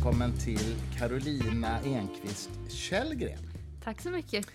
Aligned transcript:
välkommen 0.00 0.38
till 0.38 0.76
Carolina 0.98 1.80
Enqvist 1.84 2.50
Källgren. 2.68 3.38
Tack 3.84 4.00
så 4.00 4.10
mycket. 4.10 4.46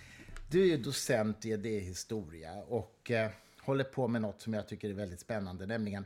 Du 0.51 0.73
är 0.73 0.77
docent 0.77 1.45
i 1.45 1.49
idéhistoria 1.49 2.53
och 2.67 3.11
eh, 3.11 3.31
håller 3.61 3.83
på 3.83 4.07
med 4.07 4.21
något 4.21 4.41
som 4.41 4.53
jag 4.53 4.67
tycker 4.67 4.89
är 4.89 4.93
väldigt 4.93 5.19
spännande, 5.19 5.65
nämligen 5.65 6.05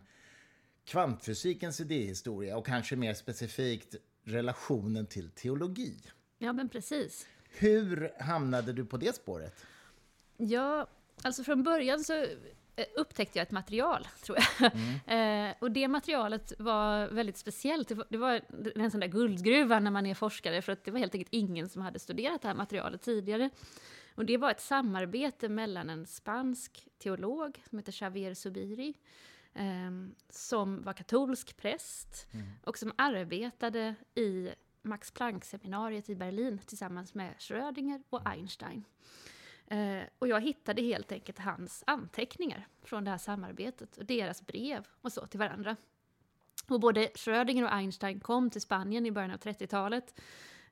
kvantfysikens 0.85 1.81
idéhistoria 1.81 2.57
och 2.57 2.65
kanske 2.65 2.95
mer 2.95 3.13
specifikt 3.13 3.95
relationen 4.23 5.05
till 5.05 5.29
teologi. 5.29 5.95
Ja, 6.37 6.53
men 6.53 6.69
precis. 6.69 7.27
Hur 7.49 8.21
hamnade 8.21 8.73
du 8.73 8.85
på 8.85 8.97
det 8.97 9.15
spåret? 9.15 9.65
Ja, 10.37 10.87
alltså 11.21 11.43
från 11.43 11.63
början 11.63 12.03
så 12.03 12.25
upptäckte 12.95 13.39
jag 13.39 13.43
ett 13.43 13.51
material, 13.51 14.07
tror 14.23 14.37
jag. 14.37 14.71
Mm. 15.07 15.49
eh, 15.49 15.55
och 15.59 15.71
det 15.71 15.87
materialet 15.87 16.53
var 16.59 17.07
väldigt 17.07 17.37
speciellt. 17.37 17.87
Det 17.87 17.95
var, 17.95 18.07
det 18.09 18.17
var 18.17 18.41
en 18.75 18.91
sån 18.91 18.99
där 18.99 19.07
guldgruva 19.07 19.79
när 19.79 19.91
man 19.91 20.05
är 20.05 20.15
forskare, 20.15 20.61
för 20.61 20.71
att 20.71 20.83
det 20.83 20.91
var 20.91 20.99
helt 20.99 21.15
enkelt 21.15 21.33
ingen 21.33 21.69
som 21.69 21.81
hade 21.81 21.99
studerat 21.99 22.41
det 22.41 22.47
här 22.47 22.55
materialet 22.55 23.01
tidigare. 23.01 23.49
Och 24.15 24.25
det 24.25 24.37
var 24.37 24.51
ett 24.51 24.61
samarbete 24.61 25.49
mellan 25.49 25.89
en 25.89 26.05
spansk 26.05 26.87
teolog 26.97 27.63
som 27.69 27.77
heter 27.77 27.91
Xavier 27.91 28.33
Subiri, 28.33 28.93
eh, 29.53 29.91
som 30.29 30.83
var 30.83 30.93
katolsk 30.93 31.57
präst 31.57 32.27
mm. 32.31 32.47
och 32.63 32.77
som 32.77 32.91
arbetade 32.97 33.95
i 34.15 34.49
Max 34.81 35.11
Planck-seminariet 35.11 36.09
i 36.09 36.15
Berlin 36.15 36.59
tillsammans 36.65 37.13
med 37.13 37.33
Schrödinger 37.39 38.03
och 38.09 38.27
Einstein. 38.27 38.85
Eh, 39.69 40.03
och 40.19 40.27
jag 40.27 40.41
hittade 40.41 40.81
helt 40.81 41.11
enkelt 41.11 41.39
hans 41.39 41.83
anteckningar 41.87 42.67
från 42.83 43.03
det 43.03 43.11
här 43.11 43.17
samarbetet 43.17 43.97
och 43.97 44.05
deras 44.05 44.47
brev 44.47 44.87
och 45.01 45.11
så 45.11 45.27
till 45.27 45.39
varandra. 45.39 45.75
Och 46.67 46.79
både 46.79 47.09
Schrödinger 47.15 47.63
och 47.63 47.73
Einstein 47.73 48.19
kom 48.19 48.49
till 48.49 48.61
Spanien 48.61 49.05
i 49.05 49.11
början 49.11 49.31
av 49.31 49.37
30-talet 49.37 50.19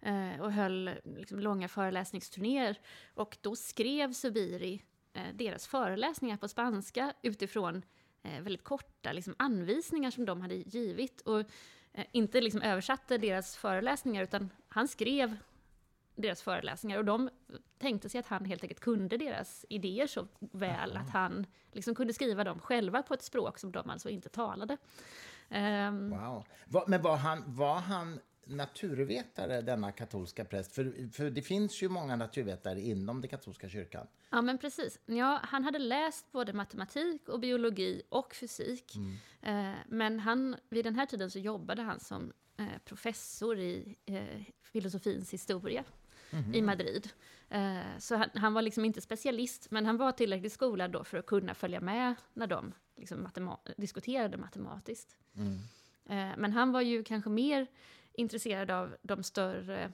eh, 0.02 0.42
och 0.42 0.52
höll 0.52 0.92
liksom, 1.04 1.40
långa 1.40 1.68
föreläsningsturnéer. 1.68 2.80
Och 3.14 3.38
då 3.42 3.56
skrev 3.56 4.14
Subiri 4.14 4.84
eh, 5.14 5.34
deras 5.34 5.68
föreläsningar 5.68 6.38
på 6.38 6.48
spanska 6.48 7.14
utifrån 7.22 7.84
eh, 8.24 8.42
väldigt 8.42 8.64
korta 8.64 9.12
liksom, 9.12 9.36
anvisningar 9.40 10.12
som 10.12 10.26
de 10.26 10.42
hade 10.42 10.56
givit. 10.56 11.22
Och 11.22 11.40
eh, 11.94 12.06
inte 12.12 12.42
liksom 12.42 12.62
översatte 12.62 13.18
deras 13.18 13.58
föreläsningar, 13.58 14.24
utan 14.24 14.50
han 14.68 14.88
skrev 14.88 15.38
deras 16.18 16.42
föreläsningar 16.42 16.98
och 16.98 17.06
de 17.06 17.30
tänkte 17.78 18.10
sig 18.10 18.20
att 18.20 18.28
han 18.28 18.46
helt 18.46 18.64
enkelt 18.64 18.80
kunde 18.80 19.18
deras 19.18 19.66
idéer 19.70 20.08
så 20.08 20.28
väl 20.40 20.92
Aha. 20.92 21.04
att 21.04 21.10
han 21.10 21.46
liksom 21.72 21.96
kunde 21.96 22.14
skriva 22.14 22.44
dem 22.44 22.60
själva 22.60 23.04
på 23.04 23.14
ett 23.14 23.22
språk 23.22 23.60
som 23.60 23.72
de 23.72 23.90
alltså 23.90 24.10
inte 24.10 24.30
talade. 24.30 24.78
Um, 25.50 26.10
wow. 26.10 26.46
Men 26.88 27.02
var 27.02 27.18
han, 27.18 27.44
var 27.48 27.80
han 27.80 28.20
naturvetare, 28.46 29.62
denna 29.62 29.92
katolska 29.92 30.46
präst? 30.46 30.72
För, 30.72 31.12
för 31.12 31.30
det 31.30 31.42
finns 31.42 31.84
ju 31.84 31.90
många 31.90 32.16
naturvetare 32.16 32.82
inom 32.82 33.22
den 33.22 33.30
katolska 33.30 33.70
kyrkan. 33.70 34.08
Ja, 34.30 34.42
men 34.42 34.58
precis. 34.58 35.00
Ja, 35.06 35.40
han 35.44 35.64
hade 35.64 35.80
läst 35.80 36.32
både 36.32 36.54
matematik 36.54 37.30
och 37.30 37.40
biologi 37.40 38.02
och 38.10 38.36
fysik. 38.36 38.96
Mm. 38.96 39.16
Eh, 39.42 39.76
men 39.88 40.20
han, 40.20 40.56
vid 40.70 40.86
den 40.86 40.96
här 40.96 41.06
tiden 41.06 41.32
så 41.32 41.40
jobbade 41.40 41.82
han 41.82 42.00
som 42.00 42.34
eh, 42.58 42.66
professor 42.86 43.60
i 43.60 43.96
eh, 44.06 44.44
filosofins 44.64 45.34
historia 45.34 45.84
mm 46.32 46.56
i 46.56 46.62
Madrid. 46.62 47.10
Eh, 47.50 47.98
så 48.00 48.16
han, 48.16 48.30
han, 48.34 48.54
var 48.54 48.62
liksom 48.62 48.86
inte 48.86 49.02
specialist, 49.02 49.72
men 49.72 49.86
han 49.86 49.98
var 49.98 50.12
tillräckligt 50.12 50.54
skolad 50.54 50.92
då 50.92 51.04
för 51.04 51.18
att 51.18 51.26
kunna 51.26 51.54
följa 51.54 51.82
med 51.82 52.16
när 52.34 52.48
de 52.48 52.74
liksom 52.96 53.24
matema 53.24 53.60
diskuterade 53.78 54.38
matematiskt. 54.38 55.18
Mm. 55.36 55.60
Eh, 56.06 56.38
men 56.38 56.52
han 56.52 56.72
var 56.72 56.82
ju 56.82 57.04
kanske 57.04 57.30
mer 57.30 57.68
intresserad 58.14 58.72
av 58.72 58.96
de 59.02 59.24
större... 59.24 59.92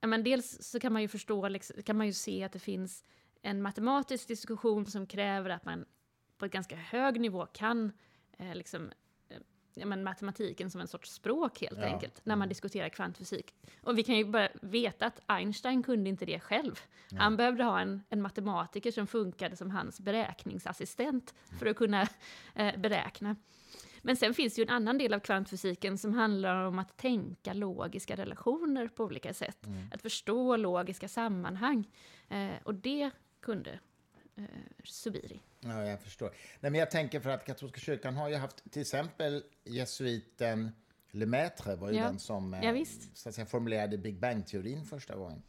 Ja, 0.00 0.08
men 0.08 0.24
dels 0.24 0.62
så 0.62 0.80
kan 0.80 0.92
man 0.92 1.02
ju 1.02 1.08
förstå, 1.08 1.48
liksom, 1.48 1.82
kan 1.82 1.96
man 1.96 2.06
ju 2.06 2.12
se 2.12 2.44
att 2.44 2.52
det 2.52 2.58
finns 2.58 3.04
en 3.42 3.62
matematisk 3.62 4.28
diskussion 4.28 4.86
som 4.86 5.06
kräver 5.06 5.50
att 5.50 5.64
man 5.64 5.84
på 6.38 6.44
ett 6.44 6.52
ganska 6.52 6.76
hög 6.76 7.20
nivå 7.20 7.46
kan 7.46 7.92
eh, 8.38 8.54
liksom, 8.54 8.90
ja, 9.76 9.86
men 9.86 10.04
matematiken 10.04 10.70
som 10.70 10.80
en 10.80 10.88
sorts 10.88 11.12
språk 11.12 11.60
helt 11.60 11.78
ja. 11.78 11.84
enkelt, 11.84 12.20
när 12.24 12.36
man 12.36 12.42
mm. 12.42 12.48
diskuterar 12.48 12.88
kvantfysik. 12.88 13.54
Och 13.82 13.98
vi 13.98 14.02
kan 14.02 14.16
ju 14.16 14.24
bara 14.24 14.48
veta 14.62 15.06
att 15.06 15.20
Einstein 15.26 15.82
kunde 15.82 16.10
inte 16.10 16.24
det 16.24 16.40
själv. 16.40 16.80
Ja. 17.10 17.18
Han 17.18 17.36
behövde 17.36 17.64
ha 17.64 17.80
en, 17.80 18.02
en, 18.08 18.22
matematiker 18.22 18.90
som 18.90 19.06
funkade 19.06 19.56
som 19.56 19.70
hans 19.70 20.00
beräkningsassistent 20.00 21.34
för 21.58 21.66
att 21.66 21.76
kunna 21.76 22.08
eh, 22.54 22.76
beräkna. 22.76 23.36
Men 24.02 24.16
sen 24.16 24.34
finns 24.34 24.54
det 24.54 24.60
ju 24.60 24.66
en 24.66 24.74
annan 24.74 24.98
del 24.98 25.14
av 25.14 25.20
kvantfysiken 25.20 25.98
som 25.98 26.14
handlar 26.14 26.64
om 26.64 26.78
att 26.78 26.96
tänka 26.96 27.52
logiska 27.52 28.16
relationer 28.16 28.88
på 28.88 29.04
olika 29.04 29.34
sätt. 29.34 29.66
Mm. 29.66 29.90
Att 29.92 30.02
förstå 30.02 30.56
logiska 30.56 31.08
sammanhang. 31.08 31.90
Eh, 32.28 32.62
och 32.62 32.74
det 32.74 33.10
kunde 33.40 33.78
eh, 34.36 34.44
Subiri. 34.84 35.40
Ja, 35.68 35.84
jag 35.84 36.00
förstår. 36.00 36.28
Nej, 36.60 36.70
men 36.70 36.74
jag 36.74 36.90
tänker 36.90 37.20
för 37.20 37.30
att 37.30 37.44
katolska 37.44 37.80
kyrkan 37.80 38.16
har 38.16 38.28
ju 38.28 38.36
haft 38.36 38.72
till 38.72 38.82
exempel 38.82 39.42
jesuiten 39.64 40.70
Lemaitre 41.10 41.76
var 41.76 41.90
ju 41.90 41.96
ja. 41.96 42.04
den 42.04 42.18
som 42.18 42.56
ja, 42.62 42.84
så 43.14 43.28
att 43.28 43.34
säga, 43.34 43.46
formulerade 43.46 43.98
Big 43.98 44.20
Bang-teorin 44.20 44.84
första 44.84 45.16
gången. 45.16 45.42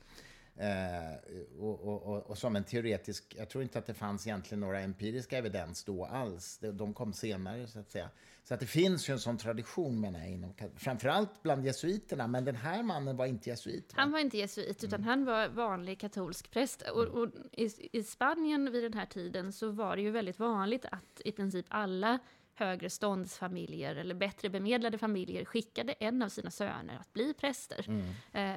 Eh, 0.59 1.59
och, 1.59 1.87
och, 1.87 2.03
och, 2.03 2.29
och, 2.29 2.37
som 2.37 2.55
en 2.55 2.63
teoretisk, 2.63 3.35
jag 3.37 3.49
tror 3.49 3.63
inte 3.63 3.79
att 3.79 3.85
det 3.85 3.93
fanns 3.93 4.27
egentligen 4.27 4.59
några 4.59 4.79
empiriska 4.79 5.37
evidens 5.37 5.83
då 5.83 6.05
alls. 6.05 6.59
De 6.73 6.93
kom 6.93 7.13
senare 7.13 7.67
så 7.67 7.79
att 7.79 7.91
säga. 7.91 8.09
Så 8.43 8.53
att 8.53 8.59
det 8.59 8.65
finns 8.65 9.09
ju 9.09 9.11
en 9.11 9.19
sån 9.19 9.37
tradition 9.37 10.01
menar 10.01 10.19
jag, 10.19 10.29
inom, 10.29 10.53
framförallt 10.75 11.43
bland 11.43 11.65
jesuiterna, 11.65 12.27
men 12.27 12.45
den 12.45 12.55
här 12.55 12.83
mannen 12.83 13.17
var 13.17 13.25
inte 13.25 13.49
jesuit. 13.49 13.93
Va? 13.95 14.01
Han 14.01 14.11
var 14.11 14.19
inte 14.19 14.37
jesuit, 14.37 14.83
utan 14.83 14.99
mm. 14.99 15.07
han 15.07 15.25
var 15.25 15.49
vanlig 15.49 15.99
katolsk 15.99 16.51
präst. 16.51 16.81
Och, 16.81 17.03
och 17.03 17.29
i, 17.51 17.69
i, 17.91 18.03
Spanien 18.03 18.71
vid 18.71 18.83
den 18.83 18.93
här 18.93 19.05
tiden 19.05 19.53
så 19.53 19.69
var 19.69 19.95
det 19.95 20.01
ju 20.01 20.11
väldigt 20.11 20.39
vanligt 20.39 20.85
att 20.85 21.21
i 21.25 21.31
princip 21.31 21.65
alla 21.69 22.19
högre 22.57 22.89
ståndsfamiljer 22.89 23.95
eller 23.95 24.15
bättre 24.15 24.49
bemedlade 24.49 24.97
familjer 24.97 25.45
skickade 25.45 25.93
en 25.93 26.21
av 26.21 26.29
sina 26.29 26.51
söner 26.51 26.97
att 26.99 27.13
bli 27.13 27.33
präster. 27.33 27.85
Mm. 27.87 28.05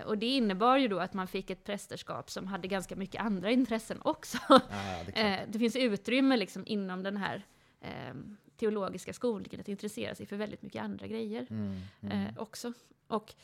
Eh, 0.00 0.06
och 0.06 0.18
det 0.18 0.26
innebar 0.26 0.76
ju 0.76 0.88
då 0.88 0.98
att 0.98 1.14
man 1.14 1.26
fick 1.26 1.50
ett 1.50 1.64
prästerskap 1.64 2.30
som 2.30 2.46
hade 2.46 2.68
ganska 2.68 2.96
mycket 2.96 3.20
andra 3.20 3.50
intressen 3.50 4.00
också. 4.02 4.38
Ah, 4.48 4.60
det, 5.06 5.12
eh, 5.20 5.40
det, 5.48 5.58
finns 5.58 5.76
utrymme 5.76 6.36
liksom 6.36 6.62
inom 6.66 7.02
den 7.02 7.16
här 7.16 7.46
eh, 7.80 8.14
teologiska 8.56 9.12
skolningen 9.12 9.60
att 9.60 9.68
intressera 9.68 10.14
sig 10.14 10.26
för 10.26 10.36
väldigt 10.36 10.62
mycket 10.62 10.82
andra 10.82 11.06
grejer 11.06 11.46
mm, 11.50 11.80
mm. 12.00 12.26
Eh, 12.26 12.32
också. 12.38 12.72
Och 13.06 13.34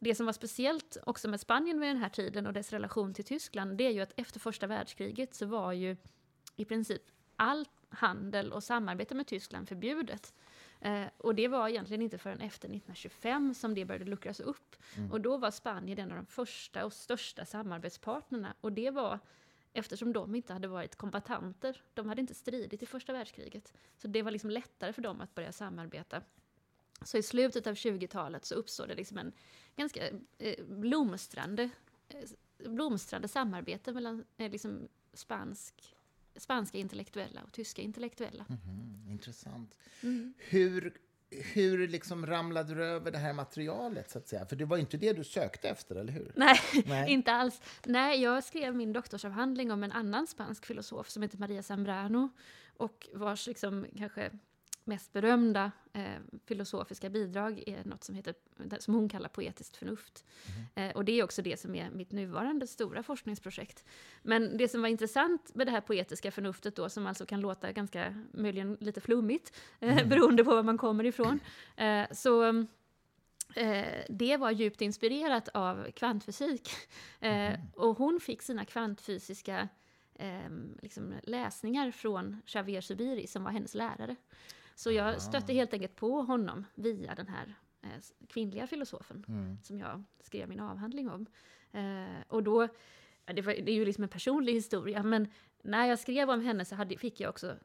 det 0.00 0.14
som 0.14 0.26
var 0.26 0.32
speciellt 0.32 0.96
också 1.06 1.28
med 1.28 1.40
Spanien 1.40 1.80
vid 1.80 1.90
den 1.90 1.96
här 1.96 2.08
tiden 2.08 2.46
och 2.46 2.52
dess 2.52 2.72
relation 2.72 3.14
till 3.14 3.24
Tyskland, 3.24 3.78
det 3.78 3.84
är 3.84 3.90
ju 3.90 4.00
att 4.00 4.12
efter 4.16 4.40
första 4.40 4.66
världskriget 4.66 5.34
så 5.34 5.46
var 5.46 5.72
ju 5.72 5.96
i 6.56 6.64
princip 6.64 7.02
all 7.36 7.68
handel 7.88 8.52
och 8.52 8.64
samarbete 8.64 9.14
med 9.14 9.26
Tyskland 9.26 9.68
förbjudet. 9.68 10.34
Eh, 10.80 11.04
och 11.18 11.34
det 11.34 11.48
var 11.48 11.68
egentligen 11.68 12.02
inte 12.02 12.18
förrän 12.18 12.40
efter 12.40 12.68
1925 12.68 13.54
som 13.54 13.74
det 13.74 13.84
började 13.84 14.04
luckras 14.04 14.40
upp. 14.40 14.76
Mm. 14.96 15.12
Och 15.12 15.20
då 15.20 15.36
var 15.36 15.50
Spanien 15.50 15.98
en 15.98 16.10
av 16.10 16.16
de 16.16 16.26
första 16.26 16.84
och 16.84 16.92
största 16.92 17.44
samarbetspartnerna. 17.44 18.54
Och 18.60 18.72
det 18.72 18.90
var 18.90 19.18
eftersom 19.72 20.12
de 20.12 20.34
inte 20.34 20.52
hade 20.52 20.68
varit 20.68 20.96
kombatanter. 20.96 21.82
De 21.94 22.08
hade 22.08 22.20
inte 22.20 22.34
stridit 22.34 22.82
i 22.82 22.86
första 22.86 23.12
världskriget. 23.12 23.72
Så 23.96 24.08
det 24.08 24.22
var 24.22 24.30
liksom 24.30 24.50
lättare 24.50 24.92
för 24.92 25.02
dem 25.02 25.20
att 25.20 25.34
börja 25.34 25.52
samarbeta. 25.52 26.22
Så 27.02 27.18
i 27.18 27.22
slutet 27.22 27.66
av 27.66 27.74
20-talet 27.74 28.44
så 28.44 28.54
uppstod 28.54 28.88
det 28.88 28.94
liksom 28.94 29.18
en 29.18 29.32
ganska 29.76 30.08
eh, 30.38 30.64
blomstrande, 30.64 31.70
eh, 32.08 32.70
blomstrande 32.70 33.28
samarbete 33.28 33.92
mellan 33.92 34.24
eh, 34.36 34.50
liksom 34.50 34.88
spansk, 35.12 35.93
spanska 36.36 36.78
intellektuella 36.78 37.42
och 37.42 37.52
tyska 37.52 37.82
intellektuella. 37.82 38.44
Mm 38.48 38.94
intressant. 39.14 39.74
Mm. 40.02 40.34
Hur 40.38 40.92
hur 41.30 41.88
liksom 41.88 42.26
ramlade 42.26 42.74
du 42.74 42.84
över 42.84 43.10
det 43.10 43.18
här 43.18 43.32
materialet? 43.32 44.10
så 44.10 44.18
att 44.18 44.28
säga? 44.28 44.46
För 44.46 44.56
det 44.56 44.64
var 44.64 44.76
inte 44.76 44.96
det 44.96 45.12
du 45.12 45.24
sökte 45.24 45.68
efter, 45.68 45.96
eller 45.96 46.12
hur? 46.12 46.32
Nej, 46.36 46.58
Nej, 46.86 47.12
inte 47.12 47.32
alls. 47.32 47.60
Nej, 47.84 48.22
jag 48.22 48.44
skrev 48.44 48.74
min 48.74 48.92
doktorsavhandling 48.92 49.72
om 49.72 49.82
en 49.82 49.92
annan 49.92 50.26
spansk 50.26 50.66
filosof 50.66 51.08
som 51.08 51.22
heter 51.22 51.38
Maria 51.38 51.62
Zambrano 51.62 52.28
och 52.76 53.08
vars 53.12 53.46
liksom, 53.46 53.86
kanske 53.98 54.30
mest 54.84 55.12
berömda 55.12 55.72
eh, 55.92 56.04
filosofiska 56.46 57.10
bidrag 57.10 57.62
är 57.66 57.84
något 57.84 58.04
som, 58.04 58.14
heter, 58.14 58.34
som 58.78 58.94
hon 58.94 59.08
kallar 59.08 59.28
poetiskt 59.28 59.76
förnuft. 59.76 60.24
Mm. 60.74 60.90
Eh, 60.90 60.96
och 60.96 61.04
det 61.04 61.12
är 61.12 61.24
också 61.24 61.42
det 61.42 61.60
som 61.60 61.74
är 61.74 61.90
mitt 61.90 62.12
nuvarande 62.12 62.66
stora 62.66 63.02
forskningsprojekt. 63.02 63.84
Men 64.22 64.56
det 64.56 64.68
som 64.68 64.82
var 64.82 64.88
intressant 64.88 65.54
med 65.54 65.66
det 65.66 65.70
här 65.70 65.80
poetiska 65.80 66.30
förnuftet 66.30 66.76
då, 66.76 66.88
som 66.88 67.06
alltså 67.06 67.26
kan 67.26 67.40
låta 67.40 67.72
ganska, 67.72 68.14
möjligen 68.32 68.76
lite 68.80 69.00
flummigt, 69.00 69.52
eh, 69.80 69.96
mm. 69.96 70.08
beroende 70.08 70.44
på 70.44 70.50
var 70.50 70.62
man 70.62 70.78
kommer 70.78 71.04
ifrån, 71.04 71.40
eh, 71.76 72.06
så 72.12 72.64
Eh, 73.56 74.04
det 74.08 74.36
var 74.36 74.50
djupt 74.50 74.80
inspirerat 74.80 75.48
av 75.48 75.90
kvantfysik. 75.90 76.70
Mm. 77.20 77.60
och 77.74 77.98
hon 77.98 78.20
fick 78.20 78.42
sina 78.42 78.64
kvantfysiska 78.64 79.68
eh, 80.14 80.50
liksom 80.82 81.14
läsningar 81.22 81.90
från 81.90 82.42
Xavier 82.46 82.80
Subiri, 82.80 83.26
som 83.26 83.44
var 83.44 83.50
hennes 83.50 83.74
lärare. 83.74 84.16
Så 84.74 84.92
jag 84.92 85.22
stötte 85.22 85.52
helt 85.52 85.74
enkelt 85.74 85.96
på 85.96 86.22
honom 86.22 86.64
via 86.74 87.14
den 87.14 87.28
här 87.28 87.54
eh, 87.82 88.26
kvinnliga 88.28 88.66
filosofen 88.66 89.24
mm. 89.28 89.58
som 89.62 89.78
jag 89.78 90.04
skrev 90.20 90.48
min 90.48 90.60
avhandling 90.60 91.10
om. 91.10 91.26
Eh, 91.72 92.22
och 92.28 92.42
då, 92.42 92.68
det, 93.24 93.42
var, 93.42 93.52
det, 93.52 93.70
är 93.70 93.74
ju 93.74 93.84
liksom 93.84 94.04
en 94.04 94.10
personlig 94.10 94.52
historia, 94.52 95.02
men 95.02 95.28
när 95.62 95.86
jag 95.86 95.98
skrev 95.98 96.30
om 96.30 96.40
henne 96.40 96.64
så 96.64 96.74
hade, 96.74 96.96
fick 96.96 97.20
jag 97.20 97.30
också, 97.30 97.56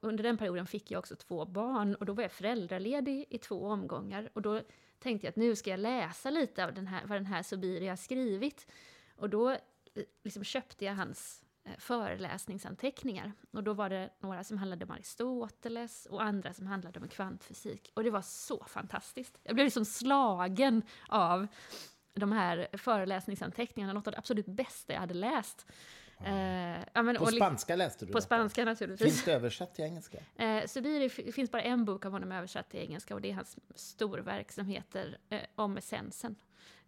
under 0.00 0.24
den 0.24 0.38
perioden 0.38 0.66
fick 0.66 0.90
jag 0.90 0.98
också 0.98 1.16
två 1.16 1.44
barn 1.44 1.94
och 1.94 2.06
då 2.06 2.12
var 2.12 2.22
jag 2.22 2.32
föräldraledig 2.32 3.26
i 3.30 3.38
två 3.38 3.66
omgångar. 3.66 4.30
Och 4.32 4.42
då 4.42 4.62
tänkte 4.98 5.26
jag 5.26 5.30
att 5.30 5.36
nu 5.36 5.56
ska 5.56 5.70
jag 5.70 5.80
läsa 5.80 6.30
lite 6.30 6.64
av 6.64 6.74
den 6.74 6.86
här, 6.86 7.06
vad 7.06 7.16
den 7.16 7.26
här 7.26 7.42
Subiri 7.42 7.88
har 7.88 7.96
skrivit. 7.96 8.66
Och 9.16 9.30
då 9.30 9.50
eh, 9.50 9.58
liksom 10.24 10.44
köpte 10.44 10.84
jag 10.84 10.94
hans 10.94 11.45
föreläsningsanteckningar. 11.78 13.32
Och 13.50 13.64
då 13.64 13.72
var 13.72 13.90
det 13.90 14.10
några 14.20 14.44
som 14.44 14.58
handlade 14.58 14.84
om 14.84 14.90
Aristoteles 14.90 16.06
och 16.06 16.22
andra 16.22 16.52
som 16.52 16.66
handlade 16.66 17.00
om 17.00 17.08
kvantfysik. 17.08 17.92
Och 17.94 18.04
det 18.04 18.10
var 18.10 18.22
så 18.22 18.64
fantastiskt. 18.64 19.38
Jag 19.42 19.54
blev 19.54 19.64
liksom 19.64 19.84
slagen 19.84 20.82
av 21.08 21.46
de 22.14 22.32
här 22.32 22.68
föreläsningsanteckningarna, 22.72 23.92
något 23.92 24.06
av 24.06 24.12
det 24.12 24.18
absolut 24.18 24.46
bästa 24.46 24.92
jag 24.92 25.00
hade 25.00 25.14
läst. 25.14 25.66
Eh, 26.24 26.84
ja, 26.92 27.02
men, 27.02 27.16
på 27.16 27.26
spanska 27.26 27.76
läste 27.76 28.06
du 28.06 28.12
På 28.12 28.18
detta? 28.18 28.26
spanska 28.26 28.64
naturligtvis. 28.64 29.08
Finns 29.08 29.24
det 29.24 29.32
översatt 29.32 29.74
till 29.74 29.84
engelska? 29.84 30.18
Eh, 30.36 30.66
Subiri 30.66 31.08
finns 31.08 31.50
bara 31.50 31.62
en 31.62 31.84
bok 31.84 32.04
av 32.04 32.12
honom 32.12 32.32
översatt 32.32 32.70
till 32.70 32.80
engelska 32.80 33.14
och 33.14 33.20
det 33.20 33.30
är 33.30 33.34
hans 33.34 33.56
storverk 33.74 34.52
som 34.52 34.66
heter 34.66 35.18
eh, 35.28 35.40
Om 35.54 35.76
essensen. 35.76 36.36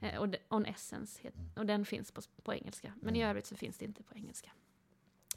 Eh, 0.01 0.19
och 0.19 0.35
On 0.49 0.67
Essence, 0.67 1.21
heter, 1.23 1.41
och 1.57 1.67
den 1.67 1.85
finns 1.85 2.13
på, 2.13 2.21
på 2.43 2.55
engelska. 2.55 2.93
Men 2.97 3.09
mm. 3.09 3.21
i 3.21 3.25
övrigt 3.25 3.47
så 3.47 3.57
finns 3.57 3.79
det 3.79 3.85
inte 3.85 4.03
på 4.03 4.15
engelska. 4.15 4.51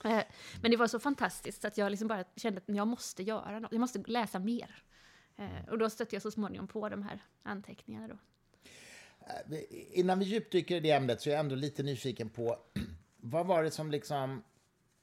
Eh, 0.04 0.24
men 0.62 0.72
det 0.72 0.78
var 0.78 0.88
så 0.88 1.00
fantastiskt 1.00 1.66
att 1.66 1.78
jag 1.78 1.90
liksom 1.90 2.08
bara 2.08 2.24
kände 2.36 2.62
att 2.62 2.76
jag 2.76 2.88
måste 2.88 3.24
göra 3.24 3.60
något, 3.60 3.72
jag 3.72 3.80
måste 3.80 4.00
läsa 4.00 4.40
mer. 4.40 4.84
Eh, 5.38 5.70
och 5.70 5.78
då 5.78 5.90
stötte 5.90 6.16
jag 6.16 6.22
så 6.22 6.32
småningom 6.32 6.68
på 6.68 6.90
de 6.90 7.04
här 7.04 7.24
anteckningarna 7.44 8.08
då. 8.08 8.18
Eh, 9.28 9.60
innan 9.92 10.20
vi 10.20 10.26
djupdyker 10.26 10.76
i 10.76 10.80
det 10.80 10.92
ämnet 10.92 11.22
så 11.22 11.30
är 11.30 11.34
jag 11.34 11.40
ändå 11.40 11.56
lite 11.56 11.84
nyfiken 11.84 12.30
på 12.30 12.60
vad 13.18 13.46
var 13.46 13.64
det 13.64 13.72
som 13.72 13.92
liksom 13.92 14.44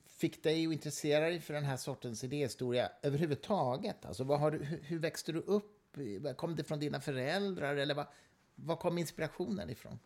fick 0.06 0.42
dig 0.42 0.66
att 0.66 0.72
intressera 0.72 1.24
dig 1.24 1.40
för 1.40 1.54
den 1.54 1.64
här 1.64 1.76
sortens 1.76 2.24
idéhistoria 2.24 2.90
överhuvudtaget? 3.02 4.04
Alltså, 4.04 4.24
vad 4.24 4.40
har 4.40 4.50
du, 4.50 4.64
hur, 4.64 4.82
hur 4.82 4.98
växte 4.98 5.32
du 5.32 5.38
upp? 5.38 5.74
Kom 6.36 6.56
det 6.56 6.64
från 6.64 6.80
dina 6.80 7.00
föräldrar? 7.00 7.76
Eller 7.76 7.94
vad, 7.94 8.06
var 8.54 8.76
kom 8.76 8.98
inspirationen 8.98 9.70
ifrån? 9.70 9.98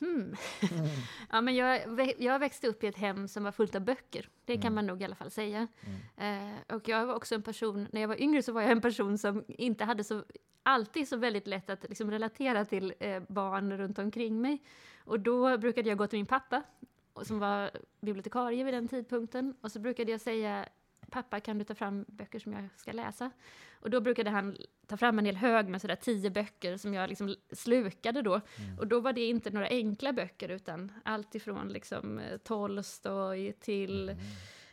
Hmm. 0.00 0.20
Mm. 0.20 0.34
ja, 1.30 1.40
men 1.40 1.54
jag, 1.56 1.82
jag 2.18 2.38
växte 2.38 2.68
upp 2.68 2.84
i 2.84 2.86
ett 2.86 2.96
hem 2.96 3.28
som 3.28 3.44
var 3.44 3.52
fullt 3.52 3.74
av 3.74 3.80
böcker. 3.80 4.28
Det 4.44 4.54
kan 4.54 4.62
mm. 4.62 4.74
man 4.74 4.86
nog 4.86 5.02
i 5.02 5.04
alla 5.04 5.14
fall 5.14 5.30
säga. 5.30 5.68
Mm. 6.16 6.54
Eh, 6.56 6.76
och 6.76 6.88
jag 6.88 7.06
var 7.06 7.14
också 7.14 7.34
en 7.34 7.42
person, 7.42 7.88
när 7.92 8.00
jag 8.00 8.08
var 8.08 8.22
yngre 8.22 8.42
så 8.42 8.52
var 8.52 8.62
jag 8.62 8.70
en 8.70 8.80
person 8.80 9.18
som 9.18 9.44
inte 9.48 9.84
hade 9.84 10.04
så, 10.04 10.24
alltid 10.62 11.08
så 11.08 11.16
väldigt 11.16 11.46
lätt 11.46 11.70
att 11.70 11.88
liksom 11.88 12.10
relatera 12.10 12.64
till 12.64 12.94
eh, 12.98 13.22
barn 13.28 13.78
runt 13.78 13.98
omkring 13.98 14.40
mig. 14.40 14.62
Och 15.04 15.20
då 15.20 15.58
brukade 15.58 15.88
jag 15.88 15.98
gå 15.98 16.06
till 16.06 16.18
min 16.18 16.26
pappa 16.26 16.62
som 17.22 17.38
var 17.38 17.70
bibliotekarie 18.00 18.64
vid 18.64 18.74
den 18.74 18.88
tidpunkten. 18.88 19.54
Och 19.60 19.72
så 19.72 19.80
brukade 19.80 20.10
jag 20.10 20.20
säga 20.20 20.68
pappa 21.10 21.40
kan 21.40 21.58
du 21.58 21.64
ta 21.64 21.74
fram 21.74 22.04
böcker 22.08 22.38
som 22.38 22.52
jag 22.52 22.68
ska 22.76 22.92
läsa? 22.92 23.30
Och 23.80 23.90
då 23.90 24.00
brukade 24.00 24.30
han 24.30 24.56
ta 24.86 24.96
fram 24.96 25.18
en 25.18 25.24
hel 25.24 25.36
hög 25.36 25.68
med 25.68 25.80
sådär 25.80 25.96
tio 25.96 26.30
böcker 26.30 26.76
som 26.76 26.94
jag 26.94 27.08
liksom 27.08 27.36
slukade 27.52 28.22
då. 28.22 28.34
Mm. 28.34 28.78
Och 28.78 28.86
då 28.86 29.00
var 29.00 29.12
det 29.12 29.20
inte 29.20 29.50
några 29.50 29.66
enkla 29.66 30.12
böcker 30.12 30.48
utan 30.48 30.92
allt 31.04 31.34
ifrån 31.34 31.68
liksom 31.68 32.18
eh, 32.18 32.36
Tolstoj 32.36 33.52
till 33.52 34.16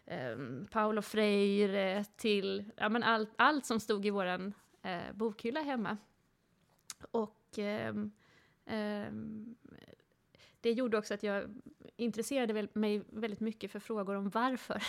mm. 0.06 0.40
um, 0.40 0.68
Paulo 0.72 1.02
Freire 1.02 2.04
till 2.04 2.72
ja, 2.76 2.90
men 2.90 3.04
allt, 3.04 3.30
allt 3.36 3.66
som 3.66 3.80
stod 3.80 4.06
i 4.06 4.10
våran 4.10 4.54
uh, 4.86 5.14
bokhylla 5.14 5.62
hemma. 5.62 5.98
Och 7.12 7.58
um, 7.90 8.12
det 10.68 10.74
gjorde 10.74 10.98
också 10.98 11.14
att 11.14 11.24
jag 11.24 11.62
intresserade 11.96 12.68
mig 12.74 13.04
väldigt 13.10 13.40
mycket 13.40 13.72
för 13.72 13.80
frågor 13.80 14.16
om 14.16 14.30
varför. 14.30 14.84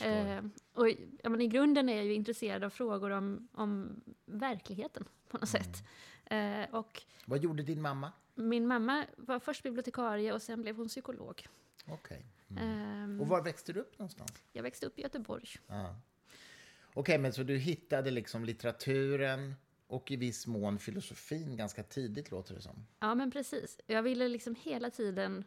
Mm, 0.00 0.26
eh, 0.44 0.44
och 0.72 0.88
ja, 1.22 1.30
men 1.30 1.40
I 1.40 1.46
grunden 1.46 1.88
är 1.88 1.96
jag 1.96 2.04
ju 2.04 2.14
intresserad 2.14 2.64
av 2.64 2.70
frågor 2.70 3.10
om, 3.10 3.48
om 3.52 4.00
verkligheten 4.24 5.04
på 5.28 5.38
något 5.38 5.54
mm. 5.54 5.64
sätt. 5.64 5.84
Eh, 6.24 6.74
och 6.74 7.02
Vad 7.26 7.42
gjorde 7.42 7.62
din 7.62 7.82
mamma? 7.82 8.12
Min 8.34 8.66
mamma 8.66 9.06
var 9.16 9.38
först 9.38 9.62
bibliotekarie 9.62 10.32
och 10.32 10.42
sen 10.42 10.62
blev 10.62 10.76
hon 10.76 10.88
psykolog. 10.88 11.46
Okej. 11.86 12.26
Okay. 12.50 12.64
Mm. 12.64 13.14
Eh, 13.14 13.20
och 13.20 13.28
var 13.28 13.42
växte 13.42 13.72
du 13.72 13.80
upp 13.80 13.98
någonstans? 13.98 14.32
Jag 14.52 14.62
växte 14.62 14.86
upp 14.86 14.98
i 14.98 15.02
Göteborg. 15.02 15.48
Ah. 15.66 15.80
Okej, 15.80 17.00
okay, 17.00 17.18
men 17.18 17.32
så 17.32 17.42
du 17.42 17.56
hittade 17.56 18.10
liksom 18.10 18.44
litteraturen 18.44 19.54
och 19.92 20.10
i 20.10 20.16
viss 20.16 20.46
mån 20.46 20.78
filosofin 20.78 21.56
ganska 21.56 21.82
tidigt, 21.82 22.30
låter 22.30 22.54
det 22.54 22.60
som. 22.60 22.86
Ja, 22.98 23.14
men 23.14 23.30
precis. 23.30 23.80
Jag 23.86 24.02
ville 24.02 24.28
liksom 24.28 24.54
hela 24.62 24.90
tiden... 24.90 25.44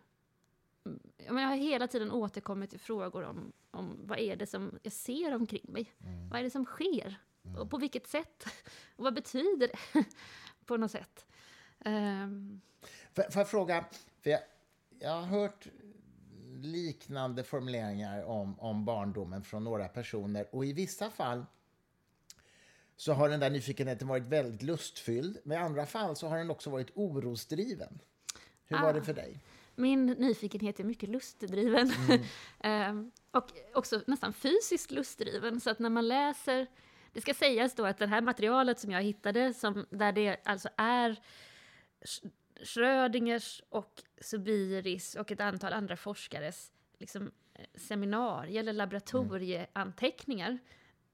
Jag 1.18 1.34
har 1.34 1.56
hela 1.56 1.88
tiden 1.88 2.12
återkommit 2.12 2.70
till 2.70 2.80
frågor 2.80 3.24
om, 3.24 3.52
om 3.72 4.00
vad 4.04 4.20
är 4.20 4.36
det 4.36 4.46
som 4.46 4.80
jag 4.84 4.94
ser 4.94 5.36
omkring 5.36 5.66
mig? 5.68 5.92
Mm. 6.04 6.30
Vad 6.30 6.40
är 6.40 6.44
det 6.44 6.50
som 6.50 6.66
sker? 6.66 7.20
Mm. 7.46 7.62
Och 7.62 7.70
på 7.70 7.78
vilket 7.78 8.08
sätt? 8.08 8.46
Och 8.96 9.04
vad 9.04 9.14
betyder 9.14 9.68
det? 9.68 10.06
på 10.66 10.78
något 10.78 10.92
sätt. 10.92 11.26
Um... 11.86 12.62
Får, 13.14 13.32
får 13.32 13.40
jag 13.40 13.50
fråga, 13.50 13.86
för 14.22 14.30
jag, 14.30 14.40
jag 15.00 15.12
har 15.12 15.22
hört 15.22 15.68
liknande 16.56 17.44
formuleringar 17.44 18.24
om, 18.24 18.60
om 18.60 18.86
barndomen 18.86 19.44
från 19.44 19.64
några 19.64 19.88
personer 19.88 20.56
och 20.56 20.66
i 20.66 20.74
vissa 20.74 21.10
fall 21.10 21.46
så 22.96 23.14
har 23.14 23.30
den 23.30 23.40
där 23.40 23.50
nyfikenheten 23.50 24.08
varit 24.08 24.28
väldigt 24.28 24.64
lustfylld. 24.64 25.38
Men 25.44 25.58
i 25.58 25.62
andra 25.62 25.86
fall 25.86 26.16
så 26.16 26.28
har 26.28 26.38
den 26.38 26.50
också 26.50 26.70
varit 26.70 26.92
orosdriven. 26.94 28.00
Hur 28.66 28.78
ah, 28.78 28.82
var 28.82 28.94
det 28.94 29.02
för 29.02 29.14
dig? 29.14 29.40
Min 29.76 30.06
nyfikenhet 30.06 30.80
är 30.80 30.84
mycket 30.84 31.10
lustdriven. 31.10 31.92
Mm. 32.10 32.24
ehm, 32.60 33.12
och 33.32 33.52
också 33.74 34.02
nästan 34.08 34.34
fysiskt 34.34 34.92
lustdriven. 34.92 35.60
Så 35.60 35.70
att 35.70 35.80
när 35.80 35.90
man 35.90 36.08
läser... 36.08 36.68
Det 37.14 37.22
ska 37.22 37.34
sägas 37.34 37.76
då 37.76 37.86
att 37.86 37.98
det 37.98 38.08
här 38.08 38.22
materialet 38.22 38.80
som 38.80 38.92
jag 38.92 39.02
hittade, 39.02 39.54
som, 39.54 39.86
där 39.90 40.12
det 40.12 40.38
alltså 40.44 40.70
är 40.78 41.20
Schrödingers 42.64 43.62
och 43.70 44.04
Subiris 44.22 45.16
och 45.16 45.32
ett 45.32 45.40
antal 45.40 45.74
andra 45.74 45.98
forskares 45.98 46.72
liksom, 47.00 47.32
eh, 47.54 47.66
seminarier 47.76 48.60
eller 48.60 48.74
laboratorieanteckningar. 48.74 50.48
Mm 50.48 50.60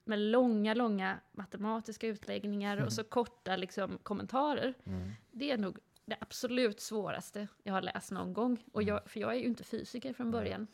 med 0.04 0.18
långa, 0.18 0.74
långa 0.74 1.20
matematiska 1.32 2.06
utläggningar 2.06 2.72
mm. 2.72 2.86
och 2.86 2.92
så 2.98 3.04
korta 3.04 3.56
liksom, 3.56 3.98
kommentarer. 4.02 4.74
Mm. 4.84 5.10
Det 5.30 5.50
är 5.50 5.58
nog 5.58 5.78
det 6.04 6.16
absolut 6.20 6.80
svåraste 6.80 7.48
jag 7.62 7.72
har 7.72 7.82
läst 7.82 8.10
någon 8.10 8.32
gång. 8.32 8.64
Och 8.72 8.82
jag, 8.82 8.96
mm. 8.96 9.08
för 9.08 9.20
jag 9.20 9.30
är 9.34 9.38
ju 9.38 9.46
inte 9.46 9.64
fysiker 9.64 10.12
från 10.12 10.30
början. 10.30 10.66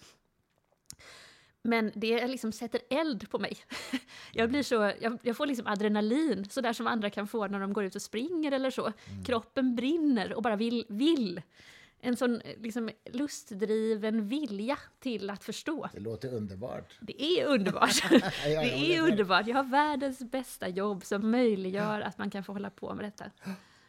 Men 1.63 1.93
det 1.95 2.27
liksom 2.27 2.53
sätter 2.53 2.81
eld 2.91 3.31
på 3.31 3.39
mig. 3.39 3.57
Jag, 4.33 4.51
blir 4.51 4.63
så, 4.63 4.93
jag, 5.01 5.19
jag 5.23 5.37
får 5.37 5.47
liksom 5.47 5.67
adrenalin, 5.67 6.49
så 6.51 6.61
där 6.61 6.73
som 6.73 6.87
andra 6.87 7.11
kan 7.11 7.29
få 7.29 7.47
när 7.47 7.61
de 7.61 7.73
går 7.73 7.85
ut 7.85 7.95
och 7.95 8.03
springer 8.03 8.53
eller 8.53 8.71
så. 8.71 8.83
Mm. 8.83 9.25
Kroppen 9.25 9.75
brinner 9.77 10.35
och 10.35 10.43
bara 10.43 10.57
vill, 10.57 10.87
vill 10.89 11.43
en 12.01 12.17
sån 12.17 12.41
liksom, 12.57 12.91
lustdriven 13.05 14.29
vilja 14.29 14.79
till 15.01 15.31
att 15.31 15.45
förstå. 15.45 15.89
Det 15.93 16.01
låter 16.01 16.35
underbart. 16.35 16.99
Det 17.01 17.23
är 17.23 17.47
underbart. 17.47 18.11
det 18.45 18.95
är 18.95 19.03
underbart. 19.03 19.47
Jag 19.47 19.57
har 19.57 19.65
världens 19.65 20.19
bästa 20.19 20.69
jobb 20.69 21.05
som 21.05 21.31
möjliggör 21.31 22.01
att 22.01 22.19
man 22.19 22.31
kan 22.31 22.45
få 22.45 22.53
hålla 22.53 22.71
på 22.71 22.95
med 22.95 23.05
detta. 23.05 23.31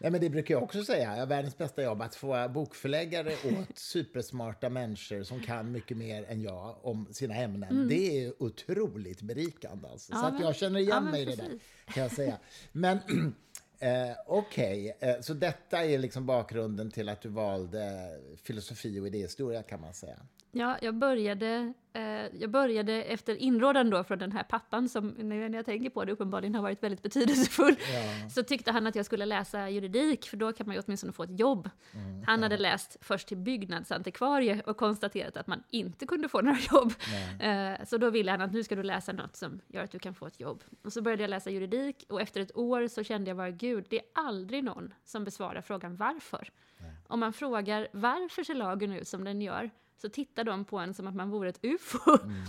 Ja, 0.01 0.09
men 0.09 0.21
det 0.21 0.29
brukar 0.29 0.53
jag 0.53 0.63
också 0.63 0.83
säga. 0.83 1.11
Jag 1.11 1.19
har 1.19 1.25
världens 1.25 1.57
bästa 1.57 1.83
jobb 1.83 2.01
att 2.01 2.15
få 2.15 2.49
bokförläggare 2.49 3.31
åt 3.31 3.77
supersmarta 3.77 4.69
människor 4.69 5.23
som 5.23 5.39
kan 5.39 5.71
mycket 5.71 5.97
mer 5.97 6.25
än 6.29 6.41
jag 6.41 6.85
om 6.85 7.07
sina 7.11 7.35
ämnen. 7.35 7.69
Mm. 7.69 7.87
Det 7.87 8.25
är 8.25 8.43
otroligt 8.43 9.21
berikande. 9.21 9.87
Alltså. 9.87 10.11
Ja, 10.13 10.19
så 10.19 10.25
att 10.25 10.41
jag 10.41 10.55
känner 10.55 10.79
igen 10.79 11.03
ja, 11.05 11.11
mig 11.11 11.21
i 11.21 11.25
det 11.25 11.35
där, 11.35 11.59
kan 11.85 12.03
jag 12.03 12.11
säga. 12.11 12.37
Men 12.71 12.99
Eh, 13.79 14.11
Okej, 14.25 14.95
okay. 14.97 15.09
eh, 15.09 15.21
så 15.21 15.33
detta 15.33 15.85
är 15.85 15.97
liksom 15.97 16.25
bakgrunden 16.25 16.91
till 16.91 17.09
att 17.09 17.21
du 17.21 17.29
valde 17.29 18.09
filosofi 18.43 18.99
och 18.99 19.07
idéhistoria 19.07 19.63
kan 19.63 19.81
man 19.81 19.93
säga? 19.93 20.19
Ja, 20.51 20.77
jag 20.81 20.95
började, 20.95 21.73
eh, 21.93 22.03
jag 22.39 22.49
började 22.49 23.03
efter 23.03 23.35
inrådan 23.35 23.89
då 23.89 24.03
från 24.03 24.19
den 24.19 24.31
här 24.31 24.43
pappan 24.43 24.89
som, 24.89 25.07
när 25.07 25.49
jag 25.49 25.65
tänker 25.65 25.89
på 25.89 26.05
det, 26.05 26.11
uppenbarligen 26.11 26.55
har 26.55 26.61
varit 26.61 26.83
väldigt 26.83 27.01
betydelsefull. 27.01 27.75
Ja. 27.93 28.29
Så 28.29 28.43
tyckte 28.43 28.71
han 28.71 28.87
att 28.87 28.95
jag 28.95 29.05
skulle 29.05 29.25
läsa 29.25 29.69
juridik, 29.69 30.29
för 30.29 30.37
då 30.37 30.53
kan 30.53 30.67
man 30.67 30.75
ju 30.75 30.81
åtminstone 30.85 31.13
få 31.13 31.23
ett 31.23 31.39
jobb. 31.39 31.69
Mm, 31.93 32.23
han 32.25 32.39
ja. 32.39 32.45
hade 32.45 32.57
läst 32.57 32.97
först 33.01 33.27
till 33.27 33.37
byggnadsantikvarie 33.37 34.61
och 34.65 34.77
konstaterat 34.77 35.37
att 35.37 35.47
man 35.47 35.63
inte 35.69 36.05
kunde 36.05 36.29
få 36.29 36.41
några 36.41 36.59
jobb. 36.71 36.93
Eh, 37.39 37.85
så 37.85 37.97
då 37.97 38.09
ville 38.09 38.31
han 38.31 38.41
att 38.41 38.53
nu 38.53 38.63
ska 38.63 38.75
du 38.75 38.83
läsa 38.83 39.11
något 39.11 39.35
som 39.35 39.61
gör 39.67 39.83
att 39.83 39.91
du 39.91 39.99
kan 39.99 40.15
få 40.15 40.27
ett 40.27 40.39
jobb. 40.39 40.63
Och 40.83 40.93
så 40.93 41.01
började 41.01 41.23
jag 41.23 41.29
läsa 41.29 41.49
juridik 41.49 42.05
och 42.09 42.21
efter 42.21 42.41
ett 42.41 42.57
år 42.57 42.87
så 42.87 43.03
kände 43.03 43.29
jag 43.29 43.37
bara, 43.37 43.51
gud, 43.51 43.85
det 43.89 43.99
är 43.99 44.05
aldrig 44.13 44.63
någon 44.63 44.93
som 45.05 45.23
besvarar 45.23 45.61
frågan 45.61 45.95
varför. 45.95 46.49
Nej. 46.77 46.91
Om 47.07 47.19
man 47.19 47.33
frågar 47.33 47.87
varför 47.91 48.43
ser 48.43 48.55
lagen 48.55 48.93
ut 48.93 49.07
som 49.07 49.23
den 49.23 49.41
gör, 49.41 49.69
så 50.01 50.09
tittar 50.09 50.43
de 50.43 50.65
på 50.65 50.77
en 50.79 50.93
som 50.93 51.07
att 51.07 51.15
man 51.15 51.29
vore 51.29 51.49
ett 51.49 51.59
ufo. 51.65 52.17
Mm. 52.23 52.43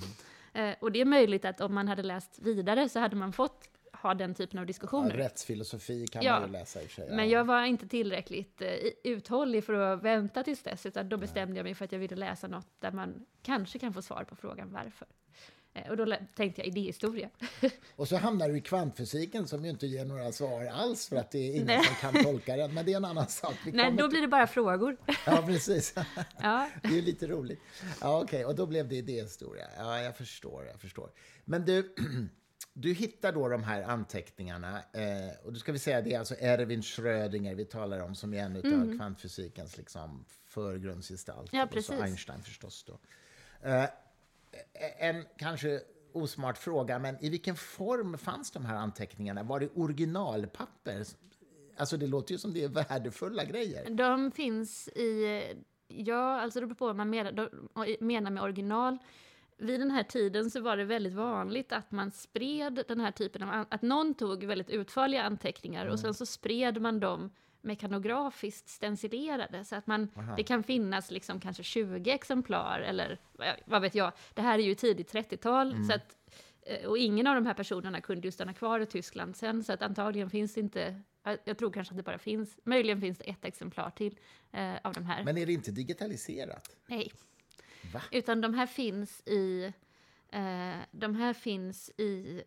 eh, 0.70 0.76
och 0.80 0.92
det 0.92 1.00
är 1.00 1.04
möjligt 1.04 1.44
att 1.44 1.60
om 1.60 1.74
man 1.74 1.88
hade 1.88 2.02
läst 2.02 2.38
vidare 2.38 2.88
så 2.88 3.00
hade 3.00 3.16
man 3.16 3.32
fått 3.32 3.68
ha 3.92 4.14
den 4.14 4.34
typen 4.34 4.58
av 4.58 4.66
diskussioner. 4.66 5.10
Ja, 5.18 5.24
rättsfilosofi 5.24 6.06
kan 6.06 6.22
Ja, 6.22 6.40
man 6.40 6.48
ju 6.48 6.52
läsa 6.52 6.82
i 6.82 6.86
och 6.86 6.90
för 6.90 6.94
sig. 6.94 7.06
ja. 7.10 7.16
Men 7.16 7.28
jag 7.28 7.44
var 7.44 7.64
inte 7.64 7.88
tillräckligt 7.88 8.62
eh, 8.62 8.68
uthållig 9.04 9.64
för 9.64 9.72
att 9.74 10.02
vänta 10.02 10.42
tills 10.42 10.62
dess, 10.62 10.86
utan 10.86 11.08
då 11.08 11.16
bestämde 11.16 11.56
jag 11.56 11.64
mig 11.64 11.74
för 11.74 11.84
att 11.84 11.92
jag 11.92 11.98
ville 11.98 12.16
läsa 12.16 12.48
något 12.48 12.68
där 12.78 12.92
man 12.92 13.26
kanske 13.42 13.78
kan 13.78 13.92
få 13.92 14.02
svar 14.02 14.24
på 14.24 14.36
frågan 14.36 14.72
varför. 14.72 15.08
Eh, 15.74 15.90
och 15.90 15.96
då 15.96 16.16
tänkte 16.34 16.60
jag 16.60 16.68
idéhistoria. 16.68 17.30
Och 17.96 18.08
så 18.08 18.16
hamnar 18.16 18.48
du 18.48 18.56
i 18.56 18.60
kvantfysiken 18.60 19.48
som 19.48 19.64
ju 19.64 19.70
inte 19.70 19.86
ger 19.86 20.04
några 20.04 20.32
svar 20.32 20.66
alls 20.66 21.08
för 21.08 21.16
att 21.16 21.30
det 21.30 21.38
är 21.38 21.52
ingen 21.54 21.66
Nej. 21.66 21.84
som 21.84 21.94
kan 21.94 22.24
tolka 22.24 22.56
den. 22.56 22.74
Men 22.74 22.86
det 22.86 22.92
är 22.92 22.96
en 22.96 23.04
annan 23.04 23.28
sak. 23.28 23.54
Vi 23.64 23.72
Nej, 23.72 23.92
då 23.92 24.08
blir 24.08 24.20
det 24.20 24.28
bara 24.28 24.46
frågor. 24.46 24.96
Ja, 25.26 25.42
precis. 25.46 25.94
Ja. 26.42 26.70
Det 26.82 26.98
är 26.98 27.02
lite 27.02 27.26
roligt. 27.26 27.60
Ja, 28.00 28.22
okej, 28.22 28.44
och 28.44 28.54
då 28.54 28.66
blev 28.66 28.88
det 28.88 28.96
idéhistoria. 28.96 29.66
Ja, 29.76 30.00
jag 30.02 30.16
förstår, 30.16 30.64
jag 30.66 30.80
förstår. 30.80 31.10
Men 31.44 31.64
du, 31.64 31.94
du 32.72 32.92
hittar 32.92 33.32
då 33.32 33.48
de 33.48 33.62
här 33.62 33.82
anteckningarna. 33.82 34.82
Eh, 34.92 35.44
och 35.44 35.52
då 35.52 35.58
ska 35.58 35.72
vi 35.72 35.78
säga 35.78 36.02
det 36.02 36.14
är 36.14 36.18
alltså 36.18 36.34
Erwin 36.38 36.82
Schrödinger 36.82 37.54
vi 37.54 37.64
talar 37.64 38.00
om 38.00 38.14
som 38.14 38.34
är 38.34 38.38
en 38.38 38.56
av 38.56 38.96
kvantfysikens 38.96 39.76
liksom, 39.76 40.24
förgrundsgestalter. 40.46 41.56
Ja, 41.56 41.62
Och 41.62 41.68
så 41.68 41.74
precis. 41.74 42.00
Einstein 42.00 42.42
förstås 42.42 42.84
då. 42.84 42.98
En 44.98 45.24
kanske 45.36 45.80
osmart 46.12 46.58
fråga, 46.58 46.98
men 46.98 47.24
i 47.24 47.30
vilken 47.30 47.56
form 47.56 48.18
fanns 48.18 48.50
de 48.50 48.64
här 48.64 48.76
anteckningarna? 48.76 49.42
Var 49.42 49.60
det 49.60 49.68
originalpapper? 49.74 51.04
Alltså 51.76 51.96
det 51.96 52.06
låter 52.06 52.32
ju 52.32 52.38
som 52.38 52.52
det 52.52 52.64
är 52.64 52.68
värdefulla 52.68 53.44
grejer. 53.44 53.90
De 53.90 54.30
finns 54.30 54.88
i, 54.88 55.42
ja, 55.88 56.40
alltså 56.40 56.60
det 56.60 56.66
beror 56.66 56.76
på 56.76 56.86
vad 56.86 56.96
man 56.96 57.10
menar, 57.10 58.30
med 58.30 58.42
original. 58.42 58.98
Vid 59.56 59.80
den 59.80 59.90
här 59.90 60.02
tiden 60.02 60.50
så 60.50 60.60
var 60.60 60.76
det 60.76 60.84
väldigt 60.84 61.12
vanligt 61.12 61.72
att 61.72 61.90
man 61.90 62.10
spred 62.10 62.84
den 62.88 63.00
här 63.00 63.10
typen 63.10 63.42
av, 63.42 63.66
att 63.68 63.82
någon 63.82 64.14
tog 64.14 64.44
väldigt 64.44 64.70
utförliga 64.70 65.22
anteckningar 65.22 65.86
och 65.86 66.00
sen 66.00 66.14
så 66.14 66.26
spred 66.26 66.80
man 66.80 67.00
dem 67.00 67.30
mekanografiskt 67.62 68.68
stencilerade 68.68 69.64
så 69.64 69.76
att 69.76 69.86
man, 69.86 70.08
det 70.36 70.42
kan 70.42 70.62
finnas 70.62 71.10
liksom 71.10 71.40
kanske 71.40 71.62
20 71.62 72.10
exemplar 72.10 72.80
eller 72.80 73.18
vad- 73.64 73.82
vet 73.82 73.94
jag. 73.94 74.12
Det 74.34 74.42
här 74.42 74.58
är 74.58 74.62
ju 74.62 74.74
tidigt 74.74 75.12
30-tal 75.12 75.74
så 75.86 75.92
att 75.94 76.16
eh, 76.62 76.86
och 76.88 76.98
ingen 76.98 77.26
av 77.26 77.34
de 77.34 77.46
här 77.46 77.54
personerna 77.54 78.00
kunde 78.00 78.28
ju 78.28 78.32
stanna 78.32 78.54
kvar 78.54 78.80
i 78.80 78.86
Tyskland 78.86 79.36
sen, 79.36 79.64
så 79.64 79.72
att 79.72 79.82
antagligen 79.82 80.30
finns 80.30 80.54
det 80.54 80.60
inte, 80.60 81.00
jag- 81.22 81.38
jag 81.44 81.58
tror 81.58 81.70
kanske 81.70 81.92
att 81.92 81.96
det 81.96 82.02
bara 82.02 82.18
finns, 82.18 82.58
möjligen 82.64 83.00
finns 83.00 83.18
det 83.18 83.24
ett 83.24 83.44
exemplar 83.44 83.90
till 83.90 84.18
eh, 84.52 84.74
av 84.82 84.92
de 84.94 85.04
här. 85.04 85.24
Men 85.24 85.38
är 85.38 85.46
det 85.46 85.52
inte 85.52 85.70
digitaliserat? 85.70 86.76
Nej. 86.86 87.12
Va? 87.94 88.02
Utan 88.10 88.40
de 88.40 88.54
här 88.54 88.66
finns 88.66 89.20
i, 89.26 89.72
eh, 90.30 90.76
de 90.90 91.14
här 91.16 91.32
finns 91.34 91.90
i, 91.96 92.42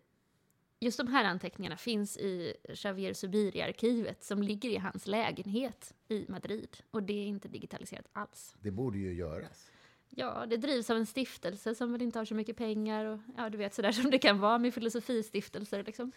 just 0.84 0.98
de 0.98 1.08
här 1.08 1.26
anteckningarna 1.26 1.78
finns 1.78 2.18
i 2.18 2.54
Javier 2.84 3.14
Subiri-arkivet 3.14 4.24
som 4.24 4.44
ligger 4.44 4.70
i 4.70 4.78
hans 4.78 5.08
lägenhet 5.08 5.94
i 6.08 6.26
Madrid. 6.30 6.78
Och 6.92 7.04
det 7.04 7.14
är 7.14 7.26
inte 7.26 7.48
digitaliserat 7.48 8.06
alls. 8.14 8.56
Det 8.62 8.72
borde 8.72 8.98
ju 8.98 9.14
göras. 9.14 9.72
Ja, 10.10 10.46
det 10.50 10.58
drivs 10.58 10.90
av 10.90 10.98
en 10.98 11.06
stiftelse 11.06 11.76
som 11.76 11.92
väl 11.92 12.02
inte 12.02 12.20
har 12.20 12.26
så 12.26 12.36
mycket 12.36 12.58
pengar 12.58 13.06
och 13.06 13.20
ja, 13.38 13.50
du 13.50 13.58
vet 13.58 13.74
sådär 13.74 13.92
som 13.92 14.12
det 14.12 14.18
kan 14.18 14.40
vara 14.40 14.58
med 14.58 14.74
filosofistiftelser 14.74 15.84
liksom. 15.84 16.12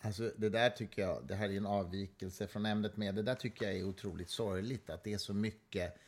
Alltså, 0.00 0.32
det 0.36 0.48
där 0.48 0.70
tycker 0.70 1.02
jag, 1.02 1.26
det 1.26 1.34
här 1.34 1.48
är 1.48 1.56
en 1.56 1.66
avvikelse 1.66 2.46
från 2.46 2.66
ämnet 2.66 2.96
med, 2.96 3.14
det 3.14 3.22
där 3.22 3.34
tycker 3.34 3.66
jag 3.66 3.76
är 3.76 3.84
otroligt 3.84 4.30
sorgligt 4.30 4.90
att 4.90 5.04
det 5.04 5.12
är 5.12 5.18
så 5.18 5.34
mycket 5.34 5.98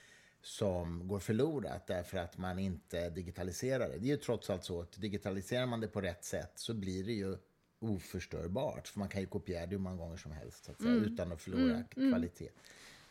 som 0.42 1.08
går 1.08 1.18
förlorat 1.18 1.86
därför 1.86 2.18
att 2.18 2.38
man 2.38 2.58
inte 2.58 3.10
digitaliserar 3.10 3.88
det. 3.88 3.98
Det 3.98 4.06
är 4.06 4.10
ju 4.10 4.16
trots 4.16 4.50
allt 4.50 4.64
så 4.64 4.80
att 4.80 5.00
digitaliserar 5.00 5.66
man 5.66 5.80
det 5.80 5.88
på 5.88 6.00
rätt 6.00 6.24
sätt 6.24 6.52
så 6.54 6.74
blir 6.74 7.04
det 7.04 7.12
ju 7.12 7.36
oförstörbart. 7.78 8.88
För 8.88 8.98
man 8.98 9.08
kan 9.08 9.20
ju 9.20 9.26
kopiera 9.26 9.66
det 9.66 9.70
hur 9.70 9.78
många 9.78 9.96
gånger 9.96 10.16
som 10.16 10.32
helst 10.32 10.64
så 10.64 10.72
att 10.72 10.80
säga, 10.80 10.94
utan 10.94 11.32
att 11.32 11.42
förlora 11.42 11.82
kvalitet. 11.92 12.48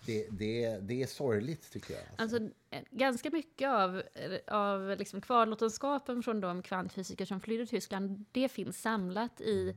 Det, 0.05 0.27
det, 0.32 0.79
det 0.82 1.03
är 1.03 1.08
sorgligt 1.08 1.72
tycker 1.72 1.93
jag. 1.93 2.03
Alltså. 2.17 2.38
Alltså, 2.38 2.53
eh, 2.70 2.82
ganska 2.91 3.29
mycket 3.29 3.70
av, 3.70 4.01
av 4.48 4.96
liksom 4.98 5.22
kvarlåtenskapen 5.22 6.24
från 6.24 6.41
de 6.41 6.62
kvantfysiker 6.62 7.25
som 7.25 7.39
flydde 7.39 7.65
Tyskland, 7.65 8.25
det 8.32 8.50
finns 8.50 8.82
samlat 8.82 9.41
i 9.41 9.75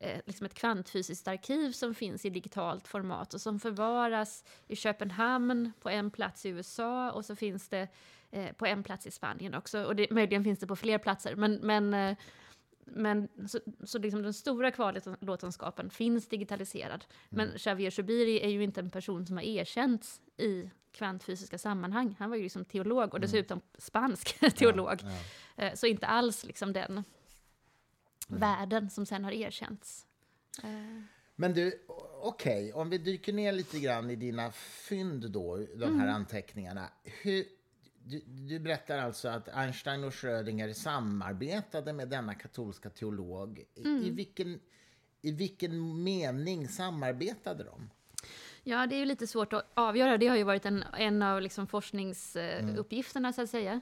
eh, 0.00 0.20
liksom 0.26 0.46
ett 0.46 0.54
kvantfysiskt 0.54 1.28
arkiv 1.28 1.72
som 1.72 1.94
finns 1.94 2.24
i 2.24 2.30
digitalt 2.30 2.88
format 2.88 3.34
och 3.34 3.40
som 3.40 3.60
förvaras 3.60 4.44
i 4.66 4.76
Köpenhamn 4.76 5.72
på 5.80 5.90
en 5.90 6.10
plats 6.10 6.46
i 6.46 6.48
USA 6.48 7.10
och 7.10 7.24
så 7.24 7.36
finns 7.36 7.68
det 7.68 7.88
eh, 8.30 8.52
på 8.52 8.66
en 8.66 8.82
plats 8.82 9.06
i 9.06 9.10
Spanien 9.10 9.54
också. 9.54 9.84
Och 9.84 9.96
det, 9.96 10.10
möjligen 10.10 10.44
finns 10.44 10.58
det 10.58 10.66
på 10.66 10.76
fler 10.76 10.98
platser, 10.98 11.36
men, 11.36 11.54
men 11.54 11.94
eh, 11.94 12.16
men 12.92 13.28
så, 13.48 13.58
så 13.84 13.98
liksom 13.98 14.22
den 14.22 14.32
stora 14.34 14.70
kvarlåtenskapen 14.70 15.90
finns 15.90 16.26
digitaliserad. 16.28 17.04
Men 17.28 17.58
Xavier 17.58 17.90
Subiri 17.90 18.40
är 18.44 18.48
ju 18.48 18.62
inte 18.62 18.80
en 18.80 18.90
person 18.90 19.26
som 19.26 19.36
har 19.36 19.44
erkänts 19.44 20.20
i 20.36 20.70
kvantfysiska 20.92 21.58
sammanhang. 21.58 22.16
Han 22.18 22.30
var 22.30 22.36
ju 22.36 22.42
liksom 22.42 22.64
teolog 22.64 23.14
och 23.14 23.20
dessutom 23.20 23.60
spansk 23.78 24.40
teolog. 24.56 25.00
Eh, 25.56 25.74
Så 25.74 25.86
inte 25.86 26.06
alls 26.06 26.44
liksom 26.44 26.72
den 26.72 27.04
världen 28.28 28.90
som 28.90 29.06
sen 29.06 29.24
har 29.24 29.32
erkänts. 29.32 30.06
Eh, 30.62 31.02
Men 31.36 31.54
du, 31.54 31.84
okej, 32.22 32.72
om 32.72 32.90
vi 32.90 32.98
dyker 32.98 33.32
ner 33.32 33.52
lite 33.52 33.78
grann 33.80 34.10
i 34.10 34.16
dina 34.16 34.50
fynd 34.88 35.30
då, 35.30 35.56
de 35.76 36.00
här 36.00 36.08
anteckningarna. 36.08 36.88
Hur, 37.22 37.44
du, 38.08 38.22
du 38.26 38.58
berättar 38.58 38.98
alltså 38.98 39.28
att 39.28 39.48
Einstein 39.48 40.04
och 40.04 40.14
Schrödinger 40.14 40.72
samarbetade 40.72 41.92
med 41.92 42.08
denna 42.08 42.34
katolska 42.34 42.90
teolog. 42.90 43.64
I, 43.74 43.88
i, 43.88 44.10
vilken, 44.10 44.60
I 45.22 45.32
vilken 45.32 46.02
mening 46.02 46.68
samarbetade 46.68 47.64
de? 47.64 47.90
Ja, 48.62 48.86
det 48.86 48.94
är 48.94 48.98
ju 48.98 49.04
lite 49.04 49.26
svårt 49.26 49.52
att 49.52 49.70
avgöra. 49.74 50.18
Det 50.18 50.26
har 50.26 50.36
ju 50.36 50.42
varit 50.42 50.66
en, 50.66 50.84
en 50.98 51.22
av 51.22 51.42
liksom 51.42 51.66
forskningsuppgifterna, 51.66 53.32
så 53.32 53.42
att 53.42 53.50
säga. 53.50 53.80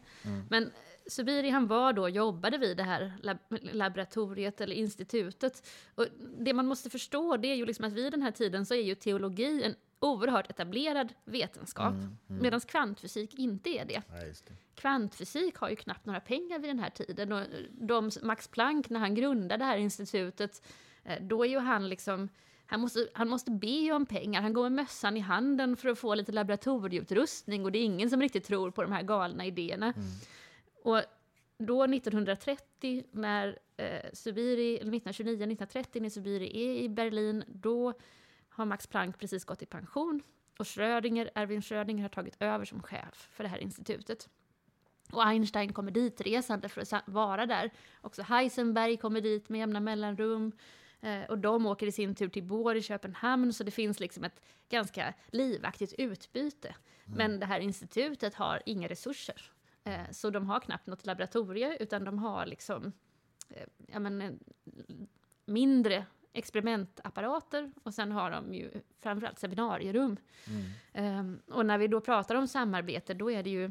Men 0.50 0.70
Subiri, 1.06 1.50
han 1.50 1.66
var 1.66 1.92
då, 1.92 2.08
jobbade 2.08 2.58
vid 2.58 2.76
det 2.76 2.82
här 2.82 3.12
lab 3.22 3.38
laboratoriet 3.50 4.60
eller 4.60 4.76
institutet. 4.76 5.68
Och 5.94 6.06
det 6.38 6.52
man 6.52 6.66
måste 6.66 6.90
förstå, 6.90 7.36
det 7.36 7.48
är 7.48 7.54
ju 7.54 7.66
liksom 7.66 7.84
att 7.84 7.92
vid 7.92 8.12
den 8.12 8.22
här 8.22 8.30
tiden 8.30 8.66
så 8.66 8.74
är 8.74 8.82
ju 8.82 8.94
teologi 8.94 9.62
en 9.62 9.74
oerhört 10.00 10.50
etablerad 10.50 11.12
vetenskap, 11.24 11.94
medan 12.26 12.60
kvantfysik 12.60 13.34
inte 13.34 13.70
är 13.70 13.84
det. 13.84 14.02
Ja, 14.08 14.24
det. 14.24 14.56
Kvantfysik 14.74 15.56
har 15.56 15.68
ju 15.68 15.76
knappt 15.76 16.06
några 16.06 16.20
pengar 16.20 16.58
vid 16.58 16.70
den 16.70 16.78
här 16.78 16.90
tiden. 16.90 17.32
Och 17.32 17.42
de, 17.70 18.10
Max 18.22 18.48
Planck, 18.48 18.90
när 18.90 19.00
han 19.00 19.14
grundade 19.14 19.56
det 19.56 19.64
här 19.64 19.76
institutet, 19.76 20.62
eh, 21.04 21.22
då 21.22 21.44
är 21.44 21.48
ju 21.48 21.58
han 21.58 21.88
liksom 21.88 22.28
han 22.68 22.80
måste, 22.80 23.08
han 23.12 23.28
måste 23.28 23.50
be 23.50 23.92
om 23.92 24.06
pengar, 24.06 24.42
han 24.42 24.52
går 24.52 24.62
med 24.62 24.72
mössan 24.72 25.16
i 25.16 25.20
handen 25.20 25.76
för 25.76 25.88
att 25.88 25.98
få 25.98 26.14
lite 26.14 26.32
laboratorieutrustning 26.32 27.64
och 27.64 27.72
det 27.72 27.78
är 27.78 27.84
ingen 27.84 28.10
som 28.10 28.20
riktigt 28.22 28.44
tror 28.44 28.70
på 28.70 28.82
de 28.82 28.92
här 28.92 29.02
galna 29.02 29.44
idéerna. 29.44 29.94
Och 30.82 31.02
då 31.58 31.84
1930 31.84 33.04
när 33.12 33.58
eh, 33.76 34.10
Subiri, 34.12 34.78
eller 34.78 34.92
1929-1930 34.92 36.00
när 36.00 36.10
Subiri 36.10 36.64
är 36.64 36.82
i 36.82 36.88
Berlin, 36.88 37.44
då 37.46 37.92
har 38.56 38.64
Max 38.64 38.86
Planck 38.86 39.18
precis 39.18 39.44
gått 39.44 39.62
i 39.62 39.66
pension 39.66 40.22
och 40.58 40.68
Schrödinger, 40.68 41.30
Erwin 41.34 41.62
Schrödinger 41.62 42.02
har 42.02 42.08
tagit 42.08 42.36
över 42.40 42.64
som 42.64 42.82
chef 42.82 43.28
för 43.32 43.44
det 43.44 43.50
här 43.50 43.58
institutet. 43.58 44.28
Och 45.12 45.26
Einstein 45.26 45.72
kommer 45.72 45.90
dit 45.90 46.20
resande 46.20 46.68
för 46.68 46.80
att 46.80 47.08
vara 47.08 47.46
där. 47.46 47.70
Också 48.00 48.22
Heisenberg 48.22 48.96
kommer 48.96 49.20
dit 49.20 49.48
med 49.48 49.58
jämna 49.58 49.80
mellanrum. 49.80 50.52
Eh, 51.00 51.22
och 51.22 51.38
de 51.38 51.66
åker 51.66 51.86
i 51.86 51.92
sin 51.92 52.14
tur 52.14 52.28
till 52.28 52.44
Bohr 52.44 52.76
i 52.76 52.82
Köpenhamn, 52.82 53.52
så 53.52 53.64
det 53.64 53.70
finns 53.70 54.00
liksom 54.00 54.24
ett 54.24 54.40
ganska 54.68 55.14
livaktigt 55.26 55.92
utbyte. 55.98 56.74
Men 57.04 57.40
det 57.40 57.46
här 57.46 57.60
institutet 57.60 58.34
har 58.34 58.62
inga 58.66 58.88
resurser. 58.88 59.50
Eh, 59.84 60.10
så 60.10 60.30
de 60.30 60.46
har 60.46 60.60
knappt 60.60 60.86
något 60.86 61.06
laboratorie, 61.06 61.76
utan 61.80 62.04
de 62.04 62.18
har 62.18 62.46
liksom 62.46 62.92
eh, 63.50 63.66
ja, 63.86 63.98
men, 63.98 64.38
mindre 65.44 66.06
experimentapparater 66.36 67.72
och 67.82 67.94
sen 67.94 68.12
har 68.12 68.30
de 68.30 68.54
ju 68.54 68.70
framförallt 69.02 69.38
seminarierum. 69.38 70.16
Ehm, 70.92 71.40
och 71.50 71.66
när 71.66 71.78
vi 71.78 71.88
då 71.88 72.00
pratar 72.00 72.34
om 72.34 72.48
samarbete, 72.48 73.14
då 73.14 73.30
är 73.30 73.42
det 73.42 73.50
ju 73.50 73.64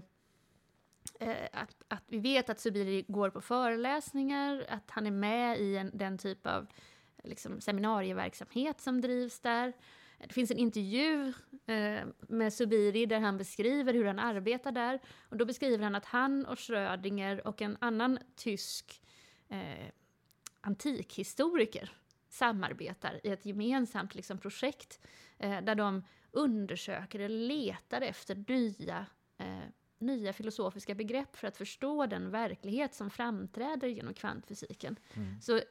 eh, 1.19 1.35
att, 1.51 1.83
att 1.87 2.03
vi 2.07 2.19
vet 2.19 2.49
att 2.49 2.59
Subiri 2.59 3.05
går 3.07 3.29
på 3.29 3.41
föreläsningar, 3.41 4.65
att 4.69 4.91
han 4.91 5.07
är 5.07 5.11
med 5.11 5.59
i 5.59 5.77
en, 5.77 5.91
den 5.93 6.17
typ 6.17 6.47
av 6.47 6.67
liksom, 7.23 7.61
seminarieverksamhet 7.61 8.81
som 8.81 9.01
drivs 9.01 9.39
där. 9.39 9.73
Det 10.27 10.33
finns 10.33 10.51
en 10.51 10.57
intervju 10.57 11.33
eh, 11.65 12.05
med 12.19 12.53
Subiri 12.53 13.05
där 13.05 13.19
han 13.19 13.37
beskriver 13.37 13.93
hur 13.93 14.05
han 14.05 14.19
arbetar 14.19 14.71
där. 14.71 14.99
Och 15.29 15.37
då 15.37 15.45
beskriver 15.45 15.83
han 15.83 15.95
att 15.95 16.05
han 16.05 16.45
och 16.45 16.59
Schrödinger 16.59 17.47
och 17.47 17.61
en 17.61 17.77
annan 17.79 18.19
tysk 18.35 19.01
eh, 19.49 19.89
antikhistoriker 20.61 21.91
samarbetar 22.35 23.19
i 23.23 23.29
ett 23.29 23.45
gemensamt 23.45 24.15
liksom, 24.15 24.37
projekt 24.37 24.99
eh, 25.37 25.61
där 25.61 25.75
de 25.75 26.03
undersöker 26.31 27.19
eller 27.19 27.47
letar 27.47 28.01
efter 28.01 28.43
nya, 28.47 29.05
eh, 29.37 29.69
nya 29.99 30.33
filosofiska 30.33 30.95
begrepp 30.95 31.35
för 31.35 31.47
att 31.47 31.57
förstå 31.57 32.05
den 32.05 32.31
verklighet 32.31 32.93
som 32.93 33.09
framträder 33.09 33.87
genom 33.87 34.13
kvantfysiken. 34.13 34.95
Så 35.41 35.55
eh, 35.55 35.63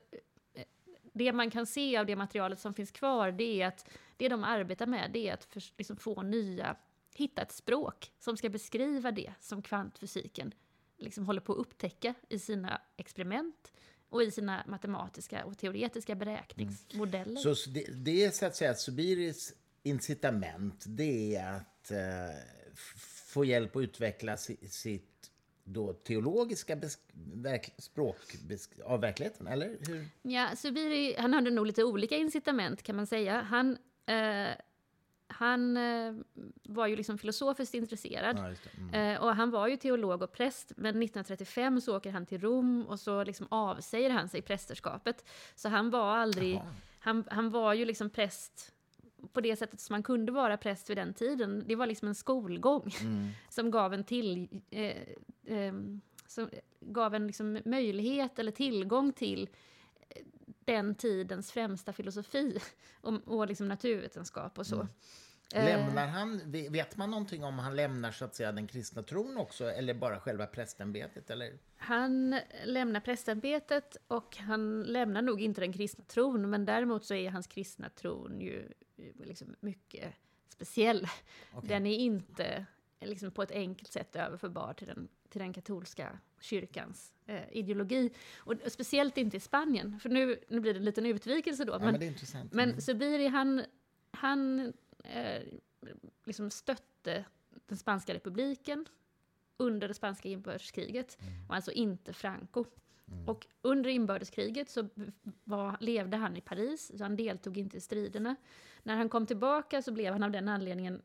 det 1.12 1.33
man 1.33 1.50
kan 1.50 1.66
se 1.66 1.97
av 1.97 2.06
det 2.06 2.16
materialet 2.16 2.61
som 2.61 2.75
finns 2.75 2.90
kvar, 2.90 3.33
det 3.33 3.62
är 3.62 3.66
att 3.66 3.90
det 4.16 4.28
de 4.28 4.44
arbetar 4.44 4.87
med, 4.87 5.11
det 5.12 5.28
är 5.28 5.35
att 5.35 5.44
för, 5.44 5.62
liksom 5.78 5.97
få 5.97 6.23
nya, 6.23 6.76
hitta 7.14 7.42
ett 7.42 7.52
språk 7.52 8.12
som 8.18 8.37
ska 8.37 8.49
beskriva 8.49 9.11
det 9.11 9.35
som 9.40 9.62
kvantfysiken 9.62 10.54
liksom 10.99 11.26
håller 11.26 11.40
på 11.40 11.52
att 11.52 11.59
upptäcka 11.59 12.14
i 12.28 12.38
sina 12.38 12.80
experiment 12.97 13.73
och 14.14 14.23
i 14.23 14.30
sina 14.30 14.64
matematiska 14.66 15.44
och 15.44 15.59
teoretiska 15.59 16.14
beräkningsmodeller. 16.14 17.40
Mm. 17.40 17.54
Så 17.54 17.71
det, 17.71 17.85
det 17.94 18.25
är 18.25 18.30
så 18.30 18.47
att 18.47 18.56
säga 18.56 18.75
Subiris 18.75 19.52
incitament, 19.83 20.85
det 20.87 21.37
är 21.37 21.52
att 21.52 21.90
eh, 21.90 21.99
få 23.26 23.44
hjälp 23.44 23.76
att 23.76 23.83
utveckla 23.83 24.37
sitt 24.37 25.30
då 25.64 25.92
teologiska 25.92 26.80
språk 27.78 28.16
av 28.85 29.00
verkligheten, 29.00 29.47
eller 29.47 29.76
hur? 29.80 30.09
Ja, 30.23 30.56
Subiri, 30.56 31.14
han 31.18 31.33
hade 31.33 31.50
nog 31.50 31.66
lite 31.66 31.85
olika 31.85 32.16
incitament 32.16 32.83
kan 32.83 32.97
man 32.97 33.06
säga. 33.06 33.40
Han, 33.42 33.78
eh, 34.06 34.49
han 35.38 35.76
eh, 35.76 36.14
var 36.62 36.87
ju 36.87 36.97
liksom 36.97 37.19
filosofiskt 37.19 37.75
intresserad. 37.75 38.38
Ja, 38.38 38.55
mm. 38.79 38.95
eh, 38.95 39.23
och 39.23 39.37
han 39.37 39.50
var 39.50 39.69
ju 39.69 39.76
teolog 39.76 40.23
och 40.23 40.33
präst, 40.33 40.73
men 40.76 40.88
1935 40.88 41.81
så 41.81 41.97
åker 41.97 42.11
han 42.11 42.26
till 42.26 42.41
Rom 42.41 42.87
och 42.87 43.00
så 43.00 43.25
liksom 43.25 43.47
avsäger 43.50 44.11
han 44.11 44.29
sig 44.29 44.43
prästerskapet. 44.43 45.25
Så 45.55 45.69
han 45.69 45.91
var 45.91 46.17
aldrig, 46.17 46.61
han, 46.99 47.25
han 47.31 47.50
var 47.50 47.75
ju 47.75 47.85
liksom 47.85 48.11
präst 48.11 48.73
på 49.33 49.41
det 49.41 49.57
sättet 49.57 49.81
som 49.81 49.95
man 49.95 50.03
kunde 50.03 50.33
vara 50.33 50.57
präst 50.57 50.91
vid 50.91 50.97
den 50.97 51.14
tiden. 51.14 51.64
Det 51.67 51.76
var 51.76 51.87
liksom 51.87 52.09
en 52.09 52.14
skolgång 52.14 52.95
mm. 53.00 53.29
som 53.49 53.71
gav 53.71 53.95
en 53.95 54.05
till... 54.05 54.49
Eh, 54.71 54.97
eh, 55.45 55.75
som 56.26 56.50
gav 56.81 57.14
en 57.14 57.26
liksom 57.26 57.59
möjlighet 57.64 58.38
eller 58.38 58.53
tillgång 58.53 59.12
till 59.12 59.49
den 60.64 60.95
tidens 60.95 61.53
främsta 61.53 61.93
filosofi 61.93 62.59
och, 63.00 63.14
och 63.25 63.47
liksom 63.47 63.69
naturvetenskap 63.69 64.59
och 64.59 64.67
så. 64.67 64.75
Mm. 64.75 64.88
Eh. 65.55 65.65
Lämnar 65.65 66.07
han, 66.07 66.41
vet 66.71 66.97
man 66.97 67.11
någonting 67.11 67.45
om 67.45 67.59
han 67.59 67.77
lämnar 67.77 68.11
så 68.11 68.25
att 68.25 68.35
säga 68.35 68.53
den 68.53 68.67
kristna 68.67 69.03
tron 69.03 69.37
också 69.37 69.71
eller 69.71 69.95
bara 69.95 70.21
själva 70.21 70.47
prästämbetet? 70.47 71.31
Eller? 71.31 71.59
Han 71.77 72.41
lämnar 72.65 73.01
prästämbetet 73.01 73.97
och 74.09 74.37
han 74.37 74.83
lämnar 74.83 75.23
nog 75.23 75.41
inte 75.41 75.61
den 75.61 75.73
kristna 75.73 76.05
tron 76.05 76.51
men 76.51 76.65
däremot 76.65 77.05
så 77.05 77.15
är 77.15 77.31
hans 77.31 77.47
kristna 77.47 77.89
tron 77.89 78.41
ju 78.41 78.69
liksom 79.25 79.57
mycket 79.61 80.15
speciell. 80.49 81.09
Okay. 81.55 81.69
Den 81.69 81.87
är 81.87 81.97
inte 81.97 82.67
liksom 83.01 83.31
på 83.31 83.43
ett 83.43 83.51
enkelt 83.51 83.93
sätt 83.93 84.17
överförbar 84.17 84.73
till 84.73 84.87
den, 84.87 85.09
till 85.29 85.41
den 85.41 85.53
katolska 85.53 86.19
kyrkans 86.41 87.13
eh, 87.27 87.43
ideologi. 87.53 88.11
Och 88.37 88.55
speciellt 88.67 89.19
inte 89.19 89.37
i 89.37 89.41
Spanien, 89.41 90.01
för 90.01 90.09
nu, 90.09 90.39
nu 90.49 90.61
blir 90.61 90.73
det 90.73 90.79
en 90.79 90.85
liten 90.85 91.07
utvikelse 91.07 91.65
då. 91.65 91.73
Ja, 91.73 91.79
men, 91.79 91.99
men, 91.99 92.15
men 92.51 92.69
mm. 92.69 92.81
Subiri, 92.81 93.27
han, 93.27 93.63
han 94.11 94.73
eh, 95.05 95.43
liksom 96.25 96.51
stötte 96.51 97.25
den 97.67 97.79
spanska 97.79 98.15
republiken 98.15 98.87
under 99.57 99.89
det 99.89 99.95
spanska 99.95 100.29
inbördeskriget, 100.29 101.19
mm. 101.21 101.49
och 101.49 101.55
alltså 101.55 101.73
inte 101.73 102.13
Franco. 102.13 102.65
Mm. 103.09 103.29
Och 103.29 103.47
under 103.63 103.91
inbördeskriget 103.91 104.71
så 104.71 104.89
var, 105.45 105.77
levde 105.81 106.17
han 106.17 106.37
i 106.37 106.41
Paris, 106.41 106.93
så 106.99 107.05
han 107.05 107.17
deltog 107.17 107.59
inte 107.59 107.77
i 107.77 107.81
striderna. 107.81 108.37
När 108.83 108.97
han 108.97 109.09
kom 109.09 109.27
tillbaka 109.27 109.83
så 109.83 109.93
blev 109.93 110.13
han 110.13 110.23
av 110.23 110.31
den 110.31 110.49
anledningen 110.49 111.03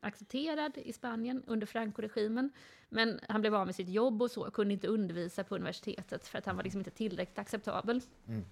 accepterad 0.00 0.78
i 0.78 0.92
Spanien 0.92 1.42
under 1.46 1.66
Franco-regimen. 1.66 2.50
Men 2.88 3.20
han 3.28 3.40
blev 3.40 3.54
av 3.54 3.66
med 3.66 3.74
sitt 3.74 3.88
jobb 3.88 4.22
och 4.22 4.30
så, 4.30 4.46
och 4.46 4.54
kunde 4.54 4.74
inte 4.74 4.88
undervisa 4.88 5.44
på 5.44 5.54
universitetet 5.54 6.26
för 6.26 6.38
att 6.38 6.46
han 6.46 6.56
var 6.56 6.62
liksom 6.62 6.80
inte 6.80 6.90
tillräckligt 6.90 7.38
acceptabel. 7.38 8.02
Mm. 8.26 8.44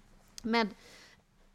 Men 0.43 0.69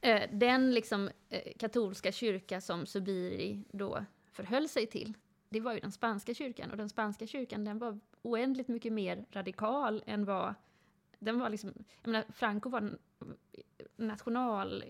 eh, 0.03 0.31
den 0.33 0.75
liksom, 0.75 1.11
eh, 1.29 1.53
katolska 1.59 2.12
kyrka 2.12 2.61
som 2.61 2.87
Subiri 2.87 3.65
då 3.73 4.05
förhöll 4.33 4.69
sig 4.69 4.87
till, 4.87 5.15
det 5.49 5.61
var 5.61 5.73
ju 5.73 5.81
den 5.81 5.93
spanska 5.93 6.35
kyrkan. 6.35 6.71
Och 6.71 6.77
den 6.77 6.88
spanska 6.88 7.27
kyrkan 7.27 7.65
den 7.65 7.79
var 7.79 7.99
oändligt 8.23 8.69
mycket 8.69 8.93
mer 8.93 9.25
radikal 9.31 10.03
än 10.07 10.25
vad... 10.25 10.55
Den 11.19 11.38
var 11.38 11.51
liksom, 11.51 11.73
jag 12.03 12.11
menar, 12.11 12.25
Franco 12.33 12.69
var 12.69 12.99
national 13.97 14.85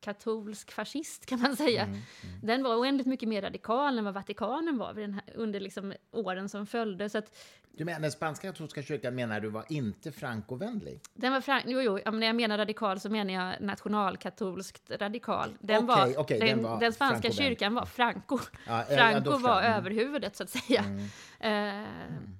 katolsk 0.00 0.72
fascist 0.72 1.26
kan 1.26 1.40
man 1.40 1.56
säga. 1.56 1.82
Mm, 1.82 1.94
mm. 1.94 2.40
Den 2.42 2.62
var 2.62 2.76
oändligt 2.76 3.06
mycket 3.06 3.28
mer 3.28 3.42
radikal 3.42 3.98
än 3.98 4.04
vad 4.04 4.14
Vatikanen 4.14 4.78
var 4.78 4.94
här, 4.94 5.22
under 5.34 5.60
liksom 5.60 5.94
åren 6.10 6.48
som 6.48 6.66
följde. 6.66 7.08
Så 7.08 7.18
att, 7.18 7.38
du 7.78 7.84
menar 7.84 8.00
den 8.00 8.12
spanska 8.12 8.48
katolska 8.48 8.82
kyrkan 8.82 9.14
menar 9.14 9.40
du 9.40 9.48
var 9.48 9.64
inte 9.68 10.12
frankovänlig? 10.12 11.00
Den 11.14 11.32
var 11.32 11.40
frank, 11.40 11.64
jo, 11.66 11.80
jo, 11.80 12.10
när 12.10 12.26
jag 12.26 12.36
menar 12.36 12.58
radikal 12.58 13.00
så 13.00 13.10
menar 13.10 13.34
jag 13.34 13.60
nationalkatolskt 13.60 14.90
radikal. 14.90 15.56
Den, 15.60 15.84
okay, 15.84 15.96
var, 15.96 16.20
okay, 16.20 16.38
den, 16.38 16.48
den, 16.48 16.62
var 16.62 16.80
den 16.80 16.92
spanska 16.92 17.32
kyrkan 17.32 17.74
var 17.74 17.86
Franco. 17.86 18.38
Ja, 18.66 18.84
Franco 18.88 19.30
ja, 19.30 19.38
var 19.38 19.62
mm. 19.62 19.72
överhuvudet 19.72 20.36
så 20.36 20.42
att 20.42 20.50
säga. 20.50 20.84
Mm. 20.84 21.08
Eh, 21.40 21.86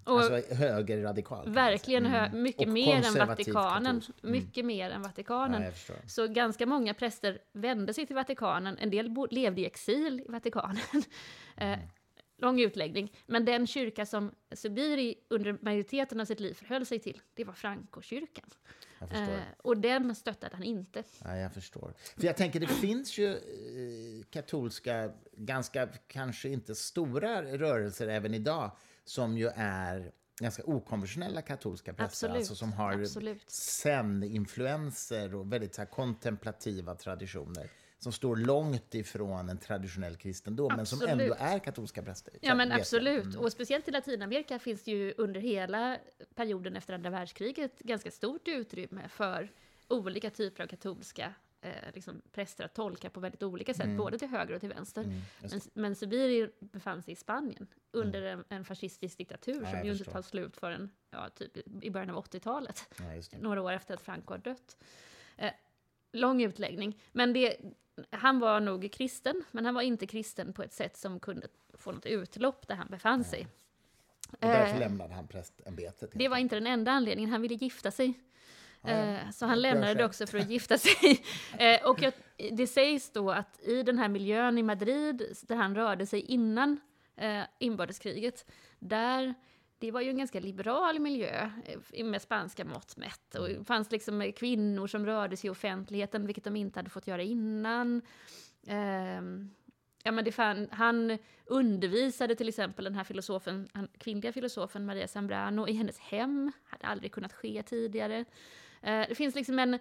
och 0.05 0.21
alltså 0.21 0.55
högerradikal? 0.55 1.53
Verkligen, 1.53 2.07
hö, 2.07 2.27
mm. 2.27 2.43
mycket 2.43 2.69
mer 2.69 3.07
än 3.07 3.29
Vatikanen. 3.29 4.03
Mm. 4.23 4.33
Mycket 4.33 4.65
mer 4.65 4.91
än 4.91 5.03
Vatikanen. 5.03 5.63
Ja, 5.63 5.95
så 6.07 6.27
ganska 6.27 6.67
många 6.67 6.95
präster 6.95 7.39
vände 7.53 7.95
sig 7.95 8.07
till 8.07 8.17
Vatikanen. 8.17 8.79
En 8.79 8.91
del 8.91 9.17
levde 9.31 9.61
i 9.61 9.67
exil 9.67 10.23
i 10.27 10.31
Vatikanen. 10.31 10.83
Eh, 11.61 11.79
lång 12.39 12.61
utläggning. 12.61 13.13
Men 13.27 13.45
den 13.45 13.67
kyrka 13.67 14.07
som 14.07 14.33
Subiri 14.53 15.15
under 15.29 15.59
majoriteten 15.63 16.21
av 16.21 16.25
sitt 16.25 16.41
liv 16.41 16.55
förhöll 16.55 16.87
sig 16.87 16.99
till, 16.99 17.21
det 17.35 17.45
var 17.45 17.53
Frankokyrkan. 17.53 18.51
Eh, 19.01 19.29
och 19.59 19.77
den 19.77 20.15
stöttade 20.15 20.57
han 20.57 20.65
inte. 20.65 21.05
Ja, 21.25 21.37
jag 21.37 21.55
förstår. 21.55 21.95
För 22.17 22.27
jag 22.27 22.37
tänker, 22.37 22.61
det 22.61 22.67
finns 22.67 23.19
ju 23.19 23.33
eh, 23.33 24.25
katolska, 24.31 25.11
ganska 25.33 25.89
kanske 26.07 26.49
inte 26.49 26.75
stora 26.75 27.43
rörelser 27.43 28.09
även 28.09 28.35
idag, 28.35 28.71
som 29.05 29.39
ju 29.39 29.51
är 29.55 30.13
ganska 30.41 30.63
okonventionella 30.65 31.43
katolska 31.43 31.93
präster, 31.93 32.29
alltså 32.29 32.55
som 32.55 32.73
har 32.73 33.05
sen-influenser 33.47 35.35
och 35.35 35.53
väldigt 35.53 35.75
så 35.75 35.81
här, 35.81 35.87
kontemplativa 35.87 36.95
traditioner 36.95 37.71
som 37.99 38.13
står 38.13 38.37
långt 38.37 38.95
ifrån 38.95 39.49
en 39.49 39.59
traditionell 39.59 40.17
kristendom, 40.17 40.73
men 40.77 40.87
som 40.87 41.09
ändå 41.09 41.35
är 41.39 41.59
katolska 41.59 42.03
präster. 42.03 42.35
Ja, 42.41 42.55
men 42.55 42.73
absolut. 42.73 43.25
Mm. 43.25 43.41
Och 43.41 43.53
speciellt 43.53 43.89
i 43.89 43.91
Latinamerika 43.91 44.59
finns 44.59 44.83
det 44.83 44.91
ju 44.91 45.15
under 45.19 45.41
hela 45.41 45.99
perioden 46.35 46.77
efter 46.77 46.95
andra 46.95 47.11
världskriget 47.11 47.79
ganska 47.79 48.11
stort 48.11 48.49
utrymme 48.49 49.09
för 49.09 49.53
olika 49.89 50.31
typer 50.31 50.63
av 50.63 50.67
katolska 50.67 51.35
eh, 51.61 51.71
liksom 51.95 52.23
präster 52.33 52.65
att 52.65 52.75
tolka 52.75 53.11
på 53.11 53.21
väldigt 53.21 53.43
olika 53.43 53.75
sätt, 53.75 53.85
mm. 53.85 53.97
både 53.97 54.19
till 54.19 54.29
höger 54.29 54.55
och 54.55 54.61
till 54.61 54.69
vänster. 54.69 55.03
Mm, 55.03 55.21
men, 55.41 55.61
men 55.75 55.95
Sibiri 55.95 56.51
befann 56.61 57.03
sig 57.03 57.13
i 57.13 57.17
Spanien 57.17 57.67
under 57.91 58.23
mm. 58.23 58.45
en, 58.49 58.57
en 58.59 58.65
fascistisk 58.65 59.19
diktatur 59.19 59.63
ja, 59.63 59.71
som 59.71 59.85
ju 59.85 59.93
inte 59.93 60.05
tar 60.05 60.23
slut 60.23 60.57
förrän 60.57 60.91
ja, 61.11 61.29
typ 61.29 61.83
i 61.83 61.91
början 61.91 62.11
av 62.11 62.25
80-talet, 62.25 62.89
ja, 62.99 63.39
några 63.41 63.63
år 63.63 63.73
efter 63.73 63.95
att 63.95 64.01
Franco 64.01 64.35
har 64.35 64.39
dött. 64.39 64.77
Eh, 65.37 65.53
lång 66.13 66.43
utläggning, 66.43 67.01
men 67.13 67.33
det, 67.33 67.57
han 68.11 68.39
var 68.39 68.61
nog 68.61 68.93
kristen, 68.93 69.45
men 69.51 69.65
han 69.65 69.75
var 69.75 69.83
inte 69.83 70.07
kristen 70.07 70.53
på 70.53 70.63
ett 70.63 70.73
sätt 70.73 70.97
som 70.97 71.21
kunde 71.21 71.49
få 71.75 71.93
något 71.93 72.07
utlopp 72.07 72.69
där 72.69 72.75
han 72.75 72.89
befann 72.91 73.25
sig. 73.25 73.47
Och 74.31 74.39
därför 74.41 74.75
eh, 74.75 74.81
lämnade 74.81 75.15
han 75.15 75.29
prästämbetet. 75.29 76.11
Det 76.15 76.29
var 76.29 76.37
inte 76.37 76.57
den 76.57 76.67
enda 76.67 76.93
anledningen, 76.93 77.31
han 77.31 77.43
ville 77.43 77.55
gifta 77.55 77.91
sig. 77.91 78.15
Eh, 78.85 79.31
så 79.33 79.47
han 79.47 79.63
lämnade 79.63 79.95
det 79.95 80.05
också 80.05 80.27
för 80.27 80.39
att 80.39 80.51
gifta 80.51 80.79
sig. 80.79 81.25
eh, 81.59 81.89
och 81.89 82.03
jag, 82.03 82.13
det 82.53 82.67
sägs 82.67 83.11
då 83.11 83.31
att 83.31 83.61
i 83.63 83.83
den 83.83 83.99
här 83.99 84.09
miljön 84.09 84.59
i 84.59 84.63
Madrid, 84.63 85.37
där 85.43 85.57
han 85.57 85.75
rörde 85.75 86.07
sig 86.07 86.21
innan 86.21 86.81
eh, 87.17 87.43
inbördeskriget, 87.59 88.51
där 88.79 89.35
det 89.79 89.91
var 89.91 90.01
ju 90.01 90.11
en 90.11 90.19
ganska 90.19 90.41
liberal 90.41 90.99
miljö 90.99 91.51
eh, 91.93 92.05
med 92.05 92.23
spanska 92.23 92.65
mått 92.65 92.97
mätt. 92.97 93.35
Och 93.35 93.49
det 93.49 93.65
fanns 93.65 93.91
liksom 93.93 94.33
kvinnor 94.37 94.87
som 94.87 95.07
rörde 95.07 95.37
sig 95.37 95.49
i 95.49 95.51
offentligheten, 95.51 96.27
vilket 96.27 96.45
de 96.45 96.57
inte 96.57 96.79
hade 96.79 96.91
fått 96.91 97.07
göra 97.07 97.23
innan. 97.23 98.03
Um, 98.67 99.51
ja, 100.03 100.13
men 100.13 100.25
det 100.25 100.33
fan, 100.33 100.69
han 100.71 101.19
undervisade 101.47 102.35
till 102.35 102.49
exempel 102.49 102.85
den 102.85 102.95
här 102.95 103.05
filosofen, 103.05 103.69
han, 103.73 103.89
kvinnliga 103.99 104.33
filosofen 104.33 104.87
Maria 104.87 105.09
Zambrano 105.09 105.69
i 105.69 105.73
hennes 105.73 105.99
hem. 105.99 106.53
hade 106.65 106.87
aldrig 106.87 107.13
kunnat 107.13 107.33
ske 107.33 107.63
tidigare. 107.63 108.19
Uh, 108.19 109.05
det 109.09 109.17
finns 109.17 109.35
liksom 109.35 109.59
en 109.59 109.79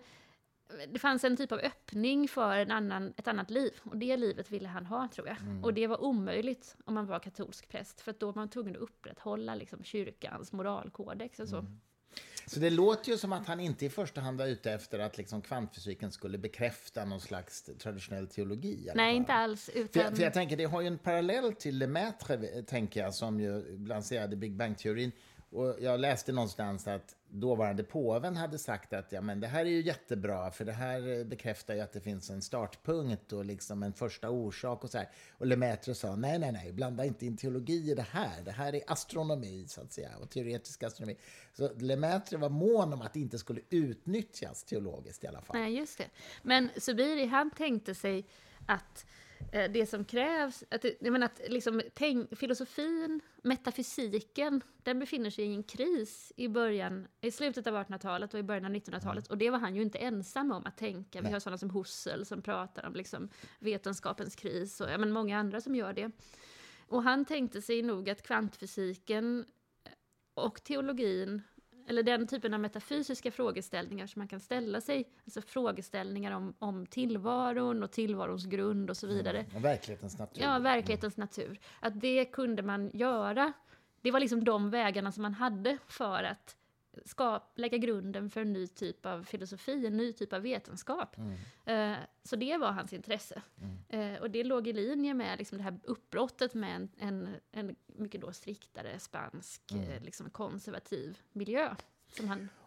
det 0.94 1.00
fanns 1.00 1.24
en 1.24 1.38
typ 1.38 1.52
av 1.52 1.60
öppning 1.60 2.28
för 2.28 2.58
en 2.58 2.72
annan, 2.72 3.14
ett 3.18 3.28
annat 3.28 3.50
liv. 3.50 3.72
Och 3.84 3.98
det 3.98 4.18
livet 4.18 4.52
ville 4.52 4.68
han 4.68 4.86
ha, 4.86 5.08
tror 5.14 5.28
jag. 5.28 5.38
Mm. 5.38 5.64
Och 5.64 5.74
det 5.74 5.88
var 5.88 6.04
omöjligt 6.04 6.76
om 6.86 6.94
man 6.94 7.06
var 7.06 7.20
katolsk 7.20 7.70
präst. 7.70 8.02
För 8.02 8.16
då 8.20 8.26
var 8.26 8.36
man 8.36 8.50
tvungen 8.50 8.76
att 8.76 8.82
upprätthålla 8.82 9.56
liksom, 9.56 9.84
kyrkans 9.84 10.52
moralkodex 10.52 11.40
och 11.40 11.50
så. 11.50 11.58
Mm. 11.58 11.80
Så 12.46 12.60
det 12.60 12.70
låter 12.70 13.12
ju 13.12 13.18
som 13.18 13.34
att 13.34 13.48
han 13.48 13.60
inte 13.60 13.86
i 13.86 13.90
första 13.90 14.22
hand 14.22 14.38
var 14.38 14.48
ute 14.48 14.72
efter 14.72 15.00
att 15.00 15.18
liksom 15.18 15.42
kvantfysiken 15.42 16.12
skulle 16.12 16.38
bekräfta 16.38 17.06
någon 17.06 17.22
slags 17.22 17.70
traditionell 17.80 18.28
teologi. 18.28 18.92
Nej, 18.96 19.16
inte 19.16 19.34
alls. 19.34 19.70
Utan... 19.70 20.04
För, 20.04 20.16
för, 20.16 20.24
jag 20.24 20.34
tänker, 20.34 20.58
det 20.58 20.66
har 20.66 20.82
ju 20.82 20.88
en 20.88 20.98
parallell 20.98 21.54
till 21.54 21.78
Lemaitre, 21.78 22.64
tänker 22.64 23.00
jag, 23.00 23.14
som 23.14 23.40
ju 23.40 23.78
lanserade 23.88 24.36
Big 24.36 24.56
Bang-teorin. 24.56 25.12
Och 25.50 25.76
jag 25.80 26.00
läste 26.00 26.32
någonstans 26.32 26.88
att 26.88 27.16
dåvarande 27.30 27.84
påven 27.84 28.36
hade 28.36 28.58
sagt 28.58 28.94
att 28.94 29.12
ja, 29.12 29.22
men 29.22 29.40
det 29.40 29.48
här 29.48 29.66
är 29.66 29.70
ju 29.70 29.82
jättebra 29.82 30.52
för 30.52 30.66
det 30.66 30.72
här 30.72 31.24
bekräftar 31.24 31.74
ju 31.74 31.80
att 31.80 31.94
det 31.94 32.00
finns 32.00 32.30
en 32.30 32.42
startpunkt 32.42 33.34
och 33.34 33.46
liksom 33.46 33.84
en 33.84 33.94
första 33.94 34.30
orsak 34.30 34.84
och 34.84 34.90
så 34.90 34.98
här. 34.98 35.10
Och 35.32 35.48
Lemaitre 35.48 35.96
sa 35.96 36.16
nej, 36.16 36.40
nej, 36.40 36.52
nej, 36.52 36.74
blanda 36.74 37.06
inte 37.06 37.26
in 37.26 37.38
teologi 37.38 37.92
i 37.92 37.96
det 37.96 38.06
här. 38.12 38.42
Det 38.46 38.52
här 38.52 38.76
är 38.76 38.82
astronomi 38.88 39.66
så 39.68 39.82
att 39.82 39.94
säga 39.94 40.10
och 40.22 40.30
teoretisk 40.30 40.84
astronomi. 40.84 41.18
Så 41.54 41.74
Lemaitre 41.74 42.38
var 42.38 42.50
mån 42.50 42.94
om 42.94 43.02
att 43.02 43.14
det 43.14 43.20
inte 43.20 43.38
skulle 43.38 43.62
utnyttjas 43.70 44.64
teologiskt 44.64 45.24
i 45.24 45.28
alla 45.28 45.42
fall. 45.42 45.58
Nej, 45.58 45.78
just 45.78 45.98
det. 45.98 46.08
Men 46.44 46.70
Subiri, 46.78 47.26
han 47.26 47.52
tänkte 47.52 47.96
sig 47.96 48.26
att 48.66 49.06
Eh, 49.06 49.27
det 49.52 49.90
som 49.90 50.06
krävs, 50.06 50.64
att, 50.70 50.84
jag 50.84 51.12
menar 51.12 51.26
att 51.26 51.42
liksom, 51.48 51.82
tänk, 51.94 52.38
filosofin, 52.38 53.22
metafysiken, 53.42 54.62
den 54.84 55.00
befinner 55.00 55.30
sig 55.30 55.46
i 55.46 55.54
en 55.54 55.64
kris 55.64 56.34
i 56.36 56.48
början, 56.48 57.08
i 57.22 57.32
slutet 57.32 57.68
av 57.68 57.76
1800-talet 57.76 58.34
och 58.34 58.40
i 58.40 58.44
början 58.44 58.66
av 58.66 58.72
1900-talet. 58.72 59.28
Mm. 59.28 59.30
Och 59.30 59.38
det 59.38 59.50
var 59.50 59.60
han 59.60 59.76
ju 59.76 59.82
inte 59.82 59.98
ensam 59.98 60.52
om 60.52 60.66
att 60.66 60.78
tänka. 60.78 61.22
Vi 61.22 61.32
har 61.32 61.40
sådana 61.40 61.58
som 61.58 61.70
Husserl 61.70 62.24
som 62.24 62.42
pratar 62.42 62.86
om 62.88 62.94
liksom, 62.94 63.30
vetenskapens 63.60 64.36
kris 64.36 64.82
och 64.82 64.90
ja, 64.90 64.98
men 64.98 65.12
många 65.12 65.40
andra 65.40 65.62
som 65.62 65.76
gör 65.76 65.94
det. 65.94 66.12
Och 66.88 67.04
han 67.04 67.26
tänkte 67.26 67.62
sig 67.62 67.82
nog 67.82 68.10
att 68.10 68.22
kvantfysiken 68.22 69.46
och 70.34 70.64
teologin 70.64 71.42
eller 71.88 72.04
den 72.04 72.28
typen 72.28 72.54
av 72.54 72.60
metafysiska 72.60 73.32
frågeställningar 73.32 74.08
som 74.08 74.20
man 74.20 74.28
kan 74.28 74.40
ställa 74.40 74.82
sig, 74.82 75.10
alltså 75.26 75.42
frågeställningar 75.42 76.32
om, 76.32 76.54
om 76.60 76.86
tillvaron 76.86 77.84
och 77.84 77.92
tillvarons 77.92 78.46
grund 78.46 78.90
och 78.90 78.98
så 78.98 79.06
mm, 79.06 79.18
vidare. 79.18 79.46
Mm, 79.50 79.62
verklighetens 79.62 80.20
natur. 80.20 80.44
Ja, 80.44 80.60
verklighetens 80.60 81.18
mm. 81.18 81.26
natur. 81.26 81.60
Att 81.80 82.02
det 82.02 82.26
kunde 82.26 82.64
man 82.64 82.92
göra. 82.94 83.54
Det 84.02 84.12
var 84.12 84.20
liksom 84.20 84.44
de 84.44 84.70
vägarna 84.70 85.12
som 85.12 85.22
man 85.22 85.34
hade 85.34 85.78
för 85.88 86.24
att 86.24 86.56
skap, 87.06 87.52
lägga 87.56 87.78
grunden 87.78 88.30
för 88.30 88.42
en 88.42 88.54
ny 88.54 88.68
typ 88.68 89.06
av 89.06 89.24
filosofi, 89.24 89.88
en 89.88 89.98
ny 89.98 90.14
typ 90.14 90.34
av 90.34 90.42
vetenskap. 90.42 91.16
Mm. 91.18 91.92
Uh, 91.92 91.98
så 92.24 92.36
det 92.36 92.58
var 92.58 92.72
hans 92.72 92.94
intresse. 92.94 93.42
Mm. 93.62 94.14
Uh, 94.14 94.22
och 94.22 94.32
det 94.32 94.44
låg 94.44 94.68
i 94.68 94.74
linje 94.74 95.14
med 95.14 95.38
liksom 95.38 95.58
det 95.58 95.64
här 95.64 95.80
uppbrottet 95.84 96.54
med 96.54 96.76
en, 96.76 96.90
en, 96.98 97.36
en 97.52 97.76
mycket 97.88 98.22
då 98.22 98.32
striktare 98.34 99.00
spansk, 99.00 99.72
mm. 99.72 99.90
uh, 99.90 100.02
liksom 100.04 100.30
konservativ 100.30 101.20
miljö. 101.32 101.76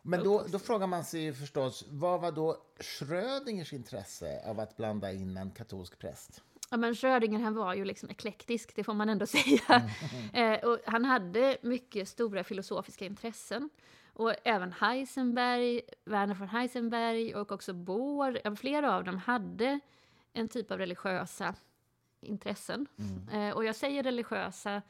Men 0.03 0.25
då, 0.25 0.45
då, 0.49 0.59
frågar 0.59 0.87
man 0.87 1.05
sig 1.05 1.33
förstås, 1.33 1.85
vad 1.89 2.21
var 2.21 2.33
då 2.33 2.57
Schrödingers 2.81 3.73
intresse 3.73 4.43
av 4.47 4.61
att 4.61 4.77
blanda 4.77 5.13
in 5.13 5.37
en 5.37 5.51
katolsk 5.51 5.99
präst? 5.99 6.43
Ja, 6.71 6.77
men 6.77 6.95
Schrödinger 6.95 7.39
han 7.39 7.55
var 7.55 7.75
ju 7.75 7.85
liksom 7.85 8.11
eklektisk, 8.11 8.77
det 8.77 8.85
får 8.85 8.95
man 8.95 9.09
ändå 9.09 9.27
säga. 9.37 9.91
Mm. 10.33 10.61
eh, 10.61 10.69
och 10.69 10.79
han 10.87 11.05
hade 11.05 11.59
mycket 11.63 12.09
stora 12.09 12.45
filosofiska 12.45 13.05
intressen. 13.05 13.71
Och 14.21 14.35
även 14.45 14.73
Heisenberg, 14.73 15.81
Werner 16.05 16.35
von 16.35 16.49
Heisenberg 16.49 17.35
och 17.35 17.53
också 17.53 17.73
Bohr, 17.73 18.57
flera 18.57 18.97
av 18.97 19.05
dem 19.05 19.19
hade 19.19 19.81
en 20.33 20.49
typ 20.49 20.71
av 20.71 20.79
religiösa 20.79 21.55
intressen. 22.21 22.87
Mm. 22.99 23.49
Eh, 23.49 23.57
och 23.57 23.65
jag 23.65 23.77
säger 23.77 24.03
religiösa 24.03 24.83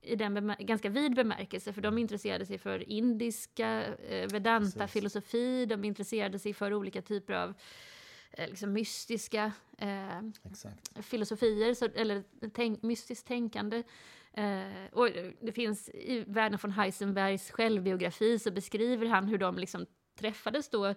i 0.00 0.16
den 0.16 0.54
ganska 0.58 0.88
vid 0.88 1.14
bemärkelse, 1.14 1.72
för 1.72 1.80
de 1.80 1.98
intresserade 1.98 2.46
sig 2.46 2.58
för 2.58 2.90
indiska, 2.90 3.84
eh, 3.96 4.28
vedanta-filosofi, 4.28 5.66
de 5.66 5.84
intresserade 5.84 6.38
sig 6.38 6.54
för 6.54 6.74
olika 6.74 7.02
typer 7.02 7.34
av 7.34 7.54
eh, 8.30 8.48
liksom 8.48 8.72
mystiska 8.72 9.52
eh, 9.78 10.20
filosofier, 11.02 11.74
så, 11.74 11.88
eller 11.94 12.22
tänk, 12.52 12.82
mystiskt 12.82 13.26
tänkande. 13.26 13.82
Eh, 14.36 14.86
och 14.92 15.08
det 15.40 15.52
finns 15.52 15.88
i 15.88 16.24
Werner 16.26 16.58
von 16.62 16.70
Heisenbergs 16.70 17.50
självbiografi 17.50 18.38
så 18.38 18.50
beskriver 18.50 19.06
han 19.06 19.28
hur 19.28 19.38
de 19.38 19.58
liksom 19.58 19.86
träffades 20.18 20.68
då. 20.68 20.94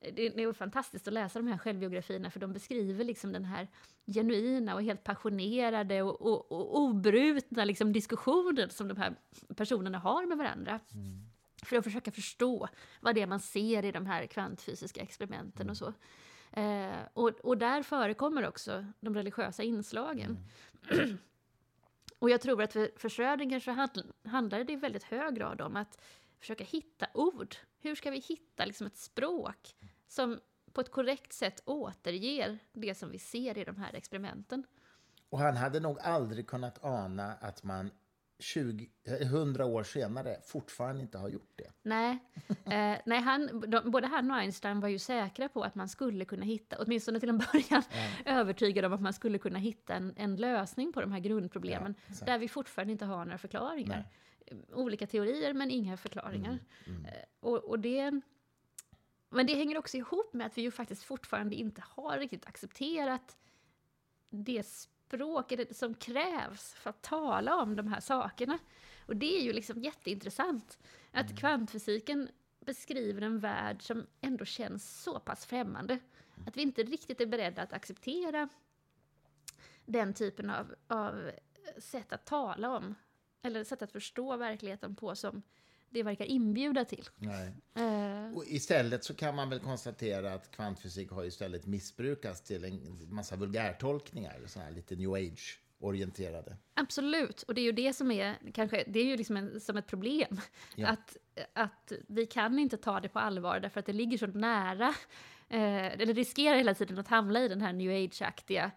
Det, 0.00 0.28
det 0.28 0.42
är 0.42 0.52
fantastiskt 0.52 1.08
att 1.08 1.14
läsa 1.14 1.38
de 1.38 1.48
här 1.48 1.58
självbiografierna 1.58 2.30
för 2.30 2.40
de 2.40 2.52
beskriver 2.52 3.04
liksom 3.04 3.32
den 3.32 3.44
här 3.44 3.68
genuina 4.06 4.74
och 4.74 4.82
helt 4.82 5.04
passionerade 5.04 6.02
och, 6.02 6.20
och, 6.20 6.52
och 6.52 6.78
obrutna 6.78 7.64
liksom 7.64 7.92
diskussionen 7.92 8.70
som 8.70 8.88
de 8.88 8.96
här 8.96 9.14
personerna 9.56 9.98
har 9.98 10.26
med 10.26 10.38
varandra. 10.38 10.80
Mm. 10.94 11.20
För 11.62 11.76
att 11.76 11.84
försöka 11.84 12.10
förstå 12.10 12.68
vad 13.00 13.14
det 13.14 13.22
är 13.22 13.26
man 13.26 13.40
ser 13.40 13.84
i 13.84 13.92
de 13.92 14.06
här 14.06 14.26
kvantfysiska 14.26 15.00
experimenten 15.00 15.62
mm. 15.62 15.70
och 15.70 15.76
så. 15.76 15.92
Eh, 16.60 16.98
och, 17.12 17.28
och 17.28 17.58
där 17.58 17.82
förekommer 17.82 18.48
också 18.48 18.84
de 19.00 19.14
religiösa 19.14 19.62
inslagen. 19.62 20.38
Mm. 20.90 21.18
Och 22.20 22.30
jag 22.30 22.40
tror 22.40 22.62
att 22.62 22.72
för, 22.72 22.90
för 22.96 23.08
Schrödinger 23.08 23.60
så 23.60 23.70
handlar 24.28 24.64
det 24.64 24.72
i 24.72 24.76
väldigt 24.76 25.02
hög 25.02 25.34
grad 25.34 25.60
om 25.60 25.76
att 25.76 26.00
försöka 26.38 26.64
hitta 26.64 27.06
ord. 27.14 27.56
Hur 27.80 27.94
ska 27.94 28.10
vi 28.10 28.18
hitta 28.18 28.64
liksom 28.64 28.86
ett 28.86 28.96
språk 28.96 29.76
som 30.08 30.40
på 30.72 30.80
ett 30.80 30.90
korrekt 30.90 31.32
sätt 31.32 31.62
återger 31.64 32.58
det 32.72 32.94
som 32.94 33.10
vi 33.10 33.18
ser 33.18 33.58
i 33.58 33.64
de 33.64 33.76
här 33.76 33.94
experimenten? 33.94 34.66
Och 35.30 35.38
han 35.38 35.56
hade 35.56 35.80
nog 35.80 35.98
aldrig 35.98 36.46
kunnat 36.46 36.84
ana 36.84 37.34
att 37.34 37.62
man 37.62 37.90
20, 38.40 38.88
100 39.04 39.64
år 39.64 39.82
senare 39.82 40.36
fortfarande 40.44 41.02
inte 41.02 41.18
har 41.18 41.28
gjort 41.28 41.52
det. 41.56 41.72
Nej, 41.82 42.18
eh, 42.48 42.98
nej 43.06 43.20
han, 43.20 43.64
de, 43.70 43.90
både 43.90 44.06
han 44.06 44.30
och 44.30 44.36
Einstein 44.36 44.80
var 44.80 44.88
ju 44.88 44.98
säkra 44.98 45.48
på 45.48 45.62
att 45.62 45.74
man 45.74 45.88
skulle 45.88 46.24
kunna 46.24 46.44
hitta, 46.44 46.76
åtminstone 46.78 47.20
till 47.20 47.28
en 47.28 47.38
början, 47.38 47.82
ja. 48.24 48.32
övertygade 48.32 48.86
om 48.86 48.92
att 48.92 49.00
man 49.00 49.12
skulle 49.12 49.38
kunna 49.38 49.58
hitta 49.58 49.94
en, 49.94 50.14
en 50.16 50.36
lösning 50.36 50.92
på 50.92 51.00
de 51.00 51.12
här 51.12 51.20
grundproblemen, 51.20 51.94
ja, 52.06 52.26
där 52.26 52.38
vi 52.38 52.48
fortfarande 52.48 52.92
inte 52.92 53.04
har 53.04 53.24
några 53.24 53.38
förklaringar. 53.38 54.08
Nej. 54.50 54.64
Olika 54.72 55.06
teorier, 55.06 55.52
men 55.52 55.70
inga 55.70 55.96
förklaringar. 55.96 56.58
Mm, 56.86 56.98
mm. 56.98 57.04
Eh, 57.04 57.24
och, 57.40 57.64
och 57.64 57.78
det... 57.78 58.20
Men 59.32 59.46
det 59.46 59.54
hänger 59.54 59.78
också 59.78 59.96
ihop 59.96 60.32
med 60.32 60.46
att 60.46 60.58
vi 60.58 60.62
ju 60.62 60.70
faktiskt 60.70 61.02
fortfarande 61.02 61.54
inte 61.54 61.82
har 61.86 62.18
riktigt 62.18 62.46
accepterat 62.46 63.36
det 64.30 64.66
språket 65.10 65.76
som 65.76 65.94
krävs 65.94 66.74
för 66.74 66.90
att 66.90 67.02
tala 67.02 67.56
om 67.62 67.76
de 67.76 67.86
här 67.86 68.00
sakerna. 68.00 68.58
Och 69.06 69.16
det 69.16 69.36
är 69.36 69.42
ju 69.42 69.52
liksom 69.52 69.82
jätteintressant. 69.82 70.78
Att 71.10 71.26
mm. 71.26 71.36
kvantfysiken 71.36 72.28
beskriver 72.60 73.22
en 73.22 73.38
värld 73.38 73.82
som 73.82 74.06
ändå 74.20 74.44
känns 74.44 75.02
så 75.02 75.20
pass 75.20 75.46
främmande. 75.46 75.98
Att 76.46 76.56
vi 76.56 76.62
inte 76.62 76.82
riktigt 76.82 77.20
är 77.20 77.26
beredda 77.26 77.62
att 77.62 77.72
acceptera 77.72 78.48
den 79.84 80.14
typen 80.14 80.50
av, 80.50 80.74
av 80.86 81.30
sätt 81.78 82.12
att 82.12 82.26
tala 82.26 82.76
om, 82.76 82.94
eller 83.42 83.64
sätt 83.64 83.82
att 83.82 83.92
förstå 83.92 84.36
verkligheten 84.36 84.96
på 84.96 85.14
som 85.14 85.42
det 85.90 86.02
verkar 86.02 86.24
inbjuda 86.24 86.84
till. 86.84 87.08
Nej. 87.16 87.52
Uh, 87.78 88.36
och 88.36 88.44
istället 88.46 89.04
så 89.04 89.14
kan 89.14 89.34
man 89.34 89.50
väl 89.50 89.60
konstatera 89.60 90.34
att 90.34 90.50
kvantfysik 90.50 91.10
har 91.10 91.24
istället 91.24 91.66
missbrukats 91.66 92.42
till 92.42 92.64
en 92.64 93.14
massa 93.14 93.36
vulgärtolkningar, 93.36 94.40
så 94.46 94.60
här 94.60 94.70
lite 94.70 94.96
new 94.96 95.12
age 95.12 95.60
orienterade. 95.80 96.56
Absolut, 96.74 97.42
och 97.42 97.54
det 97.54 97.60
är 97.60 97.64
ju 97.64 97.72
det 97.72 97.92
som 97.92 98.10
är, 98.10 98.38
kanske, 98.54 98.84
det 98.86 99.00
är 99.00 99.04
ju 99.04 99.16
liksom 99.16 99.36
en, 99.36 99.60
som 99.60 99.76
ett 99.76 99.86
problem. 99.86 100.40
Ja. 100.76 100.88
Att, 100.88 101.16
att 101.52 101.92
vi 102.08 102.26
kan 102.26 102.58
inte 102.58 102.76
ta 102.76 103.00
det 103.00 103.08
på 103.08 103.18
allvar 103.18 103.60
därför 103.60 103.80
att 103.80 103.86
det 103.86 103.92
ligger 103.92 104.18
så 104.18 104.26
nära, 104.26 104.88
eh, 105.48 105.86
eller 105.86 106.14
riskerar 106.14 106.56
hela 106.56 106.74
tiden 106.74 106.98
att 106.98 107.08
hamna 107.08 107.44
i 107.44 107.48
den 107.48 107.60
här 107.60 107.72
new 107.72 108.04
age-aktiga 108.04 108.64
eh, 108.64 108.70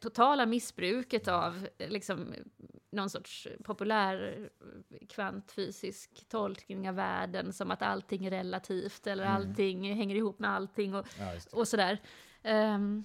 totala 0.00 0.46
missbruket 0.46 1.28
av 1.28 1.68
eh, 1.78 1.88
liksom, 1.88 2.34
någon 2.90 3.10
sorts 3.10 3.48
populär 3.64 4.48
kvantfysisk 5.08 6.28
tolkning 6.28 6.88
av 6.88 6.94
världen 6.94 7.52
som 7.52 7.70
att 7.70 7.82
allting 7.82 8.26
är 8.26 8.30
relativt 8.30 9.06
eller 9.06 9.24
mm. 9.24 9.36
allting 9.36 9.94
hänger 9.94 10.16
ihop 10.16 10.38
med 10.38 10.50
allting 10.50 10.94
och, 10.94 11.06
ja, 11.18 11.32
och 11.52 11.68
sådär. 11.68 11.98
Um, 12.44 13.04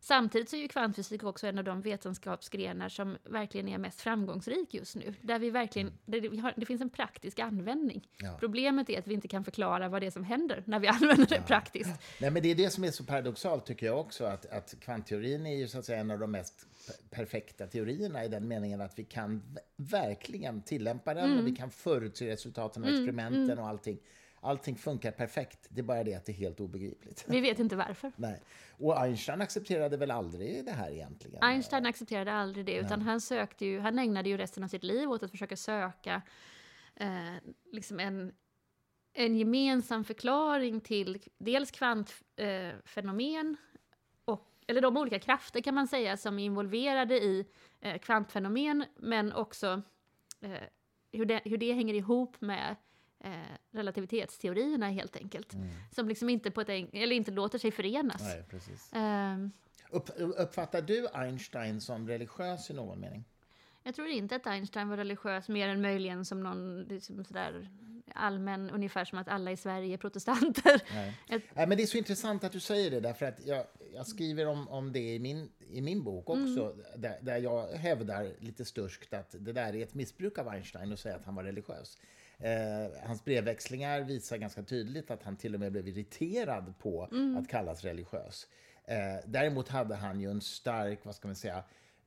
Samtidigt 0.00 0.48
så 0.48 0.56
är 0.56 0.60
ju 0.60 0.68
kvantfysik 0.68 1.22
också 1.22 1.46
en 1.46 1.58
av 1.58 1.64
de 1.64 1.82
vetenskapsgrenar 1.82 2.88
som 2.88 3.16
verkligen 3.24 3.68
är 3.68 3.78
mest 3.78 4.00
framgångsrik 4.00 4.74
just 4.74 4.96
nu. 4.96 5.14
Där 5.22 5.38
vi 5.38 5.50
verkligen, 5.50 5.88
mm. 5.88 5.98
där 6.04 6.20
det, 6.20 6.40
har, 6.40 6.54
det, 6.56 6.66
finns 6.66 6.80
en 6.80 6.90
praktisk 6.90 7.38
användning. 7.38 8.08
Ja. 8.16 8.36
Problemet 8.40 8.90
är 8.90 8.98
att 8.98 9.06
vi 9.06 9.14
inte 9.14 9.28
kan 9.28 9.44
förklara 9.44 9.88
vad 9.88 10.02
det 10.02 10.06
är 10.06 10.10
som 10.10 10.24
händer 10.24 10.62
när 10.66 10.78
vi 10.78 10.88
använder 10.88 11.26
det 11.26 11.36
ja. 11.36 11.42
praktiskt. 11.42 11.90
Nej, 12.20 12.30
men 12.30 12.42
det 12.42 12.50
är 12.50 12.54
det 12.54 12.70
som 12.70 12.84
är 12.84 12.90
så 12.90 13.04
paradoxalt 13.04 13.66
tycker 13.66 13.86
jag 13.86 14.00
också, 14.00 14.24
att, 14.24 14.46
att 14.46 14.74
kvantteorin 14.80 15.46
är 15.46 15.56
ju 15.56 15.68
så 15.68 15.78
att 15.78 15.84
säga 15.84 15.98
en 15.98 16.10
av 16.10 16.18
de 16.18 16.30
mest 16.30 16.66
perfekta 17.10 17.66
teorierna 17.66 18.24
i 18.24 18.28
den 18.28 18.48
meningen 18.48 18.80
att 18.80 18.98
vi 18.98 19.04
kan 19.04 19.58
verkligen 19.76 20.62
tillämpa 20.62 21.14
den 21.14 21.24
mm. 21.24 21.38
och 21.38 21.46
vi 21.46 21.56
kan 21.56 21.70
förutse 21.70 22.28
resultaten 22.30 22.82
av 22.82 22.88
mm. 22.88 23.00
experimenten 23.00 23.44
mm. 23.44 23.58
och 23.58 23.68
allting. 23.68 23.98
Allting 24.40 24.76
funkar 24.76 25.10
perfekt, 25.10 25.66
det 25.70 25.80
är 25.80 25.84
bara 25.84 26.04
det 26.04 26.14
att 26.14 26.26
det 26.26 26.32
är 26.32 26.36
helt 26.36 26.60
obegripligt. 26.60 27.24
Vi 27.28 27.40
vet 27.40 27.58
inte 27.58 27.76
varför. 27.76 28.12
Nej. 28.16 28.42
Och 28.70 29.00
Einstein 29.00 29.40
accepterade 29.40 29.96
väl 29.96 30.10
aldrig 30.10 30.64
det 30.64 30.72
här 30.72 30.90
egentligen? 30.90 31.42
Einstein 31.42 31.86
accepterade 31.86 32.32
aldrig 32.32 32.66
det, 32.66 32.76
utan 32.76 33.02
han, 33.02 33.20
sökte 33.20 33.66
ju, 33.66 33.80
han 33.80 33.98
ägnade 33.98 34.28
ju 34.28 34.36
resten 34.36 34.64
av 34.64 34.68
sitt 34.68 34.84
liv 34.84 35.10
åt 35.10 35.22
att 35.22 35.30
försöka 35.30 35.56
söka 35.56 36.22
eh, 36.94 37.34
liksom 37.72 38.00
en, 38.00 38.32
en 39.12 39.36
gemensam 39.36 40.04
förklaring 40.04 40.80
till 40.80 41.22
dels 41.38 41.70
kvantfenomen, 41.70 43.46
eh, 43.50 43.68
eller 44.68 44.80
de 44.80 44.96
olika 44.96 45.18
krafter 45.18 45.60
kan 45.60 45.74
man 45.74 45.88
säga 45.88 46.16
som 46.16 46.38
är 46.38 46.44
involverade 46.44 47.14
i 47.14 47.46
eh, 47.80 47.98
kvantfenomen, 47.98 48.84
men 48.96 49.32
också 49.32 49.82
eh, 50.40 50.62
hur, 51.12 51.24
det, 51.24 51.40
hur 51.44 51.58
det 51.58 51.72
hänger 51.72 51.94
ihop 51.94 52.40
med 52.40 52.76
eh, 53.20 53.30
relativitetsteorierna 53.70 54.88
helt 54.88 55.16
enkelt. 55.16 55.54
Mm. 55.54 55.68
Som 55.90 56.08
liksom 56.08 56.28
inte, 56.28 56.50
på 56.50 56.60
ett, 56.60 56.68
eller 56.68 57.16
inte 57.16 57.30
låter 57.30 57.58
sig 57.58 57.70
förenas. 57.70 58.22
Nej, 58.22 58.44
precis. 58.50 58.90
Um, 58.94 59.52
Upp, 59.90 60.10
uppfattar 60.16 60.82
du 60.82 61.08
Einstein 61.12 61.80
som 61.80 62.08
religiös 62.08 62.70
i 62.70 62.74
någon 62.74 63.00
mening? 63.00 63.24
Jag 63.82 63.94
tror 63.94 64.08
inte 64.08 64.36
att 64.36 64.46
Einstein 64.46 64.88
var 64.88 64.96
religiös, 64.96 65.48
mer 65.48 65.68
än 65.68 65.80
möjligen 65.80 66.24
som 66.24 66.42
någon 66.42 66.82
liksom 66.82 67.24
sådär 67.24 67.68
allmän, 68.14 68.70
ungefär 68.70 69.04
som 69.04 69.18
att 69.18 69.28
alla 69.28 69.52
i 69.52 69.56
Sverige 69.56 69.92
är 69.92 69.98
protestanter. 69.98 70.82
Nej. 70.94 71.14
Ett, 71.28 71.42
Nej, 71.54 71.66
men 71.66 71.76
det 71.76 71.82
är 71.82 71.86
så 71.86 71.98
intressant 71.98 72.44
att 72.44 72.52
du 72.52 72.60
säger 72.60 72.90
det, 72.90 73.00
därför 73.00 73.26
att 73.26 73.46
jag, 73.46 73.64
jag 73.94 74.06
skriver 74.06 74.46
om, 74.46 74.68
om 74.68 74.92
det 74.92 75.14
i 75.14 75.18
min, 75.18 75.50
i 75.70 75.80
min 75.80 76.04
bok 76.04 76.30
också, 76.30 76.76
där, 76.96 77.18
där 77.22 77.38
jag 77.38 77.68
hävdar 77.68 78.32
lite 78.38 78.64
sturskt 78.64 79.14
att 79.14 79.34
det 79.38 79.52
där 79.52 79.76
är 79.76 79.82
ett 79.82 79.94
missbruk 79.94 80.38
av 80.38 80.48
Einstein 80.48 80.92
att 80.92 81.00
säga 81.00 81.16
att 81.16 81.24
han 81.24 81.34
var 81.34 81.44
religiös. 81.44 81.98
Eh, 82.38 83.06
hans 83.06 83.24
brevväxlingar 83.24 84.00
visar 84.00 84.36
ganska 84.36 84.62
tydligt 84.62 85.10
att 85.10 85.22
han 85.22 85.36
till 85.36 85.54
och 85.54 85.60
med 85.60 85.72
blev 85.72 85.88
irriterad 85.88 86.74
på 86.78 87.08
att 87.38 87.48
kallas 87.48 87.84
religiös. 87.84 88.48
Eh, 88.84 89.16
däremot 89.26 89.68
hade 89.68 89.94
han 89.94 90.20
ju 90.20 90.30
en 90.30 90.40
stark, 90.40 90.98
vad 91.02 91.14
ska 91.14 91.28
man 91.28 91.34
säga, 91.36 91.64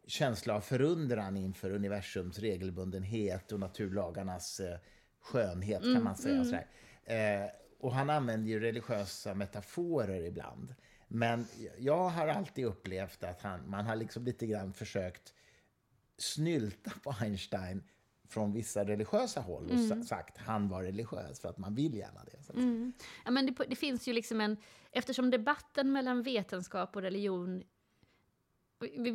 känsla 0.07 0.55
av 0.55 0.61
förundran 0.61 1.37
inför 1.37 1.71
universums 1.71 2.39
regelbundenhet 2.39 3.51
och 3.51 3.59
naturlagarnas 3.59 4.59
eh, 4.59 4.77
skönhet, 5.21 5.81
kan 5.81 6.03
man 6.03 6.15
säga. 6.15 6.43
Sådär. 6.43 6.67
Eh, 7.03 7.49
och 7.79 7.93
han 7.93 8.09
använder 8.09 8.49
ju 8.49 8.59
religiösa 8.59 9.33
metaforer 9.33 10.25
ibland. 10.25 10.75
Men 11.07 11.47
jag 11.77 12.09
har 12.09 12.27
alltid 12.27 12.65
upplevt 12.65 13.23
att 13.23 13.41
han, 13.41 13.69
man 13.69 13.85
har 13.85 13.95
liksom 13.95 14.25
lite 14.25 14.47
grann 14.47 14.73
försökt 14.73 15.33
snylta 16.17 16.91
på 17.03 17.15
Einstein 17.21 17.83
från 18.31 18.53
vissa 18.53 18.83
religiösa 18.85 19.41
håll 19.41 19.71
och 19.71 19.79
sa- 19.79 20.03
sagt 20.03 20.37
han 20.37 20.69
var 20.69 20.83
religiös 20.83 21.39
för 21.39 21.49
att 21.49 21.57
man 21.57 21.75
vill 21.75 21.93
gärna 21.97 22.21
det. 22.23 22.53
Mm. 22.53 22.93
ja, 23.25 23.31
men 23.31 23.45
det, 23.45 23.65
det 23.67 23.75
finns 23.75 24.07
ju 24.07 24.13
liksom 24.13 24.41
en... 24.41 24.57
Eftersom 24.91 25.29
debatten 25.31 25.91
mellan 25.91 26.23
vetenskap 26.23 26.95
och 26.95 27.01
religion 27.01 27.63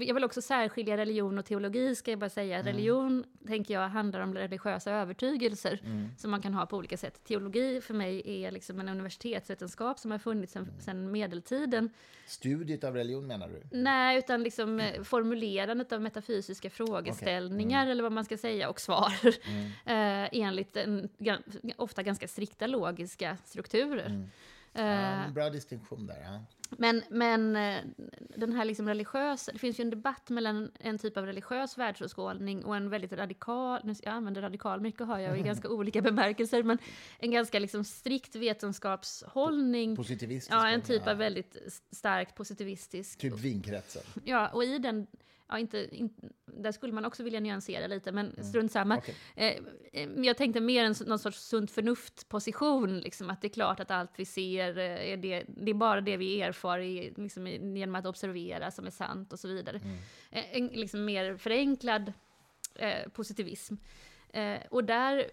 jag 0.01 0.15
vill 0.15 0.25
också 0.25 0.43
särskilja 0.43 0.97
religion 0.97 1.39
och 1.39 1.45
teologi, 1.45 1.95
ska 1.95 2.11
jag 2.11 2.19
bara 2.19 2.31
säga. 2.31 2.63
Religion, 2.63 3.25
tänker 3.47 3.75
jag, 3.75 3.89
handlar 3.89 4.21
om 4.21 4.35
religiösa 4.35 4.91
övertygelser 4.91 5.81
som 6.19 6.31
man 6.31 6.43
kan 6.43 6.55
ha 6.55 6.67
på 6.67 6.77
olika 6.77 6.97
sätt. 6.97 7.25
Teologi 7.25 7.81
för 7.81 7.95
mig 7.95 8.23
är 8.45 8.51
liksom 8.51 8.81
en 8.81 8.89
universitetsvetenskap 8.89 9.99
som 9.99 10.11
har 10.11 10.19
funnits 10.19 10.53
sedan, 10.53 10.69
sedan 10.81 11.11
medeltiden. 11.11 11.91
Studiet 12.27 12.85
av 12.85 12.95
religion 12.95 13.27
menar 13.27 13.49
du? 13.49 13.79
Nej, 13.79 14.19
utan 14.19 14.43
liksom 14.43 14.81
eh, 14.81 15.03
formulerandet 15.03 15.93
av 15.93 16.01
metafysiska 16.01 16.71
frågeställningar, 16.71 17.87
eller 17.87 18.03
vad 18.03 18.13
man 18.13 18.25
ska 18.25 18.39
säga, 18.39 18.69
och 18.69 18.81
svar. 18.81 19.13
eh, 19.85 20.29
enligt 20.33 20.77
en, 20.77 21.09
ofta 21.77 22.03
ganska 22.03 22.29
strikta 22.29 22.67
logiska 22.67 23.37
strukturer. 23.45 24.29
Ja, 24.77 24.83
Eh, 24.83 25.25
en 25.27 25.35
bra 25.35 25.51
distinktion 25.51 26.07
där. 26.07 26.21
Ja. 26.25 26.45
men, 26.79 27.03
men 27.11 27.57
eh, 27.57 27.79
den 28.37 28.53
här 28.53 28.65
liksom 28.65 28.89
religiösa, 28.89 29.53
det 29.53 29.59
finns 29.59 29.81
ju 29.81 29.83
en 29.83 29.91
debatt 29.91 30.31
mellan 30.31 30.71
en 30.81 30.99
typ 30.99 31.17
av 31.17 31.27
religiös 31.27 31.79
världsåskådning 31.79 32.65
och 32.65 32.77
en 32.77 32.91
väldigt 32.91 33.13
radikal, 33.13 33.81
nu- 33.85 33.95
jag 34.03 34.13
använder 34.13 34.43
radikal 34.43 34.81
mycket 34.81 35.07
har 35.07 35.19
jag 35.19 35.39
i 35.39 35.43
ganska 35.51 35.69
olika 35.69 36.03
bemärkelser, 36.03 36.63
men 36.63 36.79
en 37.19 37.31
ganska 37.31 37.59
liksom 37.59 37.85
strikt 37.85 38.37
vetenskapshållning. 38.37 39.97
Positivistisk. 39.97 40.53
Ja, 40.53 40.69
en 40.69 40.83
typ 40.83 41.03
ja. 41.05 41.11
av 41.13 41.19
väldigt 41.19 41.57
starkt 41.93 42.35
positivistisk. 42.35 43.19
Typ 43.19 43.39
vinkretsen. 43.39 44.03
Ja, 44.25 44.49
och 44.49 44.65
i 44.65 44.79
den, 44.79 45.07
ja 45.49 45.59
inte, 45.59 45.97
in, 45.97 46.11
där 46.47 46.73
skulle 46.73 46.93
man 46.93 47.05
också 47.05 47.23
vilja 47.23 47.41
nyansera 47.41 47.87
lite, 47.87 48.13
men 48.13 48.45
strunt 48.45 48.73
samma. 48.73 48.97
Okej. 48.97 49.15
Eh, 49.37 49.57
eh, 49.93 50.09
men 50.09 50.25
jag 50.25 50.37
tänkte 50.37 50.61
mer 50.61 50.85
en 50.85 50.95
någon 51.07 51.19
sorts 51.19 51.39
sunt 51.39 51.71
förnuft-position, 51.71 53.01
liksom, 53.01 53.31
att 53.31 53.41
det 53.41 53.47
är 53.47 53.53
klart 53.53 53.81
att 53.81 53.91
allt 53.91 54.11
vi 54.17 54.25
ser, 54.25 54.79
eh, 54.79 55.13
är 55.13 55.17
det, 55.17 55.45
det 55.49 55.71
är 55.71 55.75
bara 55.75 56.01
det 56.01 56.17
vi 56.17 56.43
erfar 56.43 56.79
i, 56.79 57.15
liksom, 57.17 57.47
genom 57.47 57.95
att 57.95 58.07
observera 58.07 58.71
som 58.71 58.87
är 58.87 58.91
sant 58.91 59.33
och 59.33 59.39
så 59.39 59.49
vidare. 59.49 59.81
Eh, 60.31 60.57
En 60.57 60.67
liksom 60.67 61.05
mer 61.05 61.37
förenklad 61.37 62.13
eh, 62.75 63.09
positivism. 63.13 63.75
Eh, 64.29 64.59
och 64.71 64.85
där 64.85 65.31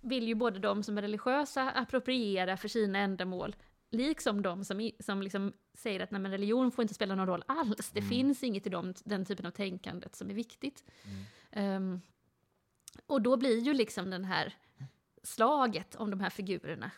vill 0.00 0.28
ju 0.28 0.34
både 0.34 0.58
de 0.58 0.82
som 0.82 0.98
är 0.98 1.02
religiösa 1.02 1.70
appropriera 1.70 2.56
för 2.56 2.68
sina 2.68 2.98
ändamål, 2.98 3.56
liksom 3.92 4.42
de 4.42 4.64
som, 4.64 4.90
som 5.00 5.22
liksom 5.22 5.52
säger 5.74 6.00
att 6.00 6.10
nej, 6.10 6.22
religion 6.22 6.72
får 6.72 6.82
inte 6.82 6.94
spela 6.94 7.14
någon 7.14 7.26
roll 7.26 7.44
alls. 7.48 7.90
Det 7.90 8.02
finns 8.02 8.42
inget 8.42 8.66
i 8.66 8.70
dem, 8.70 8.94
den 9.04 9.24
typen 9.24 9.46
av 9.46 9.50
tänkandet 9.50 10.16
som 10.16 10.30
är 10.30 10.34
viktigt. 10.34 10.84
Ehm, 11.50 12.00
och 13.06 13.22
då 13.22 13.36
blir 13.36 13.58
ju 13.58 13.74
liksom 13.74 14.10
den 14.10 14.24
här 14.24 14.56
slaget 15.22 15.94
om 15.94 16.10
de 16.10 16.20
här 16.20 16.30
figurerna, 16.30 16.90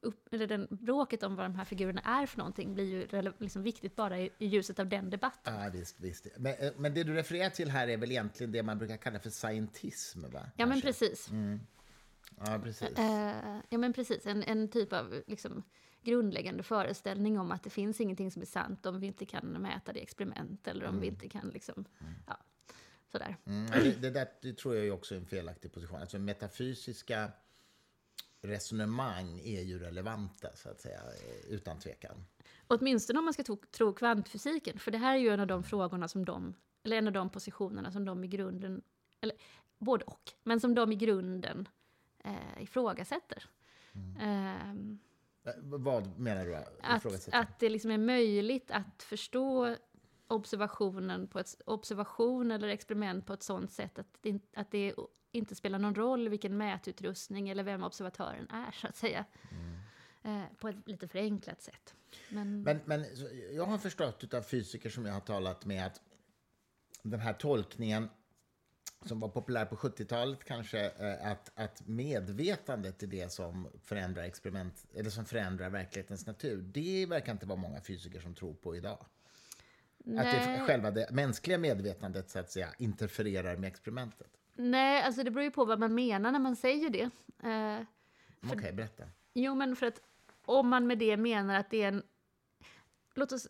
upp, 0.00 0.28
eller 0.34 0.46
den, 0.46 0.66
bråket 0.70 1.22
om 1.22 1.36
vad 1.36 1.44
de 1.44 1.54
här 1.54 1.64
figurerna 1.64 2.00
är 2.00 2.26
för 2.26 2.38
någonting, 2.38 2.74
blir 2.74 2.84
ju 2.84 3.32
liksom 3.38 3.62
viktigt 3.62 3.96
bara 3.96 4.18
i, 4.20 4.30
i 4.38 4.46
ljuset 4.46 4.78
av 4.78 4.88
den 4.88 5.10
debatten. 5.10 5.54
Ja, 5.54 5.70
visst, 5.72 6.00
visst. 6.00 6.26
Men, 6.38 6.54
eh, 6.54 6.72
men 6.76 6.94
det 6.94 7.04
du 7.04 7.14
refererar 7.14 7.50
till 7.50 7.70
här 7.70 7.88
är 7.88 7.96
väl 7.96 8.10
egentligen 8.10 8.52
det 8.52 8.62
man 8.62 8.78
brukar 8.78 8.96
kalla 8.96 9.18
för 9.18 9.30
scientism, 9.30 10.20
va? 10.32 10.50
Ja, 10.56 10.66
men 10.66 10.80
precis. 10.80 11.28
Ja, 12.38 12.60
precis. 12.62 12.98
Eh, 12.98 13.60
ja, 13.68 13.78
men 13.78 13.92
precis. 13.92 14.26
En, 14.26 14.42
en 14.42 14.68
typ 14.68 14.92
av 14.92 15.22
liksom, 15.26 15.62
grundläggande 16.06 16.62
föreställning 16.62 17.38
om 17.38 17.52
att 17.52 17.62
det 17.62 17.70
finns 17.70 18.00
ingenting 18.00 18.30
som 18.30 18.42
är 18.42 18.46
sant 18.46 18.86
om 18.86 19.00
vi 19.00 19.06
inte 19.06 19.26
kan 19.26 19.46
mäta 19.46 19.92
det 19.92 19.98
i 19.98 20.02
experiment 20.02 20.68
eller 20.68 20.86
om 20.86 21.00
vi 21.00 21.06
inte 21.06 21.28
kan 21.28 21.48
liksom, 21.48 21.84
ja, 22.26 22.36
sådär. 23.12 23.36
Mm, 23.44 23.66
det, 23.70 24.00
det, 24.00 24.10
där, 24.10 24.28
det 24.42 24.58
tror 24.58 24.74
jag 24.74 24.86
är 24.86 24.90
också 24.90 25.14
en 25.14 25.26
felaktig 25.26 25.72
position. 25.72 26.00
Alltså 26.00 26.18
metafysiska 26.18 27.30
resonemang 28.42 29.40
är 29.44 29.62
ju 29.62 29.78
relevanta, 29.78 30.48
så 30.54 30.68
att 30.68 30.80
säga, 30.80 31.00
utan 31.48 31.78
tvekan. 31.78 32.26
Åtminstone 32.66 33.18
om 33.18 33.24
man 33.24 33.34
ska 33.34 33.44
tro, 33.44 33.56
tro 33.70 33.92
kvantfysiken, 33.92 34.78
för 34.78 34.90
det 34.90 34.98
här 34.98 35.14
är 35.14 35.18
ju 35.18 35.28
en 35.28 35.40
av 35.40 35.46
de 35.46 35.62
frågorna 35.62 36.08
som 36.08 36.24
de, 36.24 36.54
eller 36.82 36.96
en 36.96 37.06
av 37.06 37.12
de 37.12 37.30
positionerna 37.30 37.92
som 37.92 38.04
de 38.04 38.24
i 38.24 38.28
grunden, 38.28 38.82
eller 39.20 39.36
både 39.78 40.04
och, 40.04 40.32
men 40.42 40.60
som 40.60 40.74
de 40.74 40.92
i 40.92 40.96
grunden 40.96 41.68
eh, 42.24 42.62
ifrågasätter. 42.62 43.48
Ehm, 43.94 44.16
Eh, 44.20 44.74
Vad 45.62 46.18
menar 46.18 46.46
du? 46.46 46.54
att, 46.54 47.28
att 47.32 47.58
det 47.58 47.68
liksom 47.68 47.90
är 47.90 47.98
möjligt 47.98 48.70
att 48.70 49.02
förstå 49.02 49.76
observationen 50.28 51.26
på 51.26 51.38
ett, 51.38 51.60
observation 51.66 52.50
eller 52.50 52.68
experiment 52.68 53.26
på 53.26 53.32
ett 53.32 53.42
sånt 53.42 53.72
sätt 53.72 53.98
att 53.98 54.18
det, 54.20 54.40
att 54.54 54.70
det 54.70 54.94
inte 55.32 55.54
spelar 55.54 55.78
någon 55.78 55.94
roll 55.94 56.28
vilken 56.28 56.56
mätutrustning 56.56 57.48
eller 57.48 57.62
vem 57.62 57.82
observatören 57.82 58.50
är, 58.50 58.70
så 58.72 58.86
att 58.86 58.96
säga. 58.96 59.24
Eh, 60.22 60.42
på 60.58 60.68
ett 60.68 60.88
lite 60.88 61.08
förenklat 61.08 61.62
sätt. 61.62 61.94
Men, 62.30 62.62
Men, 62.62 62.80
men 62.84 63.04
jag 63.52 63.64
har 63.64 63.78
förstått 63.78 64.34
av 64.34 64.42
fysiker 64.42 64.90
som 64.90 65.06
jag 65.06 65.12
har 65.12 65.20
talat 65.20 65.64
med 65.64 65.86
att 65.86 66.00
den 67.02 67.20
här 67.20 67.32
tolkningen 67.32 68.08
som 69.04 69.20
var 69.20 69.28
populär 69.28 69.64
på 69.64 69.76
70-talet 69.76 70.44
kanske, 70.44 70.90
eh, 70.90 71.30
att, 71.30 71.50
att 71.54 71.86
medvetandet 71.86 73.02
är 73.02 73.06
det 73.06 73.32
som 73.32 73.68
förändrar 73.82 74.22
experiment, 74.22 74.86
eller 74.94 75.10
som 75.10 75.24
förändrar 75.24 75.70
verklighetens 75.70 76.26
natur. 76.26 76.62
Det 76.62 77.06
verkar 77.06 77.32
inte 77.32 77.46
vara 77.46 77.58
många 77.58 77.80
fysiker 77.80 78.20
som 78.20 78.34
tror 78.34 78.54
på 78.54 78.76
idag. 78.76 78.98
Att 79.98 80.04
det 80.04 80.46
nej, 80.46 80.60
själva 80.60 80.90
det 80.90 81.10
mänskliga 81.10 81.58
medvetandet 81.58 82.30
så 82.30 82.38
att 82.38 82.50
säga 82.50 82.68
interfererar 82.78 83.56
med 83.56 83.68
experimentet. 83.68 84.30
nej, 84.54 85.02
alltså 85.02 85.22
det 85.22 85.30
beror 85.30 85.44
ju 85.44 85.50
på 85.50 85.64
vad 85.64 85.78
man 85.78 85.94
menar 85.94 86.32
när 86.32 86.38
man 86.38 86.56
säger 86.56 86.90
det. 86.90 87.10
Eh, 87.48 87.80
Okej, 88.52 88.72
berätta. 88.72 89.04
Jo, 89.34 89.54
men 89.54 89.76
för 89.76 89.86
att 89.86 90.00
om 90.44 90.68
man 90.68 90.86
med 90.86 90.98
det 90.98 91.16
menar 91.16 91.54
att 91.54 91.70
det 91.70 91.82
är 91.82 91.88
en... 91.88 92.02
Låt 93.14 93.32
oss... 93.32 93.48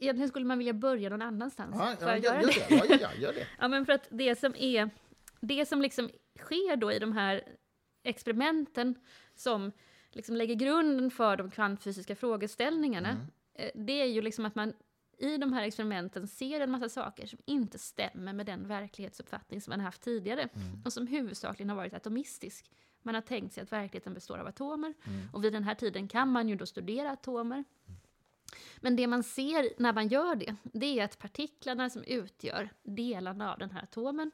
Egentligen 0.00 0.28
skulle 0.28 0.46
man 0.46 0.58
vilja 0.58 0.72
börja 0.72 1.08
någon 1.08 1.22
annanstans. 1.22 1.76
Ja, 1.78 1.96
Får 2.00 2.08
ja, 2.08 2.16
gör, 2.16 2.22
göra 2.22 2.42
gör 2.42 2.88
det? 2.88 2.94
Ja, 2.94 2.98
ja, 3.00 3.14
gör 3.20 3.32
det. 3.32 3.46
Ja, 3.58 3.68
men 3.68 3.86
för 3.86 3.92
att 3.92 4.08
det 4.10 4.38
som 4.38 4.54
är... 4.58 4.90
Det 5.40 5.66
som 5.66 5.82
liksom 5.82 6.10
sker 6.38 6.76
då 6.76 6.92
i 6.92 6.98
de 6.98 7.12
här 7.12 7.42
experimenten 8.02 8.94
som 9.34 9.72
liksom 10.10 10.36
lägger 10.36 10.54
grunden 10.54 11.10
för 11.10 11.36
de 11.36 11.50
kvantfysiska 11.50 12.16
frågeställningarna, 12.16 13.16
eh, 13.54 13.70
det 13.74 13.92
är 13.92 14.06
ju 14.06 14.22
liksom 14.22 14.46
att 14.46 14.54
man 14.54 14.72
i 15.18 15.36
de 15.36 15.52
här 15.52 15.62
experimenten 15.62 16.28
ser 16.28 16.60
en 16.60 16.70
massa 16.70 16.88
saker 16.88 17.26
som 17.26 17.38
inte 17.44 17.78
stämmer 17.78 18.32
med 18.32 18.46
den 18.46 18.66
verklighetsuppfattning 18.68 19.60
som 19.60 19.70
man 19.70 19.80
haft 19.80 20.02
tidigare 20.02 20.48
och 20.84 20.92
som 20.92 21.06
huvudsakligen 21.06 21.68
har 21.70 21.76
varit 21.76 21.94
atomistisk. 21.94 22.70
Man 23.02 23.14
har 23.14 23.22
tänkt 23.22 23.54
sig 23.54 23.62
att 23.62 23.72
verkligheten 23.72 24.14
består 24.14 24.38
av 24.38 24.46
atomer 24.46 24.94
och 25.32 25.44
vid 25.44 25.52
den 25.52 25.64
här 25.64 25.74
tiden 25.74 26.08
kan 26.08 26.28
man 26.28 26.48
ju 26.48 26.56
då 26.56 26.66
studera 26.66 27.10
atomer. 27.10 27.64
Men 28.80 28.96
det 28.96 29.06
man 29.06 29.22
ser 29.22 29.82
när 29.82 29.92
man 29.92 30.08
gör 30.08 30.34
det, 30.34 30.56
det 30.62 30.98
är 30.98 31.04
att 31.04 31.18
partiklarna 31.18 31.90
som 31.90 32.02
utgör 32.02 32.68
delarna 32.82 33.52
av 33.52 33.58
den 33.58 33.70
här 33.70 33.82
atomen 33.82 34.30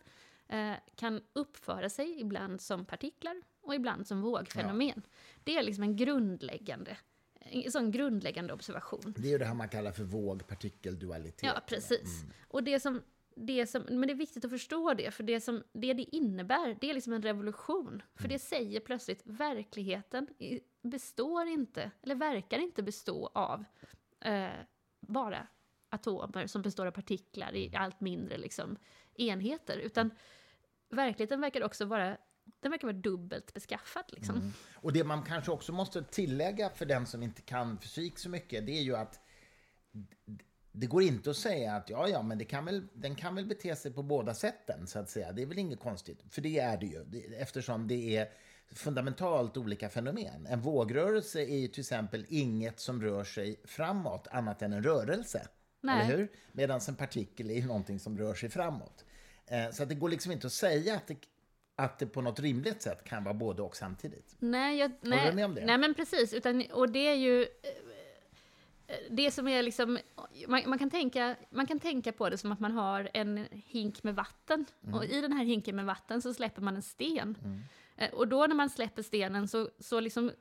eh, 0.49 0.73
kan 0.95 1.21
uppföra 1.33 1.89
sig 1.89 2.21
ibland 2.21 2.61
som 2.61 2.85
partiklar 2.85 3.43
och 3.61 3.75
ibland 3.75 4.07
som 4.07 4.23
vågfenomen. 4.23 5.03
Det 5.45 5.57
är 5.57 5.63
liksom 5.63 5.83
en 5.83 5.97
grundläggande, 5.97 6.97
en 7.41 7.73
sån 7.73 7.91
grundläggande 7.91 8.53
observation. 8.53 9.15
Det 9.17 9.29
är 9.29 9.33
ju 9.33 9.39
det 9.39 9.45
här 9.45 9.55
man 9.55 9.69
kallar 9.69 9.93
för 9.93 10.05
våg-partikeldualitet. 10.05 11.51
Ja, 11.55 11.61
precis. 11.67 12.25
Och 12.49 12.63
det 12.63 12.81
som 12.81 13.03
det 13.39 13.67
som, 13.67 13.83
men 13.83 14.01
det 14.01 14.13
är 14.13 14.15
viktigt 14.15 14.45
att 14.45 14.51
förstå 14.51 14.95
det, 14.95 15.11
för 15.11 15.23
det 15.23 15.41
som 15.41 15.63
det, 15.73 15.93
det 15.93 16.17
innebär, 16.17 16.79
det 16.81 16.91
är 16.91 16.95
liksom 16.95 17.13
en 17.13 17.23
revolution. 17.23 18.03
För 18.15 18.25
Mm. 18.25 18.33
det 18.33 18.39
säger 18.39 18.81
plötsligt, 18.81 19.23
verkligheten 19.25 20.29
består 20.83 21.47
inte, 21.47 21.91
eller 22.03 22.15
verkar 22.15 22.59
inte 22.59 22.83
bestå 22.83 23.31
av 23.35 23.65
eh, 24.21 24.49
bara 25.01 25.47
atomer 25.89 26.47
som 26.47 26.63
består 26.63 26.87
av 26.87 26.91
partiklar 26.91 27.55
i 27.55 27.77
allt 27.77 28.01
mindre 28.01 28.39
liksom, 28.39 28.77
enheter, 29.15 29.79
utan 29.79 30.11
verkligheten 30.89 31.41
verkar 31.41 31.63
också 31.63 31.85
vara, 31.85 32.17
den 32.61 32.71
verkar 32.71 32.89
vara 32.89 32.97
dubbelt 32.97 33.55
beskaffad. 33.55 34.05
Liksom. 34.09 34.37
Mm. 34.37 34.53
Och 34.75 34.93
det 34.93 35.05
man 35.05 35.23
kanske 35.23 35.51
också 35.51 35.73
måste 35.73 36.03
tillägga 36.03 36.71
för 36.71 36.87
den 36.87 37.07
som 37.07 37.23
inte 37.23 37.43
kan 37.43 37.79
fysik 37.79 38.19
så 38.19 38.29
mycket, 38.29 38.67
det 38.67 38.79
är 38.79 38.83
ju 38.83 38.97
att 38.97 39.21
det 40.73 40.87
går 40.87 41.03
inte 41.03 41.31
att 41.31 41.37
säga 41.37 41.77
att 41.77 41.91
ja, 41.91 42.09
ja, 42.09 42.23
men 42.23 42.39
det 42.39 42.45
kan 42.45 42.65
väl, 42.65 42.89
den 42.95 43.15
kan 43.15 43.35
väl 43.35 43.47
bete 43.47 43.77
sig 43.77 43.93
på 43.93 44.03
båda 44.03 44.35
sätten, 44.35 44.87
så 44.87 44.99
att 44.99 45.11
säga. 45.11 45.33
Det 45.33 45.43
är 45.43 45.47
väl 45.47 45.59
inget 45.59 45.81
konstigt, 45.81 46.25
för 46.31 46.43
det 46.43 46.59
är 46.59 46.77
det 46.77 46.87
ju, 46.87 47.05
eftersom 47.39 47.89
det 47.89 48.17
är 48.17 48.29
fundamentalt 48.75 49.57
olika 49.57 49.89
fenomen. 49.89 50.47
En 50.47 50.61
vågrörelse 50.61 51.41
är 51.41 51.59
ju 51.59 51.69
till 51.69 51.81
exempel 51.81 52.27
inget 52.29 52.81
som 52.81 53.03
rör 53.03 53.25
sig 53.25 53.61
framåt 53.65 54.29
annat 54.31 54.63
än 54.63 54.73
en 54.73 54.83
rörelse. 54.83 55.49
Nej. 55.81 56.05
Eller 56.05 56.17
hur? 56.17 56.29
Medan 56.53 56.81
en 56.89 56.95
partikel 56.95 57.51
är 57.51 57.63
någonting 57.63 58.01
som 58.01 58.19
rör 58.19 58.35
sig 58.35 58.49
framåt. 58.49 59.05
Eh, 59.47 59.71
så 59.71 59.83
att 59.83 59.89
det 59.89 59.95
går 59.95 60.09
liksom 60.09 60.33
inte 60.33 60.47
att 60.47 60.53
säga 60.53 60.95
att 60.95 61.07
det, 61.07 61.17
att 61.77 61.99
det 61.99 62.07
på 62.07 62.21
något 62.21 62.41
rimligt 62.41 62.83
sätt 62.83 63.05
kan 63.05 63.25
vara 63.25 63.35
både 63.35 63.63
och 63.63 63.77
samtidigt. 63.77 64.37
Nej, 64.39 64.79
jag, 64.79 64.91
du 64.91 65.11
nej, 65.11 65.35
med 65.35 65.45
om 65.45 65.55
det? 65.55 65.67
nej 65.67 65.79
men 65.79 65.95
precis. 65.95 66.33
Utan, 66.35 66.65
och 66.73 66.91
det 66.91 67.09
är 67.09 67.15
ju 67.15 67.43
eh, 67.43 68.97
det 69.11 69.31
som 69.31 69.49
är 69.49 69.63
liksom, 69.63 69.99
man, 70.49 70.63
man, 70.67 70.79
kan 70.79 70.91
tänka, 70.91 71.37
man 71.51 71.67
kan 71.67 71.81
tänka 71.81 72.13
på 72.13 72.29
det 72.29 72.39
som 72.39 72.53
att 72.53 72.61
man 72.61 72.73
har 72.73 73.11
en 73.15 73.47
hink 73.53 74.03
med 74.03 74.15
vatten. 74.15 74.67
Och 74.93 75.05
i 75.05 75.21
den 75.21 75.33
här 75.33 75.45
hinken 75.45 75.77
med 75.77 75.85
vatten 75.85 76.23
så 76.23 76.35
släpper 76.35 76.63
man 76.63 76.77
en 76.77 76.83
sten. 76.83 77.37
Eh, 77.45 77.51
Och 78.13 78.29
då 78.29 78.47
när 78.47 78.55
man 78.55 78.71
släpper 78.71 79.03
stenen 79.03 79.49
så, 79.49 79.71
så 79.79 80.01
liksom 80.01 80.33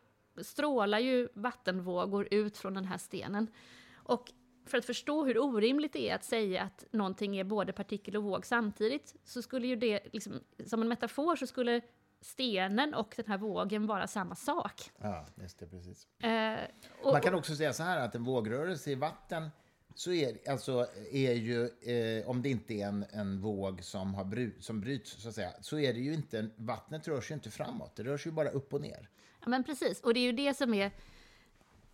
strålar 0.41 0.99
ju 0.99 1.29
vattenvågor 1.33 2.27
ut 2.31 2.57
från 2.57 2.73
den 2.73 2.85
här 2.85 2.97
stenen. 2.97 3.47
Och 3.95 4.31
för 4.65 4.77
att 4.77 4.85
förstå 4.85 5.25
hur 5.25 5.37
orimligt 5.37 5.93
det 5.93 6.09
är 6.09 6.15
att 6.15 6.23
säga 6.23 6.63
att 6.63 6.85
någonting 6.91 7.37
är 7.37 7.43
både 7.43 7.73
partikel 7.73 8.17
och 8.17 8.23
våg 8.23 8.45
samtidigt, 8.45 9.15
så 9.23 9.41
skulle 9.41 9.67
ju 9.67 9.75
det, 9.75 9.99
liksom, 10.13 10.33
som 10.65 10.81
en 10.81 10.87
metafor, 10.87 11.35
så 11.35 11.47
skulle 11.47 11.81
stenen 12.21 12.93
och 12.93 13.13
den 13.17 13.25
här 13.27 13.37
vågen 13.37 13.87
vara 13.87 14.07
samma 14.07 14.35
sak. 14.35 14.91
Ja, 14.97 15.25
just 15.35 15.59
det, 15.59 15.67
precis. 15.67 16.07
Eh, 16.23 16.59
och, 17.03 17.11
Man 17.11 17.21
kan 17.21 17.35
också 17.35 17.55
säga 17.55 17.73
så 17.73 17.83
här 17.83 17.99
att 17.99 18.15
en 18.15 18.23
vågrörelse 18.23 18.91
i 18.91 18.95
vatten 18.95 19.49
så 19.95 20.11
är, 20.11 20.49
alltså, 20.49 20.87
är 21.11 21.33
ju, 21.33 21.63
eh, 21.65 22.29
om 22.29 22.41
det 22.41 22.49
inte 22.49 22.73
är 22.73 22.87
en, 22.87 23.05
en 23.11 23.41
våg 23.41 23.83
som, 23.83 24.13
har 24.13 24.25
bry, 24.25 24.51
som 24.59 24.81
bryts, 24.81 25.21
så 25.21 25.29
att 25.29 25.35
säga, 25.35 25.51
så 25.61 25.79
är 25.79 25.93
det 25.93 25.99
ju 25.99 26.13
inte, 26.13 26.49
vattnet 26.55 27.07
rör 27.07 27.21
sig 27.21 27.33
inte 27.33 27.51
framåt, 27.51 27.95
det 27.95 28.03
rör 28.03 28.17
sig 28.17 28.31
bara 28.31 28.49
upp 28.49 28.73
och 28.73 28.81
ner. 28.81 29.09
Ja, 29.41 29.49
men 29.49 29.63
precis, 29.63 30.01
och 30.01 30.13
det 30.13 30.19
är 30.19 30.21
ju 30.21 30.31
det 30.31 30.53
som 30.53 30.73
är, 30.73 30.91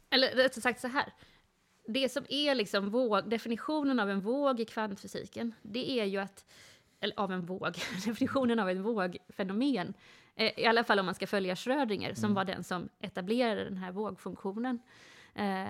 eller 0.09 0.27
rättare 0.35 0.61
sagt 0.61 0.81
så 0.81 0.87
här, 0.87 1.13
det 1.87 2.09
som 2.09 2.25
är 2.29 2.55
liksom 2.55 2.89
våg, 2.89 3.29
definitionen 3.29 3.99
av 3.99 4.09
en 4.09 4.19
våg 4.19 4.59
i 4.59 4.65
kvantfysiken, 4.65 5.53
det 5.61 5.91
är 5.91 6.05
ju 6.05 6.17
att, 6.17 6.45
eller 6.99 7.19
av 7.19 7.31
en 7.31 7.45
våg, 7.45 7.75
definitionen 8.05 8.59
av 8.59 8.69
en 8.69 8.83
vågfenomen, 8.83 9.93
eh, 10.35 10.59
i 10.59 10.65
alla 10.65 10.83
fall 10.83 10.99
om 10.99 11.05
man 11.05 11.15
ska 11.15 11.27
följa 11.27 11.55
Schrödinger, 11.55 12.13
som 12.13 12.33
var 12.33 12.45
den 12.45 12.63
som 12.63 12.89
etablerade 12.99 13.63
den 13.63 13.77
här 13.77 13.91
vågfunktionen, 13.91 14.79
eh, 15.35 15.69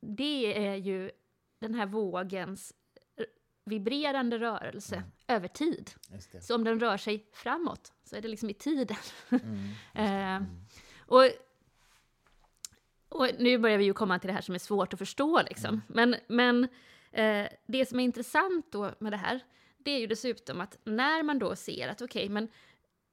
det 0.00 0.66
är 0.66 0.74
ju 0.74 1.10
den 1.58 1.74
här 1.74 1.86
vågens 1.86 2.72
vibrerande 3.66 4.38
rörelse 4.38 5.02
över 5.28 5.48
tid. 5.48 5.90
Så 6.40 6.54
om 6.54 6.64
den 6.64 6.80
rör 6.80 6.96
sig 6.96 7.26
framåt 7.32 7.92
så 8.04 8.16
är 8.16 8.20
det 8.20 8.28
liksom 8.28 8.50
i 8.50 8.54
tiden. 8.54 8.96
eh, 9.94 10.42
och, 10.98 11.24
och 13.08 13.28
nu 13.38 13.58
börjar 13.58 13.78
vi 13.78 13.84
ju 13.84 13.92
komma 13.92 14.18
till 14.18 14.28
det 14.28 14.34
här 14.34 14.40
som 14.40 14.54
är 14.54 14.58
svårt 14.58 14.92
att 14.92 14.98
förstå. 14.98 15.42
Liksom. 15.42 15.82
Men, 15.88 16.16
men 16.28 16.68
eh, 17.12 17.46
det 17.66 17.86
som 17.88 18.00
är 18.00 18.04
intressant 18.04 18.72
då 18.72 18.90
med 18.98 19.12
det 19.12 19.16
här, 19.16 19.40
det 19.78 19.90
är 19.90 19.98
ju 19.98 20.06
dessutom 20.06 20.60
att 20.60 20.78
när 20.84 21.22
man 21.22 21.38
då 21.38 21.56
ser 21.56 21.88
att 21.88 22.02
okej, 22.02 22.28
men 22.28 22.48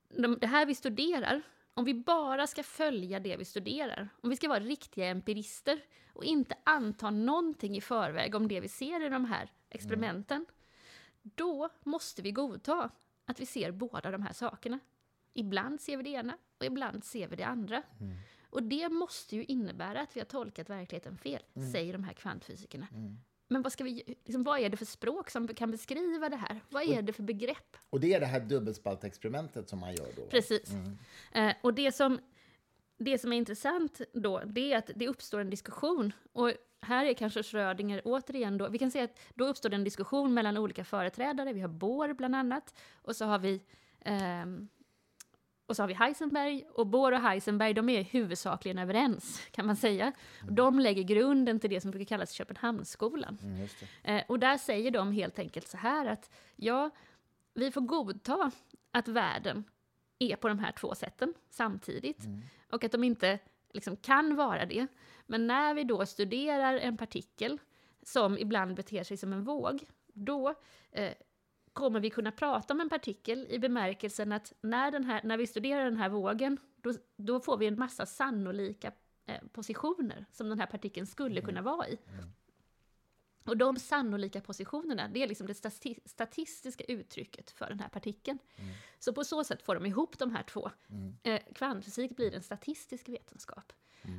de, 0.10 0.38
det 0.42 0.48
här 0.48 0.66
vi 0.66 0.76
studerar, 0.76 1.42
om 1.74 1.86
vi 1.86 1.94
bara 1.94 2.48
ska 2.48 2.64
följa 2.64 3.20
det 3.20 3.38
vi 3.38 3.46
studerar, 3.46 4.10
om 4.22 4.30
vi 4.30 4.36
ska 4.36 4.50
vara 4.50 4.60
riktiga 4.60 5.08
empirister 5.08 5.80
och 6.14 6.24
inte 6.24 6.56
anta 6.64 7.10
någonting 7.10 7.78
i 7.78 7.82
förväg 7.82 8.36
om 8.36 8.48
det 8.48 8.60
vi 8.60 8.68
ser 8.68 9.06
i 9.06 9.10
de 9.10 9.26
här 9.26 9.52
experimenten, 9.70 10.46
då 11.22 11.70
måste 11.84 12.22
vi 12.22 12.32
godta 12.32 12.90
att 13.26 13.40
vi 13.40 13.46
ser 13.46 13.72
båda 13.72 14.12
de 14.12 14.22
här 14.24 14.34
sakerna. 14.34 14.80
Ibland 15.34 15.82
ser 15.82 15.98
vi 15.98 16.04
det 16.04 16.10
ena 16.10 16.38
och 16.58 16.66
ibland 16.66 17.04
ser 17.04 17.28
vi 17.28 17.36
det 17.36 17.44
andra. 17.44 17.84
Och 18.50 18.64
det 18.64 18.90
måste 18.90 19.36
ju 19.36 19.44
innebära 19.44 20.02
att 20.02 20.16
vi 20.16 20.20
har 20.20 20.26
tolkat 20.26 20.70
verkligheten 20.70 21.18
fel, 21.18 21.44
säger 21.72 21.94
de 21.94 22.04
här 22.04 22.14
kvantfysikerna. 22.14 22.88
Men 23.54 23.62
vad, 23.62 23.72
ska 23.74 23.84
vi, 23.84 24.04
liksom, 24.26 24.44
vad 24.44 24.60
är 24.60 24.70
det 24.70 24.78
för 24.78 24.86
språk 24.86 25.30
som 25.30 25.48
kan 25.48 25.72
beskriva 25.72 26.30
det 26.30 26.36
här? 26.36 26.60
Vad 26.70 26.84
är 26.84 27.02
det 27.02 27.14
för 27.14 27.24
begrepp? 27.24 27.78
Och 27.90 28.00
det 28.00 28.14
är 28.14 28.20
det 28.20 28.26
här 28.26 28.40
dubbelspaltexperimentet 28.40 29.70
som 29.70 29.80
man 29.80 29.96
gör 29.96 30.08
då? 30.16 30.22
Precis. 30.22 30.72
Eh, 31.32 31.54
och 31.62 31.74
det 31.74 31.92
som, 31.92 32.20
det 32.98 33.18
som 33.18 33.34
är 33.34 33.38
intressant 33.38 34.02
då, 34.14 34.42
det 34.46 34.74
är 34.74 34.78
att 34.78 34.92
det 34.96 35.08
uppstår 35.08 35.40
en 35.40 35.50
diskussion. 35.50 36.14
Och 36.34 36.52
här 36.82 37.06
är 37.06 37.14
kanske 37.14 37.44
Schrödinger 37.44 38.02
återigen 38.06 38.58
då, 38.58 38.70
vi 38.70 38.80
kan 38.80 38.92
säga 38.92 39.04
att 39.04 39.20
då 39.36 39.48
uppstår 39.48 39.70
det 39.70 39.76
en 39.76 39.84
diskussion 39.84 40.34
mellan 40.34 40.58
olika 40.58 40.86
företrädare. 40.86 41.54
Vi 41.54 41.62
har 41.62 41.68
Bohr 41.68 42.14
bland 42.14 42.36
annat, 42.36 42.74
och 43.02 43.16
så 43.16 43.26
har 43.26 43.40
vi 43.40 43.62
ehm, 44.00 44.68
och 45.74 45.78
så 45.78 45.84
har 45.84 45.88
vi 45.88 45.94
Heisenberg, 45.94 46.64
och 46.74 46.88
Bohr 46.88 47.12
och 47.12 47.20
Heisenberg 47.20 47.74
de 47.74 47.90
är 47.90 48.04
huvudsakligen 48.04 48.78
överens, 48.78 49.42
kan 49.52 49.66
man 49.66 49.76
säga. 49.76 50.12
Och 50.48 50.54
de 50.54 50.80
lägger 50.80 51.04
grunden 51.04 51.60
till 51.60 51.70
det 51.70 51.82
som 51.82 51.92
brukar 51.92 52.06
kallas 52.06 52.32
Köpenhamnsskolan. 52.32 53.38
Mm. 53.42 53.68
Eh, 54.04 54.24
och 54.28 54.40
där 54.40 54.58
säger 54.58 54.92
de 54.92 55.12
helt 55.12 55.40
enkelt 55.40 55.68
så 55.68 55.78
här 55.78 56.06
att 56.06 56.32
ja, 56.56 56.90
vi 57.54 57.72
får 57.72 57.82
godta 57.82 58.52
att 58.92 59.08
världen 59.08 59.64
är 60.20 60.36
på 60.36 60.48
de 60.48 60.60
här 60.60 60.72
två 60.72 60.96
sätten 60.96 61.34
samtidigt 61.50 62.20
och 62.70 62.84
att 62.84 62.92
de 62.92 63.04
inte 63.04 63.40
liksom 63.74 63.96
kan 63.96 64.36
vara 64.36 64.66
det. 64.66 64.88
Men 65.26 65.48
när 65.48 65.74
vi 65.74 65.84
då 65.84 66.06
studerar 66.06 66.78
en 66.78 66.98
partikel 66.98 67.60
som 68.04 68.38
ibland 68.38 68.76
beter 68.76 69.04
sig 69.04 69.18
som 69.18 69.34
en 69.34 69.44
våg, 69.44 69.84
då 70.14 70.56
eh, 70.92 71.14
kommer 71.74 72.00
vi 72.00 72.10
kunna 72.10 72.32
prata 72.32 72.74
om 72.74 72.82
en 72.82 72.90
partikel 72.90 73.48
i 73.50 73.60
bemärkelsen 73.60 74.32
att 74.32 74.54
när, 74.62 74.92
den 74.92 75.04
här, 75.04 75.22
när 75.24 75.38
vi 75.38 75.48
studerar 75.48 75.86
den 75.86 75.98
här 75.98 76.10
vågen, 76.10 76.58
då, 76.76 76.94
då 77.18 77.40
får 77.40 77.58
vi 77.58 77.68
en 77.68 77.80
massa 77.80 78.06
sannolika 78.06 78.92
eh, 79.26 79.42
positioner 79.52 80.26
som 80.32 80.50
den 80.50 80.60
här 80.60 80.68
partikeln 80.68 81.08
skulle 81.08 81.42
kunna 81.42 81.62
vara 81.62 81.88
i. 81.88 81.98
Och 83.46 83.58
de 83.58 83.80
sannolika 83.80 84.42
positionerna, 84.42 85.08
det 85.08 85.24
är 85.24 85.28
liksom 85.28 85.48
det 85.48 85.54
stati 85.54 86.00
statistiska 86.06 86.84
uttrycket 86.84 87.52
för 87.52 87.70
den 87.70 87.80
här 87.80 87.90
partikeln. 87.90 88.40
Så 89.00 89.14
på 89.14 89.24
så 89.24 89.44
sätt 89.44 89.62
får 89.62 89.76
de 89.76 89.86
ihop 89.86 90.18
de 90.20 90.36
här 90.36 90.44
två. 90.44 90.72
Eh, 91.24 91.42
kvantfysik 91.56 92.16
blir 92.16 92.34
en 92.34 92.44
statistisk 92.44 93.10
vetenskap. 93.10 93.74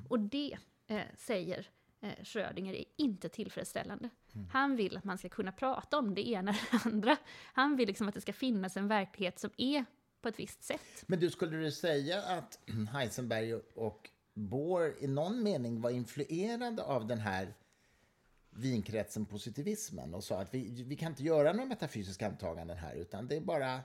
Och 0.08 0.20
det 0.20 0.58
eh, 0.86 1.02
säger 1.16 1.68
eh, 2.00 2.24
Schrödinger 2.24 2.74
är 2.74 2.84
inte 2.96 3.28
tillfredsställande. 3.28 4.10
Han 4.50 4.76
vill 4.76 4.96
att 4.96 5.04
man 5.04 5.18
ska 5.18 5.28
kunna 5.28 5.52
prata 5.52 5.98
om 5.98 6.14
det 6.14 6.28
ena 6.28 6.50
eller 6.50 6.60
det 6.70 6.90
andra. 6.90 7.16
Han 7.52 7.76
vill 7.76 7.88
liksom 7.88 8.08
att 8.08 8.14
det 8.14 8.20
ska 8.20 8.32
finnas 8.32 8.76
en 8.76 8.88
verklighet 8.88 9.38
som 9.38 9.50
är 9.56 9.84
på 10.20 10.28
ett 10.28 10.38
visst 10.38 10.64
sätt. 10.64 11.04
Men 11.06 11.20
du, 11.20 11.30
skulle 11.30 11.56
du 11.56 11.70
säga 11.70 12.22
att 12.22 12.58
Heisenberg 12.92 13.54
och 13.54 14.10
Bohr 14.34 14.94
i 14.98 15.06
någon 15.06 15.42
mening 15.42 15.80
var 15.80 15.90
influerade 15.90 16.82
av 16.82 17.06
den 17.06 17.18
här 17.18 17.54
vinkretsen 18.50 19.26
positivismen 19.26 20.14
och 20.14 20.24
sa 20.24 20.40
att 20.40 20.54
vi, 20.54 20.82
vi 20.82 20.96
kan 20.96 21.12
inte 21.12 21.22
göra 21.22 21.52
några 21.52 21.68
metafysiska 21.68 22.26
antaganden 22.26 22.76
här 22.76 22.94
utan 22.94 23.28
det 23.28 23.36
är 23.36 23.40
bara 23.40 23.80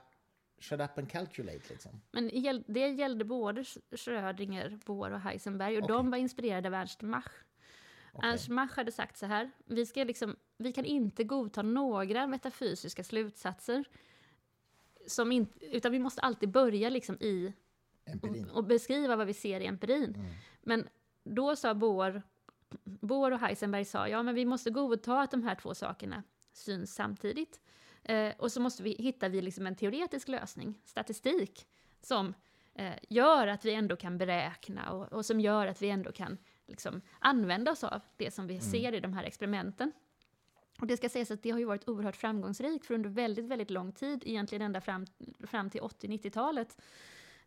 shut 0.59 0.82
up 0.82 0.97
and 0.97 1.11
calculate 1.11 1.69
liksom. 1.69 2.01
Men 2.11 2.28
det 2.67 2.88
gällde 2.89 3.26
både 3.26 3.63
Schrödinger, 3.91 4.80
Bohr 4.86 5.11
och 5.11 5.19
Heisenberg 5.19 5.78
och 5.78 5.88
de 5.88 6.11
var 6.11 6.17
inspirerade 6.17 6.67
av 6.67 6.74
Ernst 6.74 7.01
Mach. 7.01 7.32
Ernst 8.24 8.49
Mach 8.49 8.76
hade 8.76 8.91
sagt 8.91 9.18
så 9.18 9.26
här, 9.26 9.51
vi, 9.66 9.86
ska 9.86 10.03
liksom, 10.03 10.36
vi 10.57 10.74
kan 10.74 10.86
inte 10.86 11.24
godta 11.24 11.62
några 11.62 12.28
metafysiska 12.28 13.03
slutsatser, 13.03 13.86
som 15.07 15.32
in, 15.32 15.47
utan 15.60 15.91
vi 15.91 15.99
måste 15.99 16.22
alltid 16.22 16.49
börja 16.49 16.89
liksom 16.89 17.16
i 17.16 17.53
Empirin. 18.05 18.49
och 18.49 18.64
beskriva 18.64 19.16
vad 19.16 19.28
vi 19.28 19.34
ser 19.34 19.60
i 19.60 19.66
empirin. 19.66 20.26
Men 20.62 20.88
då 21.24 21.55
sa 21.55 21.74
Bohr, 21.74 22.22
Bohr 22.84 23.32
och 23.32 23.39
Heisenberg 23.39 23.86
sa, 23.86 24.07
ja 24.07 24.24
men 24.24 24.36
vi 24.36 24.45
måste 24.45 24.70
godta 24.70 25.22
att 25.22 25.32
de 25.32 25.43
här 25.43 25.55
två 25.55 25.76
sakerna 25.76 26.24
syns 26.53 26.95
samtidigt. 26.95 27.62
Eh, 28.03 28.34
och 28.38 28.51
så 28.51 28.62
måste 28.62 28.84
vi, 28.84 28.95
hittar 28.99 29.30
vi 29.30 29.41
liksom 29.41 29.68
en 29.68 29.76
teoretisk 29.76 30.28
lösning, 30.28 30.82
statistik, 30.86 31.68
som 32.01 32.34
eh, 32.74 32.93
gör 33.10 33.47
att 33.47 33.66
vi 33.66 33.74
ändå 33.74 33.95
kan 33.95 34.18
beräkna 34.18 34.91
och, 34.91 35.14
och 35.14 35.26
som 35.26 35.39
gör 35.39 35.68
att 35.68 35.82
vi 35.82 35.89
ändå 35.89 36.12
kan 36.12 36.38
liksom, 36.70 37.01
använda 37.20 37.72
oss 37.72 37.84
av 37.84 38.01
det 38.17 38.32
som 38.32 38.47
vi 38.47 38.59
ser 38.59 38.93
i 38.93 38.99
de 38.99 39.13
här 39.13 39.24
experimenten. 39.24 39.91
Och 40.82 40.88
det 40.88 40.97
ska 40.97 41.09
sägas 41.09 41.32
att 41.32 41.43
det 41.43 41.49
har 41.51 41.59
ju 41.59 41.65
varit 41.65 41.88
oerhört 41.89 42.15
framgångsrikt 42.15 42.86
för 42.86 42.93
under 42.93 43.09
väldigt, 43.09 43.45
väldigt 43.45 43.70
lång 43.70 43.91
tid, 43.91 44.24
egentligen 44.26 44.61
ända 44.61 44.82
fram, 44.82 45.05
fram 45.47 45.70
till 45.70 45.82
80-90-talet, 45.82 46.78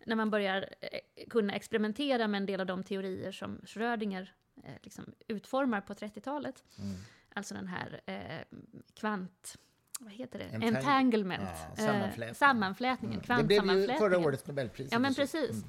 när 0.06 0.16
man 0.16 0.30
börjar 0.30 0.68
eh, 0.80 0.98
kunna 1.30 1.54
experimentera 1.54 2.28
med 2.28 2.38
en 2.38 2.46
del 2.46 2.60
av 2.60 2.66
de 2.66 2.82
teorier 2.84 3.32
som 3.32 3.60
Schrödinger 3.66 4.34
eh, 4.64 4.70
liksom 4.82 5.04
utformar 5.28 5.80
på 5.80 5.94
30-talet. 5.94 6.64
Mm. 6.78 6.94
Alltså 7.34 7.54
den 7.54 7.66
här 7.68 8.00
eh, 8.06 8.58
kvant... 8.94 9.58
Vad 10.00 10.12
heter 10.12 10.38
det? 10.38 10.44
Entang- 10.44 10.76
Entanglement. 10.76 11.42
Ja, 11.42 11.76
sammanflätning. 11.86 12.28
Eh, 12.28 12.34
sammanflätningen, 12.34 13.20
Mm. 13.28 13.38
Det 13.48 13.60
blev 13.60 13.78
ju 13.90 13.98
förra 13.98 14.18
årets 14.18 14.46
Nobelpris. 14.46 14.88
Ja, 14.92 14.98
men 14.98 15.14
precis. 15.14 15.64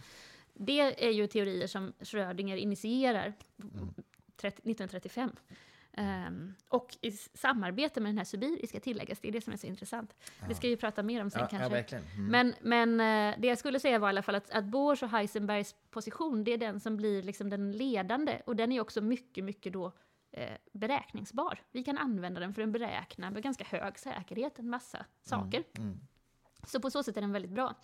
Det 0.53 1.05
är 1.07 1.11
ju 1.11 1.27
teorier 1.27 1.67
som 1.67 1.93
Schrödinger 1.99 2.57
initierar 2.57 3.33
Mm. 3.59 3.93
30, 4.35 4.57
1935. 4.57 5.31
Ehm, 5.97 6.53
och 6.69 6.97
i 7.01 7.11
samarbete 7.11 8.01
med 8.01 8.09
den 8.09 8.17
här 8.17 8.25
sibiriska 8.25 8.79
tilläggas, 8.79 9.19
det 9.19 9.27
är 9.27 9.31
det 9.31 9.41
som 9.41 9.53
är 9.53 9.57
så 9.57 9.67
intressant. 9.67 10.15
Det 10.47 10.55
ska 10.55 10.67
vi 10.67 10.77
prata 10.77 11.03
mer 11.03 11.21
om 11.21 11.29
sen 11.29 11.41
Ja, 11.41 11.47
kanske. 11.47 11.85
ja. 11.95 12.01
Mm. 12.15 12.25
Men, 12.27 12.55
men 12.61 12.99
eh, 13.33 13.39
det 13.41 13.47
jag 13.47 13.57
skulle 13.57 13.79
säga 13.79 13.99
var 13.99 14.07
i 14.07 14.09
alla 14.09 14.21
fall 14.21 14.35
att, 14.35 14.49
att 14.51 14.65
Bohrs 14.65 15.03
och 15.03 15.09
Heisenbergs 15.09 15.75
position, 15.89 16.43
det 16.43 16.51
är 16.53 16.57
den 16.57 16.79
som 16.79 16.97
blir 16.97 17.23
liksom 17.23 17.49
den 17.49 17.71
ledande. 17.71 18.41
Och 18.45 18.55
den 18.55 18.71
är 18.71 18.81
också 18.81 19.01
mycket, 19.01 19.43
mycket 19.43 19.73
då 19.73 19.91
eh, 20.31 20.53
beräkningsbar. 20.71 21.59
Vi 21.71 21.83
kan 21.83 21.97
använda 21.97 22.39
den 22.39 22.53
för 22.53 22.61
att 22.61 22.69
beräkna 22.69 23.31
med 23.31 23.43
ganska 23.43 23.63
hög 23.63 23.99
säkerhet 23.99 24.59
en 24.59 24.69
massa 24.69 25.05
saker. 25.23 25.63
Mm. 25.77 25.99
Så 26.67 26.79
på 26.79 26.91
så 26.91 27.03
sätt 27.03 27.17
är 27.17 27.21
den 27.21 27.31
väldigt 27.31 27.51
bra. 27.51 27.75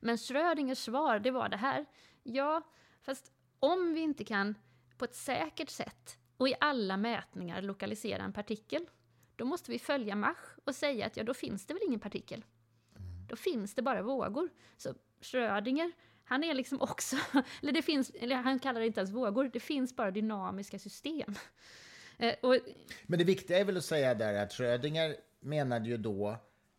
Men 0.00 0.18
Schrödingers 0.18 0.78
svar, 0.78 1.18
det 1.18 1.30
var 1.30 1.48
det 1.48 1.56
här. 1.56 1.86
Ja, 2.22 2.62
fast 3.02 3.32
om 3.60 3.94
vi 3.94 4.00
inte 4.00 4.24
kan 4.24 4.54
på 4.98 5.04
ett 5.04 5.14
säkert 5.14 5.70
sätt 5.70 6.18
och 6.36 6.48
i 6.48 6.54
alla 6.60 6.96
mätningar 6.96 7.62
lokalisera 7.62 8.22
en 8.22 8.32
partikel, 8.32 8.86
då 9.36 9.44
måste 9.44 9.70
vi 9.70 9.78
följa 9.78 10.16
Mach 10.16 10.56
och 10.64 10.74
säga 10.74 11.06
att 11.06 11.16
ja, 11.16 11.24
då 11.24 11.34
finns 11.34 11.66
det 11.66 11.74
väl 11.74 11.82
ingen 11.86 12.00
partikel. 12.00 12.44
Då 13.28 13.36
finns 13.36 13.74
det 13.74 13.82
bara 13.82 14.02
vågor. 14.02 14.48
Så 14.76 14.94
Schrödinger, 15.20 15.92
han 16.24 16.44
är 16.44 16.54
liksom 16.54 16.80
också, 16.80 17.16
eller 17.62 17.72
det 17.72 17.82
finns, 17.82 18.10
eller 18.10 18.36
han 18.36 18.58
kallar 18.58 18.80
det 18.80 18.86
inte 18.86 19.00
ens 19.00 19.12
vågor, 19.12 19.50
det 19.52 19.60
finns 19.60 19.96
bara 19.96 20.10
dynamiska 20.10 20.78
system. 20.78 21.34
Eh, 22.18 22.34
och 22.42 22.56
Men 23.02 23.18
det 23.18 23.24
viktiga 23.24 23.58
är 23.58 23.64
väl 23.64 23.76
att 23.76 23.84
säga 23.84 24.14
där 24.14 24.42
att 24.42 24.52
Schrödinger 24.52 25.16
menade 25.40 25.88
ju 25.88 25.96
då 25.96 26.36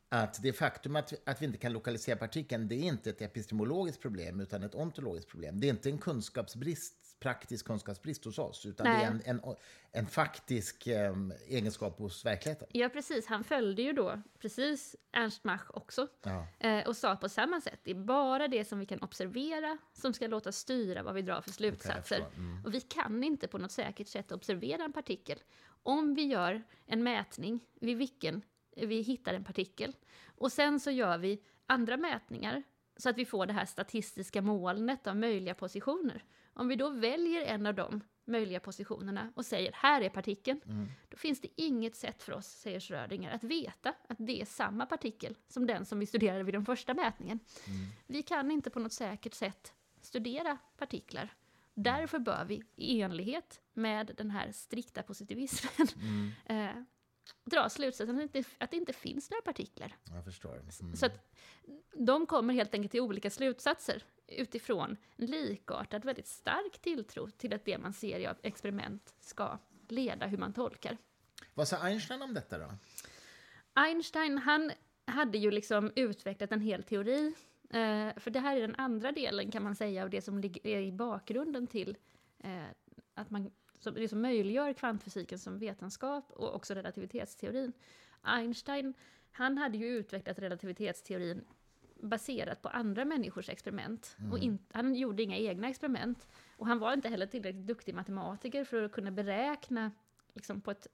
att 0.09 0.41
det 0.41 0.53
faktum 0.53 0.95
att, 0.95 1.13
att 1.25 1.41
vi 1.41 1.45
inte 1.45 1.57
kan 1.57 1.73
lokalisera 1.73 2.15
partikeln, 2.15 2.67
det 2.67 2.75
är 2.75 2.83
inte 2.83 3.09
ett 3.09 3.21
epistemologiskt 3.21 4.01
problem 4.01 4.39
utan 4.39 4.63
ett 4.63 4.75
ontologiskt 4.75 5.29
problem. 5.29 5.59
Det 5.59 5.67
är 5.67 5.69
inte 5.69 5.89
en 5.89 5.97
kunskapsbrist, 5.97 7.19
praktisk 7.19 7.65
kunskapsbrist 7.65 8.25
hos 8.25 8.39
oss, 8.39 8.65
utan 8.65 8.85
det 8.85 8.91
är 8.91 9.11
Nej. 9.11 9.21
en, 9.25 9.39
en, 9.43 9.55
en 9.91 10.07
faktisk 10.07 10.87
em, 10.87 11.33
egenskap 11.47 11.99
hos 11.99 12.25
verkligheten. 12.25 12.67
Ja, 12.71 12.89
precis. 12.89 13.25
Han 13.27 13.43
följde 13.43 13.81
ju 13.81 13.93
då 13.93 14.21
precis 14.39 14.95
Ernst 15.11 15.43
Mach 15.43 15.69
också. 15.69 16.07
Ja. 16.23 16.47
Eh, 16.59 16.87
och 16.87 16.97
sa 16.97 17.15
på 17.15 17.29
samma 17.29 17.61
sätt, 17.61 17.79
det 17.83 17.91
är 17.91 17.95
bara 17.95 18.47
det 18.47 18.65
som 18.65 18.79
vi 18.79 18.85
kan 18.85 18.99
observera 18.99 19.77
som 19.93 20.13
ska 20.13 20.27
låta 20.27 20.51
styra 20.51 21.03
vad 21.03 21.13
vi 21.13 21.21
drar 21.21 21.41
för 21.41 21.51
slutsatser. 21.51 22.01
förstå. 22.01 22.25
Mm. 22.35 22.65
Och 22.65 22.73
vi 22.73 22.81
kan 22.81 23.23
inte 23.23 23.47
på 23.47 23.57
något 23.57 23.71
säkert 23.71 24.07
sätt 24.07 24.31
observera 24.31 24.83
en 24.83 24.93
partikel. 24.93 25.39
Om 25.83 26.13
vi 26.13 26.23
gör 26.23 26.63
en 26.85 27.03
mätning 27.03 27.59
vid 27.79 27.97
vilken 27.97 28.41
vi 28.85 29.01
hittar 29.01 29.33
en 29.33 29.43
partikel 29.43 29.95
och 30.25 30.51
sen 30.51 30.79
så 30.79 30.91
gör 30.91 31.17
vi 31.17 31.41
andra 31.65 31.97
mätningar 31.97 32.63
så 32.97 33.09
att 33.09 33.17
vi 33.17 33.25
får 33.25 33.45
det 33.45 33.53
här 33.53 33.65
statistiska 33.65 34.41
molnet 34.41 35.07
av 35.07 35.15
möjliga 35.17 35.53
positioner. 35.53 36.23
Om 36.53 36.67
vi 36.67 36.75
då 36.75 36.89
väljer 36.89 37.41
en 37.45 37.65
av 37.65 37.75
de 37.75 38.01
möjliga 38.25 38.59
positionerna 38.59 39.31
och 39.35 39.45
säger 39.45 39.71
här 39.75 40.01
är 40.01 40.09
partikeln, 40.09 40.61
Mm. 40.65 40.87
då 41.09 41.17
finns 41.17 41.41
det 41.41 41.47
inget 41.55 41.95
sätt 41.95 42.23
för 42.23 42.33
oss, 42.33 42.47
säger 42.47 42.79
Schrödinger, 42.79 43.31
att 43.31 43.43
veta 43.43 43.93
att 44.07 44.17
det 44.19 44.41
är 44.41 44.45
samma 44.45 44.85
partikel 44.85 45.35
som 45.47 45.67
den 45.67 45.85
som 45.85 45.99
vi 45.99 46.05
studerade 46.05 46.43
vid 46.43 46.53
den 46.53 46.65
första 46.65 46.93
mätningen. 46.93 47.39
Mm. 47.67 47.77
Vi 48.07 48.21
kan 48.23 48.51
inte 48.51 48.69
på 48.69 48.79
något 48.79 48.93
säkert 48.93 49.33
sätt 49.33 49.73
studera 50.01 50.57
partiklar. 50.77 51.33
Därför 51.73 52.19
bör 52.19 52.45
vi, 52.45 52.63
i 52.75 53.01
enlighet 53.01 53.61
med 53.73 54.11
den 54.17 54.31
här 54.31 54.51
strikta 54.51 55.03
positivismen, 55.03 55.87
Mm. 56.49 56.85
dra 57.45 57.69
slutsatsen 57.69 58.15
att 58.15 58.33
det, 58.33 58.39
inte, 58.39 58.49
att 58.57 58.71
det 58.71 58.77
inte 58.77 58.93
finns 58.93 59.29
några 59.31 59.41
partiklar. 59.41 59.95
Jag 60.13 60.25
förstår. 60.25 60.55
Mm. 60.81 60.95
Så 60.95 61.05
att 61.05 61.31
de 61.93 62.25
kommer 62.25 62.53
helt 62.53 62.73
enkelt 62.73 62.91
till 62.91 63.01
olika 63.01 63.29
slutsatser 63.29 64.03
utifrån 64.27 64.97
en 65.15 65.25
likartad, 65.25 66.05
väldigt 66.05 66.27
stark 66.27 66.79
tilltro 66.81 67.29
till 67.29 67.53
att 67.53 67.65
det 67.65 67.77
man 67.77 67.93
ser 67.93 68.19
i 68.19 68.29
experiment 68.43 69.15
ska 69.19 69.57
leda 69.87 70.27
hur 70.27 70.37
man 70.37 70.53
tolkar. 70.53 70.97
Vad 71.53 71.67
sa 71.67 71.77
Einstein 71.77 72.21
om 72.21 72.33
detta 72.33 72.57
då? 72.57 72.73
Einstein, 73.73 74.37
han 74.37 74.71
hade 75.05 75.37
ju 75.37 75.51
liksom 75.51 75.91
utvecklat 75.95 76.51
en 76.51 76.61
hel 76.61 76.83
teori. 76.83 77.33
Eh, 77.69 78.19
för 78.19 78.29
det 78.29 78.39
här 78.39 78.57
är 78.57 78.61
den 78.61 78.75
andra 78.75 79.11
delen 79.11 79.51
kan 79.51 79.63
man 79.63 79.75
säga 79.75 80.03
av 80.03 80.09
det 80.09 80.21
som 80.21 80.39
ligger 80.39 80.81
i 80.81 80.91
bakgrunden 80.91 81.67
till 81.67 81.97
eh, 82.39 82.63
att 83.13 83.29
man, 83.29 83.51
som, 83.79 83.93
det 83.93 84.09
som 84.09 84.21
möjliggör 84.21 84.73
kvantfysiken 84.73 85.39
som 85.39 85.59
vetenskap 85.59 86.31
och 86.31 86.55
också 86.55 86.73
relativitetsteorin. 86.73 87.73
Einstein, 88.21 88.93
han 89.31 89.57
hade 89.57 89.77
ju 89.77 89.85
utvecklat 89.85 90.39
relativitetsteorin 90.39 91.45
baserat 92.01 92.61
på 92.61 92.69
andra 92.69 93.05
människors 93.05 93.49
experiment. 93.49 94.17
Och 94.31 94.39
in, 94.39 94.59
han 94.71 94.95
gjorde 94.95 95.23
inga 95.23 95.37
egna 95.37 95.69
experiment. 95.69 96.27
Och 96.57 96.67
han 96.67 96.79
var 96.79 96.93
inte 96.93 97.09
heller 97.09 97.25
tillräckligt 97.25 97.67
duktig 97.67 97.95
matematiker 97.95 98.63
för 98.63 98.83
att 98.83 98.91
kunna 98.91 99.11
beräkna 99.11 99.91
liksom, 100.33 100.61
på 100.61 100.71
ett 100.71 100.87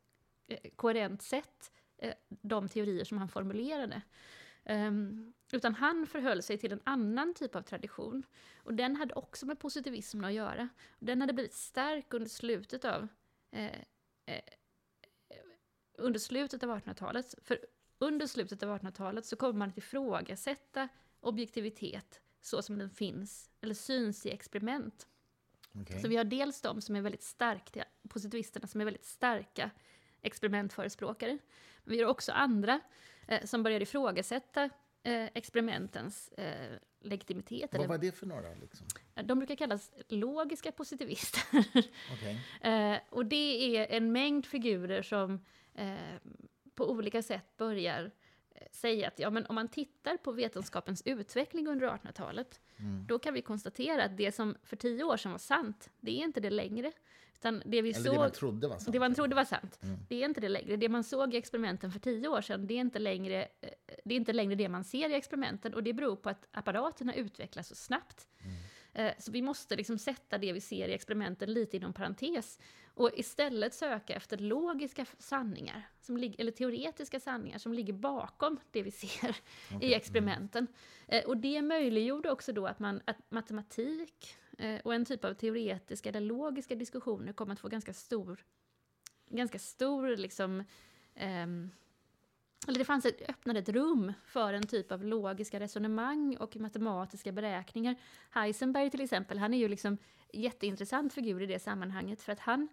eh, 0.48 0.60
koherent 0.76 1.22
sätt 1.22 1.72
eh, 1.98 2.14
de 2.30 2.68
teorier 2.68 3.04
som 3.04 3.18
han 3.18 3.28
formulerade. 3.28 4.02
Ehm, 4.64 5.34
utan 5.56 5.76
han 5.76 6.08
förhöll 6.08 6.43
sig 6.43 6.58
till 6.58 6.72
en 6.72 6.82
annan 6.84 7.34
typ 7.34 7.56
av 7.56 7.62
tradition. 7.62 8.24
Och 8.58 8.74
den 8.74 8.95
hade 8.95 9.14
också 9.14 9.45
med 9.45 9.60
positivismen 9.60 10.26
att 10.26 10.34
göra. 10.34 10.70
Den 10.99 11.22
hade 11.22 11.34
blivit 11.34 11.53
stark 11.53 12.14
under 12.14 12.30
slutet 12.30 12.86
av 12.86 13.08
eh, 13.51 13.66
eh, 14.26 14.41
under 15.97 16.20
slutet 16.20 16.64
av 16.64 16.70
1800-talet. 16.70 17.36
För 17.41 17.60
under 17.97 18.28
slutet 18.28 18.64
av 18.64 18.78
1800-talet 18.80 19.26
så 19.26 19.36
kommer 19.36 19.53
man 19.53 19.70
att 19.70 19.78
ifrågasätta 19.78 20.89
objektivitet 21.20 22.22
så 22.41 22.62
som 22.62 22.78
den 22.78 22.89
finns, 22.89 23.49
eller 23.62 23.74
syns 23.74 24.26
i 24.26 24.32
experiment. 24.32 25.08
Okej. 25.82 26.01
Så 26.01 26.08
vi 26.08 26.16
har 26.16 26.24
dels 26.24 26.62
de 26.62 26.82
som 26.82 26.95
är 26.95 27.01
väldigt 27.01 27.24
starka, 27.24 27.86
positivisterna 28.10 28.68
som 28.68 28.82
är 28.82 28.86
väldigt 28.86 29.06
starka 29.06 29.72
experimentförespråkare. 30.22 31.38
Men 31.84 31.97
vi 31.97 32.01
har 32.01 32.10
också 32.10 32.32
andra 32.32 32.82
eh, 33.28 33.45
som 33.45 33.64
börjar 33.64 33.82
ifrågasätta 33.82 34.70
eh, 35.06 35.30
experimentens 35.34 36.30
eh, 36.30 36.78
legitimitet. 37.01 37.70
Vad 37.72 37.80
Eller, 37.80 37.88
var 37.88 37.97
det 37.97 38.12
för 38.12 38.26
några? 38.26 38.53
Liksom? 38.62 38.88
de 39.24 39.39
brukar 39.39 39.56
kallas 39.56 39.91
logiska 40.08 40.72
positivister. 40.72 41.43
Okej. 42.14 42.39
Eh, 42.62 42.97
och 43.10 43.26
det 43.26 43.78
är 43.78 43.97
en 43.97 44.12
mängd 44.12 44.45
figurer 44.45 45.01
som 45.01 45.45
eh, 45.74 45.95
på 46.76 46.89
olika 46.91 47.22
sätt 47.22 47.58
börjar 47.58 48.12
eh, 48.56 48.68
säga 48.72 49.08
att 49.08 49.20
ja, 49.20 49.30
men 49.30 49.45
om 49.45 49.56
man 49.56 49.68
tittar 49.68 50.18
på 50.18 50.32
vetenskapens 50.32 51.01
utveckling 51.06 51.68
under 51.68 51.88
1800-talet, 51.88 52.62
Mm. 52.80 53.06
då 53.08 53.20
kan 53.20 53.34
vi 53.34 53.41
konstatera 53.41 54.03
att 54.03 54.18
det 54.18 54.32
som 54.32 54.56
för 54.64 54.76
tio 54.76 55.03
år 55.03 55.18
sedan 55.18 55.32
var 55.32 55.39
sant, 55.39 55.89
det 55.99 56.12
är 56.12 56.24
inte 56.24 56.39
det 56.39 56.49
längre. 56.49 56.91
Utan 57.40 57.62
det 57.66 57.82
vi 57.82 57.90
Eller 57.92 58.04
såg, 58.04 58.14
det 58.14 58.20
man 58.20 58.32
trodde 58.32 58.68
var 58.68 58.78
sant. 58.78 58.94
det 58.94 59.00
man 59.00 59.16
trodde 59.16 59.36
var 59.36 59.46
sant, 59.46 59.80
Mm. 59.84 59.98
det 60.10 60.22
är 60.22 60.26
inte 60.26 60.42
det 60.42 60.50
längre. 60.50 60.76
Det 60.76 60.90
man 60.90 61.04
såg 61.04 61.34
i 61.34 61.38
experimenten 61.38 61.92
för 61.92 62.00
tio 62.00 62.28
år 62.28 62.42
sedan, 62.42 62.68
det 62.68 62.74
är 62.74 62.80
inte 62.82 63.00
längre, 63.00 63.42
eh, 63.62 63.70
det, 64.06 64.14
är 64.14 64.18
inte 64.18 64.34
längre 64.34 64.56
det 64.56 64.70
man 64.70 64.84
ser 64.84 65.10
i 65.10 65.14
experimenten. 65.14 65.74
Och 65.74 65.84
det 65.84 65.94
beror 65.94 66.16
på 66.16 66.30
att 66.30 66.48
apparaterna 66.52 67.16
utvecklas 67.16 67.68
så 67.68 67.76
snabbt. 67.76 68.28
Mm. 68.44 68.56
Eh, 69.08 69.14
Så 69.20 69.32
vi 69.32 69.42
måste 69.42 69.76
liksom 69.76 69.98
sätta 69.98 70.38
det 70.38 70.54
vi 70.54 70.62
ser 70.62 70.88
i 70.88 70.94
experimenten 70.94 71.54
lite 71.54 71.78
inom 71.78 71.94
parentes 71.94 72.60
och 72.94 73.12
istället 73.14 73.74
söka 73.74 74.14
efter 74.16 74.38
logiska 74.38 75.06
sanningar, 75.20 75.88
som 76.02 76.18
eller 76.38 76.52
teoretiska 76.52 77.20
sanningar 77.20 77.58
som 77.58 77.74
ligger 77.74 77.94
bakom 77.94 78.60
det 78.72 78.84
vi 78.84 78.92
ser 78.92 79.36
i 79.82 79.94
experimenten. 79.94 80.68
Eh, 81.08 81.24
Och 81.26 81.38
det 81.38 81.62
möjliggjorde 81.62 82.32
också 82.32 82.54
då 82.54 82.68
att, 82.68 82.80
man, 82.80 83.02
att 83.06 83.18
matematik 83.32 84.36
Eh, 84.58 84.80
och 84.84 84.93
en 84.93 85.06
typ 85.06 85.26
av 85.26 85.34
teoretiska 85.34 86.10
eller 86.10 86.22
logiska 86.22 86.76
diskussioner 86.76 87.34
kom 87.34 87.51
att 87.51 87.60
få 87.60 87.68
ganska 87.68 87.93
stor, 87.93 88.45
ganska 89.30 89.60
stor 89.60 90.18
liksom, 90.18 90.64
um, 91.43 91.72
eller 92.68 92.80
det 92.80 92.86
fanns 92.86 93.06
ett, 93.06 93.30
öppnade 93.30 93.60
ett 93.60 93.70
rum 93.70 94.14
för 94.26 94.53
en 94.53 94.68
typ 94.68 94.91
av 94.91 95.03
logiska 95.03 95.60
resonemang 95.60 96.38
och 96.38 96.56
matematiska 96.56 97.32
beräkningar. 97.32 97.95
Heisenberg 98.30 98.89
till 98.89 99.01
exempel, 99.01 99.38
han 99.38 99.53
är 99.53 99.58
ju 99.58 99.68
liksom 99.68 99.97
jätteintressant 100.34 101.14
figur 101.14 101.41
i 101.41 101.45
det 101.45 101.60
sammanhanget 101.60 102.22
för 102.22 102.32
att 102.32 102.39
han, 102.39 102.68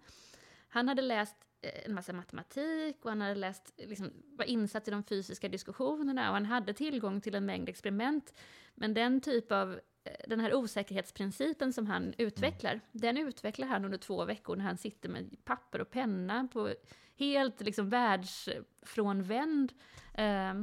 han 0.69 0.89
hade 0.89 1.03
läst 1.03 1.37
eh, 1.63 1.87
en 1.87 1.95
massa 1.95 2.13
matematik 2.13 3.05
och 3.05 3.11
han 3.11 3.21
hade 3.21 3.35
läst, 3.35 3.73
liksom, 3.77 4.11
var 4.25 4.45
insatt 4.45 4.89
i 4.89 4.91
de 4.91 5.05
fysiska 5.05 5.49
diskussionerna 5.49 6.29
och 6.29 6.35
han 6.35 6.47
hade 6.47 6.73
tillgång 6.73 7.21
till 7.21 7.35
en 7.35 7.47
mängd 7.47 7.69
experiment. 7.69 8.35
Men 8.75 8.95
den 8.95 9.21
typ 9.21 9.53
av 9.53 9.81
den 10.27 10.41
här 10.41 10.55
osäkerhetsprincipen 10.55 11.73
som 11.73 11.87
han 11.87 12.15
utvecklar, 12.19 12.81
den 12.93 13.17
utvecklar 13.17 13.67
han 13.67 13.85
under 13.85 13.99
två 13.99 14.25
veckor 14.25 14.57
när 14.57 14.65
han 14.65 14.77
sitter 14.77 15.09
med 15.09 15.37
papper 15.45 15.81
och 15.81 15.91
penna 15.91 16.49
på 16.53 16.75
helt 17.17 17.61
liksom 17.61 17.89
världsfrånvänd 17.89 19.73
eh, 20.15 20.55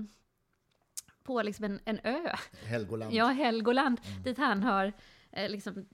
på 1.23 1.41
liksom 1.41 1.65
en, 1.65 1.79
en 1.85 1.99
ö. 2.03 2.35
Helgoland. 2.65 3.13
Ja, 3.13 3.25
Helgoland, 3.25 4.01
mm. 4.05 4.23
dit 4.23 4.37
han 4.37 4.63
har 4.63 4.93
eh, 5.31 5.49
liksom 5.49 5.85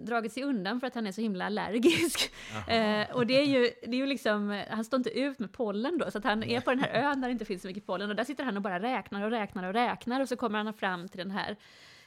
dragit 0.00 0.32
sig 0.32 0.42
undan 0.42 0.80
för 0.80 0.86
att 0.86 0.94
han 0.94 1.06
är 1.06 1.12
så 1.12 1.20
himla 1.20 1.44
allergisk. 1.44 2.32
Eh, 2.68 3.10
och 3.10 3.26
det 3.26 3.34
är, 3.34 3.44
ju, 3.44 3.70
det 3.82 3.90
är 3.90 4.00
ju 4.00 4.06
liksom, 4.06 4.64
han 4.70 4.84
står 4.84 4.96
inte 4.96 5.18
ut 5.18 5.38
med 5.38 5.52
pollen 5.52 5.98
då, 5.98 6.10
så 6.10 6.18
att 6.18 6.24
han 6.24 6.42
är 6.42 6.60
på 6.60 6.70
den 6.70 6.80
här 6.80 6.90
ön 7.10 7.20
där 7.20 7.28
det 7.28 7.32
inte 7.32 7.44
finns 7.44 7.62
så 7.62 7.68
mycket 7.68 7.86
pollen, 7.86 8.10
och 8.10 8.16
där 8.16 8.24
sitter 8.24 8.44
han 8.44 8.56
och 8.56 8.62
bara 8.62 8.80
räknar 8.80 9.24
och 9.24 9.30
räknar 9.30 9.64
och 9.64 9.72
räknar, 9.72 10.20
och 10.20 10.28
så 10.28 10.36
kommer 10.36 10.64
han 10.64 10.74
fram 10.74 11.08
till 11.08 11.18
den 11.18 11.30
här 11.30 11.56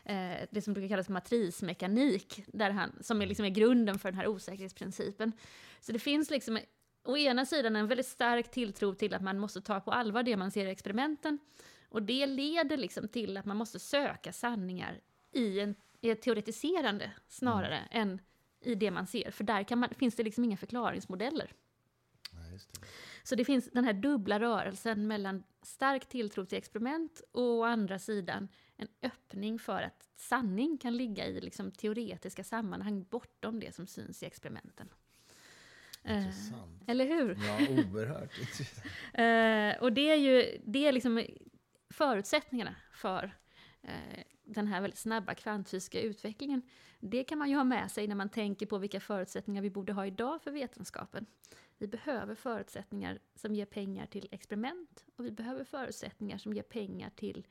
eh, 0.05 0.47
det 0.51 0.61
som 0.61 0.73
brukar 0.73 0.89
kallas 0.89 1.09
matrismekanik, 1.09 2.43
där 2.47 2.69
han, 2.69 2.91
som 3.01 3.21
är, 3.21 3.27
liksom 3.27 3.45
är 3.45 3.49
grunden 3.49 3.99
för 3.99 4.11
den 4.11 4.19
här 4.19 4.27
osäkerhetsprincipen. 4.27 5.31
Så 5.79 5.91
det 5.91 5.99
finns 5.99 6.29
liksom 6.29 6.59
å 7.03 7.17
ena 7.17 7.45
sidan 7.45 7.75
en 7.75 7.87
väldigt 7.87 8.07
stark 8.07 8.51
tilltro 8.51 8.93
till 8.93 9.13
att 9.13 9.21
man 9.21 9.39
måste 9.39 9.61
ta 9.61 9.79
på 9.79 9.91
allvar 9.91 10.23
det 10.23 10.37
man 10.37 10.51
ser 10.51 10.65
i 10.65 10.71
experimenten, 10.71 11.39
och 11.89 12.03
det 12.03 12.25
leder 12.25 12.77
liksom 12.77 13.07
till 13.07 13.37
att 13.37 13.45
man 13.45 13.57
måste 13.57 13.79
söka 13.79 14.33
sanningar 14.33 14.99
i, 15.31 15.59
en, 15.59 15.75
i 16.01 16.09
ett 16.09 16.21
teoretiserande 16.21 17.11
snarare 17.27 17.77
mm. 17.77 18.09
än 18.09 18.21
i 18.61 18.75
det 18.75 18.91
man 18.91 19.07
ser. 19.07 19.31
För 19.31 19.43
där 19.43 19.75
man, 19.75 19.89
finns 19.89 20.15
det 20.15 20.23
liksom 20.23 20.43
inga 20.43 20.57
förklaringsmodeller. 20.57 21.53
Ja, 22.31 22.39
det. 22.51 22.87
Så 23.23 23.35
det 23.35 23.45
finns 23.45 23.69
den 23.71 23.85
här 23.85 23.93
dubbla 23.93 24.39
rörelsen 24.39 25.07
mellan 25.07 25.43
stark 25.61 26.09
tilltro 26.09 26.45
till 26.45 26.57
experiment 26.57 27.21
och 27.31 27.43
å 27.43 27.63
andra 27.63 27.99
sidan 27.99 28.47
en 28.77 28.87
öppning 29.01 29.59
för 29.59 29.81
att 29.81 30.09
sanning 30.15 30.77
kan 30.77 30.97
ligga 30.97 31.25
i 31.25 31.41
liksom 31.41 31.71
teoretiska 31.71 32.43
sammanhang 32.43 33.03
bortom 33.03 33.59
det 33.59 33.75
som 33.75 33.87
syns 33.87 34.23
i 34.23 34.25
experimenten. 34.25 34.89
Eh, 36.03 36.27
eller 36.87 37.05
hur? 37.05 37.37
Ja, 37.45 37.83
oerhört 37.91 38.39
intressant. 38.39 38.85
eh, 39.13 39.83
och 39.83 39.93
det 39.93 40.09
är 40.11 40.15
ju 40.15 40.61
det 40.65 40.87
är 40.87 40.91
liksom 40.91 41.25
förutsättningarna 41.89 42.75
för 42.93 43.35
eh, 43.81 44.23
den 44.43 44.67
här 44.67 44.81
väldigt 44.81 44.99
snabba 44.99 45.33
kvantfysiska 45.33 46.01
utvecklingen, 46.01 46.61
det 46.99 47.23
kan 47.23 47.37
man 47.37 47.49
ju 47.49 47.55
ha 47.55 47.63
med 47.63 47.91
sig 47.91 48.07
när 48.07 48.15
man 48.15 48.29
tänker 48.29 48.65
på 48.65 48.77
vilka 48.77 48.99
förutsättningar 48.99 49.61
vi 49.61 49.69
borde 49.69 49.93
ha 49.93 50.05
idag 50.05 50.41
för 50.41 50.51
vetenskapen. 50.51 51.25
Vi 51.77 51.87
behöver 51.87 52.35
förutsättningar 52.35 53.19
som 53.35 53.55
ger 53.55 53.65
pengar 53.65 54.05
till 54.05 54.27
experiment 54.31 55.05
och 55.15 55.25
vi 55.25 55.31
behöver 55.31 55.63
förutsättningar 55.63 56.37
som 56.37 56.53
ger 56.53 56.63
pengar 56.63 57.09
till 57.15 57.47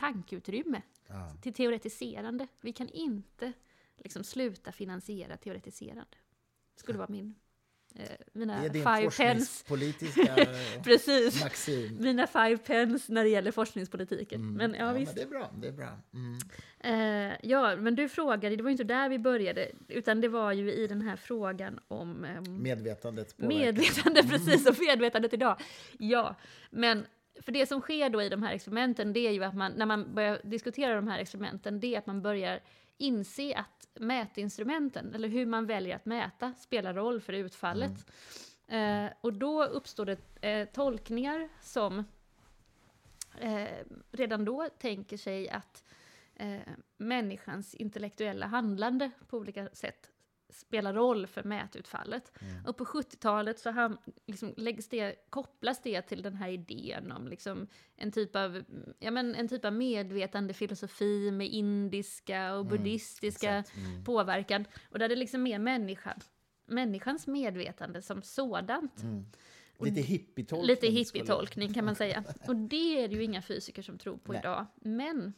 tankeutrymme, 0.00 0.82
ja. 1.06 1.36
till 1.42 1.52
teoretiserande. 1.52 2.46
Vi 2.60 2.72
kan 2.72 2.88
inte 2.88 3.52
liksom 3.96 4.24
sluta 4.24 4.72
finansiera 4.72 5.36
teoretiserande. 5.36 6.16
skulle 6.76 6.98
vara 6.98 7.08
min 7.08 7.34
Eh, 7.94 8.04
mina 8.32 8.60
det 8.60 8.66
är 8.66 8.70
din 8.70 8.82
five 8.82 9.10
forskningspolitiska 9.10 10.46
Precis. 10.84 11.42
maxim. 11.42 11.96
Mina 12.00 12.26
five 12.26 12.58
pence 12.58 13.12
när 13.12 13.24
det 13.24 13.30
gäller 13.30 13.50
forskningspolitiken. 13.50 14.40
Mm. 14.40 14.54
Men, 14.54 14.74
ja, 14.74 14.86
ja. 14.86 14.92
Men 14.92 15.14
det 15.14 15.22
är 15.22 15.26
bra. 15.26 15.50
Det 15.60 15.68
är 15.68 15.72
bra. 15.72 15.98
Mm. 16.14 16.38
Eh, 16.80 17.36
ja, 17.42 17.76
men 17.76 17.94
du 17.94 18.08
frågade, 18.08 18.56
det 18.56 18.62
var 18.62 18.70
inte 18.70 18.84
där 18.84 19.08
vi 19.08 19.18
började, 19.18 19.70
utan 19.88 20.20
det 20.20 20.28
var 20.28 20.52
ju 20.52 20.72
i 20.72 20.86
den 20.86 21.02
här 21.02 21.16
frågan 21.16 21.80
om... 21.88 22.24
Eh, 22.24 22.40
Medvetandet 22.42 23.38
Medvetande, 23.38 24.22
precis, 24.28 24.66
och 24.66 24.76
medvetandet 24.80 25.32
idag. 25.32 25.60
Ja, 25.98 26.36
men 26.70 27.06
för 27.40 27.52
det 27.52 27.66
som 27.66 27.80
sker 27.80 28.10
då 28.10 28.22
i 28.22 28.28
de 28.28 28.42
här 28.42 28.52
experimenten, 28.52 29.12
det 29.12 29.20
är 29.20 29.30
ju 29.30 29.44
att 29.44 29.54
man, 29.54 29.72
när 29.72 29.86
man 29.86 30.14
börjar 30.14 30.40
diskutera 30.44 30.94
de 30.94 31.08
här 31.08 31.18
experimenten, 31.18 31.80
det 31.80 31.94
är 31.94 31.98
att 31.98 32.06
man 32.06 32.22
börjar 32.22 32.60
inse 32.98 33.54
att 33.54 33.88
mätinstrumenten, 33.94 35.14
eller 35.14 35.28
hur 35.28 35.46
man 35.46 35.66
väljer 35.66 35.96
att 35.96 36.06
mäta, 36.06 36.54
spelar 36.54 36.94
roll 36.94 37.20
för 37.20 37.32
utfallet. 37.32 38.06
Mm. 38.68 39.06
Eh, 39.06 39.12
och 39.20 39.32
då 39.32 39.64
uppstår 39.64 40.06
det 40.06 40.48
eh, 40.48 40.68
tolkningar 40.68 41.48
som 41.60 42.04
eh, 43.40 43.68
redan 44.12 44.44
då 44.44 44.68
tänker 44.78 45.16
sig 45.16 45.48
att 45.48 45.84
eh, 46.34 46.58
människans 46.96 47.74
intellektuella 47.74 48.46
handlande 48.46 49.10
på 49.28 49.38
olika 49.38 49.68
sätt 49.72 50.10
spelar 50.52 50.94
roll 50.94 51.26
för 51.26 51.42
mätutfallet. 51.42 52.32
Mm. 52.40 52.66
Och 52.66 52.76
på 52.76 52.84
70-talet 52.84 53.58
så 53.58 53.70
ham, 53.70 53.98
liksom, 54.26 54.54
läggs 54.56 54.88
det, 54.88 55.30
kopplas 55.30 55.82
det 55.82 56.02
till 56.02 56.22
den 56.22 56.36
här 56.36 56.48
idén 56.48 57.12
om 57.12 57.28
liksom, 57.28 57.66
en, 57.96 58.12
typ 58.12 58.36
av, 58.36 58.64
ja, 58.98 59.10
men, 59.10 59.34
en 59.34 59.48
typ 59.48 59.64
av 59.64 59.72
medvetande 59.72 60.54
filosofi 60.54 61.30
med 61.30 61.48
indiska 61.48 62.54
och 62.54 62.60
mm. 62.60 62.68
buddhistiska 62.68 63.50
mm. 63.50 64.04
påverkan. 64.04 64.64
Och 64.90 64.98
där 64.98 65.08
det 65.08 65.16
liksom 65.16 65.46
är 65.46 65.58
människan, 65.58 66.20
människans 66.66 67.26
medvetande 67.26 68.02
som 68.02 68.22
sådant. 68.22 69.02
Mm. 69.02 69.26
Lite 69.78 70.00
hippietolkning. 70.00 70.66
Lite 70.66 70.86
hippietolkning 70.86 71.74
kan 71.74 71.84
man 71.84 71.94
säga. 71.94 72.24
Och 72.46 72.56
det 72.56 73.04
är 73.04 73.08
det 73.08 73.14
ju 73.14 73.24
inga 73.24 73.42
fysiker 73.42 73.82
som 73.82 73.98
tror 73.98 74.16
på 74.16 74.32
Nej. 74.32 74.40
idag. 74.40 74.66
Men 74.74 75.32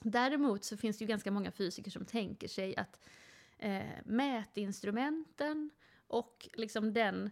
däremot 0.00 0.64
så 0.64 0.76
finns 0.76 0.98
det 0.98 1.04
ju 1.04 1.08
ganska 1.08 1.30
många 1.30 1.50
fysiker 1.50 1.90
som 1.90 2.04
tänker 2.04 2.48
sig 2.48 2.76
att 2.76 3.00
eh, 3.60 3.82
mätinstrumenten 4.04 5.70
och 6.06 6.48
liksom 6.54 6.92
den, 6.92 7.30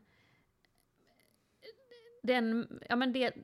den, 2.22 2.80
ja 2.88 2.96
men 2.96 3.12
det, 3.12 3.34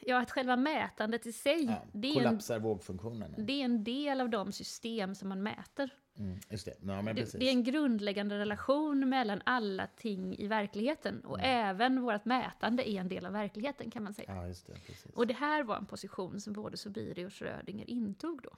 ja 0.00 0.20
att 0.20 0.30
själva 0.30 0.56
mätandet 0.56 1.26
i 1.26 1.32
sig, 1.32 1.64
ja, 1.64 1.84
det, 1.92 2.08
är 2.08 2.52
en, 2.56 2.62
vågfunktionen. 2.62 3.34
det 3.38 3.52
är 3.52 3.64
en 3.64 3.84
del 3.84 4.20
av 4.20 4.30
de 4.30 4.52
system 4.52 5.14
som 5.14 5.28
man 5.28 5.42
mäter. 5.42 5.90
Mm, 6.18 6.40
just 6.50 6.64
det. 6.64 6.76
Ja, 6.82 7.02
det, 7.02 7.32
det, 7.32 7.46
är 7.46 7.50
en 7.50 7.64
grundläggande 7.64 8.38
relation 8.38 9.08
mellan 9.08 9.42
alla 9.44 9.86
ting 9.86 10.38
i 10.38 10.46
verkligheten. 10.46 11.20
Och 11.20 11.38
mm. 11.38 11.68
även 11.68 12.02
vårt 12.02 12.24
mätande 12.24 12.90
är 12.90 13.00
en 13.00 13.08
del 13.08 13.26
av 13.26 13.32
verkligheten 13.32 13.90
kan 13.90 14.02
man 14.02 14.14
säga. 14.14 14.34
Ja, 14.34 14.42
det, 14.66 15.14
och 15.14 15.26
det 15.26 15.34
här 15.34 15.62
var 15.62 15.76
en 15.76 15.86
position 15.86 16.40
som 16.40 16.52
både 16.52 16.76
Sobiri 16.76 17.26
och 17.26 17.32
Schrödinger 17.32 17.90
intog 17.90 18.42
då 18.42 18.50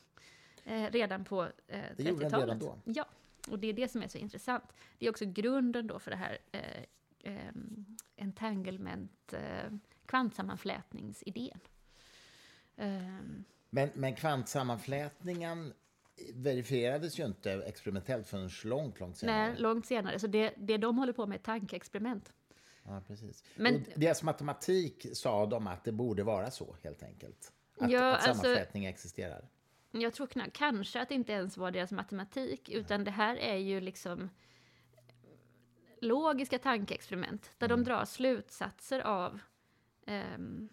eh, 0.64 0.90
redan 0.90 1.24
på 1.24 1.42
eh, 1.66 1.78
30-talet. 1.96 2.32
redan 2.32 2.58
då? 2.58 2.78
Ja, 2.84 3.04
och 3.50 3.58
det 3.58 3.66
är 3.66 3.72
det 3.72 3.88
som 3.88 4.02
är 4.02 4.08
så 4.08 4.18
intressant. 4.18 4.64
Det 4.98 5.06
är 5.06 5.10
också 5.10 5.24
grunden 5.26 5.86
då 5.86 5.98
för 5.98 6.10
det 6.10 6.16
här 6.16 6.38
eh, 6.52 6.82
eh, 7.32 7.52
entanglement, 8.16 9.32
eh, 9.32 9.72
kvantsammanflätningsidén. 10.06 11.60
Um, 12.76 13.44
men, 13.70 13.90
men 13.94 14.14
kvantsammanflätningen 14.14 15.72
verifierades 16.34 17.18
ju 17.18 17.26
inte 17.26 17.52
experimentellt 17.52 18.26
förrän 18.26 18.50
långt, 18.64 19.00
långt 19.00 19.16
senare. 19.16 19.46
Nej, 19.46 19.60
långt 19.60 19.86
senare. 19.86 20.18
Så 20.18 20.26
det, 20.26 20.54
det 20.56 20.76
de 20.76 20.98
håller 20.98 21.12
på 21.12 21.26
med 21.26 21.38
är 21.38 21.42
tankeexperiment. 21.42 22.32
Ja, 22.82 23.02
precis. 23.06 23.44
Men, 23.56 23.74
och 23.74 23.80
deras 23.94 24.22
matematik 24.22 25.06
sa 25.12 25.46
de 25.46 25.66
att 25.66 25.84
det 25.84 25.92
borde 25.92 26.22
vara 26.22 26.50
så, 26.50 26.76
helt 26.82 27.02
enkelt. 27.02 27.52
Att, 27.78 27.90
ja, 27.90 28.12
att 28.14 28.28
alltså- 28.28 28.42
sammanflätning 28.42 28.86
alltså, 28.86 28.94
existerar. 28.94 29.48
Jag 29.90 30.12
tror 30.12 30.26
knappt, 30.26 30.56
kanske 30.56 31.00
att 31.00 31.08
det 31.08 31.14
inte 31.14 31.32
ens 31.32 31.56
var 31.56 31.70
deras 31.70 31.92
matematik, 31.92 32.68
utan 32.68 33.04
det 33.04 33.10
här 33.10 33.36
är 33.36 33.56
ju 33.56 33.80
liksom 33.80 34.30
logiska 36.00 36.58
tankeexperiment 36.58 37.50
där 37.58 37.66
mm. 37.66 37.78
de 37.78 37.90
drar 37.90 38.04
slutsatser 38.04 39.00
av 39.00 39.40
um, 40.06 40.68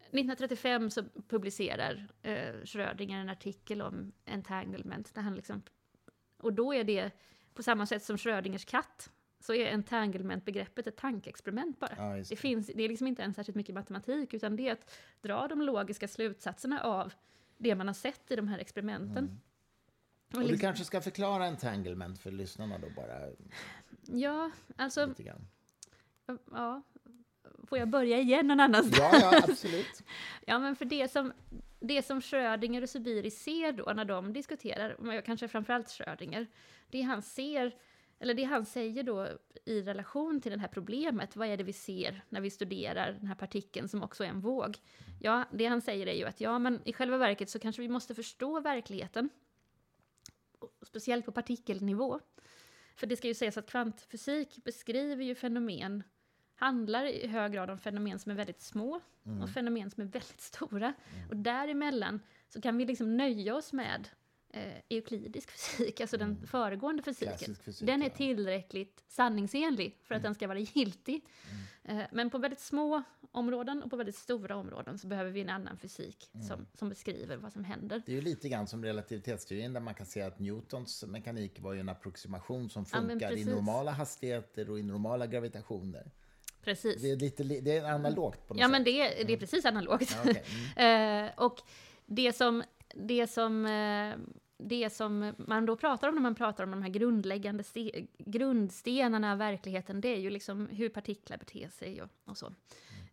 1935 0.00 0.90
så 0.90 1.02
publicerar 1.28 2.08
uh, 2.26 2.64
Schrödinger 2.64 3.18
en 3.18 3.28
artikel 3.28 3.82
om 3.82 4.12
entanglement. 4.24 5.14
Där 5.14 5.22
han 5.22 5.34
liksom, 5.34 5.62
och 6.36 6.52
då 6.52 6.74
är 6.74 6.84
det 6.84 7.10
på 7.54 7.62
samma 7.62 7.86
sätt 7.86 8.02
som 8.02 8.18
Schrödingers 8.18 8.64
katt 8.64 9.10
så 9.40 9.54
är 9.54 9.72
entanglement-begreppet 9.72 10.86
ett 10.86 10.96
tankeexperiment 10.96 11.80
bara. 11.80 12.14
Det. 12.14 12.28
det. 12.28 12.36
finns, 12.36 12.66
det 12.66 12.82
är 12.82 12.88
liksom 12.88 13.06
inte 13.06 13.22
ens 13.22 13.36
särskilt 13.36 13.56
mycket 13.56 13.74
matematik 13.74 14.34
utan 14.34 14.56
det 14.56 14.68
är 14.68 14.72
att 14.72 14.98
dra 15.20 15.48
de 15.48 15.62
logiska 15.62 16.08
slutsatserna 16.08 16.80
av 16.82 17.12
det 17.58 17.74
man 17.74 17.86
har 17.86 17.94
sett 17.94 18.30
i 18.30 18.36
de 18.36 18.48
här 18.48 18.58
experimenten. 18.58 19.24
Mm. 19.24 19.40
Och, 20.34 20.40
du 20.40 20.46
liksom, 20.46 20.58
kanske 20.58 20.84
ska 20.84 21.00
förklara 21.00 21.46
entanglement 21.46 22.18
för 22.18 22.30
lyssnarna 22.30 22.78
då 22.78 22.90
bara? 22.96 23.28
Ja, 24.02 24.50
alltså... 24.76 25.14
Ja, 26.50 26.82
får 27.66 27.78
jag 27.78 27.88
börja 27.88 28.18
igen 28.18 28.46
någon 28.46 28.60
annanstans? 28.60 29.22
Ja, 29.22 29.30
ja, 29.32 29.42
absolut. 29.48 30.02
ja, 30.46 30.58
men 30.58 30.76
för 30.76 30.84
det 30.84 31.12
som, 31.12 31.32
det 31.80 32.02
som 32.06 32.20
Schrödinger 32.20 32.82
och 32.82 32.88
Subiri 32.88 33.30
ser 33.30 33.72
då 33.72 33.92
när 33.96 34.04
de 34.04 34.32
diskuterar, 34.32 35.20
kanske 35.20 35.48
framförallt 35.48 35.90
Schrödinger, 35.90 36.46
det 36.90 37.02
han 37.02 37.22
ser 37.22 37.74
eller 38.22 38.34
det 38.34 38.44
han 38.44 38.66
säger 38.66 39.02
då 39.02 39.28
i 39.64 39.82
relation 39.82 40.40
till 40.40 40.52
det 40.52 40.58
här 40.58 40.68
problemet, 40.68 41.36
vad 41.36 41.48
är 41.48 41.56
det 41.56 41.64
vi 41.64 41.72
ser 41.72 42.24
när 42.28 42.40
vi 42.40 42.50
studerar 42.50 43.12
den 43.12 43.26
här 43.26 43.34
partikeln 43.34 43.88
som 43.88 44.02
också 44.02 44.24
är 44.24 44.28
en 44.28 44.40
våg? 44.40 44.78
Ja, 45.20 45.44
det 45.52 45.66
han 45.66 45.80
säger 45.80 46.06
är 46.06 46.14
ju 46.14 46.24
att 46.24 46.40
ja, 46.40 46.58
men 46.58 46.80
i 46.84 46.92
själva 46.92 47.16
verket 47.16 47.50
så 47.50 47.58
kanske 47.58 47.82
vi 47.82 47.88
måste 47.88 48.14
förstå 48.14 48.60
verkligheten, 48.60 49.28
speciellt 50.82 51.24
på 51.24 51.32
partikelnivå. 51.32 52.20
För 52.96 53.06
det 53.06 53.16
ska 53.16 53.28
ju 53.28 53.34
sägas 53.34 53.56
att 53.56 53.70
kvantfysik 53.70 54.64
beskriver 54.64 55.24
ju 55.24 55.34
fenomen 55.34 56.02
handlar 56.54 57.04
i 57.04 57.26
hög 57.26 57.52
grad 57.52 57.70
om 57.70 57.78
fenomen 57.78 58.18
som 58.18 58.32
är 58.32 58.36
väldigt 58.36 58.62
små 58.62 59.00
Mm. 59.26 59.42
och 59.42 59.50
fenomen 59.50 59.90
som 59.90 60.02
är 60.02 60.06
väldigt 60.06 60.40
stora. 60.40 60.94
Och 61.30 61.36
däremellan 61.36 62.20
så 62.48 62.60
kan 62.60 62.76
vi 62.76 62.84
liksom 62.84 63.16
nöja 63.16 63.56
oss 63.56 63.72
med 63.72 64.08
eh, 64.52 64.72
euklidisk 64.88 65.50
fysik, 65.76 66.00
alltså 66.00 66.16
den 66.16 66.46
föregående 66.46 67.02
fysiken. 67.02 67.36
Mm. 67.44 67.56
Fysik, 67.56 67.86
den 67.86 68.02
är 68.02 68.06
ja. 68.06 68.06
Mm. 68.06 68.16
tillräckligt 68.16 69.04
sanningsenlig 69.08 69.98
för 70.02 70.14
att 70.14 70.22
den 70.22 70.34
ska 70.34 70.48
vara 70.48 70.58
giltig. 70.58 71.24
Eh, 71.84 71.98
men 72.12 72.30
på 72.30 72.38
väldigt 72.38 72.60
små 72.60 73.02
områden 73.32 73.82
och 73.82 73.90
på 73.90 73.96
väldigt 73.96 74.16
stora 74.16 74.56
områden 74.56 74.98
så 74.98 75.06
behöver 75.06 75.30
vi 75.30 75.40
en 75.40 75.48
annan 75.48 75.76
fysik 75.76 76.30
Mm. 76.34 76.46
som, 76.46 76.66
som 76.74 76.88
beskriver 76.88 77.36
vad 77.36 77.52
som 77.52 77.64
händer. 77.64 78.02
Det 78.06 78.12
är 78.12 78.16
ju 78.16 78.22
lite 78.22 78.48
grann 78.48 78.66
som 78.66 78.84
relativitetsteorin 78.84 79.72
där 79.72 79.80
man 79.80 79.94
kan 79.94 80.06
säga 80.06 80.26
att 80.26 80.38
Newtons 80.38 81.04
mekanik 81.04 81.60
var 81.60 81.72
ju 81.72 81.80
en 81.80 81.88
approximation 81.88 82.70
som 82.70 82.84
Ja, 82.92 83.00
funkar 83.00 83.26
i 83.30 83.34
precis. 83.34 83.46
normala 83.46 83.90
hastigheter 83.90 84.70
och 84.70 84.78
i 84.78 84.82
normala 84.82 85.26
gravitationer. 85.26 86.10
Precis. 86.64 87.02
Det 87.02 87.10
är, 87.10 87.16
lite, 87.16 87.44
li- 87.44 87.60
det 87.60 87.76
är 87.76 87.84
analogt 87.84 88.48
på 88.48 88.54
något 88.54 88.60
Ja, 88.60 88.66
sätt. 88.66 88.70
men 88.72 88.84
det, 88.84 88.90
är- 89.20 89.24
det 89.24 89.32
är 89.32 89.36
precis 89.36 89.64
analogt. 89.64 90.16
Ja. 90.24 90.30
Mm. 90.76 91.26
Eh, 91.26 91.30
och 91.44 91.58
det 92.06 92.32
som, 92.36 92.62
det, 92.94 93.26
som, 93.26 93.66
eh, 93.66 94.14
det 94.68 94.90
som 94.90 95.34
man 95.38 95.66
då 95.66 95.76
pratar 95.76 96.08
om 96.08 96.14
när 96.14 96.22
man 96.22 96.34
pratar 96.34 96.64
om 96.64 96.70
de 96.70 96.82
här 96.82 96.90
grundläggande 96.90 97.64
ste, 97.64 98.06
grundstenarna 98.18 99.32
av 99.32 99.38
verkligheten, 99.38 100.00
det 100.00 100.08
är 100.08 100.20
ju 100.20 100.30
liksom 100.30 100.66
hur 100.66 100.88
partiklar 100.88 101.38
beter 101.38 101.68
sig 101.68 102.02
och, 102.02 102.08
och 102.24 102.38
så. 102.38 102.52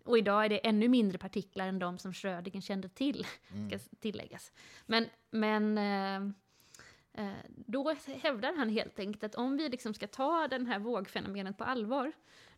Och 0.04 0.18
idag 0.18 0.46
är 0.46 0.50
det 0.50 0.68
ännu 0.68 0.88
mindre 0.88 1.18
partiklar 1.18 1.68
än 1.68 1.80
de 1.80 1.98
som 1.98 2.14
Schrödinger 2.14 2.62
kände 2.62 2.90
till, 2.90 3.28
ska 3.68 3.80
tilläggas. 4.00 4.52
Men, 4.86 5.06
men 5.32 5.78
eh, 5.78 6.16
eh, 7.26 7.38
då 7.48 7.96
hävdar 8.22 8.54
han 8.58 8.70
helt 8.70 9.00
enkelt 9.00 9.24
att 9.24 9.36
om 9.36 9.58
vi 9.58 9.70
liksom 9.70 9.94
ska 9.94 10.08
ta 10.08 10.48
den 10.48 10.66
här 10.66 10.80
vågfenomenet 10.80 11.58
på 11.58 11.64
allvar, 11.64 12.12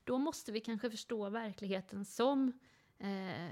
då 0.03 0.17
måste 0.17 0.51
vi 0.51 0.59
kanske 0.59 0.91
förstå 0.91 1.29
verkligheten 1.29 2.05
som 2.05 2.59
eh, 2.99 3.51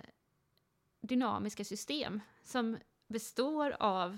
dynamiska 1.01 1.65
system 1.65 2.21
som 2.43 2.77
består 3.07 3.75
av 3.79 4.17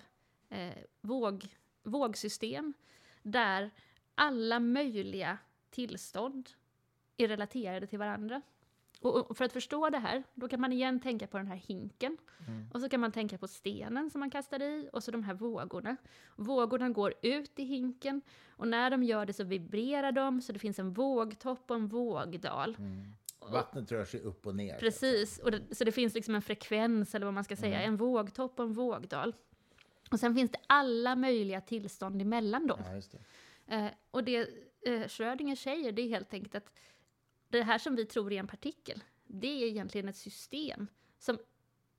eh, 0.52 0.78
våg, 1.02 1.48
vågsystem 1.84 2.74
där 3.24 3.72
alla 4.16 4.60
möjliga 4.60 5.38
tillstånd 5.70 6.50
är 7.18 7.28
relaterade 7.28 7.88
till 7.88 8.00
varandra. 8.00 8.42
Och, 9.02 9.32
och 9.32 9.38
för 9.38 9.46
att 9.46 9.54
förstå 9.54 9.90
det 9.90 9.98
här, 9.98 10.24
då 10.34 10.48
kan 10.48 10.62
man 10.62 10.74
igen 10.74 11.00
tänka 11.00 11.28
på 11.28 11.38
den 11.38 11.48
här 11.48 11.56
hinken. 11.56 12.18
Och 12.74 12.82
så 12.82 12.90
kan 12.90 13.00
man 13.00 13.12
tänka 13.12 13.38
på 13.38 13.48
stenen 13.48 14.10
som 14.10 14.20
man 14.20 14.30
kastar 14.30 14.62
i 14.62 14.90
och 14.94 15.04
så 15.04 15.12
de 15.12 15.24
här 15.24 15.34
vågorna. 15.34 15.98
Vågorna 16.36 16.90
går 16.90 17.14
ut 17.22 17.60
i 17.60 17.64
hinken 17.64 18.22
och 18.50 18.68
när 18.68 18.90
de 18.90 19.04
gör 19.04 19.26
det 19.26 19.34
så 19.34 19.44
vibrerar 19.44 20.12
de 20.12 20.42
så 20.42 20.54
det 20.54 20.60
finns 20.60 20.80
en 20.80 20.94
vågtopp 20.94 21.72
och 21.72 21.76
en 21.76 21.88
vågdal. 21.88 22.76
Vattnet 23.52 23.92
rör 23.92 24.06
sig 24.06 24.20
upp 24.20 24.48
och 24.48 24.56
ner. 24.56 24.80
Precis, 24.80 25.40
och 25.40 25.52
det, 25.52 25.76
så 25.76 25.84
det 25.84 25.92
finns 25.92 26.14
liksom 26.14 26.36
en 26.36 26.42
frekvens, 26.42 27.16
eller 27.16 27.26
vad 27.26 27.34
man 27.34 27.44
ska 27.44 27.56
säga, 27.56 27.82
en 27.82 27.98
vågtopp 27.98 28.60
och 28.60 28.66
en 28.66 28.74
vågdal. 28.74 29.36
Och 30.12 30.20
sen 30.20 30.36
finns 30.36 30.52
det 30.52 30.60
alla 30.68 31.16
möjliga 31.16 31.62
tillstånd 31.62 32.22
emellan 32.22 32.68
dem. 32.68 32.80
Ja, 32.86 32.96
just 32.96 33.12
det. 33.12 33.76
Eh, 33.76 33.92
och 34.12 34.24
det 34.24 34.50
eh, 34.82 35.08
Schrödinger 35.08 35.56
säger, 35.56 35.92
det 35.92 36.02
är 36.02 36.10
helt 36.10 36.34
enkelt 36.34 36.56
att 36.56 36.74
det 37.48 37.64
här 37.64 37.78
som 37.78 37.96
vi 37.96 38.06
tror 38.06 38.34
är 38.34 38.40
en 38.40 38.48
partikel, 38.48 39.04
det 39.28 39.48
är 39.48 39.68
egentligen 39.68 40.10
ett 40.10 40.16
system 40.16 40.88
som 41.20 41.38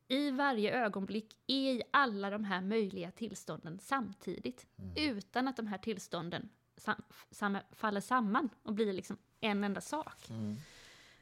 i 0.09 0.31
varje 0.31 0.85
ögonblick 0.85 1.37
är 1.47 1.73
i 1.73 1.83
alla 1.91 2.31
de 2.31 2.45
här 2.45 2.61
möjliga 2.61 3.11
tillstånden 3.11 3.79
samtidigt. 3.83 4.67
Utan 4.97 5.49
att 5.49 5.57
de 5.57 5.67
här 5.67 5.79
tillstånden 5.79 6.49
sam, 6.77 7.03
sam, 7.31 7.59
faller 7.71 8.01
samman 8.01 8.49
och 8.63 8.75
blir 8.75 8.93
liksom 8.93 9.17
en 9.41 9.65
enda 9.65 9.81
sak. 9.81 10.17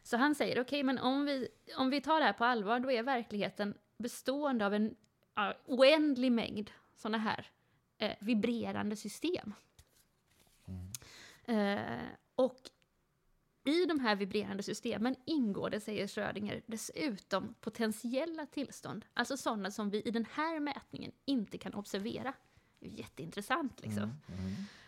Så 0.02 0.16
han 0.16 0.34
säger, 0.34 0.60
okej, 0.60 0.82
men 0.82 0.98
om 0.98 1.24
vi, 1.24 1.48
om 1.76 1.90
vi 1.90 2.00
tar 2.00 2.20
det 2.20 2.26
här 2.26 2.32
på 2.32 2.44
allvar, 2.44 2.80
då 2.80 2.90
är 2.90 3.02
verkligheten 3.02 3.74
bestående 3.96 4.66
av 4.66 4.74
en 4.74 4.96
ja, 5.34 5.54
oändlig 5.66 6.32
mängd 6.32 6.70
sådana 7.00 7.18
här 7.18 7.50
eh, 7.98 8.16
vibrerande 8.20 8.96
system. 8.96 9.54
Eh, 11.44 11.98
och 12.34 12.60
i 13.64 13.86
de 13.86 14.00
här 14.00 14.16
vibrerande 14.16 14.62
systemen 14.62 15.16
ingår 15.24 15.70
det, 15.70 15.80
säger 15.80 16.06
Schrödinger, 16.08 16.62
dessutom 16.66 17.54
potentiella 17.60 18.46
tillstånd, 18.46 19.04
alltså 19.14 19.36
sådana 19.36 19.70
som 19.70 19.90
vi 19.90 20.02
i 20.02 20.10
den 20.10 20.26
här 20.32 20.60
mätningen 20.60 21.12
inte 21.24 21.58
kan 21.58 21.74
observera. 21.74 22.32
Det 22.78 22.86
är 22.86 22.90
jätteintressant 22.90 23.80
liksom. 23.82 24.14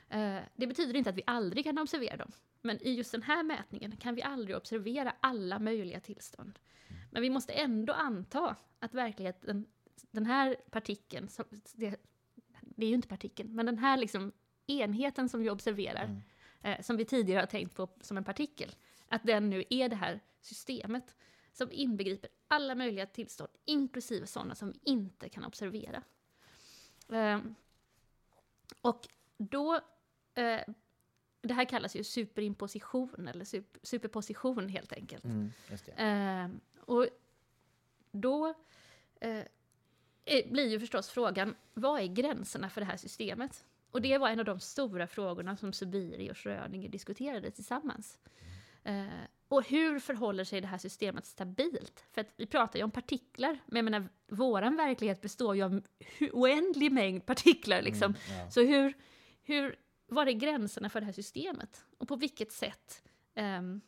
Eh, 0.08 0.42
Det 0.56 0.66
betyder 0.66 0.96
inte 0.96 1.10
att 1.10 1.16
vi 1.16 1.22
aldrig 1.26 1.64
kan 1.64 1.78
observera 1.78 2.16
dem, 2.16 2.32
men 2.60 2.82
i 2.82 2.90
just 2.94 3.12
den 3.12 3.22
här 3.22 3.42
mätningen 3.42 3.96
kan 3.96 4.14
vi 4.14 4.22
aldrig 4.22 4.56
observera 4.56 5.14
alla 5.20 5.58
möjliga 5.58 6.00
tillstånd. 6.00 6.58
Men 7.10 7.22
vi 7.22 7.30
måste 7.30 7.52
ändå 7.52 7.92
anta 7.92 8.56
att 8.78 8.94
verkligheten, 8.94 9.66
den 10.10 10.26
här 10.26 10.56
partikeln, 10.70 11.28
som- 11.28 11.44
det, 11.74 11.96
det 12.60 12.86
är 12.86 12.88
ju 12.88 12.94
inte 12.94 13.08
partikeln, 13.08 13.54
men 13.54 13.66
den 13.66 13.78
här 13.78 13.96
liksom 13.96 14.32
enheten 14.66 15.28
som 15.28 15.40
vi 15.40 15.50
observerar, 15.50 16.22
eh, 16.62 16.80
som 16.80 16.96
vi 16.96 17.04
tidigare 17.04 17.40
har 17.40 17.46
tänkt 17.46 17.76
på 17.76 17.88
som 18.00 18.16
en 18.16 18.24
partikel, 18.24 18.74
att 19.08 19.22
den 19.24 19.50
nu 19.50 19.64
är 19.70 19.88
det 19.88 19.96
här 19.96 20.20
systemet 20.40 21.14
som 21.52 21.68
inbegriper 21.72 22.30
alla 22.48 22.74
möjliga 22.74 23.06
tillstånd, 23.06 23.50
inklusive 23.64 24.26
sådana 24.26 24.54
som 24.54 24.72
vi 24.72 24.78
inte 24.84 25.28
kan 25.28 25.44
observera. 25.44 26.02
Ehm, 27.08 27.54
och 28.82 29.08
då, 29.38 29.74
eh, 30.34 30.60
det 31.40 31.54
här 31.54 31.64
kallas 31.64 31.96
ju 31.96 32.04
superimposition, 32.04 33.28
eller 33.28 33.44
sup, 33.44 33.78
superposition 33.82 34.68
helt 34.68 34.92
enkelt. 34.92 35.24
Mm. 35.24 35.52
Ehm, 35.96 36.60
och 36.80 37.06
då 38.12 38.54
eh, 39.20 39.30
eh, 39.30 39.44
blir 40.24 40.68
ju 40.68 40.80
förstås 40.80 41.10
frågan, 41.10 41.54
vad 41.74 42.00
är 42.00 42.06
gränserna 42.06 42.70
för 42.70 42.80
det 42.80 42.86
här 42.86 42.96
systemet? 42.96 43.64
Och 43.90 44.02
det 44.02 44.18
var 44.18 44.28
en 44.28 44.38
av 44.38 44.44
de 44.44 44.60
stora 44.60 45.06
frågorna 45.06 45.56
som 45.56 45.72
Subiri 45.72 46.30
och 46.30 46.38
Schrödinger 46.38 46.88
diskuterade 46.88 47.50
tillsammans. 47.50 48.18
Eh, 48.84 49.06
och 49.48 49.68
hur 49.68 49.98
förhåller 49.98 50.44
sig 50.44 50.60
det 50.60 50.66
här 50.66 50.78
systemet 50.78 51.26
stabilt? 51.26 52.04
För 52.12 52.20
att 52.20 52.32
vi 52.36 52.46
pratar 52.46 52.78
ju 52.78 52.84
om 52.84 52.90
partiklar, 52.90 53.58
men 53.66 53.76
jag 53.76 53.84
menar, 53.84 54.08
våran 54.28 54.76
verklighet 54.76 55.20
består 55.20 55.56
ju 55.56 55.62
av 55.62 55.82
oändlig 56.32 56.92
mängd 56.92 57.26
partiklar. 57.26 57.82
Liksom. 57.82 58.14
ja. 58.28 58.50
Så 58.50 58.60
hur, 58.60 58.94
hur, 59.42 59.78
var 60.06 60.26
är 60.26 60.32
gränserna 60.32 60.88
för 60.90 61.00
det 61.00 61.06
här 61.06 61.12
systemet? 61.12 61.84
Och 61.98 62.08
på 62.08 62.16
vilket 62.16 62.52
sätt 62.52 63.02
ehm, 63.34 63.80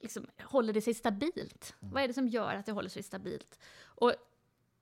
liksom, 0.00 0.26
håller 0.42 0.72
det 0.72 0.82
sig 0.82 0.94
stabilt? 0.94 1.74
Vad 1.80 2.02
är 2.02 2.08
det 2.08 2.14
som 2.14 2.28
gör 2.28 2.54
att 2.54 2.66
det 2.66 2.72
håller 2.72 2.88
sig 2.88 3.02
stabilt? 3.02 3.58
Och 4.00 4.14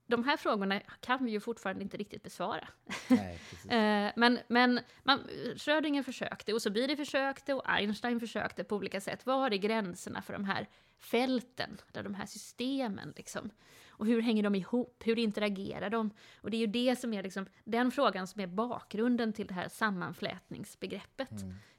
de 0.07 0.25
här 0.25 0.37
frågorna 0.37 0.81
kan 1.01 1.25
vi 1.25 1.31
ju 1.31 1.41
fortfarande 1.41 1.83
inte 1.83 1.97
riktigt 1.97 2.23
besvara. 2.23 2.69
Nej. 3.09 3.41
Eh, 3.67 4.13
men 4.17 4.39
men 4.49 4.81
man, 5.03 5.21
Schrödinger 5.57 6.03
försökte, 6.03 6.53
och 6.53 6.63
Subiri 6.63 6.97
försökte, 6.97 7.55
och 7.55 7.71
Einstein 7.71 8.21
försökte 8.21 8.65
på 8.65 8.77
olika 8.77 9.01
sätt. 9.01 9.27
Vad 9.27 9.53
är 9.53 9.57
gränserna 9.57 10.23
för 10.23 10.33
de 10.33 10.45
här 10.45 10.69
fälten, 10.99 11.81
eller 11.93 12.03
de 12.03 12.15
här 12.15 12.27
systemen? 12.27 13.13
Liksom? 13.17 13.51
Och 13.89 14.07
hur 14.07 14.23
hänger 14.23 14.43
de 14.43 14.55
ihop? 14.55 15.03
Hur 15.05 15.19
interagerar 15.19 15.91
de? 15.91 16.11
Och 16.41 16.51
det 16.51 16.57
är 16.57 16.59
ju 16.59 16.67
det 16.67 16.97
som 16.97 17.15
är 17.15 17.23
liksom, 17.23 17.47
den 17.65 17.91
frågan 17.91 18.27
som 18.27 18.41
är 18.41 18.47
bakgrunden 18.47 19.33
till 19.33 19.47
det 19.47 19.55
här 19.55 19.69
sammanflätningsbegreppet. 19.69 21.31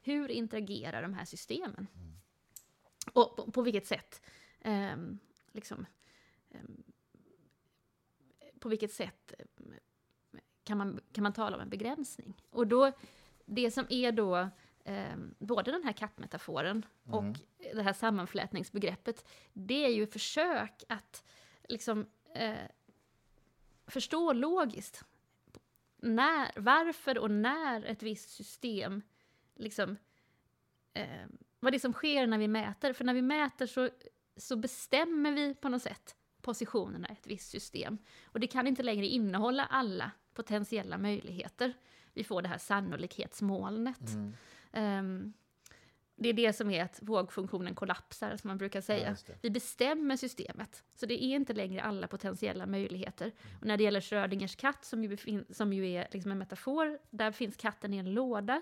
Hur 0.02 0.32
interagerar 0.32 1.02
de 1.02 1.14
här 1.14 1.26
systemen? 1.26 1.88
Och 3.14 3.36
på, 3.36 3.52
på 3.52 3.62
vilket 3.62 3.86
sätt 3.86 4.22
ehm, 4.62 5.20
liksom, 5.52 5.86
ehm, 6.52 6.84
på 8.60 8.70
vilket 8.70 8.94
sätt 8.94 9.34
ehm, 9.40 9.74
kan 10.64 10.78
man, 10.78 11.00
kan 11.12 11.24
man 11.24 11.34
tala 11.34 11.56
om 11.56 11.62
en 11.62 11.70
begränsning? 11.70 12.42
Och 12.50 12.68
då, 12.68 12.92
det 13.46 13.72
som 13.72 13.86
är 13.90 14.12
då 14.12 14.50
ehm, 14.84 15.36
både 15.40 15.72
den 15.72 15.84
här 15.84 15.94
kattmetaforen 15.94 16.86
och 17.04 17.24
det 17.74 17.82
här 17.82 17.94
sammanflätningsbegreppet, 17.94 19.28
det 19.54 19.86
är 19.86 19.90
ju 19.90 20.08
försök 20.08 20.84
att 20.90 21.24
liksom 21.70 22.06
eh, 22.34 22.68
förstå 23.88 24.34
logiskt 24.34 25.04
när, 25.98 26.52
varför 26.60 27.18
och 27.18 27.32
när 27.32 27.84
ett 27.84 28.04
visst 28.04 28.30
system 28.30 29.02
liksom 29.56 29.98
eh, 30.94 31.26
vad 31.60 31.74
det 31.74 31.78
är 31.78 31.80
som 31.80 31.94
sker 31.94 32.28
när 32.28 32.38
vi 32.38 32.48
mäter. 32.48 32.94
För 32.94 33.04
när 33.06 33.14
vi 33.14 33.22
mäter 33.22 33.66
så, 33.66 33.90
så 34.38 34.56
bestämmer 34.56 35.32
vi 35.32 35.56
på 35.56 35.70
något 35.70 35.82
sätt 35.82 36.16
positionerna 36.42 37.08
i 37.10 37.12
ett 37.12 37.28
visst 37.28 37.50
system. 37.50 37.98
Och 38.26 38.40
det 38.40 38.48
kan 38.48 38.68
inte 38.68 38.84
längre 38.84 39.06
innehålla 39.08 39.66
alla 39.66 40.12
potentiella 40.34 40.98
möjligheter. 40.98 41.74
Vi 42.14 42.24
får 42.24 42.42
det 42.42 42.48
här 42.50 42.58
sannolikhetsmolnet. 42.58 44.02
Ehm, 44.72 45.34
det 46.16 46.30
är 46.30 46.34
det 46.34 46.54
som 46.54 46.72
är 46.72 46.84
att 46.84 47.00
vågfunktionen 47.02 47.76
kollapsar, 47.76 48.36
som 48.38 48.48
man 48.48 48.58
brukar 48.58 48.80
Ja, 48.80 48.84
säga. 48.84 49.18
det. 49.28 49.34
vi 49.42 49.50
bestämmer 49.50 50.16
systemet, 50.16 50.84
så 50.96 51.06
det 51.06 51.24
är 51.24 51.36
inte 51.36 51.54
längre 51.54 51.82
alla 51.82 52.08
potentiella 52.08 52.66
möjligheter. 52.66 53.32
Och 53.62 53.66
när 53.68 53.78
det 53.78 53.84
gäller 53.84 54.02
Schrödingers 54.02 54.56
katt, 54.56 54.86
som 54.86 55.04
ju, 55.04 55.18
som 55.50 55.74
ju 55.74 55.90
är 55.92 56.08
liksom 56.12 56.32
en 56.32 56.38
metafor, 56.38 57.00
där 57.10 57.32
finns 57.32 57.56
katten 57.58 57.94
i 57.94 57.98
en 57.98 58.14
låda. 58.14 58.62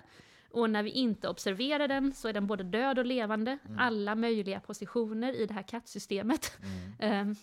Och 0.50 0.70
när 0.70 0.82
vi 0.82 0.90
inte 0.90 1.28
observerar 1.28 1.88
den 1.88 2.12
så 2.12 2.28
är 2.28 2.32
den 2.32 2.46
både 2.46 2.64
död 2.64 2.98
och 2.98 3.06
levande, 3.06 3.58
Mm. 3.66 3.78
alla 3.78 4.14
möjliga 4.14 4.60
positioner 4.60 5.32
i 5.32 5.46
det 5.46 5.54
här 5.54 5.62
kattsystemet. 5.62 6.58
Mm. 7.00 7.28
Eh, 7.30 7.36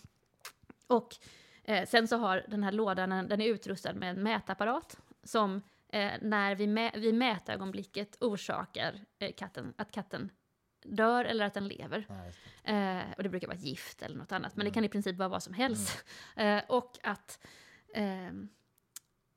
och 0.86 1.16
eh, 1.64 1.88
sen 1.88 2.08
så 2.08 2.16
har 2.16 2.44
den 2.48 2.62
här 2.62 2.72
lådan, 2.72 3.12
en- 3.12 3.28
den 3.28 3.40
är 3.40 3.46
utrustad 3.48 3.92
med 3.94 4.10
en 4.10 4.22
mätapparat 4.22 4.98
som 5.22 5.62
eh, 5.92 6.12
när 6.22 6.54
vi 6.54 6.66
mä 6.66 6.90
vid 6.94 7.14
mätögonblicket 7.14 8.16
orsakar 8.20 9.00
eh, 9.18 9.32
katten, 9.32 9.74
att 9.76 9.90
katten 9.92 10.30
dör 10.84 11.24
eller 11.24 11.44
att 11.44 11.54
den 11.54 11.68
lever. 11.68 12.06
Ja. 12.08 12.72
Eh, 12.72 13.02
och 13.16 13.22
det 13.22 13.28
brukar 13.28 13.46
vara 13.48 13.56
gift 13.56 14.02
eller 14.02 14.16
något 14.16 14.32
annat, 14.32 14.56
men 14.56 14.64
det 14.64 14.70
kan 14.70 14.84
i 14.84 14.88
princip 14.88 15.16
vara 15.16 15.28
vad 15.28 15.42
som 15.42 15.54
helst. 15.54 16.04
Eh, 16.36 16.62
och 16.68 16.98
att 17.02 17.44
ehm, 17.94 18.48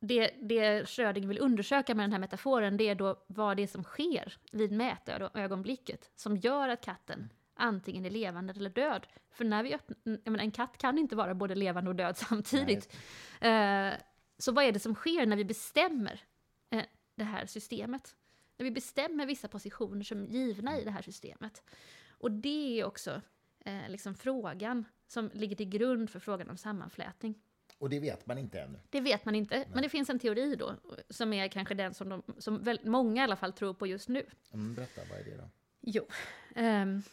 det, 0.02 0.32
det 0.42 0.90
Schrödinger 0.90 1.28
vill 1.28 1.40
undersöka 1.40 1.96
med 1.96 2.04
den 2.04 2.12
här 2.12 2.20
metaforen, 2.20 2.78
det 2.78 2.90
är 2.90 2.96
då 2.96 3.24
vad 3.28 3.58
det 3.58 3.64
är 3.64 3.68
som 3.68 3.84
sker 3.84 4.38
vid 4.52 4.72
mätögonblicket 4.72 6.12
som 6.16 6.38
gör 6.38 6.70
att 6.70 6.82
katten 6.82 7.30
antingen 7.58 8.06
är 8.06 8.10
levande 8.10 8.54
eller 8.54 8.70
död. 8.70 9.08
För 9.32 9.46
när 9.46 9.64
vi 9.64 9.74
öppnar, 9.74 9.98
menar, 10.04 10.40
en 10.40 10.52
katt 10.52 10.78
kan 10.78 10.98
inte 10.98 11.16
vara 11.16 11.34
både 11.34 11.56
levande 11.56 11.90
och 11.90 11.96
död 11.96 12.06
Nej, 12.20 12.26
samtidigt. 12.30 12.94
Eh, 13.42 13.92
så 14.38 14.52
vad 14.52 14.64
är 14.64 14.72
det 14.72 14.80
som 14.80 14.96
sker 14.96 15.26
när 15.26 15.38
vi 15.38 15.46
bestämmer 15.46 16.24
eh, 16.70 16.84
det 17.16 17.24
här 17.24 17.46
systemet? 17.46 18.16
När 18.58 18.64
vi 18.64 18.72
bestämmer 18.72 19.26
vissa 19.26 19.48
positioner 19.48 20.04
som 20.04 20.24
är 20.24 20.28
givna 20.28 20.80
i 20.80 20.84
det 20.84 20.92
här 20.92 21.02
systemet. 21.02 21.64
Och 22.10 22.32
det 22.32 22.80
är 22.80 22.86
också 22.86 23.22
eh, 23.66 23.90
liksom 23.90 24.16
frågan 24.16 24.86
som 25.08 25.30
ligger 25.34 25.56
till 25.56 25.70
grund 25.70 26.10
för 26.10 26.20
frågan 26.20 26.50
om 26.50 26.58
sammanflätning. 26.58 27.36
Och 27.78 27.90
det 27.90 28.00
vet 28.00 28.28
man 28.28 28.38
inte 28.38 28.62
ännu. 28.62 28.80
Det 28.90 29.02
vet 29.02 29.26
man 29.26 29.36
inte, 29.36 29.66
men 29.74 29.82
det 29.82 29.90
finns 29.90 30.10
en 30.10 30.20
teori 30.20 30.56
då, 30.56 30.76
som 31.10 31.34
är 31.34 31.48
kanske 31.48 31.74
den 31.74 31.94
som, 31.94 32.10
de, 32.10 32.24
som 32.38 32.64
väldigt 32.64 32.86
många 32.86 33.22
i 33.22 33.24
alla 33.24 33.36
fall 33.36 33.54
tror 33.54 33.74
på 33.74 33.88
just 33.88 34.10
nu. 34.10 34.26
Mm, 34.54 34.76
berätta, 34.76 35.02
vad 35.10 35.20
är 35.20 35.24
det 35.24 35.38
då? 35.38 35.50
Jo. 35.82 36.08
ehm, 36.56 37.04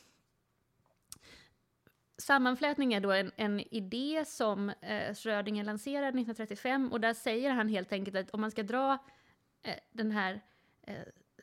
sammanflätning 2.19 2.95
är 2.95 3.01
då 3.01 3.13
en, 3.13 3.31
en 3.37 3.61
idé 3.61 4.25
som 4.27 4.69
eh, 4.69 5.15
Schrödinger 5.15 5.65
lanserade 5.65 6.09
1935 6.09 6.93
och 6.93 7.01
där 7.01 7.15
säger 7.15 7.51
han 7.51 7.69
helt 7.69 7.93
enkelt 7.93 8.17
att 8.17 8.31
om 8.31 8.41
man 8.41 8.51
ska 8.51 8.63
dra 8.63 8.99
eh, 9.63 9.75
den 9.93 10.11
här 10.11 10.41
eh, 10.83 10.95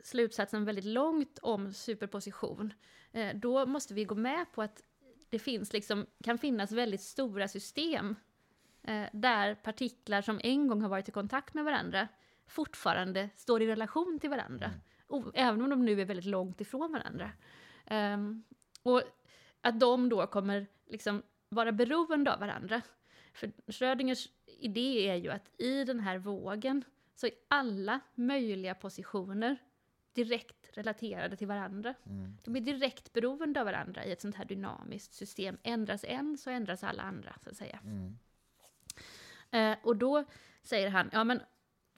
slutsatsen 0.04 0.66
väldigt 0.66 0.86
långt 0.86 1.40
om 1.42 1.74
superposition, 1.74 2.74
eh, 3.12 3.36
då 3.36 3.66
måste 3.66 3.94
vi 3.94 4.04
gå 4.06 4.16
med 4.16 4.46
på 4.52 4.62
att 4.62 4.84
det 5.30 5.40
finns 5.40 5.74
liksom, 5.74 6.06
kan 6.24 6.38
finnas 6.38 6.72
väldigt 6.72 7.02
stora 7.02 7.48
system 7.48 8.16
eh, 8.84 9.06
där 9.14 9.56
partiklar 9.56 10.22
som 10.22 10.40
en 10.44 10.68
gång 10.68 10.82
har 10.82 10.90
varit 10.90 11.10
i 11.10 11.12
kontakt 11.12 11.54
med 11.54 11.64
varandra 11.64 12.08
fortfarande 12.48 13.30
står 13.36 13.62
i 13.62 13.68
relation 13.68 14.20
till 14.22 14.30
varandra. 14.30 14.72
O- 15.08 15.32
även 15.34 15.62
om 15.62 15.70
de 15.70 15.86
nu 15.86 16.02
är 16.02 16.06
väldigt 16.06 16.26
långt 16.26 16.62
ifrån 16.62 16.92
varandra. 16.92 17.32
Ehm, 17.86 18.44
och 18.84 19.02
att 19.62 19.80
de 19.80 20.10
då 20.10 20.28
kommer 20.28 20.68
liksom 20.88 21.24
vara 21.50 21.72
beroende 21.72 22.34
av 22.34 22.40
varandra. 22.40 22.82
För 23.34 23.52
Schrödingers 23.68 24.30
idé 24.46 25.10
är 25.10 25.16
ju 25.16 25.30
att 25.30 25.62
i 25.62 25.84
den 25.84 26.00
här 26.00 26.18
vågen 26.18 26.84
så 27.16 27.28
är 27.28 27.34
alla 27.48 28.00
möjliga 28.16 28.76
positioner 28.76 29.58
direkt 30.14 30.78
relaterade 30.78 31.36
till 31.36 31.48
varandra. 31.48 31.94
Mm. 32.06 32.38
De 32.44 32.56
är 32.56 32.62
direkt 32.62 33.14
beroende 33.14 33.60
av 33.60 33.66
varandra 33.66 34.06
i 34.06 34.12
ett 34.12 34.22
sånt 34.22 34.36
här 34.36 34.46
dynamiskt 34.46 35.14
system. 35.14 35.58
Ändras 35.64 36.04
en 36.04 36.38
så 36.38 36.50
ändras 36.50 36.84
alla 36.84 37.04
andra, 37.04 37.36
så 37.44 37.50
att 37.50 37.58
säga. 37.58 37.80
Mm. 37.84 38.18
Eh, 39.52 39.78
och 39.84 39.98
då 39.98 40.24
säger 40.64 40.90
han, 40.90 41.10
ja 41.14 41.24
men 41.24 41.42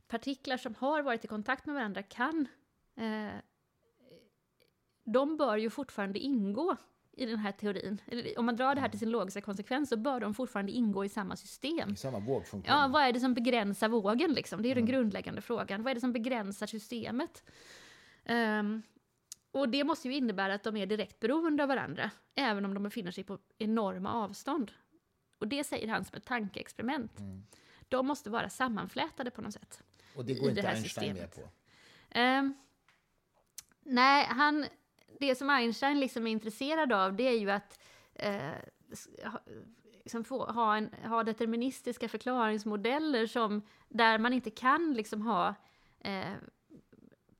partiklar 0.07 0.57
som 0.57 0.75
har 0.75 1.01
varit 1.01 1.25
i 1.25 1.27
kontakt 1.27 1.65
med 1.65 1.75
varandra 1.75 2.03
kan, 2.03 2.47
eh, 2.95 3.35
de 5.03 5.37
bör 5.37 5.57
ju 5.57 5.69
fortfarande 5.69 6.19
ingå 6.19 6.77
i 7.17 7.25
den 7.25 7.39
här 7.39 7.51
teorin. 7.51 8.01
Om 8.37 8.45
man 8.45 8.55
drar 8.55 8.75
det 8.75 8.81
här 8.81 8.89
till 8.89 8.99
sin 8.99 9.09
logiska 9.09 9.41
konsekvens 9.41 9.89
så 9.89 9.97
bör 9.97 10.19
de 10.19 10.33
fortfarande 10.33 10.71
ingå 10.71 11.05
i 11.05 11.09
samma 11.09 11.35
system. 11.35 11.93
I 11.93 11.95
samma 11.95 12.19
vågfunktion. 12.19 12.75
Ja, 12.75 12.87
vad 12.87 13.03
är 13.03 13.13
det 13.13 13.19
som 13.19 13.33
begränsar 13.33 13.89
vågen 13.89 14.33
liksom? 14.33 14.61
Det 14.61 14.67
är 14.67 14.69
ju 14.69 14.75
den 14.75 14.85
grundläggande 14.85 15.41
frågan. 15.41 15.83
Vad 15.83 15.91
är 15.91 15.95
det 15.95 16.01
som 16.01 16.13
begränsar 16.13 16.67
systemet? 16.67 17.43
Ehm, 18.25 18.81
och 19.51 19.69
det 19.69 19.83
måste 19.83 20.07
ju 20.07 20.15
innebära 20.15 20.53
att 20.53 20.63
de 20.63 20.77
är 20.77 20.85
direkt 20.85 21.19
beroende 21.19 21.63
av 21.63 21.69
varandra, 21.69 22.11
även 22.35 22.65
om 22.65 22.73
de 22.73 22.83
befinner 22.83 23.11
sig 23.11 23.23
på 23.23 23.37
enorma 23.57 24.13
avstånd. 24.13 24.71
Och 25.37 25.47
det 25.47 25.63
säger 25.63 25.87
han 25.87 26.05
som 26.05 26.17
ett 26.17 26.25
tankeexperiment. 26.25 27.19
Mm. 27.19 27.43
De 27.89 28.07
måste 28.07 28.29
vara 28.29 28.49
sammanflätade 28.49 29.31
på 29.31 29.41
något 29.41 29.53
sätt. 29.53 29.81
Och 30.15 30.25
det 30.25 30.33
går 30.33 30.43
det 30.43 30.49
inte 30.49 30.61
här 30.61 30.75
Einstein 30.75 31.15
systemet. 31.15 31.37
med 31.37 31.45
på. 31.45 31.51
Ehm, 32.09 32.53
nej, 33.83 34.25
han, 34.29 34.65
det 35.19 35.35
som 35.35 35.49
Einstein 35.49 35.99
liksom 35.99 36.27
är 36.27 36.31
intresserad 36.31 36.93
av 36.93 37.15
det 37.15 37.27
är 37.27 37.39
ju 37.39 37.51
att 37.51 37.79
eh, 38.15 38.51
liksom 40.03 40.23
få, 40.23 40.45
ha, 40.45 40.77
en, 40.77 40.89
ha 41.03 41.23
deterministiska 41.23 42.09
förklaringsmodeller 42.09 43.27
som, 43.27 43.61
där 43.89 44.17
man 44.17 44.33
inte 44.33 44.51
kan 44.51 44.93
liksom 44.93 45.21
ha 45.21 45.55
eh, 45.99 46.33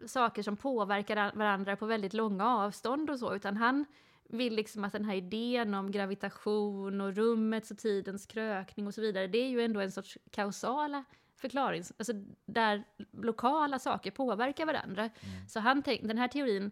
saker 0.05 0.43
som 0.43 0.57
påverkar 0.57 1.36
varandra 1.36 1.76
på 1.76 1.86
väldigt 1.86 2.13
långa 2.13 2.47
avstånd 2.47 3.09
och 3.09 3.19
så, 3.19 3.36
utan 3.36 3.57
han 3.57 3.86
vill 4.30 4.55
liksom 4.55 4.84
att 4.84 4.93
den 4.93 5.05
här 5.05 5.15
idén 5.15 5.74
om 5.74 5.91
gravitation 5.91 7.01
och 7.01 7.15
rummets 7.15 7.71
och 7.71 7.78
tidens 7.78 8.26
krökning 8.26 8.88
och 8.88 8.93
så 8.93 9.01
vidare, 9.01 9.28
det 9.28 9.38
är 9.38 9.49
ju 9.49 9.61
ändå 9.61 9.80
en 9.80 9.91
sorts 9.91 10.17
kausala 10.32 11.03
förklarings... 11.36 11.93
Alltså 11.97 12.13
där 12.45 12.84
lokala 13.11 13.80
saker 13.80 14.11
påverkar 14.11 14.65
varandra. 14.65 15.09
Så 15.49 15.59
han 15.59 15.84
tänk, 15.84 16.01
den 16.01 16.17
här 16.17 16.28
teorin 16.28 16.71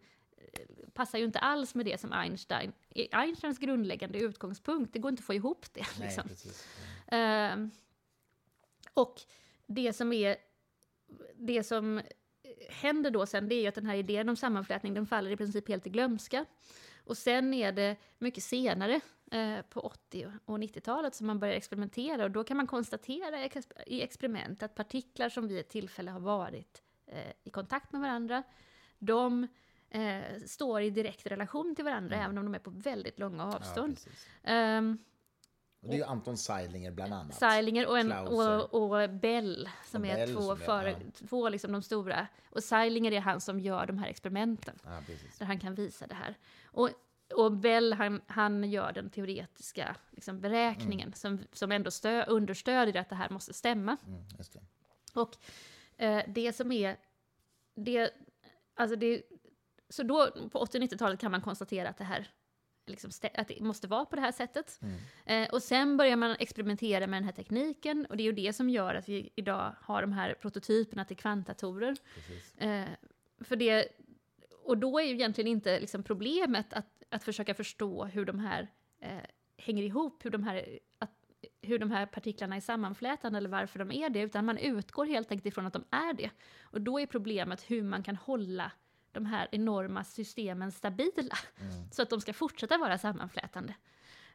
passar 0.93 1.19
ju 1.19 1.25
inte 1.25 1.39
alls 1.39 1.75
med 1.75 1.85
det 1.85 1.99
som 1.99 2.13
Einstein... 2.13 2.73
Einsteins 3.11 3.59
grundläggande 3.59 4.19
utgångspunkt, 4.19 4.93
det 4.93 4.99
går 4.99 5.09
inte 5.09 5.21
att 5.21 5.25
få 5.25 5.33
ihop 5.33 5.65
det. 5.73 5.85
Nej, 5.99 6.07
Liksom. 6.07 6.23
Ehm, 7.07 7.71
och 8.93 9.21
det 9.67 9.93
som 9.93 10.13
är... 10.13 10.35
Det 11.35 11.63
som 11.63 12.01
händer 12.69 13.11
då 13.11 13.25
sen, 13.25 13.49
det 13.49 13.55
är 13.55 13.61
ju 13.61 13.67
att 13.67 13.75
den 13.75 13.85
här 13.85 13.95
idén 13.95 14.29
om 14.29 14.35
sammanflätning, 14.35 14.93
den 14.93 15.07
faller 15.07 15.31
i 15.31 15.37
princip 15.37 15.67
helt 15.67 15.87
i 15.87 15.89
glömska. 15.89 16.45
Och 17.05 17.17
sen 17.17 17.53
är 17.53 17.71
det 17.71 17.95
mycket 18.17 18.43
senare, 18.43 19.01
eh, 19.31 19.61
på 19.69 19.79
80 19.79 20.31
och 20.45 20.57
90-talet, 20.57 21.15
som 21.15 21.27
man 21.27 21.39
börjar 21.39 21.53
experimentera. 21.53 22.23
Och 22.23 22.31
då 22.31 22.43
kan 22.43 22.57
man 22.57 22.67
konstatera 22.67 23.49
i 23.87 24.01
experiment 24.01 24.63
att 24.63 24.75
partiklar 24.75 25.29
som 25.29 25.47
vid 25.47 25.59
ett 25.59 25.69
tillfälle 25.69 26.11
har 26.11 26.19
varit 26.19 26.81
eh, 27.07 27.31
i 27.43 27.49
kontakt 27.49 27.91
med 27.91 28.01
varandra, 28.01 28.43
de 28.99 29.47
eh, 29.91 30.21
står 30.47 30.81
i 30.81 30.89
direkt 30.89 31.25
relation 31.27 31.75
till 31.75 31.85
varandra, 31.85 32.15
även 32.15 32.37
om 32.37 32.43
de 32.45 32.55
är 32.55 32.59
på 32.59 32.69
väldigt 32.69 33.19
långa 33.19 33.43
Ja, 33.43 33.55
avstånd. 33.55 33.93
precis. 33.95 34.27
Ehm, 34.43 34.97
Och 35.81 35.87
det 35.87 35.93
är 35.93 35.97
ju 35.97 36.03
Anton 36.03 36.37
Seilinger 36.37 36.91
bland 36.91 37.13
annat. 37.13 37.35
Seilinger 37.35 37.87
och, 37.87 37.99
en, 37.99 38.11
och, 38.11 38.73
och 38.73 39.09
Bell, 39.09 39.69
som 39.85 40.01
Och 40.01 40.07
är 40.07 40.15
Bell 40.15 40.33
två, 40.35 40.41
som 40.41 40.57
före, 40.57 40.91
ja. 40.91 41.27
två 41.27 41.49
liksom 41.49 41.71
de 41.71 41.81
stora. 41.81 42.27
Och 42.49 42.63
Seilinger 42.63 43.11
är 43.11 43.19
han 43.19 43.41
som 43.41 43.59
gör 43.59 43.85
de 43.85 43.97
här 43.97 44.07
experimenten, 44.07 44.79
Ja, 44.83 45.01
där 45.39 45.45
han 45.45 45.59
kan 45.59 45.75
visa 45.75 46.07
det 46.07 46.15
här. 46.15 46.35
Och, 46.65 46.89
och 47.35 47.51
Bell, 47.51 47.93
han, 47.93 48.21
han 48.27 48.63
gör 48.71 48.91
den 48.91 49.09
teoretiska 49.09 49.95
liksom, 50.11 50.41
beräkningen 50.41 51.13
som, 51.13 51.39
som 51.53 51.71
ändå 51.71 51.91
stö, 51.91 52.25
understödjer 52.25 53.01
att 53.01 53.09
det 53.09 53.15
här 53.15 53.29
måste 53.29 53.53
stämma. 53.53 53.97
Mm, 54.07 54.23
det. 54.53 54.61
Och 55.19 55.37
eh, 55.97 56.23
det 56.27 56.53
som 56.53 56.71
är... 56.71 56.97
Det, 57.75 58.11
alltså 58.75 58.95
det, 58.95 59.21
så 59.91 60.03
då, 60.03 60.31
på 60.51 60.59
80 60.59 60.77
och 60.77 60.83
90-talet 60.83 61.19
kan 61.19 61.31
man 61.31 61.41
konstatera 61.41 61.89
att 61.89 61.97
det 61.97 62.03
här 62.03 62.27
liksom, 62.87 63.11
att 63.33 63.47
det 63.47 63.61
måste 63.61 63.87
vara 63.87 64.05
på 64.05 64.15
det 64.15 64.21
här 64.21 64.31
sättet. 64.31 64.79
Mm. 64.81 64.99
Eh, 65.25 65.49
och 65.49 65.63
sen 65.63 65.97
börjar 65.97 66.15
man 66.15 66.35
experimentera 66.39 67.07
med 67.07 67.17
den 67.17 67.23
här 67.23 67.31
tekniken 67.31 68.05
och 68.05 68.17
det 68.17 68.23
är 68.23 68.25
ju 68.25 68.31
det 68.31 68.53
som 68.53 68.69
gör 68.69 68.95
att 68.95 69.09
vi 69.09 69.29
idag 69.35 69.75
har 69.81 70.01
de 70.01 70.11
här 70.11 70.33
prototyperna 70.33 71.05
till 71.05 71.17
kvantdatorer. 71.17 71.97
Eh, 72.57 72.83
för 73.39 73.55
det, 73.55 73.87
och 74.63 74.77
då 74.77 74.99
är 74.99 75.03
ju 75.03 75.13
egentligen 75.13 75.47
inte 75.47 75.79
liksom 75.79 76.03
problemet 76.03 76.73
att, 76.73 77.03
att 77.09 77.23
försöka 77.23 77.53
förstå 77.53 78.05
hur 78.05 78.25
de 78.25 78.39
här 78.39 78.67
eh, 78.99 79.29
hänger 79.57 79.83
ihop, 79.83 80.25
hur 80.25 80.29
de 80.29 80.43
här, 80.43 80.79
att, 80.99 81.11
hur 81.61 81.79
de 81.79 81.91
här 81.91 82.05
partiklarna 82.05 82.55
är 82.55 82.61
sammanflätande 82.61 83.37
eller 83.37 83.49
varför 83.49 83.79
de 83.79 83.91
är 83.91 84.09
det, 84.09 84.21
utan 84.21 84.45
man 84.45 84.57
utgår 84.57 85.05
helt 85.05 85.31
enkelt 85.31 85.45
ifrån 85.45 85.65
att 85.65 85.73
de 85.73 85.83
är 85.91 86.13
det. 86.13 86.29
Och 86.61 86.81
då 86.81 86.99
är 86.99 87.05
problemet 87.05 87.71
hur 87.71 87.83
man 87.83 88.03
kan 88.03 88.15
hålla 88.15 88.71
de 89.13 89.25
här 89.25 89.47
enorma 89.51 90.03
systemen 90.03 90.71
stabila, 90.71 91.37
Mm. 91.59 91.91
så 91.91 92.01
att 92.01 92.09
de 92.09 92.21
ska 92.21 92.33
fortsätta 92.33 92.77
vara 92.77 92.97
sammanflätande. 92.97 93.73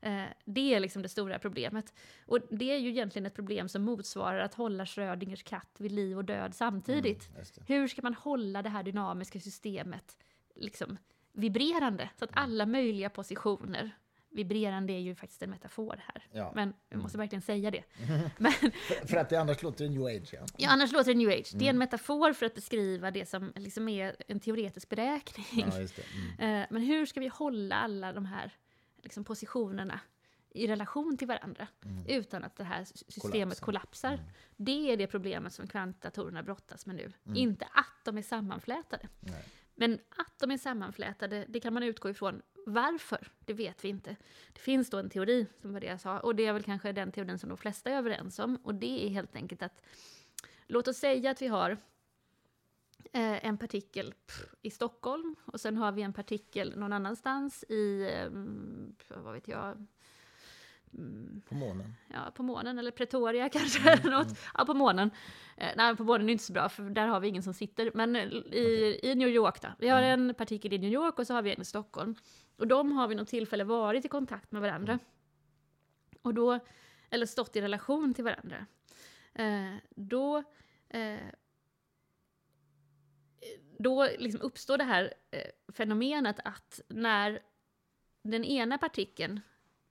Eh, 0.01 0.25
det 0.45 0.75
är 0.75 0.81
liksom 0.81 1.03
det 1.03 1.09
stora 1.09 1.39
problemet. 1.39 1.95
Och 2.27 2.39
det 2.51 2.71
är 2.73 2.79
ju 2.79 2.89
egentligen 2.89 3.27
ett 3.27 3.35
problem 3.35 3.69
som 3.69 3.83
motsvarar 3.83 4.39
att 4.39 4.55
hålla 4.55 4.87
Schrödingers 4.87 5.43
katt 5.43 5.77
vid 5.79 5.93
liv 5.93 6.17
och 6.19 6.25
död 6.25 6.55
samtidigt. 6.55 7.29
Mm. 7.29 7.45
Hur 7.67 7.89
ska 7.89 8.03
man 8.03 8.15
hålla 8.15 8.63
det 8.63 8.69
här 8.69 8.83
dynamiska 8.83 9.41
systemet 9.41 10.17
liksom 10.55 10.99
vibrerande 11.33 12.11
så 12.19 12.25
att 12.25 12.31
alla 12.35 12.67
möjliga 12.67 13.11
positioner 13.11 13.91
vibrerande 14.37 14.93
är 14.93 14.99
ju 14.99 15.15
faktiskt 15.15 15.43
en 15.43 15.51
metafor 15.51 16.03
här. 16.07 16.27
Ja. 16.33 16.53
Men 16.55 16.75
jag 16.89 17.03
måste 17.03 17.19
verkligen 17.19 17.43
säga 17.43 17.71
det. 17.71 17.85
Men, 18.39 18.53
för, 18.53 19.07
för, 19.07 19.17
att 19.17 19.29
det 19.29 19.41
annars 19.41 19.63
låter 19.63 19.85
det 19.85 19.91
new 19.91 20.05
age. 20.05 20.31
Ja, 20.33 20.47
ja 20.57 20.71
annars 20.71 20.93
låter 20.93 21.13
det 21.13 21.19
new 21.19 21.29
age. 21.29 21.53
Mm. 21.53 21.59
Det 21.59 21.65
är 21.67 21.71
en 21.71 21.79
metafor 21.79 22.33
för 22.33 22.47
att 22.47 22.55
beskriva 22.55 23.11
det 23.11 23.29
som 23.29 23.53
liksom 23.57 23.89
är 23.89 24.17
en 24.29 24.41
teoretisk 24.41 24.89
beräkning. 24.89 25.47
Ja, 25.53 25.77
mm. 25.77 25.87
Eh, 26.63 26.67
men 26.71 26.83
hur 26.83 27.07
ska 27.07 27.21
vi 27.21 27.29
hålla 27.29 27.77
alla 27.77 28.13
de 28.13 28.27
här 28.27 28.51
liksom, 29.03 29.25
positionerna 29.25 30.01
i 30.51 30.67
relation 30.67 31.17
till 31.17 31.29
varandra 31.29 31.69
mm. 31.85 32.05
utan 32.09 32.45
att 32.45 32.57
det 32.57 32.65
här 32.65 32.85
systemet 32.85 33.61
kollapsar. 33.61 34.13
Mm. 34.13 34.25
Det 34.57 34.93
är 34.93 34.97
det 34.97 35.07
problemet 35.07 35.53
som 35.53 35.67
kvantdatorerna 35.67 36.43
brottas 36.43 36.87
med 36.87 36.97
nu. 36.97 37.13
Mm. 37.27 37.37
Inte 37.37 37.65
att 37.65 38.05
de 38.05 38.19
är 38.19 38.23
sammanflätade. 38.23 39.09
Nej. 39.21 39.45
Men 39.75 39.99
att 40.17 40.39
de 40.39 40.51
är 40.51 40.59
sammanflätade, 40.59 41.45
det 41.49 41.61
kan 41.61 41.75
man 41.75 41.83
utgå 41.83 42.11
ifrån. 42.11 42.43
Varför? 42.69 43.29
Det 43.45 43.53
vet 43.53 43.85
vi 43.85 43.89
inte. 43.89 44.17
Det 44.53 44.61
finns 44.61 44.91
då 44.91 44.99
en 44.99 45.11
teori, 45.11 45.47
som 45.61 45.73
var 45.73 45.81
det 45.81 45.87
jag 45.87 46.01
sa, 46.01 46.21
och 46.21 46.35
det 46.35 46.47
är 46.47 46.53
väl 46.53 46.63
kanske 46.63 46.93
den 46.93 47.13
teorin 47.13 47.39
som 47.39 47.49
de 47.49 47.59
flesta 47.59 47.91
är 47.91 47.97
överens 47.97 48.39
om. 48.39 48.57
Och 48.63 48.75
det 48.75 49.07
är 49.07 49.09
helt 49.09 49.37
enkelt 49.37 49.63
att, 49.63 49.83
låt 50.67 50.89
oss 50.89 50.97
säga 50.97 51.31
att 51.31 51.43
vi 51.43 51.47
har 51.47 51.71
eh, 53.13 53.47
en 53.47 53.59
partikel 53.59 54.15
i 54.63 54.71
Stockholm 54.71 55.37
och 55.45 55.61
sen 55.61 55.77
har 55.77 55.93
vi 55.93 56.03
en 56.03 56.13
partikel 56.13 56.79
någon 56.79 56.93
annanstans 56.93 57.65
i, 57.69 58.11
eh, 58.13 58.29
vad 59.23 59.35
vet 59.35 59.49
jag, 59.49 59.87
på 61.49 61.55
månen? 61.55 61.95
Ja, 62.09 62.33
på 62.35 62.43
månen, 62.43 62.79
eller 62.79 62.91
Pretoria 62.91 63.49
kanske. 63.53 63.91
Mm, 63.91 64.13
något. 64.13 64.27
Mm. 64.27 64.37
Ja, 64.55 64.65
på 64.65 64.75
månen. 64.75 65.11
Eh, 65.57 65.71
nej, 65.77 65.97
på 65.97 66.05
månen 66.05 66.29
är 66.29 66.33
inte 66.33 66.45
så 66.45 66.53
bra, 66.53 66.69
för 66.69 66.83
där 66.83 67.07
har 67.07 67.21
vi 67.21 67.29
ingen 67.29 67.43
som 67.43 67.55
sitter. 67.55 67.91
Men 67.95 68.17
i, 68.17 68.27
okay. 68.27 69.11
i 69.11 69.15
New 69.15 69.29
York 69.29 69.63
då. 69.63 69.69
Vi 69.79 69.89
har 69.89 70.03
mm. 70.03 70.29
en 70.29 70.35
partikel 70.35 70.73
i 70.73 70.79
New 70.79 70.93
York 70.93 71.19
och 71.19 71.27
så 71.27 71.35
har 71.35 71.43
vi 71.43 71.55
en 71.55 71.61
i 71.61 71.65
Stockholm. 71.65 72.15
Och 72.57 72.67
de 72.67 72.93
har 72.93 73.09
vid 73.09 73.17
något 73.17 73.29
tillfälle 73.29 73.65
varit 73.65 74.05
i 74.05 74.09
kontakt 74.09 74.53
med 74.53 74.63
varandra. 74.63 74.93
Mm. 74.93 75.05
Och 76.23 76.35
då, 76.35 76.59
eller 77.11 77.27
stått 77.27 77.57
i 77.57 77.61
relation 77.61 78.15
till 78.15 78.25
varandra. 78.25 78.67
Eh, 79.35 79.75
då 79.95 80.43
eh, 80.89 81.19
då 83.79 84.09
liksom 84.19 84.41
uppstår 84.41 84.79
det 84.79 84.85
här 84.85 85.15
eh, 85.31 85.51
fenomenet 85.69 86.37
att 86.45 86.81
när 86.89 87.43
den 88.23 88.45
ena 88.45 88.79
partikeln 88.79 89.41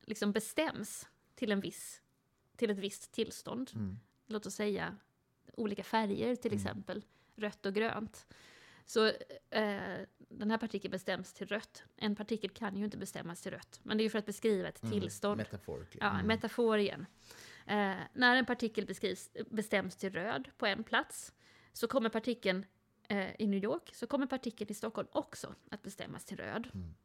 liksom 0.02 0.32
bestäms 0.32 1.08
till, 1.36 1.52
en 1.52 1.60
viss, 1.60 2.02
till 2.56 2.70
ett 2.70 2.78
visst 2.78 3.12
tillstånd. 3.12 3.72
Mm. 3.76 4.00
Låt 4.28 4.46
oss 4.46 4.56
säga 4.56 4.98
olika 5.54 5.84
färger 5.84 6.36
till 6.36 6.52
mm. 6.52 6.62
exempel, 6.62 7.04
rött 7.36 7.66
och 7.66 7.74
grönt. 7.74 8.28
Så 8.86 9.08
eh, 9.50 10.00
den 10.18 10.52
här 10.52 10.58
partikeln 10.58 10.92
bestäms 10.92 11.34
till 11.34 11.48
rött. 11.48 11.84
En 11.98 12.16
partikel 12.16 12.50
kan 12.50 12.78
ju 12.78 12.86
inte 12.86 12.98
bestämmas 12.98 13.42
till 13.42 13.52
rött, 13.52 13.80
men 13.84 13.98
det 13.98 14.02
är 14.02 14.06
ju 14.06 14.10
för 14.10 14.20
att 14.20 14.26
beskriva 14.26 14.68
ett 14.68 14.84
mm. 14.84 15.00
tillstånd. 15.00 15.38
Metafor. 15.38 15.88
Ja, 15.92 16.06
en 16.06 16.16
mm. 16.16 16.28
metafor 16.28 16.78
igen. 16.78 17.06
Eh, 17.66 17.96
när 18.14 18.36
en 18.36 18.46
partikel 18.46 18.86
beskrivs, 18.86 19.30
bestäms 19.50 19.96
till 19.96 20.14
röd 20.14 20.50
på 20.58 20.66
en 20.66 20.84
plats, 20.84 21.34
så 21.74 21.88
kommer 21.88 22.10
partikeln 22.10 22.66
eh, 23.08 23.42
i 23.42 23.48
New 23.48 23.64
York, 23.64 23.92
så 23.94 24.08
kommer 24.08 24.26
partikeln 24.28 24.72
i 24.72 24.74
Stockholm 24.74 25.08
också 25.12 25.56
att 25.72 25.82
bestämmas 25.84 26.26
till 26.26 26.38
röd. 26.38 26.70
Mm. 26.74 26.96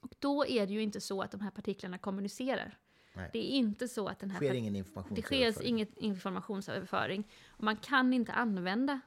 Och 0.00 0.14
då 0.18 0.46
är 0.46 0.66
det 0.66 0.72
ju 0.72 0.82
inte 0.82 1.00
så 1.00 1.22
att 1.22 1.30
de 1.30 1.40
här 1.40 1.50
partiklarna 1.50 1.98
kommunicerar. 1.98 2.78
Nej. 3.14 3.30
Det 3.32 3.38
är 3.38 3.48
inte 3.48 3.88
så 3.88 4.08
att 4.08 4.18
den 4.18 4.30
här... 4.30 4.38
sker 4.38 4.54
ingen 4.54 4.84
det 5.10 5.22
sker 5.22 5.62
ingen 5.62 5.86
informationsöverföring. 5.96 7.28
Och 7.48 7.64
man 7.64 7.76
kan 7.76 8.12
inte 8.12 8.32
använda 8.32 9.00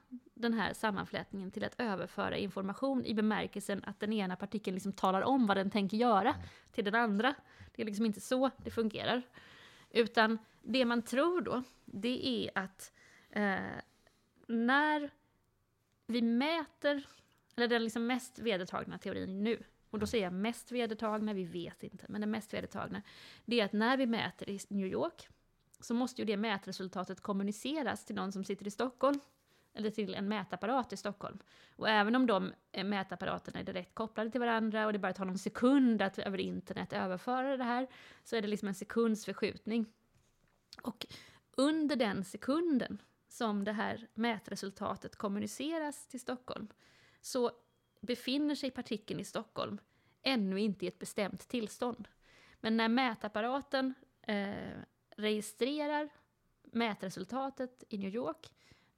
den 0.43 0.53
här 0.53 0.73
sammanflätningen 0.73 1.51
till 1.51 1.63
att 1.63 1.75
överföra 1.77 2.37
information 2.37 3.05
i 3.05 3.13
bemärkelsen 3.13 3.83
att 3.85 3.99
den 3.99 4.13
ena 4.13 4.35
partikeln 4.35 4.75
liksom 4.75 4.93
talar 4.93 5.21
om 5.21 5.47
vad 5.47 5.57
den 5.57 5.69
tänker 5.69 5.97
göra 5.97 6.29
mm. 6.29 6.41
till 6.71 6.85
den 6.85 6.95
andra. 6.95 7.35
Det 7.75 7.81
är 7.81 7.85
liksom 7.85 8.05
inte 8.05 8.21
så 8.21 8.51
det 8.57 8.71
fungerar. 8.71 9.21
Utan 9.89 10.37
det 10.61 10.85
man 10.85 11.01
tror 11.01 11.41
då, 11.41 11.63
det 11.85 12.27
är 12.27 12.63
att 12.63 12.91
eh, 13.29 13.55
när 14.47 15.09
vi 16.07 16.21
mäter, 16.21 17.07
eller 17.55 17.67
den 17.67 17.83
liksom 17.83 18.07
mest 18.07 18.39
vedertagna 18.39 18.97
teorin 18.97 19.43
nu, 19.43 19.63
och 19.89 19.99
då 19.99 20.07
säger 20.07 20.23
jag 20.23 20.33
mest 20.33 20.71
vedertagna, 20.71 21.33
vi 21.33 21.43
vet 21.43 21.83
inte, 21.83 22.05
men 22.09 22.21
det 22.21 22.27
mest 22.27 22.53
vedertagna, 22.53 23.01
det 23.45 23.59
är 23.59 23.65
att 23.65 23.73
när 23.73 23.97
vi 23.97 24.05
mäter 24.05 24.49
i 24.49 24.59
New 24.69 24.87
York, 24.87 25.27
så 25.79 25.93
måste 25.93 26.21
ju 26.21 26.25
det 26.25 26.37
mätresultatet 26.37 27.21
kommuniceras 27.21 28.05
till 28.05 28.15
någon 28.15 28.31
som 28.31 28.43
sitter 28.43 28.67
i 28.67 28.71
Stockholm, 28.71 29.19
eller 29.73 29.89
till 29.89 30.15
en 30.15 30.27
mätapparat 30.27 30.93
i 30.93 30.97
Stockholm. 30.97 31.39
Och 31.75 31.89
även 31.89 32.15
om 32.15 32.27
de 32.27 32.53
eh, 32.71 32.83
mätapparaterna 32.83 33.59
är 33.59 33.63
direkt 33.63 33.95
kopplade 33.95 34.29
till 34.29 34.39
varandra 34.39 34.85
och 34.85 34.93
det 34.93 34.99
bara 34.99 35.13
tar 35.13 35.25
någon 35.25 35.37
sekund 35.37 36.01
att 36.01 36.19
över 36.19 36.39
internet 36.39 36.93
överföra 36.93 37.57
det 37.57 37.63
här, 37.63 37.87
så 38.23 38.35
är 38.35 38.41
det 38.41 38.47
liksom 38.47 38.67
en 38.67 38.75
sekunds 38.75 39.25
förskjutning. 39.25 39.85
Och 40.81 41.05
under 41.51 41.95
den 41.95 42.23
sekunden 42.23 43.01
som 43.27 43.63
det 43.63 43.71
här 43.71 44.07
mätresultatet 44.13 45.15
kommuniceras 45.15 46.07
till 46.07 46.19
Stockholm, 46.19 46.67
så 47.21 47.51
befinner 48.01 48.55
sig 48.55 48.71
partikeln 48.71 49.19
i 49.19 49.25
Stockholm 49.25 49.79
ännu 50.21 50.59
inte 50.59 50.85
i 50.85 50.87
ett 50.87 50.99
bestämt 50.99 51.47
tillstånd. 51.47 52.07
Men 52.59 52.77
när 52.77 52.87
mätapparaten 52.87 53.93
eh, 54.21 54.77
registrerar 55.17 56.09
mätresultatet 56.63 57.83
i 57.89 57.97
New 57.97 58.15
York, 58.15 58.53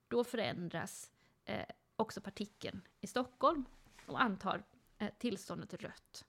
då 0.07 0.23
förändras 0.23 1.11
eh, 1.45 1.65
också 1.95 2.21
partikeln 2.21 2.81
i 3.01 3.07
Stockholm 3.07 3.65
och 4.05 4.21
antar 4.21 4.63
eh, 4.97 5.09
tillståndet 5.17 5.73
rött. 5.73 6.25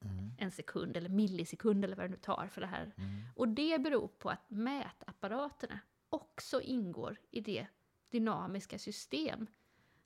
Mm. 0.00 0.32
En 0.38 0.50
sekund 0.50 0.96
eller 0.96 1.08
millisekund 1.08 1.84
eller 1.84 1.96
vad 1.96 2.04
det 2.04 2.10
nu 2.10 2.16
tar 2.16 2.48
för 2.52 2.60
det 2.60 2.66
här. 2.66 2.92
Mm. 2.96 3.22
Och 3.36 3.48
det 3.48 3.78
beror 3.78 4.08
på 4.08 4.30
att 4.30 4.50
mätapparaterna 4.50 5.80
också 6.08 6.60
ingår 6.60 7.16
i 7.30 7.40
det 7.40 7.66
dynamiska 8.10 8.78
system 8.78 9.46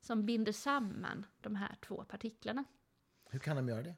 som 0.01 0.27
binder 0.27 0.53
samman 0.53 1.27
de 1.41 1.57
här 1.57 1.77
två 1.81 2.05
partiklarna. 2.05 2.65
Hur 3.25 3.39
kan 3.39 3.57
de 3.57 3.69
göra 3.69 3.83
det? 3.83 3.95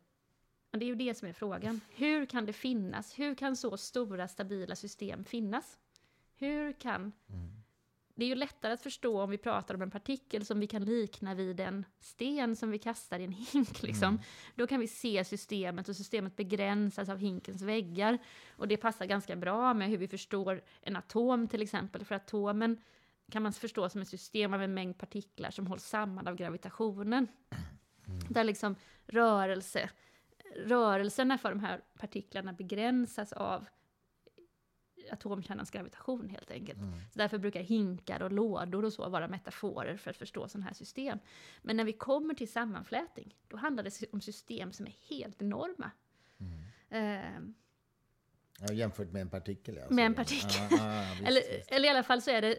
Det 0.71 0.85
är 0.85 0.89
ju 0.89 0.95
det 0.95 1.15
som 1.15 1.29
är 1.29 1.33
frågan. 1.33 1.81
Hur 1.95 2.27
kan 2.27 2.47
det 2.47 2.53
finnas? 2.53 3.19
Hur 3.19 3.35
kan 3.35 3.57
så 3.57 3.77
stora 3.77 4.29
stabila 4.29 4.77
system 4.77 5.25
finnas? 5.25 5.79
Hur 6.35 6.73
kan... 6.73 7.13
Mm. 7.29 7.62
Det 8.15 8.25
är 8.25 8.29
ju 8.29 8.35
lättare 8.35 8.73
att 8.73 8.83
förstå 8.83 9.23
om 9.23 9.31
vi 9.31 9.39
pratar 9.39 9.75
om 9.75 9.83
en 9.83 9.91
partikel 9.91 10.47
som 10.47 10.61
vi 10.61 10.67
kan 10.67 10.85
likna 10.85 11.35
vid 11.35 11.61
en 11.61 11.85
sten 12.01 12.57
som 12.57 12.71
vi 12.71 12.79
kastar 12.79 13.21
i 13.21 13.25
en 13.25 13.33
hink. 13.33 13.83
Liksom. 13.83 14.09
Mm. 14.09 14.21
Då 14.55 14.67
kan 14.67 14.81
vi 14.81 14.89
se 14.89 15.25
systemet 15.25 15.89
och 15.89 15.97
systemet 15.97 16.37
begränsas 16.37 17.09
av 17.09 17.19
hinkens 17.19 17.63
väggar. 17.63 18.19
Och 18.57 18.69
det 18.69 18.77
passar 18.77 19.07
ganska 19.07 19.37
bra 19.37 19.75
med 19.75 19.89
hur 19.89 19.99
vi 19.99 20.09
förstår 20.09 20.63
en 20.81 20.97
atom 20.97 21.49
till 21.49 21.63
exempel. 21.63 22.05
För 22.05 22.15
atomen 22.15 22.77
kan 23.31 23.43
man 23.43 23.53
förstå 23.53 23.89
som 23.89 24.01
ett 24.01 24.09
system 24.09 24.55
av 24.55 24.63
en 24.63 24.75
mängd 24.75 24.99
partiklar 24.99 25.51
som 25.51 25.67
hålls 25.67 25.85
samman 25.85 26.29
av 26.29 26.37
gravitationen. 26.37 27.29
Mm. 28.07 28.21
Där 28.29 28.45
liksom 28.45 28.77
rörelse, 29.07 29.91
rörelserna 30.57 31.39
för 31.39 31.49
de 31.49 31.61
här 31.61 31.81
partiklarna 31.99 32.53
begränsas 32.53 33.33
av 33.33 33.67
atomkärnans 35.13 35.71
gravitation 35.71 36.29
helt 36.29 36.51
enkelt. 36.51 36.79
Mm. 36.79 36.93
Så 36.93 37.19
därför 37.19 37.39
brukar 37.39 37.61
hinkar 37.61 38.23
och 38.23 38.33
lådor 38.33 38.85
och 38.85 38.93
så 38.93 39.09
vara 39.09 39.29
metaforer 39.29 39.97
för 39.97 40.11
att 40.11 40.17
förstå 40.17 40.49
sådana 40.49 40.67
här 40.67 40.75
system. 40.75 41.19
Men 41.63 41.77
när 41.77 41.85
vi 41.85 41.93
kommer 41.93 42.35
till 42.35 42.53
sammanflätning, 42.53 43.37
då 43.49 43.57
handlar 43.57 43.85
det 43.85 44.13
om 44.13 44.21
system 44.21 44.73
som 44.73 44.87
är 44.87 44.95
helt 45.09 45.43
enorma. 45.43 45.91
Mm. 46.41 46.63
Eh, 46.89 47.55
ja, 48.61 48.73
jämfört 48.73 49.13
med 49.13 49.23
en 49.23 49.31
partikel? 49.31 49.79
Alltså. 49.79 49.95
Med 49.95 50.07
en 50.07 50.15
partikel. 50.15 50.79
Ah, 50.81 51.01
ah, 51.01 51.15
visst, 51.15 51.29
eller, 51.29 51.41
visst. 51.57 51.71
eller 51.71 51.89
i 51.89 51.91
alla 51.91 52.03
fall 52.03 52.23
så 52.23 52.31
är 52.31 52.43
det 52.43 52.59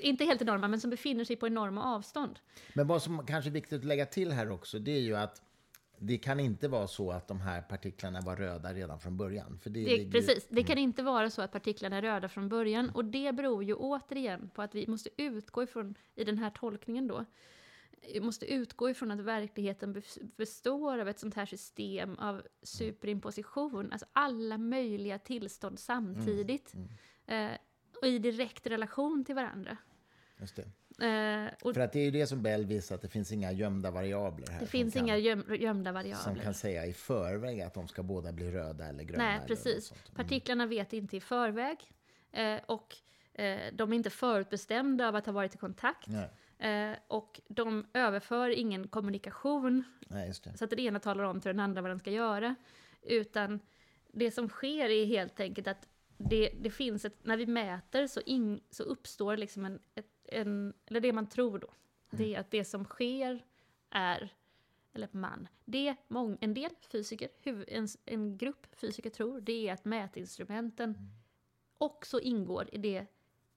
inte 0.00 0.24
helt 0.24 0.42
enorma, 0.42 0.68
men 0.68 0.80
som 0.80 0.90
befinner 0.90 1.24
sig 1.24 1.36
på 1.36 1.46
enorma 1.46 1.94
avstånd. 1.94 2.38
Men 2.74 2.86
vad 2.86 3.02
som 3.02 3.26
kanske 3.26 3.50
är 3.50 3.52
viktigt 3.52 3.78
att 3.78 3.84
lägga 3.84 4.06
till 4.06 4.32
här 4.32 4.50
också, 4.50 4.78
det 4.78 4.90
är 4.90 5.00
ju 5.00 5.16
att 5.16 5.42
det 6.02 6.18
kan 6.18 6.40
inte 6.40 6.68
vara 6.68 6.88
så 6.88 7.10
att 7.10 7.28
de 7.28 7.40
här 7.40 7.62
partiklarna 7.62 8.20
var 8.20 8.36
röda 8.36 8.74
redan 8.74 9.00
från 9.00 9.16
början. 9.16 9.58
För 9.58 9.70
det, 9.70 9.84
det 9.84 10.10
precis, 10.10 10.46
det 10.48 10.62
kan 10.62 10.72
mm. 10.72 10.84
inte 10.84 11.02
vara 11.02 11.30
så 11.30 11.42
att 11.42 11.52
partiklarna 11.52 11.96
är 11.96 12.02
röda 12.02 12.28
från 12.28 12.48
början. 12.48 12.90
Och 12.90 13.04
det 13.04 13.32
beror 13.32 13.64
ju 13.64 13.74
återigen 13.74 14.50
på 14.54 14.62
att 14.62 14.74
vi 14.74 14.86
måste 14.86 15.10
utgå 15.16 15.62
ifrån, 15.62 15.94
i 16.14 16.24
den 16.24 16.38
här 16.38 16.50
tolkningen 16.50 17.08
då, 17.08 17.24
vi 18.12 18.20
måste 18.20 18.52
utgå 18.52 18.90
ifrån 18.90 19.10
att 19.10 19.20
verkligheten 19.20 20.02
består 20.36 20.98
av 20.98 21.08
ett 21.08 21.18
sånt 21.18 21.34
här 21.34 21.46
system 21.46 22.18
av 22.18 22.42
superimposition, 22.62 23.92
alltså 23.92 24.06
alla 24.12 24.58
möjliga 24.58 25.18
tillstånd 25.18 25.78
samtidigt. 25.78 26.74
Mm, 26.74 26.88
mm. 27.26 27.56
Och 28.00 28.06
i 28.06 28.18
direkt 28.18 28.66
relation 28.66 29.24
till 29.24 29.34
varandra. 29.34 29.76
Just 30.40 30.56
det. 30.56 30.70
Eh, 31.00 31.72
För 31.74 31.80
att 31.80 31.92
det 31.92 31.98
är 32.00 32.04
ju 32.04 32.10
det 32.10 32.26
som 32.26 32.42
Bell 32.42 32.66
visar, 32.66 32.94
att 32.94 33.02
det 33.02 33.08
finns 33.08 33.32
inga 33.32 33.52
gömda 33.52 33.90
variabler 33.90 34.48
här. 34.48 34.60
Det 34.60 34.66
finns 34.66 34.96
inga 34.96 35.16
göm, 35.16 35.44
gömda 35.58 35.92
variabler. 35.92 36.24
Som 36.24 36.36
kan 36.36 36.54
säga 36.54 36.86
i 36.86 36.92
förväg 36.92 37.60
att 37.60 37.74
de 37.74 37.88
ska 37.88 38.02
båda 38.02 38.32
bli 38.32 38.50
röda 38.50 38.86
eller 38.86 39.04
gröna. 39.04 39.24
Nej, 39.24 39.40
precis. 39.46 39.90
Mm. 39.90 40.02
Partiklarna 40.14 40.66
vet 40.66 40.92
inte 40.92 41.16
i 41.16 41.20
förväg. 41.20 41.78
Eh, 42.32 42.60
och 42.66 42.96
eh, 43.34 43.58
de 43.72 43.92
är 43.92 43.96
inte 43.96 44.10
förutbestämda 44.10 45.08
av 45.08 45.16
att 45.16 45.26
ha 45.26 45.32
varit 45.32 45.54
i 45.54 45.58
kontakt. 45.58 46.08
Eh, 46.58 46.92
och 47.06 47.40
de 47.48 47.86
överför 47.94 48.50
ingen 48.50 48.88
kommunikation. 48.88 49.84
Nej, 50.08 50.34
så 50.34 50.64
att 50.64 50.70
den 50.70 50.78
ena 50.78 51.00
talar 51.00 51.24
om 51.24 51.40
till 51.40 51.48
den 51.48 51.60
andra 51.60 51.82
vad 51.82 51.90
den 51.90 51.98
ska 51.98 52.10
göra. 52.10 52.54
Utan 53.02 53.60
det 54.12 54.30
som 54.30 54.48
sker 54.48 54.88
är 54.88 55.06
helt 55.06 55.40
enkelt 55.40 55.68
att 55.68 55.88
det, 56.28 56.50
det 56.60 56.70
finns 56.70 57.04
ett, 57.04 57.16
när 57.22 57.36
vi 57.36 57.46
mäter 57.46 58.06
så, 58.06 58.20
in, 58.20 58.60
så 58.70 58.82
uppstår 58.82 59.36
liksom 59.36 59.64
en, 59.64 59.78
ett, 59.94 60.06
en, 60.32 60.74
eller 60.86 61.00
det 61.00 61.12
man 61.12 61.28
tror 61.28 61.58
då, 61.58 61.68
det 62.10 62.34
är 62.34 62.40
att 62.40 62.50
det 62.50 62.64
som 62.64 62.84
sker 62.84 63.44
är, 63.90 64.32
eller 64.92 65.08
man, 65.12 65.48
det 65.64 65.96
mång, 66.08 66.38
en 66.40 66.54
del 66.54 66.70
fysiker, 66.92 67.28
huv, 67.42 67.64
en, 67.68 67.88
en 68.04 68.36
grupp 68.36 68.66
fysiker 68.76 69.10
tror, 69.10 69.40
det 69.40 69.68
är 69.68 69.72
att 69.72 69.84
mätinstrumenten 69.84 71.10
också 71.78 72.20
ingår 72.20 72.68
i, 72.72 72.78
det, 72.78 73.06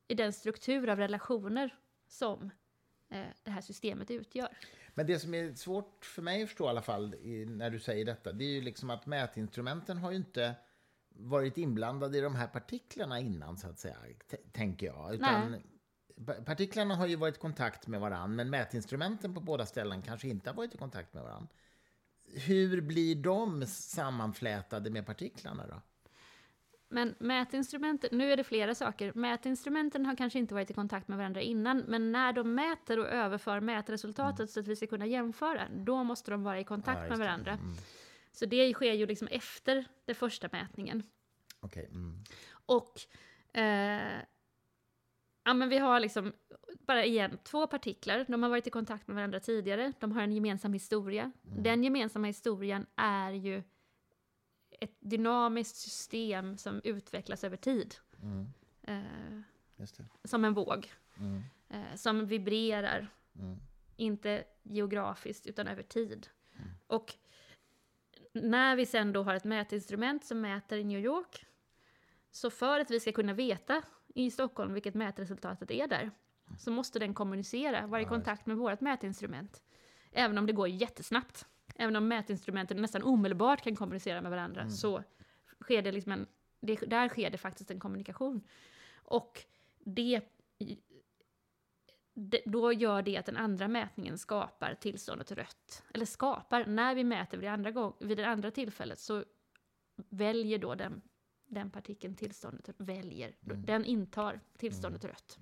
i 0.08 0.16
den 0.16 0.34
struktur 0.34 0.90
av 0.90 0.98
relationer 0.98 1.78
som 2.08 2.52
eh, 3.10 3.26
det 3.44 3.52
här 3.52 3.62
systemet 3.62 4.12
utgör. 4.12 4.58
Men 4.94 5.08
det 5.08 5.20
som 5.20 5.34
är 5.34 5.54
svårt 5.54 6.06
för 6.06 6.22
mig 6.22 6.44
att 6.44 6.50
förstå 6.50 6.66
i 6.66 6.70
alla 6.70 6.82
fall 6.82 7.16
i, 7.16 7.46
när 7.46 7.70
du 7.70 7.80
säger 7.80 8.06
detta, 8.06 8.32
det 8.32 8.44
är 8.44 8.50
ju 8.50 8.62
liksom 8.62 8.90
att 8.90 9.06
mätinstrumenten 9.06 9.98
har 9.98 10.12
ju 10.12 10.18
inte 10.18 10.56
varit 11.10 11.58
inblandade 11.58 12.18
i 12.18 12.22
de 12.22 12.36
här 12.36 12.48
partiklarna 12.48 13.20
innan, 13.20 13.58
så 13.58 13.68
att 13.68 13.80
säga, 13.80 13.98
tänker 14.52 14.86
jag. 14.86 15.16
Utan 15.16 15.52
Nej. 15.52 15.62
Partiklarna 16.46 16.96
har 16.96 17.08
ju 17.08 17.16
varit 17.16 17.36
i 17.36 17.40
kontakt 17.40 17.88
med 17.88 18.00
varann, 18.00 18.36
men 18.36 18.50
mätinstrumenten 18.50 19.34
på 19.34 19.40
båda 19.40 19.66
ställen 19.66 20.02
kanske 20.02 20.28
inte 20.28 20.50
har 20.50 20.56
varit 20.56 20.76
i 20.76 20.78
kontakt 20.78 21.14
med 21.14 21.24
varann. 21.24 21.48
Hur 22.26 22.82
blir 22.82 23.16
de 23.16 23.66
sammanflätade 23.68 24.90
med 24.90 25.06
partiklarna 25.06 25.68
då? 25.68 25.82
Men 26.90 27.16
mätinstrumenten, 27.20 28.10
nu 28.18 28.32
är 28.32 28.38
det 28.38 28.44
flera 28.44 28.76
saker. 28.76 29.12
Mätinstrumenten 29.16 30.06
har 30.06 30.16
kanske 30.16 30.40
inte 30.40 30.54
varit 30.54 30.72
i 30.72 30.74
kontakt 30.74 31.08
med 31.08 31.18
varandra 31.18 31.42
innan, 31.42 31.78
men 31.78 32.12
när 32.12 32.34
de 32.34 32.56
mäter 32.56 33.00
och 33.00 33.08
överför 33.08 33.60
mätresultatet 33.60 34.40
mm. 34.40 34.48
så 34.48 34.60
att 34.60 34.68
vi 34.68 34.76
ska 34.76 34.88
kunna 34.88 35.06
jämföra, 35.06 35.68
då 35.70 36.04
måste 36.04 36.32
de 36.32 36.44
vara 36.44 36.60
i 36.60 36.64
kontakt 36.64 37.02
ja, 37.04 37.10
med 37.10 37.18
varandra. 37.18 37.52
Mm. 37.52 37.76
Så 38.32 38.46
det 38.46 38.74
sker 38.74 38.94
ju 38.94 39.06
liksom 39.06 39.28
efter 39.28 39.88
den 40.06 40.16
första 40.16 40.50
mätningen. 40.52 41.04
Okay. 41.62 41.86
Mm. 41.86 42.24
Och 42.66 43.02
eh, 43.58 44.22
ja, 45.44 45.54
men 45.54 45.70
vi 45.70 45.78
har 45.78 46.00
liksom, 46.00 46.34
bara 46.80 47.06
igen, 47.06 47.38
två 47.44 47.68
partiklar. 47.68 48.26
De 48.28 48.44
har 48.44 48.50
varit 48.50 48.68
i 48.68 48.70
kontakt 48.70 49.08
med 49.08 49.16
varandra 49.16 49.40
tidigare. 49.40 49.94
De 50.00 50.12
har 50.12 50.22
en 50.22 50.32
gemensam 50.32 50.74
historia. 50.74 51.32
Mm. 51.48 51.64
Den 51.64 51.84
gemensamma 51.84 52.28
historien 52.28 52.86
är 52.96 53.32
ju 53.32 53.64
ett 54.80 54.98
dynamiskt 55.00 55.76
system 55.76 56.58
som 56.58 56.82
utvecklas 56.84 57.44
över 57.44 57.58
tid. 57.58 57.96
Mm. 58.22 58.54
Eh, 58.82 59.86
som 60.24 60.46
en 60.46 60.54
våg. 60.54 60.92
Mm. 61.20 61.44
Eh, 61.70 61.96
som 61.96 62.26
vibrerar. 62.26 63.08
Mm. 63.40 63.58
Inte 63.96 64.44
geografiskt, 64.64 65.48
utan 65.48 65.68
över 65.68 65.84
tid. 65.84 66.28
Mm. 66.56 66.70
Och 66.88 67.14
när 68.34 68.76
vi 68.76 68.86
sen 68.86 69.14
då 69.14 69.24
har 69.24 69.36
ett 69.36 69.44
mätinstrument 69.44 70.26
som 70.26 70.42
mäter 70.42 70.78
i 70.78 70.84
New 70.84 71.00
York, 71.00 71.46
så 72.32 72.50
för 72.50 72.80
att 72.80 72.92
vi 72.92 73.00
ska 73.00 73.12
kunna 73.12 73.34
veta 73.34 73.82
i 74.14 74.32
Stockholm 74.32 74.74
vilket 74.74 74.94
mätresultatet 74.94 75.72
är 75.72 75.88
där, 75.88 76.12
så 76.58 76.72
måste 76.72 77.00
den 77.00 77.14
kommunicera, 77.14 77.88
vara 77.88 78.02
i 78.02 78.06
kontakt 78.06 78.46
med 78.46 78.58
vårt 78.58 78.82
mätinstrument. 78.82 79.64
Även 80.12 80.38
om 80.38 80.46
det 80.46 80.54
går 80.54 80.68
jättesnabbt. 80.68 81.46
Även 81.76 81.96
om 81.96 82.08
mätinstrumenten 82.08 82.82
nästan 82.82 83.04
omedelbart 83.04 83.62
kan 83.62 83.76
kommunicera 83.76 84.22
med 84.22 84.32
varandra, 84.32 84.62
mm. 84.62 84.72
så 84.72 85.04
sker 85.62 85.82
det 85.82 85.92
liksom 85.92 86.12
en, 86.12 86.28
det, 86.60 86.76
där 86.76 87.10
sker 87.10 87.30
det 87.30 87.38
faktiskt 87.38 87.72
en 87.72 87.80
kommunikation. 87.80 88.42
Och 88.96 89.46
det, 89.80 90.22
det, 92.14 92.42
då 92.46 92.74
gör 92.74 93.02
det 93.02 93.18
att 93.18 93.26
den 93.26 93.38
andra 93.38 93.68
mätningen 93.68 94.18
skapar 94.18 94.74
tillståndet 94.74 95.32
rött. 95.32 95.84
Eller 95.94 96.06
skapar, 96.06 96.66
när 96.66 96.96
vi 96.96 97.04
mäter 97.04 97.38
vid 97.38 97.48
det 97.48 97.52
andra, 97.52 97.72
gång, 97.72 97.94
vid 98.00 98.18
det 98.18 98.28
andra 98.28 98.52
tillfället 98.52 99.00
så 99.00 99.24
väljer 99.96 100.58
då 100.58 100.76
den 100.76 101.02
den 101.54 101.70
partikeln 101.70 102.16
tillståndet 102.16 102.70
väljer, 102.78 103.36
mm. 103.46 103.66
den 103.66 103.86
intar 103.86 104.40
tillståndet 104.58 105.04
mm. 105.04 105.14
rött. 105.14 105.38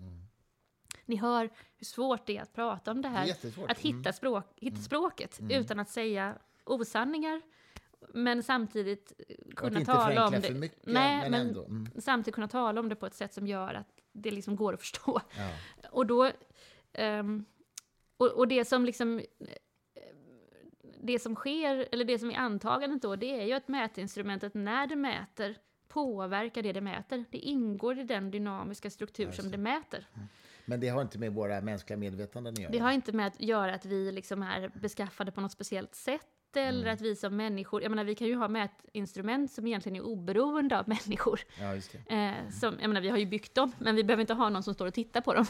Ni 1.05 1.16
hör 1.16 1.49
hur 1.78 1.86
svårt 1.86 2.26
det 2.26 2.38
är 2.38 2.41
att 2.41 2.53
prata 2.53 2.91
om 2.91 3.01
det 3.01 3.09
här, 3.09 3.26
det 3.26 3.72
att 3.72 3.80
hitta, 3.80 3.97
mm. 3.97 4.14
språk, 4.14 4.45
hitta 4.55 4.76
mm. 4.76 4.84
språket 4.84 5.39
mm. 5.39 5.62
utan 5.62 5.80
att 5.80 5.89
säga 5.89 6.38
osanningar, 6.64 7.41
men 8.14 8.43
samtidigt 8.43 9.14
kunna 9.55 9.86
tala 9.86 10.28
om 10.28 10.34
det. 10.41 10.51
Mycket, 10.51 10.86
Nej, 10.86 11.30
men, 11.30 11.47
men 11.47 11.66
mm. 11.66 11.88
samtidigt 11.99 12.36
kunna 12.36 12.47
tala 12.47 12.80
om 12.80 12.89
det 12.89 12.95
på 12.95 13.05
ett 13.05 13.14
sätt 13.14 13.34
som 13.34 13.47
gör 13.47 13.74
att 13.74 13.88
det 14.12 14.32
liksom 14.32 14.55
går 14.55 14.74
att 14.74 14.80
förstå. 14.80 15.22
Ja. 15.38 15.49
Och 15.91 16.05
då, 16.05 16.32
um, 16.97 17.45
och, 18.18 18.28
och 18.28 18.47
det 18.47 18.66
som 18.66 18.86
liksom 18.86 19.22
det 21.03 21.20
som 21.20 21.36
sker, 21.36 21.88
eller 21.91 22.05
det 22.05 22.20
som 22.20 22.32
är 22.32 22.36
antagandet 22.36 23.01
då, 23.01 23.16
det 23.16 23.41
är 23.41 23.45
ju 23.45 23.53
att 23.53 23.68
mätinstrumentet 23.68 24.53
när 24.53 24.88
det 24.88 24.95
mäter 24.95 25.57
påverkar 25.94 26.64
det 26.64 26.74
det 26.74 26.82
mäter. 26.82 27.26
Det 27.32 27.38
ingår 27.38 28.00
i 28.00 28.04
den 28.04 28.32
dynamiska 28.32 28.89
struktur 28.89 29.32
som 29.32 29.52
det 29.52 29.58
mäter. 29.58 30.08
Mm. 30.16 30.28
Men 30.66 30.80
det 30.80 30.88
har 30.88 31.02
inte 31.02 31.20
med 31.20 31.34
våra 31.34 31.62
mänskliga 31.62 31.98
medvetanden 31.98 32.54
att 32.54 32.60
göra? 32.60 32.72
Det 32.72 32.80
har 32.80 32.92
inte 32.92 33.12
med 33.12 33.28
att 33.28 33.42
göra 33.42 33.74
att 33.74 33.86
vi 33.86 34.12
liksom 34.12 34.44
är 34.44 34.72
beskaffade 34.74 35.32
på 35.32 35.42
något 35.42 35.52
speciellt 35.52 35.96
sätt 35.96 36.28
eller 36.56 36.82
mm. 36.82 36.94
att 36.94 37.02
vi 37.02 37.16
som 37.16 37.36
människor, 37.36 37.82
jag 37.82 37.89
menar 37.89 38.04
vi 38.04 38.16
kan 38.16 38.28
ju 38.28 38.36
ha 38.36 38.48
mätinstrument 38.48 39.52
som 39.52 39.68
egentligen 39.68 39.96
är 39.96 40.02
oberoende 40.02 40.80
av 40.80 40.89
människor. 41.06 41.39
Ja, 41.60 41.76
just 41.76 41.92
det. 41.92 42.16
Eh, 42.16 42.50
som, 42.50 42.78
jag 42.82 42.88
menar 42.88 43.02
vi 43.02 43.10
har 43.10 43.18
ju 43.18 43.26
byggt 43.26 43.56
dem, 43.56 43.72
men 43.80 43.96
vi 43.96 44.04
behöver 44.04 44.22
inte 44.22 44.34
ha 44.34 44.50
någon 44.50 44.64
som 44.64 44.74
står 44.74 44.88
och 44.88 44.94
tittar 44.94 45.22
på 45.22 45.34
dem. 45.34 45.46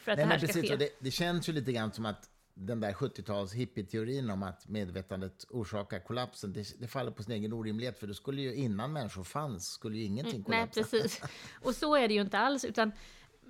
För 0.00 0.12
att 0.12 0.18
Nej, 0.18 0.26
det 0.26 0.32
här 0.32 0.38
ska 0.38 0.46
precis, 0.46 0.70
ske. 0.70 0.76
Det, 0.76 0.88
det 0.98 1.10
känns 1.10 1.48
ju 1.48 1.52
lite 1.52 1.72
grann 1.72 1.92
som 1.92 2.06
att 2.06 2.30
den 2.54 2.80
där 2.80 2.92
70-tals 2.92 3.54
hippieteorin 3.54 4.30
om 4.30 4.42
att 4.42 4.68
medvetandet 4.68 5.44
orsakar 5.50 5.98
kollapsen, 5.98 6.52
det, 6.52 6.80
det, 6.80 6.86
faller 6.86 7.10
på 7.10 7.22
sin 7.22 7.32
egen 7.32 7.52
orimlighet. 7.52 7.98
För 7.98 8.06
det 8.06 8.14
skulle 8.14 8.42
ju 8.42 8.54
innan 8.54 8.92
människor 8.92 9.24
fanns, 9.24 9.68
skulle 9.68 9.96
ju 9.96 10.04
ingenting 10.04 10.34
mm, 10.34 10.44
kollapsa. 10.44 10.80
Nej, 10.80 10.90
precis. 10.90 11.22
Och 11.62 11.74
så 11.74 11.96
är 11.96 12.08
det 12.08 12.14
ju 12.14 12.20
inte 12.20 12.38
alls, 12.38 12.64
utan 12.64 12.92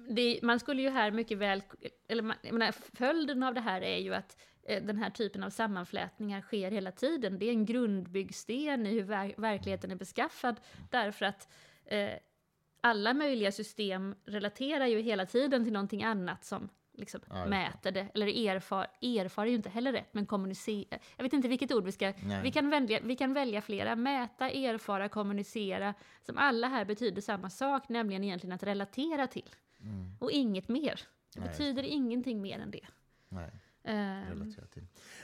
det, 0.08 0.40
man 0.42 0.60
skulle 0.60 0.82
ju 0.82 0.88
här 0.88 1.10
mycket 1.10 1.38
väl, 1.38 1.62
eller 2.08 2.22
man, 2.22 2.36
menar, 2.42 2.72
följden 2.72 3.42
av 3.42 3.54
det 3.54 3.60
här 3.60 3.82
är 3.82 3.98
ju 3.98 4.14
att 4.14 4.36
eh, 4.62 4.82
den 4.82 4.96
här 4.96 5.10
typen 5.10 5.42
av 5.42 5.50
sammanflätningar 5.50 6.40
sker 6.40 6.70
hela 6.70 6.92
tiden. 6.92 7.38
Det 7.38 7.46
är 7.46 7.50
en 7.50 7.66
grundbyggsten 7.66 8.86
i 8.86 8.90
hur 8.90 9.02
ver 9.02 9.34
verkligheten 9.36 9.90
är 9.90 9.96
beskaffad, 9.96 10.60
därför 10.90 11.26
att 11.26 11.48
eh, 11.84 12.10
alla 12.80 13.14
möjliga 13.14 13.52
system 13.52 14.14
relaterar 14.24 14.86
ju 14.86 15.00
hela 15.00 15.26
tiden 15.26 15.64
till 15.64 15.72
någonting 15.72 16.02
annat 16.02 16.44
som 16.44 16.68
liksom 16.92 17.20
ja, 17.28 17.46
mäter 17.46 17.92
det, 17.92 18.08
eller 18.14 18.48
erfar, 18.48 18.86
erfar 19.00 19.42
är 19.42 19.50
ju 19.50 19.56
inte 19.56 19.70
heller 19.70 19.92
rätt, 19.92 20.14
men 20.14 20.26
kommunicera. 20.26 20.98
Jag 21.16 21.24
vet 21.24 21.32
inte 21.32 21.48
vilket 21.48 21.72
ord 21.72 21.84
vi 21.84 21.92
ska... 21.92 22.12
Vi 22.42 22.52
kan, 22.52 22.70
välja, 22.70 23.00
vi 23.02 23.16
kan 23.16 23.34
välja 23.34 23.62
flera. 23.62 23.96
Mäta, 23.96 24.50
erfara, 24.50 25.08
kommunicera, 25.08 25.94
som 26.22 26.38
alla 26.38 26.68
här 26.68 26.84
betyder 26.84 27.22
samma 27.22 27.50
sak, 27.50 27.88
nämligen 27.88 28.24
egentligen 28.24 28.54
att 28.54 28.62
relatera 28.62 29.26
till. 29.26 29.54
Mm. 29.80 30.16
Och 30.20 30.30
inget 30.30 30.68
mer. 30.68 31.00
Det 31.34 31.40
Nej, 31.40 31.48
betyder 31.48 31.82
ingenting 31.82 32.42
mer 32.42 32.58
än 32.58 32.70
det. 32.70 32.86
Nej. 33.28 33.50
Um, 33.82 34.54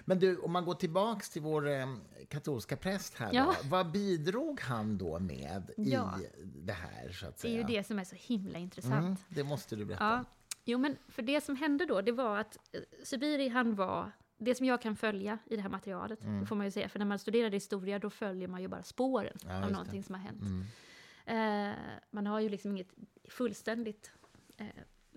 Men 0.05 0.19
du, 0.19 0.39
om 0.39 0.53
man 0.53 0.64
går 0.64 0.75
tillbaks 0.75 1.31
till 1.31 1.43
vår 1.43 1.69
eh, 1.69 1.87
katolska 2.29 2.77
präst 2.77 3.14
här, 3.14 3.31
ja. 3.33 3.55
då, 3.62 3.69
vad 3.69 3.91
bidrog 3.91 4.61
han 4.61 4.99
då 4.99 5.19
med 5.19 5.71
ja. 5.77 6.21
i 6.21 6.43
det 6.45 6.73
här? 6.73 7.12
Så 7.12 7.27
att 7.27 7.39
säga? 7.39 7.55
Det 7.55 7.59
är 7.59 7.69
ju 7.69 7.77
det 7.77 7.85
som 7.85 7.99
är 7.99 8.05
så 8.05 8.17
himla 8.19 8.59
intressant. 8.59 9.05
Mm, 9.05 9.17
det 9.29 9.45
måste 9.45 9.77
du 9.77 9.85
berätta. 9.85 10.25
Jo, 10.69 10.79
men 10.79 10.97
för 11.09 11.23
det 11.23 11.41
som 11.41 11.57
hände 11.57 11.87
då, 11.87 12.01
det 12.01 12.12
var 12.12 12.39
att 12.39 12.59
eh, 12.73 12.81
Sibiri, 13.03 13.49
han 13.49 13.75
var 13.75 14.12
det 14.39 14.55
som 14.55 14.67
jag 14.67 14.83
kan 14.83 14.97
följa 14.97 15.39
i 15.47 15.57
det 15.57 15.62
här 15.62 15.69
materialet, 15.69 16.25
mm. 16.25 16.47
får 16.47 16.57
man 16.57 16.67
ju 16.67 16.71
säga, 16.71 16.89
för 16.89 16.99
när 16.99 17.07
man 17.07 17.19
studerar 17.19 17.51
historia 17.51 17.99
då 17.99 18.11
följer 18.11 18.49
man 18.49 18.62
ju 18.62 18.69
bara 18.69 18.83
spåren 18.83 19.37
ja, 19.45 19.64
av 19.64 19.71
någonting 19.71 20.01
det. 20.01 20.07
som 20.07 20.14
har 20.14 20.23
hänt. 20.23 20.43
Mm. 20.43 21.71
Eh, 21.71 21.77
man 22.11 22.27
har 22.27 22.41
ju 22.41 22.49
liksom 22.49 22.71
inget 22.71 22.95
fullständigt 23.29 24.11
eh, 24.57 24.67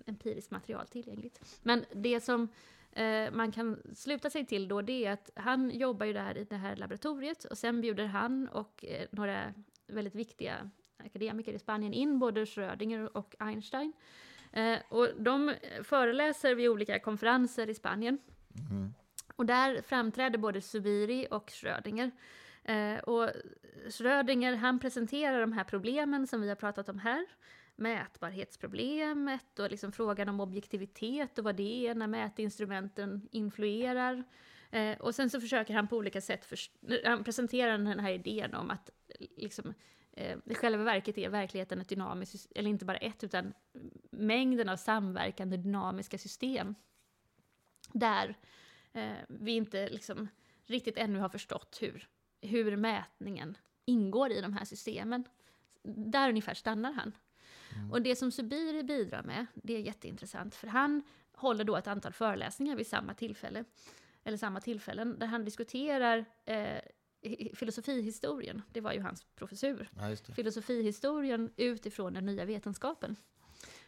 empiriskt 0.06 0.50
material 0.50 0.86
tillgängligt. 0.86 1.60
Men 1.62 1.84
det 1.94 2.20
som 2.20 2.48
eh, 2.92 3.30
man 3.32 3.52
kan 3.52 3.82
sluta 3.94 4.30
sig 4.30 4.46
till 4.46 4.68
då, 4.68 4.82
det 4.82 5.04
är 5.04 5.12
att 5.12 5.30
han 5.34 5.70
jobbar 5.70 6.06
ju 6.06 6.12
där 6.12 6.38
i 6.38 6.44
det 6.44 6.56
här 6.56 6.76
laboratoriet 6.76 7.44
och 7.44 7.58
sen 7.58 7.80
bjuder 7.80 8.06
han 8.06 8.48
och 8.48 8.84
eh, 8.84 9.06
några 9.10 9.54
väldigt 9.86 10.14
viktiga 10.14 10.70
akademiker 10.96 11.52
i 11.52 11.58
Spanien 11.58 11.92
in 11.92 12.18
både 12.18 12.46
Schrödinger 12.46 13.16
och 13.16 13.34
Einstein 13.38 13.92
och 14.88 15.08
de 15.16 15.54
föreläser 15.84 16.54
vid 16.54 16.68
olika 16.68 16.98
konferenser 16.98 17.70
i 17.70 17.74
Spanien. 17.74 18.18
Mm. 18.70 18.94
Och 19.36 19.46
där 19.46 19.82
framträder 19.82 20.38
både 20.38 20.60
Subiri 20.60 21.26
och 21.30 21.50
Schrödinger. 21.50 22.10
Eh, 22.64 22.98
och 22.98 23.30
Schrödinger 23.90 24.56
han 24.56 24.78
presenterar 24.78 25.40
de 25.40 25.52
här 25.52 25.64
problemen 25.64 26.26
som 26.26 26.40
vi 26.40 26.48
har 26.48 26.56
pratat 26.56 26.88
om 26.88 26.98
här. 26.98 27.26
Mätbarhetsproblemet 27.76 29.58
och 29.58 29.70
liksom 29.70 29.92
frågan 29.92 30.28
om 30.28 30.40
objektivitet 30.40 31.38
och 31.38 31.44
vad 31.44 31.56
det 31.56 31.86
är 31.86 31.94
när 31.94 32.06
mätinstrumenten 32.06 33.28
influerar. 33.30 34.24
Eh, 34.70 34.98
och 34.98 35.14
sen 35.14 35.30
så 35.30 35.40
försöker 35.40 35.74
han 35.74 35.88
på 35.88 35.96
olika 35.96 36.20
sätt, 36.20 36.52
han 37.04 37.24
presenterar 37.24 37.78
den 37.78 38.00
här 38.00 38.12
idén 38.12 38.54
om 38.54 38.70
att 38.70 38.90
liksom, 39.36 39.74
eh, 40.20 40.38
i 40.44 40.54
själva 40.54 40.84
verket 40.84 41.18
är 41.18 41.28
verkligheten 41.28 41.80
ett 41.80 41.88
dynamiskt, 41.88 42.52
eller 42.54 42.70
inte 42.70 42.84
bara 42.84 42.96
ett, 42.96 43.24
utan 43.24 43.54
mängden 44.10 44.68
av 44.68 44.76
samverkande 44.76 45.56
dynamiska 45.56 46.18
system. 46.18 46.74
Där 47.92 48.38
eh, 48.92 49.12
vi 49.28 49.52
inte 49.52 49.88
liksom 49.88 50.28
riktigt 50.66 50.98
ännu 50.98 51.18
har 51.18 51.28
förstått 51.28 51.78
hur, 51.80 52.08
hur 52.40 52.76
mätningen 52.76 53.56
ingår 53.84 54.32
i 54.32 54.40
de 54.40 54.52
här 54.52 54.64
systemen. 54.64 55.24
Där 55.82 56.28
ungefär 56.28 56.54
stannar 56.54 56.92
han. 56.92 57.12
Mm. 57.76 57.92
Och 57.92 58.02
det 58.02 58.16
som 58.16 58.32
Subiri 58.32 58.82
bidrar 58.82 59.22
med, 59.22 59.46
det 59.54 59.74
är 59.74 59.80
jätteintressant, 59.80 60.54
för 60.54 60.66
han 60.66 61.02
håller 61.32 61.64
då 61.64 61.76
ett 61.76 61.86
antal 61.86 62.12
föreläsningar 62.12 62.76
vid 62.76 62.86
samma 62.86 63.14
tillfälle, 63.14 63.64
eller 64.24 64.36
samma 64.36 64.60
tillfällen, 64.60 65.18
där 65.18 65.26
han 65.26 65.44
diskuterar 65.44 66.24
eh, 66.44 66.80
filosofihistorien, 67.54 68.62
det 68.72 68.80
var 68.80 68.92
ju 68.92 69.00
hans 69.00 69.24
professur, 69.24 69.88
ja, 69.96 70.16
filosofihistorien 70.34 71.50
utifrån 71.56 72.14
den 72.14 72.26
nya 72.26 72.44
vetenskapen. 72.44 73.16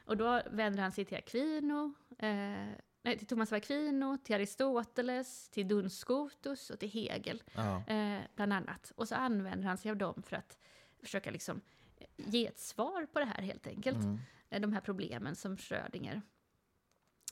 Och 0.04 0.16
då 0.16 0.42
vänder 0.50 0.82
han 0.82 0.92
sig 0.92 1.04
till 1.04 1.16
Aquino, 1.16 1.94
eh, 2.18 2.74
nej, 3.02 3.18
till 3.18 3.26
Thomas 3.26 3.52
av 3.52 3.56
Aquino, 3.56 4.18
till 4.18 4.34
Aristoteles, 4.34 5.48
till 5.48 5.68
Duns 5.68 5.98
Scotus 5.98 6.70
och 6.70 6.78
till 6.78 6.90
Hegel, 6.90 7.42
ja. 7.54 7.82
eh, 7.86 8.20
bland 8.34 8.52
annat. 8.52 8.92
Och 8.96 9.08
så 9.08 9.14
använder 9.14 9.68
han 9.68 9.78
sig 9.78 9.90
av 9.90 9.96
dem 9.96 10.22
för 10.22 10.36
att 10.36 10.58
försöka 11.00 11.30
liksom 11.30 11.60
eh, 11.98 12.06
ge 12.16 12.46
ett 12.46 12.58
svar 12.58 13.06
på 13.12 13.18
det 13.18 13.24
här 13.24 13.42
helt 13.42 13.66
enkelt. 13.66 14.04
Mm. 14.04 14.18
Eh, 14.50 14.60
de 14.60 14.72
här 14.72 14.80
problemen 14.80 15.36
som 15.36 15.56
Schrödinger 15.56 16.22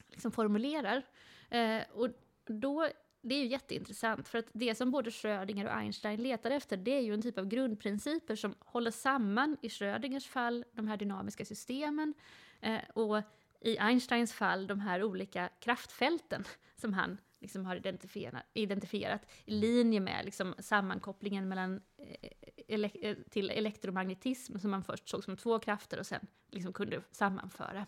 liksom 0.07 0.33
formulerar. 0.33 1.03
Eh, 1.51 1.83
och 1.93 2.09
då, 2.47 2.89
det 3.23 3.35
är 3.35 3.39
ju 3.39 3.47
jätteintressant, 3.47 4.29
för 4.29 4.39
att 4.39 4.47
det 4.53 4.75
som 4.75 4.91
både 4.91 5.11
Schrödinger 5.11 5.65
och 5.65 5.73
Einstein 5.73 6.23
letar 6.23 6.51
efter, 6.51 6.77
det 6.77 6.91
är 6.91 7.01
ju 7.01 7.15
en 7.15 7.23
typ 7.23 7.39
av 7.39 7.47
grundprinciper 7.47 8.37
som 8.37 8.55
håller 8.59 8.91
samman, 8.91 9.57
i 9.63 9.71
Schrödingers 9.71 10.27
fall, 10.27 10.65
de 10.73 10.89
här 10.89 10.97
dynamiska 10.97 11.45
systemen, 11.45 12.15
eh, 12.61 12.81
och 12.95 13.23
i 13.61 13.79
Einsteins 13.79 14.33
fall, 14.33 14.67
de 14.67 14.81
här 14.81 15.03
olika 15.03 15.49
kraftfälten 15.61 16.45
som 16.77 16.93
han 16.93 17.19
liksom 17.41 17.67
har 17.67 17.77
identifierat, 17.77 18.43
identifierat 18.55 19.27
i 19.45 19.51
linje 19.51 20.01
med 20.01 20.25
liksom 20.25 20.55
sammankopplingen 20.59 21.49
mellan, 21.49 21.81
eh, 21.99 22.31
ele 22.69 22.91
eh, 22.95 23.17
till 23.31 23.51
elektromagnetism 23.51 24.59
som 24.59 24.71
man 24.71 24.85
först 24.85 25.09
såg 25.09 25.25
som 25.25 25.37
två 25.37 25.59
krafter 25.59 25.99
och 25.99 26.07
sen 26.07 26.27
liksom 26.51 26.73
kunde 26.73 27.03
sammanföra. 27.11 27.87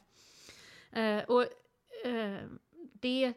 Eh, 0.91 1.25
och 1.25 1.43
eh, 2.07 2.41
det, 2.93 3.33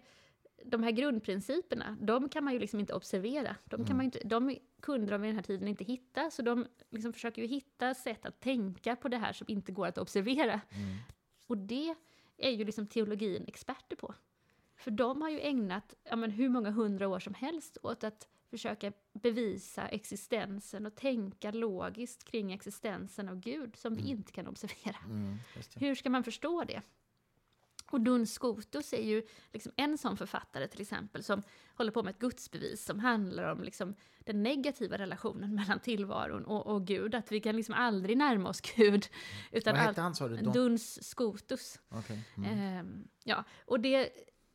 de 0.64 0.84
här 0.84 0.91
grundprinciperna, 0.91 1.97
de 2.01 2.30
kan 2.30 2.43
man 2.43 2.53
ju 2.53 2.60
liksom 2.60 2.80
inte 2.80 2.93
observera. 2.93 3.56
De, 3.64 3.78
kan 3.78 3.86
mm. 3.86 3.97
man 3.97 4.06
inte, 4.06 4.20
de 4.26 4.58
kunde 4.82 5.12
de 5.12 5.22
vid 5.22 5.30
den 5.30 5.36
här 5.36 5.43
tiden 5.43 5.68
inte 5.68 5.84
hitta, 5.84 6.32
så 6.32 6.41
de 6.41 6.68
liksom 6.89 7.14
försöker 7.14 7.41
ju 7.41 7.47
hitta 7.47 7.93
sätt 7.93 8.26
att 8.26 8.39
tänka 8.39 8.95
på 8.95 9.08
det 9.08 9.18
här 9.18 9.34
som 9.34 9.45
inte 9.49 9.72
går 9.72 9.88
att 9.88 9.97
observera. 9.97 10.62
Mm. 10.70 10.95
Och 11.47 11.58
det 11.58 11.95
är 12.38 12.51
ju 12.51 12.64
liksom 12.64 12.88
teologin 12.88 13.45
experter 13.47 13.95
på. 13.95 14.14
För 14.76 14.91
de 14.91 15.22
har 15.22 15.30
ju 15.30 15.39
ägnat 15.39 15.95
ja, 16.03 16.16
men, 16.16 16.32
hur 16.32 16.49
många 16.49 16.72
hundra 16.72 17.08
år 17.08 17.20
som 17.20 17.34
helst 17.34 17.78
åt 17.84 18.03
att 18.03 18.28
försöka 18.49 18.91
bevisa 19.14 19.88
existensen 19.88 20.86
och 20.86 20.95
tänka 20.95 21.51
logiskt 21.51 22.24
kring 22.24 22.51
existensen 22.51 23.30
av 23.30 23.39
Gud 23.39 23.76
som 23.76 23.93
mm. 23.93 24.06
vi 24.06 24.12
inte 24.12 24.32
kan 24.32 24.47
observera. 24.47 24.97
Mm, 25.06 25.38
hur 25.76 25.95
ska 25.95 26.10
man 26.10 26.24
förstå 26.24 26.64
det? 26.64 26.82
Och 27.91 28.01
Duns 28.01 28.33
Scotus 28.33 28.93
är 28.93 29.03
ju 29.03 29.23
liksom 29.53 29.71
en 29.75 29.97
sån 29.97 30.17
författare 30.17 30.67
till 30.67 30.81
exempel 30.81 31.23
som 31.23 31.43
håller 31.75 31.91
på 31.91 32.03
med 32.03 32.11
ett 32.11 32.19
gudsbevis 32.19 32.86
som 32.86 32.99
handlar 32.99 33.51
om 33.51 33.63
liksom 33.63 33.95
den 34.19 34.43
negativa 34.43 34.97
relationen 34.97 35.55
mellan 35.55 35.79
tillvaron 35.79 36.45
och, 36.45 36.67
och 36.67 36.88
Gud. 36.88 37.15
Att 37.15 37.31
vi 37.31 37.39
kan 37.39 37.55
liksom 37.55 37.75
aldrig 37.75 38.17
närma 38.17 38.49
oss 38.49 38.61
Gud. 38.61 39.07
Utan 39.51 39.75
Vad 39.75 39.83
hette 39.83 40.01
han 40.01 40.15
sa 40.15 40.27
du? 40.27 40.38
Duns 40.38 41.09
Scotus. 41.09 41.79
Okay. 41.89 42.19
Mm. 42.38 42.59
Ehm, 42.59 43.07
ja, 43.23 43.43
och 43.65 43.79
det... 43.79 44.09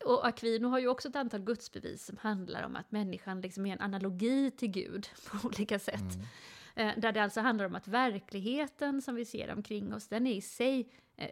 Och 0.05 0.27
Aquino 0.27 0.67
har 0.67 0.79
ju 0.79 0.87
också 0.87 1.09
ett 1.09 1.15
antal 1.15 1.39
gudsbevis 1.39 2.05
som 2.05 2.17
handlar 2.17 2.63
om 2.63 2.75
att 2.75 2.91
människan 2.91 3.41
liksom 3.41 3.65
är 3.65 3.73
en 3.73 3.81
analogi 3.81 4.51
till 4.51 4.71
Gud 4.71 5.07
på 5.25 5.47
olika 5.47 5.79
sätt. 5.79 6.15
Mm. 6.15 6.25
Eh, 6.75 6.99
där 6.99 7.11
det 7.11 7.23
alltså 7.23 7.41
handlar 7.41 7.65
om 7.65 7.75
att 7.75 7.87
verkligheten 7.87 9.01
som 9.01 9.15
vi 9.15 9.25
ser 9.25 9.53
omkring 9.53 9.93
oss, 9.93 10.07
den 10.07 10.27
är 10.27 10.33
i 10.33 10.41
sig 10.41 10.89
eh, 11.15 11.29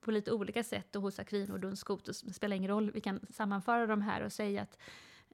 på 0.00 0.10
lite 0.10 0.32
olika 0.32 0.64
sätt 0.64 0.96
och 0.96 1.02
hos 1.02 1.18
Aquino 1.18 1.52
och 1.52 1.60
Duns 1.60 1.80
Scotus, 1.80 2.22
det 2.22 2.32
spelar 2.32 2.56
ingen 2.56 2.70
roll, 2.70 2.90
vi 2.90 3.00
kan 3.00 3.20
sammanföra 3.30 3.86
de 3.86 4.02
här 4.02 4.22
och 4.22 4.32
säga 4.32 4.62
att 4.62 4.78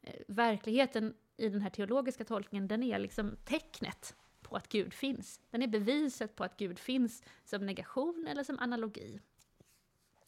eh, 0.02 0.14
verkligheten 0.28 1.14
i 1.36 1.48
den 1.48 1.62
här 1.62 1.70
teologiska 1.70 2.24
tolkningen, 2.24 2.68
den 2.68 2.82
är 2.82 2.98
liksom 2.98 3.36
tecknet 3.44 4.16
på 4.42 4.56
att 4.56 4.68
Gud 4.68 4.94
finns. 4.94 5.40
Den 5.50 5.62
är 5.62 5.66
beviset 5.66 6.36
på 6.36 6.44
att 6.44 6.56
Gud 6.56 6.78
finns 6.78 7.22
som 7.44 7.66
negation 7.66 8.26
eller 8.30 8.44
som 8.44 8.58
analogi. 8.58 9.20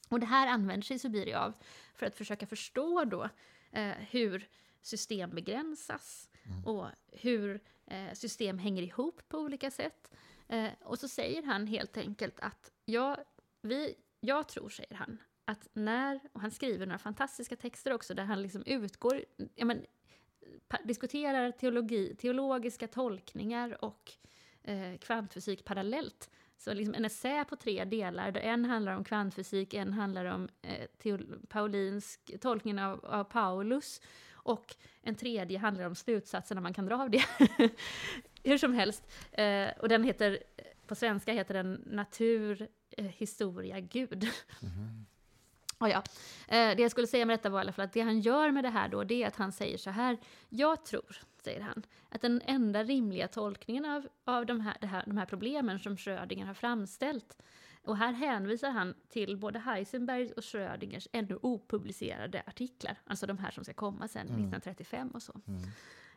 Och 0.09 0.21
det 0.21 0.27
här 0.27 0.47
använder 0.47 0.85
sig 0.85 0.99
Subiri 0.99 1.35
av 1.35 1.55
för 1.95 2.07
att 2.07 2.15
försöka 2.15 2.47
förstå 2.47 3.05
då 3.05 3.29
eh, 3.73 3.91
hur 3.91 4.49
system 4.83 5.31
begränsas 5.31 6.31
mm. 6.45 6.65
och 6.65 6.87
hur 7.13 7.61
eh, 7.87 8.13
system 8.13 8.59
hänger 8.59 8.83
ihop 8.83 9.23
på 9.29 9.39
olika 9.39 9.71
sätt. 9.71 10.11
Eh, 10.49 10.71
och 10.81 10.99
så 10.99 11.09
säger 11.09 11.43
han 11.43 11.67
helt 11.67 11.97
enkelt 11.97 12.41
att 12.41 12.73
jag, 12.85 13.17
vi, 13.63 13.95
jag 14.21 14.49
tror, 14.49 14.69
säger 14.69 14.95
han, 14.95 15.19
att 15.45 15.69
när, 15.73 16.21
och 16.33 16.41
han 16.41 16.51
skriver 16.51 16.87
några 16.87 16.99
fantastiska 16.99 17.57
texter 17.57 17.93
också 17.93 18.15
där 18.15 18.25
han 18.25 18.43
liksom 18.43 18.63
utgår, 18.67 19.25
ja 19.55 19.65
men, 19.65 19.85
diskuterar 20.85 21.51
teologi, 21.51 22.15
teologiska 22.15 22.89
tolkningar 22.89 23.85
och 23.85 24.13
eh, 24.63 24.99
kvantfysik 24.99 25.65
parallellt. 25.65 26.31
Så 26.57 26.75
liksom 26.75 26.95
en 26.95 27.05
essä 27.05 27.45
på 27.45 27.57
tre 27.57 27.85
delar, 27.85 28.33
där 28.33 28.41
en 28.41 28.65
handlar 28.65 28.97
om 28.97 29.05
kvantfysik, 29.05 29.75
en 29.75 29.93
handlar 29.93 30.25
om 30.25 30.49
eh, 30.63 31.19
paulinsk 31.49 32.41
tolkningen 32.41 32.79
av, 32.79 33.05
av 33.05 33.25
Paulus 33.25 34.01
och 34.33 34.77
en 35.03 35.15
tredje 35.15 35.59
handlar 35.59 35.85
om 35.85 35.95
slutsatserna 35.95 36.61
man 36.61 36.75
kan 36.75 36.87
dra 36.87 37.03
av 37.03 37.11
det. 37.11 37.25
Hur 38.45 38.59
som 38.59 38.73
helst, 38.73 39.11
eh, 39.33 39.69
och 39.79 39.89
den 39.89 40.05
heter, 40.05 40.39
på 40.87 40.95
svenska 40.95 41.33
heter 41.33 41.55
den 41.55 41.83
Natur, 41.87 42.69
historia, 43.03 43.81
Gud. 43.81 44.29
Mm. 44.63 45.07
Oh 45.81 45.91
ja. 45.91 46.03
Eh, 46.49 46.77
det 46.77 46.83
jag 46.83 46.91
skulle 46.91 47.07
säga 47.07 47.27
med 47.27 47.39
detta 47.39 47.51
var 47.51 47.59
i 47.59 47.61
alla 47.61 47.73
fall 47.73 47.85
att 47.85 47.93
det 47.93 48.01
han 48.01 48.21
gör 48.21 48.51
med 48.51 48.65
det 48.65 48.71
här 48.71 48.89
då, 48.89 49.05
det 49.05 49.23
är 49.23 49.27
att 49.27 49.37
han 49.37 49.53
säger 49.53 49.79
så 49.79 49.91
här, 49.91 50.19
jag 50.49 50.85
tror, 50.85 51.17
säger 51.43 51.61
han, 51.61 51.83
att 52.09 52.21
den 52.21 52.43
enda 52.45 52.85
rimliga 52.85 53.29
tolkningen 53.29 53.85
av, 53.85 54.09
av 54.25 54.47
de, 54.47 54.61
här, 54.61 54.87
här, 54.87 55.05
de 55.07 55.17
här 55.19 55.27
problemen 55.27 55.79
som 55.79 55.97
Schrödinger 55.97 56.47
har 56.47 56.55
framställt, 56.55 57.39
och 57.85 57.97
här 57.97 58.13
hänvisar 58.13 58.71
han 58.71 58.95
till 59.09 59.37
både 59.37 59.59
Heisenbergs 59.59 60.33
och 60.33 60.45
Schrödingers 60.45 61.09
ännu 61.13 61.39
opublicerade 61.43 62.43
artiklar, 62.47 62.97
alltså 63.07 63.27
de 63.27 63.39
här 63.39 63.51
som 63.51 63.65
ska 63.65 63.75
komma 63.75 64.09
sen 64.09 64.27
mm. 64.27 64.35
1935 64.35 65.11
och 65.11 65.23
så. 65.23 65.41
Mm. 65.47 65.63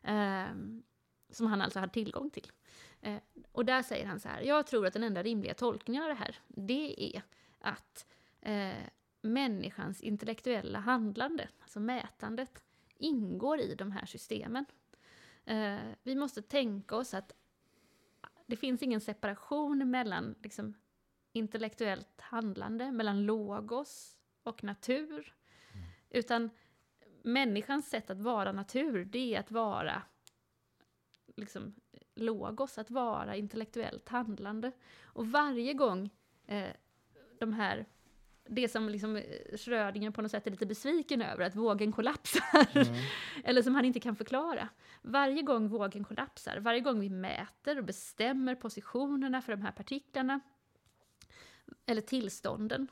Eh, 0.04 0.82
som 1.32 1.48
han 1.48 1.62
alltså 1.62 1.80
har 1.80 1.88
tillgång 1.88 2.30
till. 2.30 2.52
Eh, 3.02 3.18
och 3.52 3.66
där 3.66 3.82
säger 3.82 4.06
han 4.06 4.20
så 4.20 4.30
här, 4.30 4.42
jag 4.42 4.68
tror 4.68 4.88
att 4.88 4.94
den 4.94 5.04
enda 5.04 5.24
rimliga 5.24 5.54
tolkningen 5.54 6.04
av 6.04 6.10
det 6.10 6.16
här, 6.16 6.36
det 6.48 7.16
är 7.16 7.22
att 7.60 8.06
eh, 8.42 8.84
människans 9.22 10.02
intellektuella 10.02 10.80
handlande, 10.80 11.50
alltså 11.62 11.80
mätandet, 11.80 12.64
ingår 12.98 13.60
i 13.60 13.76
de 13.76 13.92
här 13.92 14.06
systemen. 14.06 14.66
Eh, 15.46 15.78
vi 16.04 16.16
måste 16.16 16.42
tänka 16.42 16.96
oss 16.96 17.14
att 17.14 17.34
det 18.46 18.56
finns 18.56 18.84
ingen 18.84 19.02
separation 19.02 19.92
mellan 19.92 20.36
liksom, 20.44 20.74
intellektuellt 21.32 22.22
handlande, 22.22 22.92
mellan 22.92 23.26
logos 23.26 24.18
och 24.44 24.64
natur. 24.64 25.36
Mm. 25.74 25.86
Utan 26.10 26.50
människans 27.24 27.90
sätt 27.90 28.10
att 28.10 28.22
vara 28.22 28.52
natur, 28.52 29.06
det 29.06 29.36
är 29.36 29.40
att 29.40 29.52
vara 29.52 30.04
liksom, 31.42 31.76
logos, 32.16 32.78
att 32.78 32.92
vara 32.92 33.36
intellektuellt 33.36 34.10
handlande. 34.10 34.72
Och 35.04 35.28
varje 35.28 35.74
gång 35.74 36.10
eh, 36.48 36.70
de 37.40 37.54
här 37.54 37.86
det 38.52 38.68
som 38.68 38.90
liksom 38.90 39.16
eh, 39.16 39.58
Schrödinger 39.58 40.12
på 40.12 40.22
något 40.22 40.32
sätt 40.32 40.48
är 40.48 40.52
lite 40.52 40.66
besviken 40.66 41.22
över, 41.22 41.46
att 41.46 41.56
vågen 41.56 41.92
kollapsar. 41.92 42.78
Mm. 42.78 42.94
Eller 43.44 43.62
som 43.62 43.76
han 43.76 43.86
inte 43.86 44.00
kan 44.00 44.16
förklara. 44.16 44.70
Varje 45.02 45.42
gång 45.42 45.68
vågen 45.68 46.04
kollapsar, 46.04 46.58
varje 46.58 46.80
gång 46.80 47.00
vi 47.00 47.10
mäter 47.10 47.78
och 47.78 47.84
bestämmer 47.84 48.56
positionerna 48.56 49.42
för 49.42 49.52
de 49.52 49.62
här 49.62 49.72
partiklarna, 49.72 50.40
eller 51.86 52.02
tillstånden 52.02 52.88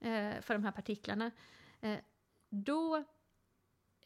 eh, 0.00 0.40
för 0.40 0.54
de 0.54 0.64
här 0.64 0.72
partiklarna, 0.72 1.30
eh, 1.80 1.98
då 2.48 3.04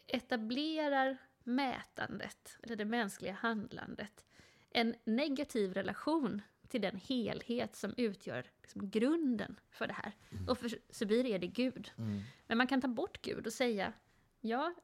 etablerar 0.06 1.16
mätandet, 1.44 2.58
eller 2.62 2.76
det 2.76 2.84
mänskliga 2.84 3.32
handlandet, 3.32 4.24
en 4.70 4.94
negativ 5.04 5.74
relation 5.74 6.42
till 6.68 6.80
den 6.80 6.96
helhet 6.96 7.76
som 7.76 7.94
utgör 7.96 8.46
liksom 8.62 8.90
grunden 8.90 9.60
för 9.70 9.86
det 9.86 9.92
här. 9.92 10.12
Mm. 10.30 10.48
Och 10.48 10.58
för 10.58 10.78
Subir 10.90 11.26
är 11.26 11.38
det 11.38 11.46
Gud. 11.46 11.90
Mm. 11.98 12.22
Men 12.46 12.58
man 12.58 12.66
kan 12.66 12.80
ta 12.80 12.88
bort 12.88 13.22
Gud 13.22 13.46
och 13.46 13.52
säga, 13.52 13.92
ja, 14.40 14.74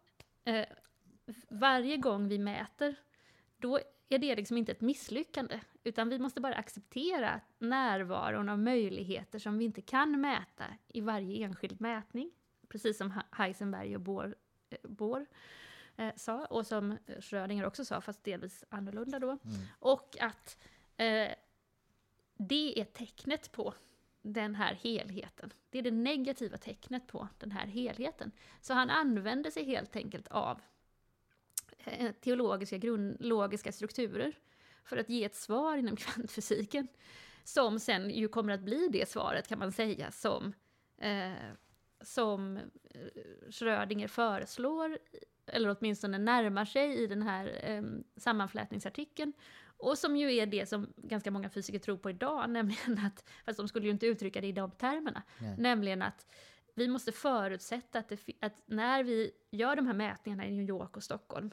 eh, 0.45 0.67
varje 1.49 1.97
gång 1.97 2.29
vi 2.29 2.39
mäter, 2.39 2.95
då 3.59 3.81
är 4.09 4.19
det 4.19 4.37
liksom 4.37 4.57
inte 4.57 4.73
ett 4.73 4.81
misslyckande, 4.81 5.61
utan 5.85 6.09
vi 6.09 6.19
måste 6.19 6.41
bara 6.41 6.55
acceptera 6.55 7.41
närvaron 7.59 8.49
av 8.49 8.59
möjligheter 8.59 9.39
som 9.39 9.59
vi 9.59 9.65
inte 9.65 9.83
kan 9.83 10.21
mäta 10.21 10.65
i 10.89 11.01
varje 11.01 11.45
enskild 11.45 11.81
mätning, 11.81 12.31
precis 12.69 12.99
som 12.99 13.21
Heisenberg 13.31 13.95
och 13.95 14.01
Bohr. 14.01 14.35
Eh, 14.71 14.79
Bohr. 14.83 15.27
Eh, 16.01 16.13
sa, 16.17 16.45
och 16.45 16.67
som 16.67 16.99
Schrödinger 17.21 17.67
också 17.67 17.85
sa, 17.85 18.01
fast 18.01 18.25
delvis 18.25 18.65
annorlunda 18.69 19.19
då. 19.19 19.31
Mm. 19.31 19.61
Och 19.79 20.17
att 20.21 20.59
eh, 20.97 21.29
det 22.35 22.81
är 22.81 22.85
tecknet 22.85 23.53
på 23.53 23.75
den 24.23 24.55
här 24.55 24.75
helheten. 24.75 25.53
Det 25.71 25.79
är 25.79 25.83
det 25.83 25.91
negativa 25.91 26.57
tecknet 26.57 27.07
på 27.07 27.29
den 27.39 27.51
här 27.51 27.67
helheten. 27.67 28.33
Så 28.61 28.75
han 28.75 28.91
använder 28.91 29.51
sig 29.51 29.65
helt 29.65 29.97
enkelt 29.97 30.29
av 30.29 30.61
eh, 31.79 32.13
teologiska 32.13 32.77
grund, 32.79 33.17
logiska 33.21 33.73
strukturer 33.73 34.33
för 34.85 34.97
att 34.97 35.09
ge 35.09 35.25
ett 35.25 35.37
svar 35.37 35.77
inom 35.77 35.97
kvantfysiken. 35.97 36.89
Som 37.45 37.81
sen 37.81 38.11
ju 38.11 38.29
kommer 38.29 38.53
att 38.53 38.61
bli 38.61 38.89
det 38.89 39.09
svaret 39.09 39.49
kan 39.49 39.59
man 39.59 39.73
säga 39.73 40.11
som, 40.11 40.53
eh, 40.99 41.33
som 42.01 42.57
eh, 42.57 42.63
Schrödinger 43.51 44.09
föreslår, 44.09 44.99
eller 45.47 45.77
åtminstone 45.79 46.19
närmar 46.19 46.65
sig 46.65 47.03
i 47.03 47.07
den 47.07 47.23
här 47.23 47.61
eh, 47.63 47.83
sammanflätningsartikeln. 48.17 49.33
Och 49.63 49.99
som 49.99 50.17
ju 50.17 50.35
är 50.35 50.47
det 50.47 50.69
som 50.69 50.93
ganska 50.97 51.31
många 51.31 51.51
fysiker 51.51 51.79
tror 51.79 51.97
på 51.97 52.11
idag, 52.11 52.51
nämligen 52.51 52.99
att, 53.07 53.29
fast 53.45 53.59
de 53.59 53.69
skulle 53.69 53.87
ju 53.87 53.93
inte 53.93 54.07
uttrycka 54.07 54.41
det 54.41 54.47
i 54.47 54.53
de 54.53 54.71
termerna, 54.71 55.23
Nej. 55.39 55.57
nämligen 55.59 56.03
att 56.03 56.27
vi 56.75 56.89
måste 56.89 57.13
förutsätta 57.13 57.99
att, 57.99 58.09
det, 58.09 58.19
att 58.41 58.63
när 58.67 59.05
vi 59.05 59.31
gör 59.51 59.77
de 59.77 59.87
här 59.87 59.95
mätningarna 59.95 60.47
i 60.47 60.51
New 60.51 60.69
York 60.69 60.97
och 60.97 61.03
Stockholm, 61.03 61.51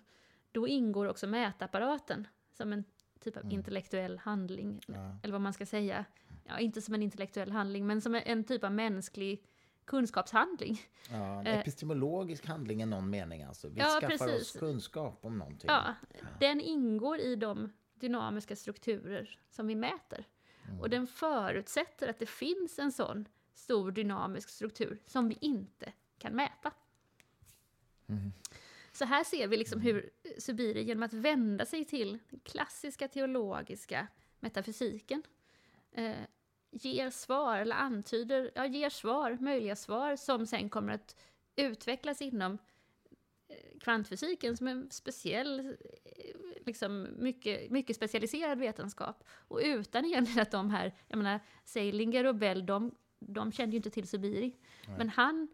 då 0.52 0.68
ingår 0.68 1.06
också 1.06 1.28
mätapparaten 1.28 2.28
som 2.52 2.74
en 2.74 2.84
typ 3.20 3.38
av 3.38 3.44
mm. 3.44 3.54
intellektuell 3.54 4.18
handling, 4.18 4.80
ja. 4.88 5.20
eller 5.24 5.32
vad 5.32 5.42
man 5.42 5.54
ska 5.54 5.66
säga. 5.66 6.06
Ja, 6.44 6.60
inte 6.60 6.82
som 6.82 6.94
en 6.94 7.04
intellektuell 7.04 7.52
handling, 7.52 7.88
men 7.88 8.02
som 8.02 8.16
en 8.16 8.44
typ 8.44 8.64
av 8.64 8.72
mänsklig 8.72 9.44
kunskapshandling. 9.88 10.82
Ja, 11.10 11.40
en 11.40 11.48
eh, 11.48 11.60
epistemologisk 11.60 12.46
handling 12.46 12.82
i 12.82 12.86
någon 12.86 13.10
mening 13.10 13.44
alltså. 13.44 13.70
Vi 13.70 13.80
ja, 13.80 13.98
skaffar 14.02 14.08
precis. 14.08 14.42
oss 14.42 14.60
kunskap 14.60 15.20
om 15.26 15.38
någonting. 15.38 15.70
Ja, 15.70 15.96
den 16.40 16.62
ingår 16.62 17.20
i 17.20 17.36
de 17.36 17.74
dynamiska 17.94 18.56
strukturer 18.56 19.40
som 19.50 19.68
vi 19.68 19.76
mäter. 19.76 20.26
Mm. 20.68 20.80
Och 20.80 20.90
den 20.90 21.08
förutsätter 21.08 22.08
att 22.08 22.20
det 22.20 22.26
finns 22.26 22.80
en 22.80 22.92
sån 22.92 23.28
stor 23.54 23.92
dynamisk 23.92 24.50
struktur 24.50 25.02
som 25.06 25.30
vi 25.30 25.38
inte 25.42 25.94
kan 26.18 26.34
mäta. 26.34 26.72
Mm. 28.08 28.34
Så 28.92 29.06
här 29.06 29.24
ser 29.24 29.48
vi 29.48 29.58
liksom 29.58 29.82
hur 29.82 30.10
Subiri 30.38 30.84
genom 30.84 31.04
att 31.04 31.14
vända 31.14 31.66
sig 31.66 31.86
till 31.86 32.20
den 32.30 32.40
klassiska 32.40 33.08
teologiska 33.08 34.08
metafysiken 34.40 35.24
eh, 35.92 36.16
ger 36.82 37.10
svar, 37.10 37.58
eller 37.58 37.76
antyder, 37.76 38.52
ja, 38.56 38.66
ger 38.66 38.90
svar, 38.90 39.38
möjliga 39.42 39.76
svar 39.76 40.16
som 40.16 40.46
sen 40.46 40.70
kommer 40.70 40.94
att 40.94 41.16
utvecklas 41.56 42.22
inom 42.22 42.58
eh, 43.48 43.80
kvantfysiken 43.80 44.58
som 44.58 44.68
en 44.68 44.92
speciell, 44.92 45.60
eh, 45.60 46.36
liksom 46.66 47.08
mycket, 47.18 47.72
mycket 47.72 47.96
specialiserad 47.96 48.60
vetenskap. 48.60 49.24
Och 49.30 49.60
utan 49.64 50.06
egentligen 50.06 50.42
att 50.42 50.52
de 50.52 50.70
här, 50.70 50.94
jag 51.08 51.18
menar, 51.18 51.40
Seilinger 51.66 52.26
och 52.26 52.36
Bell, 52.36 52.66
de, 52.66 52.96
de 53.20 53.52
kände 53.52 53.72
ju 53.72 53.78
inte 53.78 53.90
till 53.90 54.08
Subiri. 54.08 54.56
Nej. 54.88 54.98
Men 54.98 55.10
han 55.10 55.48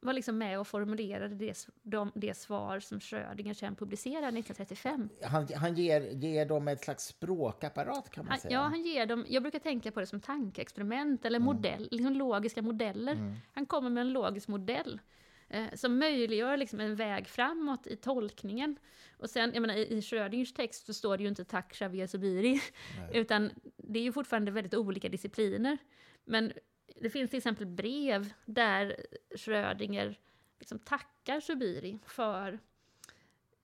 var 0.00 0.12
liksom 0.12 0.38
med 0.38 0.60
och 0.60 0.66
formulerade 0.66 1.34
det, 1.34 1.68
de, 1.82 2.12
det 2.14 2.36
svar 2.36 2.80
som 2.80 3.00
Schrödinger 3.00 3.54
sen 3.54 3.76
publicerade 3.76 4.38
1935. 4.38 5.08
Han, 5.22 5.48
han 5.54 5.74
ger, 5.74 6.00
ger 6.00 6.46
dem 6.46 6.68
ett 6.68 6.84
slags 6.84 7.04
språkapparat 7.04 8.10
kan 8.10 8.24
man 8.24 8.30
han, 8.30 8.40
säga? 8.40 8.52
Ja, 8.54 8.60
han 8.60 8.82
ger 8.82 9.06
dem, 9.06 9.24
jag 9.28 9.42
brukar 9.42 9.58
tänka 9.58 9.92
på 9.92 10.00
det 10.00 10.06
som 10.06 10.20
tankeexperiment 10.20 11.24
eller 11.24 11.36
mm. 11.36 11.46
modell, 11.46 11.88
liksom 11.90 12.12
logiska 12.12 12.62
modeller. 12.62 13.12
Mm. 13.12 13.34
Han 13.52 13.66
kommer 13.66 13.90
med 13.90 14.00
en 14.00 14.12
logisk 14.12 14.48
modell 14.48 15.00
eh, 15.48 15.74
som 15.74 15.98
möjliggör 15.98 16.56
liksom 16.56 16.80
en 16.80 16.96
väg 16.96 17.28
framåt 17.28 17.86
i 17.86 17.96
tolkningen. 17.96 18.76
Och 19.18 19.30
sen, 19.30 19.50
jag 19.54 19.60
menar, 19.60 19.74
i, 19.74 19.96
i 19.96 20.02
Schrödingers 20.02 20.52
text 20.52 20.86
så 20.86 20.94
står 20.94 21.16
det 21.16 21.22
ju 21.22 21.28
inte 21.28 21.44
tack 21.44 21.72
Xavier 21.72 22.06
Subiri, 22.06 22.60
utan 23.12 23.50
det 23.76 23.98
är 23.98 24.02
ju 24.02 24.12
fortfarande 24.12 24.50
väldigt 24.50 24.74
olika 24.74 25.08
discipliner. 25.08 25.78
Men 26.24 26.52
det 27.00 27.10
finns 27.10 27.30
till 27.30 27.36
exempel 27.36 27.66
brev 27.66 28.32
där 28.44 28.96
Schrödinger 29.36 30.18
liksom 30.58 30.78
tackar 30.78 31.40
Subiri 31.40 31.98
för 32.06 32.58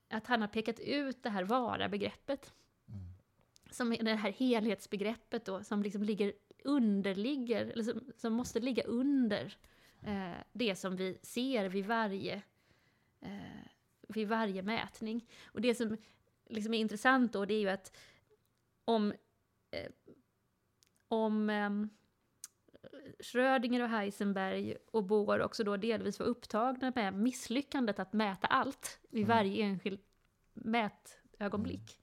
att 0.09 0.27
han 0.27 0.41
har 0.41 0.49
pekat 0.49 0.81
ut 0.81 1.23
det 1.23 1.31
här 1.31 1.45
vara-begreppet. 1.45 2.55
Mm. 2.89 3.01
Som 3.71 3.93
är 3.93 4.03
det 4.03 4.15
här 4.15 4.33
helhetsbegreppet 4.33 5.45
då, 5.45 5.65
som 5.65 5.83
liksom 5.83 6.03
ligger 6.03 6.33
underligger, 6.65 7.67
eller 7.67 7.85
som, 7.85 8.13
som 8.17 8.33
måste 8.33 8.61
ligga 8.61 8.83
under 8.83 9.57
eh, 10.03 10.39
det 10.53 10.77
som 10.77 10.97
vi 10.97 11.19
ser 11.23 11.69
vid 11.69 11.87
varje, 11.87 12.43
eh, 13.21 13.65
vid 14.09 14.29
varje 14.29 14.63
mätning. 14.63 15.27
Och 15.45 15.61
det 15.61 15.75
som 15.75 15.97
liksom 16.47 16.75
är 16.75 16.79
intressant 16.79 17.33
då, 17.33 17.45
det 17.45 17.55
är 17.55 17.61
ju 17.61 17.69
att 17.69 17.97
om, 18.85 19.13
eh, 19.71 19.91
om 21.09 21.51
ehm, 21.51 21.91
Schrödinger 23.25 23.83
och 23.83 23.89
Heisenberg 23.89 24.77
och 24.91 25.05
Bohr 25.05 25.41
också 25.41 25.65
då 25.65 25.77
delvis 25.77 26.19
var 26.19 26.27
upptagna 26.27 26.93
med 26.95 27.15
misslyckandet 27.15 27.99
att 27.99 28.13
mäta 28.13 28.47
allt 28.47 28.99
vid 29.11 29.25
mm. 29.25 29.37
varje 29.37 29.65
enskild 29.65 30.01
mätögonblick. 30.55 31.99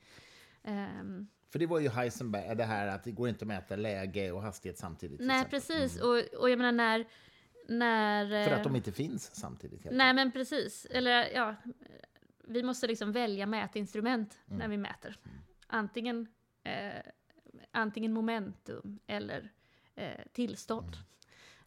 Mm. 0.63 0.99
Um, 0.99 1.27
för 1.51 1.59
det 1.59 1.65
var 1.65 1.79
ju 1.79 1.89
Heisenberg, 1.89 2.55
det 2.55 2.63
här 2.63 2.87
att 2.87 3.03
det 3.03 3.11
går 3.11 3.29
inte 3.29 3.43
att 3.43 3.47
mäta 3.47 3.75
läge 3.75 4.31
och 4.31 4.41
hastighet 4.41 4.77
samtidigt. 4.77 5.19
Nej, 5.19 5.45
precis. 5.49 5.97
Mm. 5.97 6.09
Och, 6.09 6.39
och 6.41 6.49
jag 6.49 6.57
menar 6.57 6.71
när, 6.71 7.05
när... 7.67 8.45
För 8.45 8.55
att 8.55 8.63
de 8.63 8.75
inte 8.75 8.91
finns 8.91 9.35
samtidigt. 9.35 9.87
Nej, 9.91 10.13
men 10.13 10.31
precis. 10.31 10.85
Eller 10.85 11.29
ja, 11.33 11.55
vi 12.47 12.63
måste 12.63 12.87
liksom 12.87 13.11
välja 13.11 13.45
mätinstrument 13.45 14.39
mm. 14.47 14.59
när 14.59 14.67
vi 14.67 14.77
mäter. 14.77 15.17
Mm. 15.23 15.37
Antingen, 15.67 16.27
eh, 16.63 17.11
antingen 17.71 18.13
momentum 18.13 18.99
eller 19.07 19.51
eh, 20.01 20.25
tillstånd. 20.33 20.97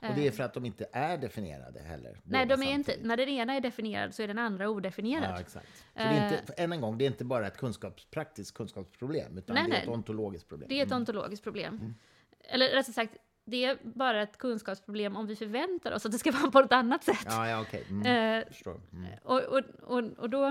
Mm. 0.00 0.12
Och 0.12 0.20
det 0.20 0.26
är 0.26 0.30
för 0.30 0.42
att 0.42 0.54
de 0.54 0.64
inte 0.64 0.86
är 0.92 1.18
definierade 1.18 1.80
heller? 1.80 2.20
Nej, 2.24 2.46
de 2.46 2.62
är 2.62 2.72
inte, 2.72 2.96
när 3.02 3.16
den 3.16 3.28
ena 3.28 3.54
är 3.54 3.60
definierad 3.60 4.14
så 4.14 4.22
är 4.22 4.28
den 4.28 4.38
andra 4.38 4.68
odefinierad. 4.68 5.30
Ja, 5.30 5.40
exakt. 5.40 5.76
Så 5.76 5.82
det 5.92 6.02
är 6.02 6.38
inte, 6.38 6.52
än 6.52 6.72
en 6.72 6.80
gång, 6.80 6.98
det 6.98 7.04
är 7.04 7.06
inte 7.06 7.24
bara 7.24 7.46
ett 7.46 7.56
kunskaps, 7.56 8.04
praktiskt 8.04 8.54
kunskapsproblem, 8.54 9.38
utan 9.38 9.54
nej, 9.54 9.70
det 9.70 9.76
är 9.76 9.82
ett 9.82 9.88
ontologiskt 9.88 10.48
problem. 10.48 10.68
Det 10.68 10.78
är 10.78 10.82
ett 10.82 10.90
mm. 10.90 11.00
ontologiskt 11.00 11.44
problem. 11.44 11.74
Mm. 11.74 11.94
Eller 12.40 12.66
rättare 12.66 12.92
sagt, 12.92 13.16
det 13.44 13.64
är 13.64 13.78
bara 13.82 14.22
ett 14.22 14.38
kunskapsproblem 14.38 15.16
om 15.16 15.26
vi 15.26 15.36
förväntar 15.36 15.92
oss 15.92 16.06
att 16.06 16.12
det 16.12 16.18
ska 16.18 16.30
vara 16.30 16.50
på 16.50 16.58
ett 16.58 16.72
annat 16.72 17.04
sätt. 17.04 17.26
Ja, 17.26 17.48
ja 17.48 17.60
okej. 17.60 17.82
Okay. 17.82 17.96
Mm. 17.96 18.42
Eh. 18.42 18.66
Mm. 18.92 19.06
Och, 19.22 19.40
och, 19.40 19.62
och, 19.82 20.04
och 20.18 20.30
då... 20.30 20.46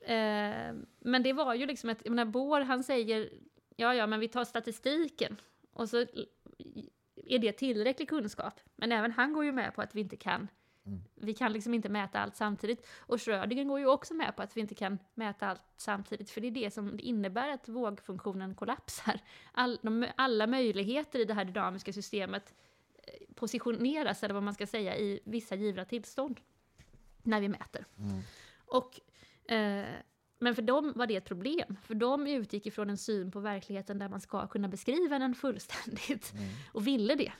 Eh, 0.00 0.72
men 0.98 1.22
det 1.22 1.32
var 1.32 1.54
ju 1.54 1.66
liksom 1.66 1.90
ett... 1.90 1.98
Jag 2.04 2.10
menar, 2.10 2.32
Bohr, 2.32 2.60
han 2.60 2.84
säger 2.84 3.30
ja, 3.76 3.94
ja, 3.94 4.06
men 4.06 4.20
vi 4.20 4.28
tar 4.28 4.44
statistiken 4.44 5.36
och 5.72 5.88
så 5.88 6.06
är 7.26 7.38
det 7.38 7.52
tillräcklig 7.52 8.08
kunskap. 8.08 8.60
Men 8.76 8.92
även 8.92 9.12
han 9.12 9.32
går 9.32 9.44
ju 9.44 9.52
med 9.52 9.74
på 9.74 9.82
att 9.82 9.94
vi 9.94 10.00
inte 10.00 10.16
kan 10.16 10.48
Mm. 10.86 11.00
Vi 11.14 11.34
kan 11.34 11.52
liksom 11.52 11.74
inte 11.74 11.88
mäta 11.88 12.18
allt 12.18 12.36
samtidigt. 12.36 12.86
Och 12.98 13.22
Schrödinger 13.22 13.64
går 13.64 13.78
ju 13.78 13.86
också 13.86 14.14
med 14.14 14.36
på 14.36 14.42
att 14.42 14.56
vi 14.56 14.60
inte 14.60 14.74
kan 14.74 14.98
mäta 15.14 15.46
allt 15.46 15.62
samtidigt, 15.76 16.30
för 16.30 16.40
det 16.40 16.46
är 16.46 16.50
det 16.50 16.70
som 16.70 16.98
innebär 17.00 17.48
att 17.48 17.68
vågfunktionen 17.68 18.54
kollapsar. 18.54 19.20
All, 19.52 19.78
de, 19.82 20.06
alla 20.16 20.46
möjligheter 20.46 21.18
i 21.18 21.24
det 21.24 21.34
här 21.34 21.44
dynamiska 21.44 21.92
systemet 21.92 22.54
eh, 22.96 23.34
positioneras, 23.34 24.22
eller 24.22 24.34
vad 24.34 24.42
man 24.42 24.54
ska 24.54 24.66
säga, 24.66 24.96
i 24.96 25.20
vissa 25.24 25.54
givna 25.54 25.84
tillstånd 25.84 26.40
när 27.22 27.40
vi 27.40 27.48
mäter. 27.48 27.86
Mm. 27.98 28.20
Och 28.66 29.00
eh, 29.52 29.86
men 30.38 30.54
för 30.54 30.62
dem 30.62 30.92
var 30.96 31.06
det 31.06 31.16
ett 31.16 31.24
problem, 31.24 31.76
för 31.82 31.94
de 31.94 32.26
utgick 32.26 32.66
ifrån 32.66 32.90
en 32.90 32.96
syn 32.96 33.30
på 33.30 33.40
verkligheten 33.40 33.98
där 33.98 34.08
man 34.08 34.20
ska 34.20 34.46
kunna 34.46 34.68
beskriva 34.68 35.18
den 35.18 35.34
fullständigt, 35.34 36.32
mm. 36.32 36.44
och 36.72 36.86
ville 36.86 37.14
det. 37.14 37.32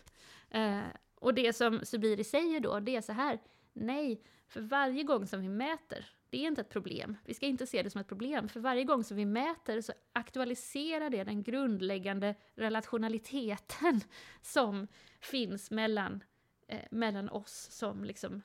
Eh, 0.51 0.83
och 1.15 1.35
det 1.35 1.53
som 1.53 1.81
Subiri 1.85 2.25
säger 2.25 2.61
då, 2.61 2.81
det 2.81 2.97
är 2.97 3.01
så 3.01 3.13
här, 3.13 3.39
nej, 3.73 4.23
för 4.49 4.61
varje 4.61 5.03
gång 5.03 5.27
som 5.27 5.41
vi 5.41 5.49
mäter, 5.49 6.07
det 6.31 6.39
är 6.39 6.49
inte 6.49 6.61
ett 6.61 6.69
problem. 6.69 7.17
Vi 7.25 7.35
ska 7.35 7.47
inte 7.47 7.67
se 7.67 7.83
det 7.83 7.91
som 7.91 8.01
ett 8.01 8.09
problem, 8.09 8.49
för 8.49 8.61
varje 8.61 8.85
gång 8.85 9.05
som 9.05 9.17
vi 9.17 9.25
mäter 9.25 9.81
så 9.81 9.93
aktualiserar 10.13 11.11
det 11.11 11.25
den 11.25 11.43
grundläggande 11.43 12.35
relationaliteten 12.55 14.01
som 14.43 14.89
finns 15.21 15.71
mellan, 15.71 16.25
eh, 16.69 16.85
mellan 16.91 17.29
oss 17.29 17.69
som 17.71 18.05
liksom 18.05 18.43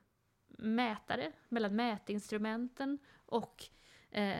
mätare, 0.47 1.31
mellan 1.49 1.76
mätinstrumenten 1.76 2.99
och 3.26 3.69
eh, 4.11 4.36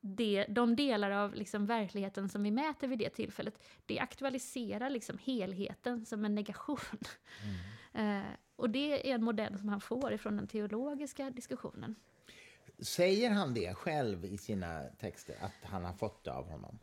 det, 0.00 0.46
de 0.48 0.76
delar 0.76 1.10
av 1.10 1.34
liksom 1.34 1.66
verkligheten 1.66 2.28
som 2.28 2.42
vi 2.42 2.50
mäter 2.50 2.88
vid 2.88 2.98
det 2.98 3.10
tillfället, 3.10 3.62
det 3.86 3.98
aktualiserar 3.98 4.90
liksom 4.90 5.18
helheten 5.18 6.06
som 6.06 6.24
en 6.24 6.34
negation. 6.34 6.78
Mm. 7.92 8.20
eh, 8.20 8.26
och 8.56 8.70
det 8.70 9.10
är 9.10 9.14
en 9.14 9.24
modell 9.24 9.58
som 9.58 9.68
han 9.68 9.80
får 9.80 10.12
ifrån 10.12 10.36
den 10.36 10.46
teologiska 10.46 11.30
diskussionen. 11.30 11.94
Säger 12.78 13.30
han 13.30 13.54
det 13.54 13.74
själv 13.74 14.24
i 14.24 14.38
sina 14.38 14.82
texter, 15.00 15.36
att 15.40 15.70
han 15.70 15.84
har 15.84 15.92
fått 15.92 16.24
det 16.24 16.32
av 16.32 16.48
honom? 16.50 16.78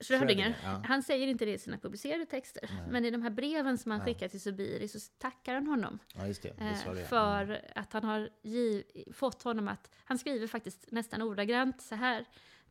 Schrödinger, 0.00 0.56
ja. 0.64 0.82
han 0.86 1.02
säger 1.02 1.26
inte 1.26 1.44
det 1.44 1.52
i 1.52 1.58
sina 1.58 1.78
publicerade 1.78 2.26
texter, 2.26 2.70
Nej. 2.72 2.90
men 2.90 3.04
i 3.04 3.10
de 3.10 3.22
här 3.22 3.30
breven 3.30 3.78
som 3.78 3.90
han 3.90 4.00
ja. 4.00 4.06
skickar 4.06 4.28
till 4.28 4.40
Subiri 4.40 4.88
så 4.88 4.98
tackar 5.18 5.54
han 5.54 5.66
honom. 5.66 5.98
Ja, 6.14 6.22
det. 6.22 6.42
Det 6.42 6.64
eh, 6.64 7.06
för 7.08 7.42
mm. 7.42 7.60
att 7.74 7.92
han 7.92 8.04
har 8.04 8.30
fått 9.12 9.42
honom 9.42 9.68
att, 9.68 9.90
han 10.04 10.18
skriver 10.18 10.46
faktiskt 10.46 10.90
nästan 10.90 11.22
ordagrant 11.22 11.82
så 11.82 11.94
här, 11.94 12.24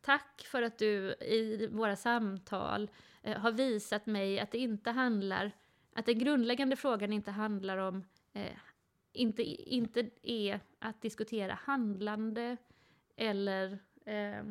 Tack 0.04 0.42
för 0.46 0.62
att 0.62 0.78
du 0.78 1.16
i 1.22 1.68
våra 1.72 1.96
samtal 1.96 2.92
eh, 3.22 3.38
har 3.38 3.52
visat 3.52 4.06
mig 4.06 4.40
att 4.40 4.52
det 4.52 4.58
inte 4.58 4.92
handlar, 4.92 5.52
att 5.94 6.06
den 6.06 6.20
grundläggande 6.20 6.76
frågan 6.76 7.14
inte 7.14 7.32
handlar 7.32 7.78
om, 7.78 8.04
eh, 8.34 8.58
inte, 9.14 9.44
inte 9.44 10.10
är 10.24 10.60
att 10.80 11.02
diskutera 11.02 11.60
handlande 11.62 12.58
eller 13.16 13.80
eh, 14.06 14.44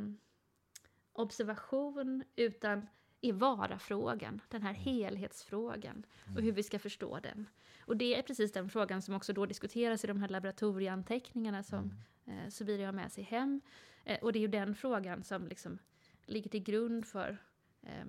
observation, 1.13 2.25
utan 2.37 2.87
är 3.21 3.33
vara-frågan, 3.33 4.41
den 4.49 4.63
här 4.63 4.71
mm. 4.71 4.83
helhetsfrågan 4.83 6.07
och 6.23 6.31
mm. 6.31 6.45
hur 6.45 6.53
vi 6.53 6.63
ska 6.63 6.79
förstå 6.79 7.19
den. 7.21 7.49
Och 7.81 7.97
det 7.97 8.15
är 8.15 8.23
precis 8.23 8.53
den 8.53 8.69
frågan 8.69 9.03
som 9.03 9.15
också 9.15 9.33
då 9.33 9.47
diskuteras 9.47 10.05
i 10.05 10.07
de 10.07 10.21
här 10.21 10.29
laboratorieanteckningarna 10.29 11.63
som 11.63 11.95
mm. 12.25 12.39
eh, 12.39 12.49
Subiri 12.51 12.85
har 12.85 12.93
med 12.93 13.13
sig 13.13 13.25
hem. 13.25 13.61
Eh, 14.05 14.19
och 14.23 14.33
det 14.33 14.39
är 14.39 14.41
ju 14.41 14.49
den 14.49 14.75
frågan 14.75 15.25
som 15.25 15.49
liksom 15.49 15.79
ligger 16.27 16.51
till 16.51 16.63
grund 16.63 17.07
för 17.07 17.39
eh, 17.83 18.05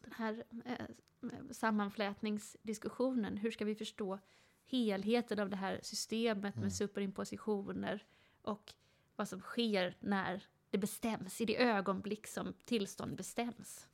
den 0.00 0.12
här 0.16 0.44
eh, 0.64 0.86
sammanflätningsdiskussionen. 1.50 3.36
Hur 3.36 3.50
ska 3.50 3.64
vi 3.64 3.74
förstå 3.74 4.18
helheten 4.66 5.38
av 5.38 5.50
det 5.50 5.56
här 5.56 5.80
systemet 5.82 6.54
mm. 6.54 6.62
med 6.62 6.72
superimpositioner 6.72 8.04
och 8.42 8.74
vad 9.16 9.28
som 9.28 9.40
sker 9.40 9.96
när 10.00 10.46
det 10.70 10.78
bestäms, 10.78 11.40
i 11.40 11.44
det 11.44 11.62
ögonblick 11.62 12.26
som 12.26 12.54
tillstånd 12.64 13.16
bestäms. 13.16 13.86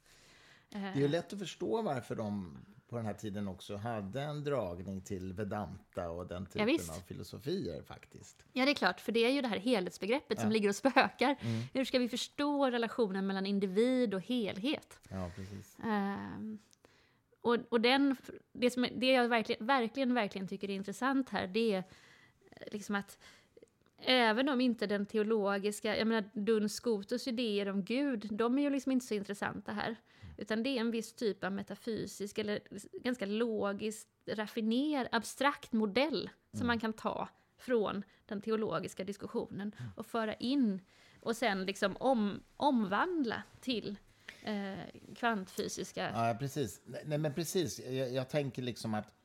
Det 0.69 0.79
är 0.79 0.97
ju 0.97 1.09
lätt 1.09 1.33
att 1.33 1.39
förstå 1.39 1.83
varför 1.83 2.15
de 2.17 2.59
på 2.89 2.97
den 2.97 3.07
här 3.07 3.15
tiden 3.15 3.49
också 3.49 3.77
hade 3.77 4.23
en 4.23 4.45
dragning 4.45 5.01
till 5.01 5.33
Vedanta 5.33 6.11
och 6.11 6.27
den 6.27 6.47
typen 6.47 6.69
ja, 6.69 6.95
av 6.95 7.01
filosofier 7.01 7.83
faktiskt. 7.83 8.45
Ja, 8.53 8.65
det 8.65 8.71
är 8.71 8.75
klart, 8.75 9.01
för 9.01 9.13
det 9.13 9.25
är 9.25 9.31
ju 9.31 9.43
det 9.43 9.49
här 9.49 9.59
helhetsbegreppet 9.59 10.39
ja. 10.39 10.43
som 10.43 10.53
ligger 10.53 10.69
och 10.69 10.77
spökar. 10.77 11.37
Mm. 11.41 11.63
Hur 11.73 11.85
ska 11.85 11.99
vi 11.99 12.09
förstå 12.09 12.71
relationen 12.71 13.27
mellan 13.27 13.47
individ 13.47 14.15
och 14.15 14.21
helhet? 14.21 15.01
Ja, 15.09 15.31
precis. 15.37 15.77
Um, 15.85 16.59
och, 17.41 17.57
och 17.69 17.81
den, 17.81 18.17
det, 18.53 18.71
som, 18.71 18.89
det 18.97 19.07
jag 19.07 19.29
verkligen, 19.29 19.67
verkligen, 19.67 20.15
verkligen 20.15 20.49
tycker 20.49 20.71
är 20.71 20.75
intressant 20.75 21.31
här, 21.31 21.47
det 21.47 21.73
är 21.73 21.85
liksom 22.73 22.95
att 22.95 23.19
även 24.07 24.49
om 24.49 24.61
inte 24.61 24.87
den 24.87 25.07
teologiska, 25.07 25.97
jag 25.97 26.07
menar 26.07 26.31
Duns 26.33 26.75
Scotus 26.75 27.29
idéer 27.29 27.69
om 27.69 27.85
Gud, 27.85 28.29
de 28.31 28.59
är 28.59 28.63
ju 28.63 28.71
liksom 28.71 28.93
inte 28.93 29.07
så 29.07 29.15
intressanta 29.15 29.73
här. 29.73 29.97
Utan 30.37 30.63
det 30.63 30.69
är 30.69 30.81
en 30.81 30.91
viss 30.91 31.13
typ 31.13 31.45
av 31.45 31.53
metafysisk 31.53 32.39
eller 32.39 32.61
ganska 33.03 33.27
logiskt 33.27 34.09
raffinerad, 34.27 35.09
abstrakt 35.13 35.73
modell 35.73 36.21
mm. 36.21 36.59
som 36.59 36.67
man 36.67 36.81
kan 36.81 36.93
ta 36.93 37.29
från 37.59 38.03
den 38.27 38.41
teologiska 38.41 39.05
diskussionen 39.05 39.73
mm. 39.79 39.91
och 39.97 40.07
föra 40.07 40.35
in 40.35 40.81
och 41.21 41.37
sen 41.37 41.65
liksom 41.65 41.97
om, 41.97 42.43
omvandla 42.57 43.43
till 43.61 43.99
eh, 44.43 45.15
kvantfysiska... 45.17 46.11
Ja, 46.15 46.37
precis. 46.39 46.81
Nej, 47.05 47.19
men 47.19 47.35
precis. 47.35 47.81
Jag, 47.81 48.13
jag 48.13 48.29
tänker 48.29 48.63
liksom 48.63 48.95
att 48.95 49.16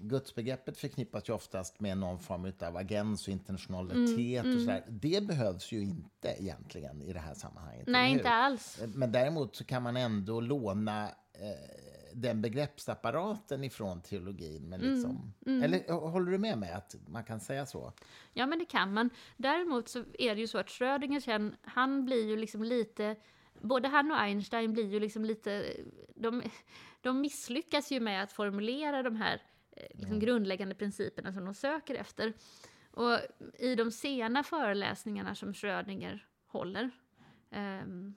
gudsbegreppet 0.00 0.78
förknippas 0.78 1.28
ju 1.28 1.32
oftast 1.32 1.80
med 1.80 1.98
någon 1.98 2.18
form 2.18 2.52
av 2.60 2.76
agens 2.76 3.28
och 3.28 3.32
intentionalitet. 3.32 4.44
Mm, 4.44 4.56
och 4.56 4.60
sådär. 4.60 4.82
Mm. 4.86 4.98
Det 5.02 5.26
behövs 5.26 5.72
ju 5.72 5.80
inte 5.80 6.28
egentligen 6.38 7.02
i 7.02 7.12
det 7.12 7.20
här 7.20 7.34
sammanhanget. 7.34 7.86
Nej, 7.86 8.12
inte 8.12 8.30
alls. 8.30 8.80
Men 8.94 9.12
däremot 9.12 9.56
så 9.56 9.64
kan 9.64 9.82
man 9.82 9.96
ändå 9.96 10.40
låna 10.40 11.04
eh, 11.32 12.10
den 12.14 12.42
begreppsapparaten 12.42 13.64
ifrån 13.64 14.00
teologin. 14.00 14.68
Men 14.68 14.80
mm, 14.80 14.94
liksom, 14.94 15.32
mm, 15.46 15.62
eller 15.62 15.92
håller 15.92 16.32
du 16.32 16.38
med 16.38 16.58
mig 16.58 16.72
att 16.72 16.94
man 17.06 17.24
kan 17.24 17.40
säga 17.40 17.66
så? 17.66 17.92
Ja, 18.32 18.46
men 18.46 18.58
det 18.58 18.64
kan 18.64 18.92
man. 18.92 19.10
Däremot 19.36 19.88
så 19.88 20.04
är 20.18 20.34
det 20.34 20.40
ju 20.40 20.46
så 20.46 20.58
att 20.58 20.70
Schrödinger 20.70 21.20
sen, 21.20 21.56
han 21.62 22.04
blir 22.04 22.28
ju 22.28 22.36
liksom 22.36 22.62
lite 22.62 23.16
både 23.60 23.88
han 23.88 24.10
och 24.10 24.20
Einstein 24.20 24.72
blir 24.72 24.92
ju 24.92 25.00
liksom 25.00 25.24
lite... 25.24 25.66
De, 26.14 26.42
de 27.00 27.20
misslyckas 27.20 27.92
ju 27.92 28.00
med 28.00 28.22
att 28.22 28.32
formulera 28.32 29.02
de 29.02 29.16
här 29.16 29.42
liksom 29.90 30.14
ja. 30.14 30.20
grundläggande 30.20 30.74
principerna 30.74 31.32
som 31.32 31.44
de 31.44 31.54
söker 31.54 31.94
efter. 31.94 32.32
Och 32.90 33.18
i 33.58 33.74
de 33.74 33.90
sena 33.90 34.42
föreläsningarna 34.42 35.34
som 35.34 35.54
Schrödinger 35.54 36.26
håller 36.46 36.90
um, 37.50 38.16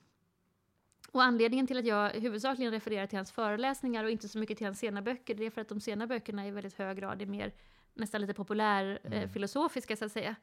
och 1.14 1.24
anledningen 1.24 1.68
till 1.68 1.78
att 1.78 1.86
jag 1.86 2.10
huvudsakligen 2.10 2.72
refererar 2.72 3.08
till 3.08 3.18
hans 3.18 3.32
föreläsningar 3.32 4.04
och 4.04 4.10
inte 4.10 4.30
så 4.30 4.40
mycket 4.40 4.58
till 4.58 4.68
hans 4.68 4.80
sena 4.80 5.02
böcker, 5.02 5.36
det 5.36 5.46
är 5.46 5.50
för 5.50 5.62
att 5.62 5.70
de 5.70 5.82
sena 5.82 6.08
böckerna 6.08 6.48
i 6.48 6.52
väldigt 6.52 6.74
hög 6.74 6.98
grad 6.98 7.22
är 7.22 7.26
mer 7.26 7.52
nästan 7.94 8.22
lite 8.22 8.34
populärfilosofiska, 8.34 9.94
mm. 9.94 9.96
eh, 9.96 10.00
så 10.00 10.06
att 10.06 10.12
säga. 10.12 10.36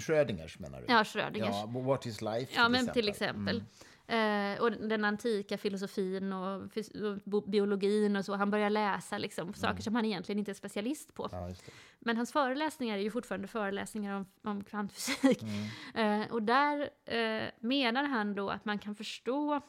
Schrödingers 0.00 0.58
menar 0.58 0.80
du? 0.80 0.84
Ja, 0.88 1.04
Schrödingers. 1.04 1.48
Ja, 1.48 1.66
What 1.66 2.06
is 2.06 2.22
life? 2.22 2.52
Ja, 2.54 2.68
men 2.68 2.74
exempel. 2.74 2.94
till 2.94 3.08
exempel. 3.08 3.56
Mm. 3.56 3.66
Eh, 4.12 4.60
och 4.60 4.72
den 4.72 5.04
antika 5.04 5.58
filosofin 5.58 6.32
och, 6.32 6.62
och, 7.32 7.42
biologin 7.42 8.16
och 8.16 8.24
så. 8.24 8.34
Han 8.34 8.50
börjar 8.50 8.70
läsa 8.70 9.18
liksom, 9.18 9.42
mm. 9.42 9.54
saker 9.54 9.82
som 9.82 9.94
han 9.94 10.04
egentligen 10.04 10.38
inte 10.38 10.52
är 10.52 10.54
specialist 10.54 11.14
på. 11.14 11.28
Ja, 11.32 11.54
Men 11.98 12.16
hans 12.16 12.32
föreläsningar 12.32 12.98
är 12.98 13.02
ju 13.02 13.10
fortfarande 13.10 13.48
föreläsningar 13.48 14.16
om, 14.16 14.26
om 14.42 14.64
kvantfysik. 14.64 15.42
Mm. 15.42 16.22
Eh, 16.22 16.32
och 16.32 16.42
där 16.42 16.90
eh, 17.04 17.48
menar 17.60 18.04
han 18.04 18.34
då 18.34 18.50
att 18.50 18.64
man 18.64 18.78
kan 18.78 18.94
förstå 18.94 19.60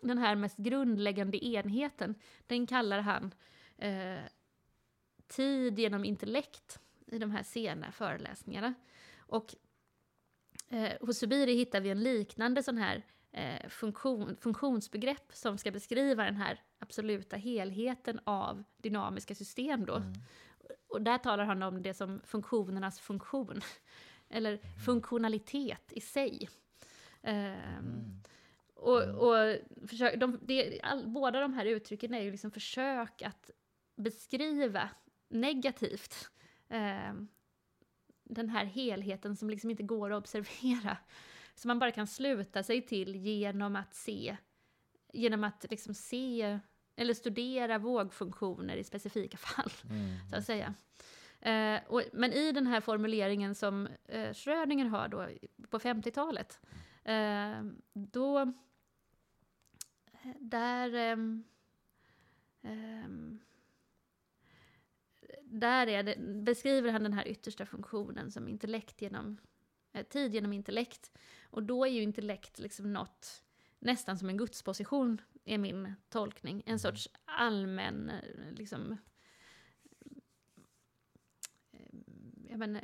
den 0.00 0.18
här 0.18 0.34
mest 0.34 0.56
grundläggande 0.56 1.46
enheten. 1.46 2.14
Den 2.46 2.66
kallar 2.66 3.00
han 3.00 3.34
eh, 3.78 4.24
tid 5.28 5.78
genom 5.78 6.04
intellekt 6.04 6.80
i 7.06 7.18
de 7.18 7.30
här 7.30 7.42
sena 7.42 7.92
föreläsningarna. 7.92 8.74
Och 9.18 9.54
eh, 10.68 10.92
hos 11.00 11.18
Subiri 11.18 11.54
hittar 11.54 11.80
vi 11.80 11.90
en 11.90 12.02
liknande 12.02 12.62
sån 12.62 12.78
här 12.78 13.02
eh, 13.32 13.68
funktion, 13.68 14.36
funktionsbegrepp 14.40 15.32
som 15.32 15.58
ska 15.58 15.70
beskriva 15.70 16.24
den 16.24 16.36
här 16.36 16.60
absoluta 16.78 17.36
helheten 17.36 18.20
av 18.24 18.64
dynamiska 18.76 19.34
system. 19.34 19.86
Då. 19.86 19.94
Mm. 19.94 20.12
Och 20.88 21.02
där 21.02 21.18
talar 21.18 21.44
han 21.44 21.62
om 21.62 21.82
det 21.82 21.94
som 21.94 22.20
funktionernas 22.24 23.00
funktion, 23.00 23.60
eller 24.28 24.52
mm. 24.52 24.78
funktionalitet 24.84 25.92
i 25.92 26.00
sig. 26.00 26.48
Um, 27.22 27.32
mm. 27.32 28.22
Och, 28.74 29.02
och 29.02 29.56
försök, 29.88 30.20
de, 30.20 30.38
det, 30.42 30.80
all, 30.82 31.08
båda 31.08 31.40
de 31.40 31.52
här 31.52 31.64
uttrycken 31.64 32.14
är 32.14 32.20
ju 32.20 32.30
liksom 32.30 32.50
försök 32.50 33.22
att 33.22 33.50
beskriva 33.96 34.88
negativt 35.28 36.30
eh, 36.68 37.14
den 38.24 38.48
här 38.48 38.64
helheten 38.64 39.36
som 39.36 39.50
liksom 39.50 39.70
inte 39.70 39.82
går 39.82 40.12
att 40.12 40.18
observera 40.18 40.96
som 41.62 41.68
man 41.68 41.78
bara 41.78 41.90
kan 41.90 42.06
sluta 42.06 42.62
sig 42.62 42.82
till 42.82 43.16
genom 43.16 43.76
att 43.76 43.94
se, 43.94 44.36
genom 45.12 45.44
att 45.44 45.66
liksom 45.70 45.94
se 45.94 46.58
eller 46.96 47.14
studera 47.14 47.78
vågfunktioner 47.78 48.76
i 48.76 48.84
specifika 48.84 49.36
fall, 49.38 49.72
mm. 49.90 50.16
så 50.30 50.36
att 50.36 50.44
säga. 50.44 50.74
Eh, 51.40 51.80
och, 51.86 52.02
men 52.12 52.32
i 52.32 52.52
den 52.52 52.66
här 52.66 52.80
formuleringen 52.80 53.54
som 53.54 53.88
eh, 54.04 54.34
Schrödinger 54.34 54.86
har 54.86 55.08
då 55.08 55.28
på 55.70 55.78
50-talet, 55.78 56.60
eh, 57.04 57.62
då... 57.92 58.40
Eh, 60.12 60.36
där... 60.38 60.94
Ehm, 60.94 61.44
ehm, 62.62 63.40
där 65.42 65.86
är 65.86 66.02
det, 66.02 66.16
beskriver 66.18 66.92
han 66.92 67.02
den 67.02 67.12
här 67.12 67.28
yttersta 67.28 67.66
funktionen 67.66 68.30
som 68.30 68.48
intellekt 68.48 69.02
genom 69.02 69.38
tid 70.08 70.34
genom 70.34 70.52
intellekt. 70.52 71.12
Och 71.50 71.62
då 71.62 71.84
är 71.84 71.90
ju 71.90 72.02
intellekt 72.02 72.58
liksom 72.58 72.92
något 72.92 73.42
nästan 73.78 74.18
som 74.18 74.28
en 74.28 74.36
gudsposition, 74.36 75.20
är 75.44 75.58
min 75.58 75.94
tolkning. 76.08 76.56
En 76.66 76.68
mm. 76.68 76.78
sorts 76.78 77.08
allmän, 77.24 78.10
eh, 78.10 78.52
liksom... 78.52 78.98
Eh, 81.72 81.78
jag 82.48 82.58
menar, 82.58 82.82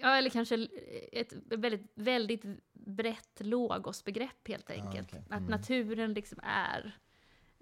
ja, 0.00 0.16
eller 0.16 0.30
kanske 0.30 0.68
ett 1.12 1.32
väldigt, 1.46 1.92
väldigt 1.94 2.44
brett 2.72 3.40
logosbegrepp 3.40 4.48
helt 4.48 4.70
enkelt. 4.70 5.14
Ah, 5.14 5.18
okay. 5.18 5.20
mm. 5.26 5.44
Att 5.44 5.50
naturen 5.50 6.14
liksom 6.14 6.40
är 6.42 6.98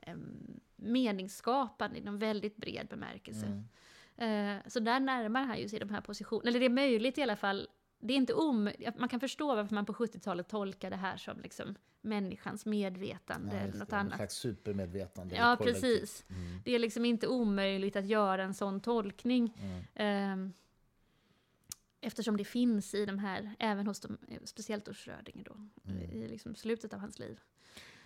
um, 0.07 0.61
meningsskapande 0.77 1.99
i 1.99 2.01
någon 2.01 2.19
väldigt 2.19 2.57
bred 2.57 2.87
bemärkelse. 2.89 3.47
Mm. 3.47 4.57
Uh, 4.57 4.63
så 4.67 4.81
där 4.81 5.01
närmar 5.01 5.43
han 5.43 5.59
ju 5.59 5.69
sig 5.69 5.79
de 5.79 5.91
här 5.91 6.01
positionerna, 6.01 6.49
eller 6.49 6.61
det 6.61 6.67
är 6.67 6.71
möjligt 6.71 7.19
i 7.19 7.23
alla 7.23 7.37
fall 7.37 7.69
det 7.99 8.13
är 8.13 8.17
inte 8.17 8.35
om, 8.35 8.71
man 8.97 9.09
kan 9.09 9.21
förstå 9.21 9.55
varför 9.55 9.75
man 9.75 9.87
på 9.87 9.93
70-talet 9.93 10.49
tolkar 10.49 10.91
det 10.91 10.97
här 10.97 11.17
som 11.17 11.41
liksom 11.41 11.75
människans 12.01 12.67
medvetande 12.67 13.57
ja, 13.57 13.63
eller 13.63 13.79
något 13.79 13.91
det, 13.91 13.97
annat. 13.97 14.17
slags 14.17 14.35
supermedvetande. 14.35 15.37
Ja, 15.37 15.57
precis. 15.61 16.25
Mm. 16.29 16.61
Det 16.65 16.75
är 16.75 16.79
liksom 16.79 17.05
inte 17.05 17.27
omöjligt 17.27 17.97
att 17.97 18.07
göra 18.07 18.43
en 18.43 18.55
sån 18.55 18.81
tolkning. 18.81 19.55
Mm. 19.95 20.45
Eh, 20.45 20.53
eftersom 22.01 22.37
det 22.37 22.45
finns 22.45 22.95
i 22.95 23.07
de 23.07 23.19
här, 23.19 23.55
även 23.59 23.87
hos 23.87 24.01
de, 24.01 24.19
speciellt 24.45 24.87
hos 24.87 24.97
Schrödinger 24.97 25.45
då, 25.45 25.57
mm. 25.91 26.13
i 26.13 26.29
liksom 26.29 26.55
slutet 26.55 26.95
av 26.95 27.01
hans 27.01 27.19
liv. 27.19 27.39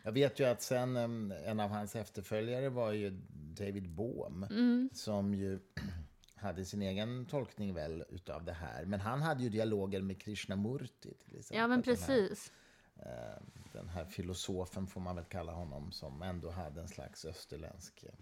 Jag 0.03 0.13
vet 0.13 0.41
ju 0.41 0.45
att 0.45 0.63
sen 0.63 0.97
em, 0.97 1.33
en 1.45 1.61
av 1.61 1.71
hans 1.71 1.97
efterföljare 1.97 2.69
var 2.69 2.93
ju 2.93 3.11
David 3.33 3.89
Bohm 3.89 4.47
Mm. 4.51 4.91
som 4.93 5.35
ju 5.35 5.59
hade 6.43 6.65
sin 6.65 6.83
egen 6.83 7.27
tolkning 7.27 7.75
väl 7.75 8.05
utav 8.09 8.45
det 8.45 8.53
här. 8.53 8.85
Men 8.85 9.01
han 9.01 9.23
hade 9.23 9.43
ju 9.43 9.49
dialoger 9.49 10.03
med 10.03 10.23
Krishnamurti 10.23 11.15
till 11.25 11.39
exempel. 11.39 11.61
Ja, 11.61 11.67
men 11.67 11.81
Den 11.81 11.97
här, 11.97 12.07
precis. 12.07 12.53
eh, 12.97 13.43
den 13.73 13.89
här 13.89 14.05
filosofen 14.05 14.87
får 14.87 15.01
man 15.01 15.17
väl 15.17 15.25
kalla 15.25 15.53
honom 15.53 15.93
som 15.93 16.23
ändå 16.23 16.51
hade 16.51 16.81
en 16.81 16.89
slags 16.89 17.25
österländsk 17.25 18.05
eh, 18.05 18.15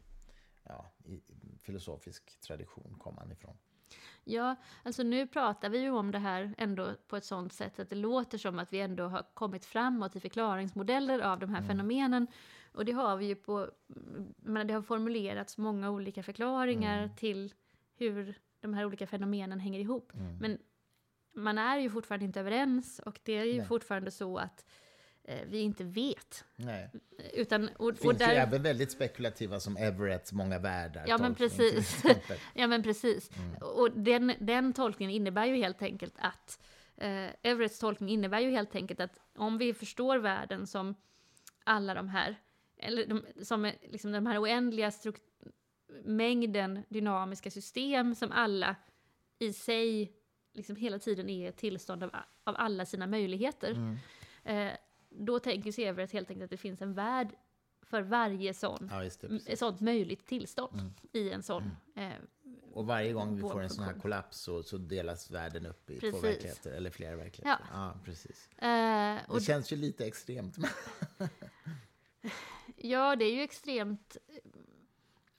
ja, 0.64 0.92
filosofisk 1.58 2.40
tradition 2.40 2.96
kom 2.98 3.16
han 3.18 3.32
ifrån. 3.32 3.56
Ja, 4.24 4.56
alltså 4.82 5.02
nu 5.02 5.26
pratar 5.26 5.68
vi 5.68 5.78
ju 5.78 5.90
om 5.90 6.10
det 6.10 6.18
här 6.18 6.54
ändå 6.58 6.94
på 7.08 7.16
ett 7.16 7.24
sånt 7.24 7.52
sätt 7.52 7.80
att 7.80 7.90
det 7.90 7.96
låter 7.96 8.38
som 8.38 8.58
att 8.58 8.72
vi 8.72 8.80
ändå 8.80 9.08
har 9.08 9.26
kommit 9.34 9.64
framåt 9.64 10.16
i 10.16 10.20
förklaringsmodeller 10.20 11.18
av 11.20 11.38
de 11.38 11.54
här 11.54 11.62
fenomenen. 11.62 12.26
Och 12.72 12.84
det 12.84 12.92
har 12.92 13.16
vi 13.16 13.26
ju 13.26 13.34
på, 13.34 13.70
men 14.36 14.66
det 14.66 14.74
har 14.74 14.82
formulerats 14.82 15.58
många 15.58 15.90
olika 15.90 16.22
förklaringar 16.22 17.10
till 17.16 17.54
hur 18.00 18.38
de 18.60 18.74
här 18.74 18.84
olika 18.84 19.06
fenomenen 19.06 19.60
hänger 19.60 19.80
ihop. 19.80 20.12
Men 20.40 20.58
man 21.34 21.58
är 21.58 21.78
ju 21.78 21.90
fortfarande 21.90 22.24
inte 22.26 22.40
överens 22.40 22.98
och 22.98 23.20
det 23.22 23.32
är 23.32 23.44
ju 23.44 23.56
Nej. 23.58 23.66
fortfarande 23.66 24.10
så 24.10 24.38
att 24.38 24.66
eh, 25.24 25.46
vi 25.46 25.60
inte 25.60 25.84
vet. 25.84 26.44
Nej. 26.56 26.90
Utan, 27.34 27.68
och, 27.76 27.92
Det 27.94 28.00
finns 28.00 28.18
där, 28.18 28.32
ju 28.32 28.36
även 28.36 28.62
väldigt 28.62 28.90
spekulativa 28.90 29.60
som 29.60 29.76
Everetts 29.76 30.32
många 30.32 30.58
världar. 30.58 31.04
Ja, 31.08 31.18
men 31.18 31.34
precis. 31.34 32.02
Ja, 32.54 32.66
men 32.66 32.82
precis. 32.82 33.30
Och 33.60 33.90
den, 33.90 34.32
den 34.40 34.72
tolkningen 34.72 35.14
innebär 35.14 35.46
ju 35.46 35.56
helt 35.56 35.82
enkelt 35.82 36.14
att 36.18 36.62
eh, 36.96 37.28
Everetts 37.42 37.78
tolkning 37.78 38.08
innebär 38.08 38.40
ju 38.40 38.50
helt 38.50 38.74
enkelt 38.74 39.00
att 39.00 39.18
om 39.36 39.58
vi 39.58 39.74
förstår 39.74 40.18
världen 40.18 40.66
som 40.66 40.94
alla 41.64 41.94
de 41.94 42.08
här, 42.08 42.36
eller 42.76 43.06
de, 43.06 43.24
som 43.42 43.72
liksom 43.82 44.12
de 44.12 44.26
här 44.26 44.42
oändliga 44.42 44.90
struk- 44.90 45.29
mängden 46.04 46.82
dynamiska 46.88 47.50
system 47.50 48.14
som 48.14 48.32
alla 48.32 48.76
i 49.38 49.52
sig 49.52 50.12
liksom 50.52 50.76
hela 50.76 50.98
tiden 50.98 51.28
är 51.28 51.48
ett 51.48 51.56
tillstånd 51.56 52.02
av, 52.02 52.10
av 52.44 52.54
alla 52.58 52.86
sina 52.86 53.06
möjligheter. 53.06 53.98
Eh, 54.44 54.70
då 55.08 55.38
tänker 55.38 55.72
sig 55.72 55.84
Everett 55.84 56.12
helt 56.12 56.30
enkelt 56.30 56.44
att 56.44 56.50
det 56.50 56.56
finns 56.56 56.82
en 56.82 56.94
värld 56.94 57.28
för 57.82 58.02
varje 58.02 58.54
sån, 58.54 58.90
Ja, 58.92 59.10
det. 59.46 59.56
sånt 59.58 59.80
möjligt 59.80 60.26
tillstånd 60.26 60.92
i 61.12 61.30
en 61.30 61.42
sån 61.42 61.70
eh, 61.96 62.10
Och 62.72 62.86
varje 62.86 63.12
gång 63.12 63.36
vi 63.36 63.42
får 63.42 63.62
en 63.62 63.70
sån 63.70 63.84
här 63.84 63.94
kollaps 63.94 64.38
så, 64.40 64.62
så 64.62 64.78
delas 64.78 65.30
världen 65.30 65.66
upp 65.66 65.90
i 65.90 65.94
två 65.94 66.00
Precis. 66.10 66.24
verkligheter, 66.24 66.72
eller 66.72 66.90
flera 66.90 67.16
verkligheter. 67.16 67.64
Ja. 67.72 67.94
precis. 68.04 68.48
Eh, 68.58 69.34
Det 69.34 69.40
känns 69.40 69.72
ju 69.72 69.76
lite 69.76 70.06
extremt. 70.06 70.56
ja, 72.76 73.16
det 73.16 73.24
är 73.24 73.34
ju 73.34 73.40
extremt. 73.42 74.16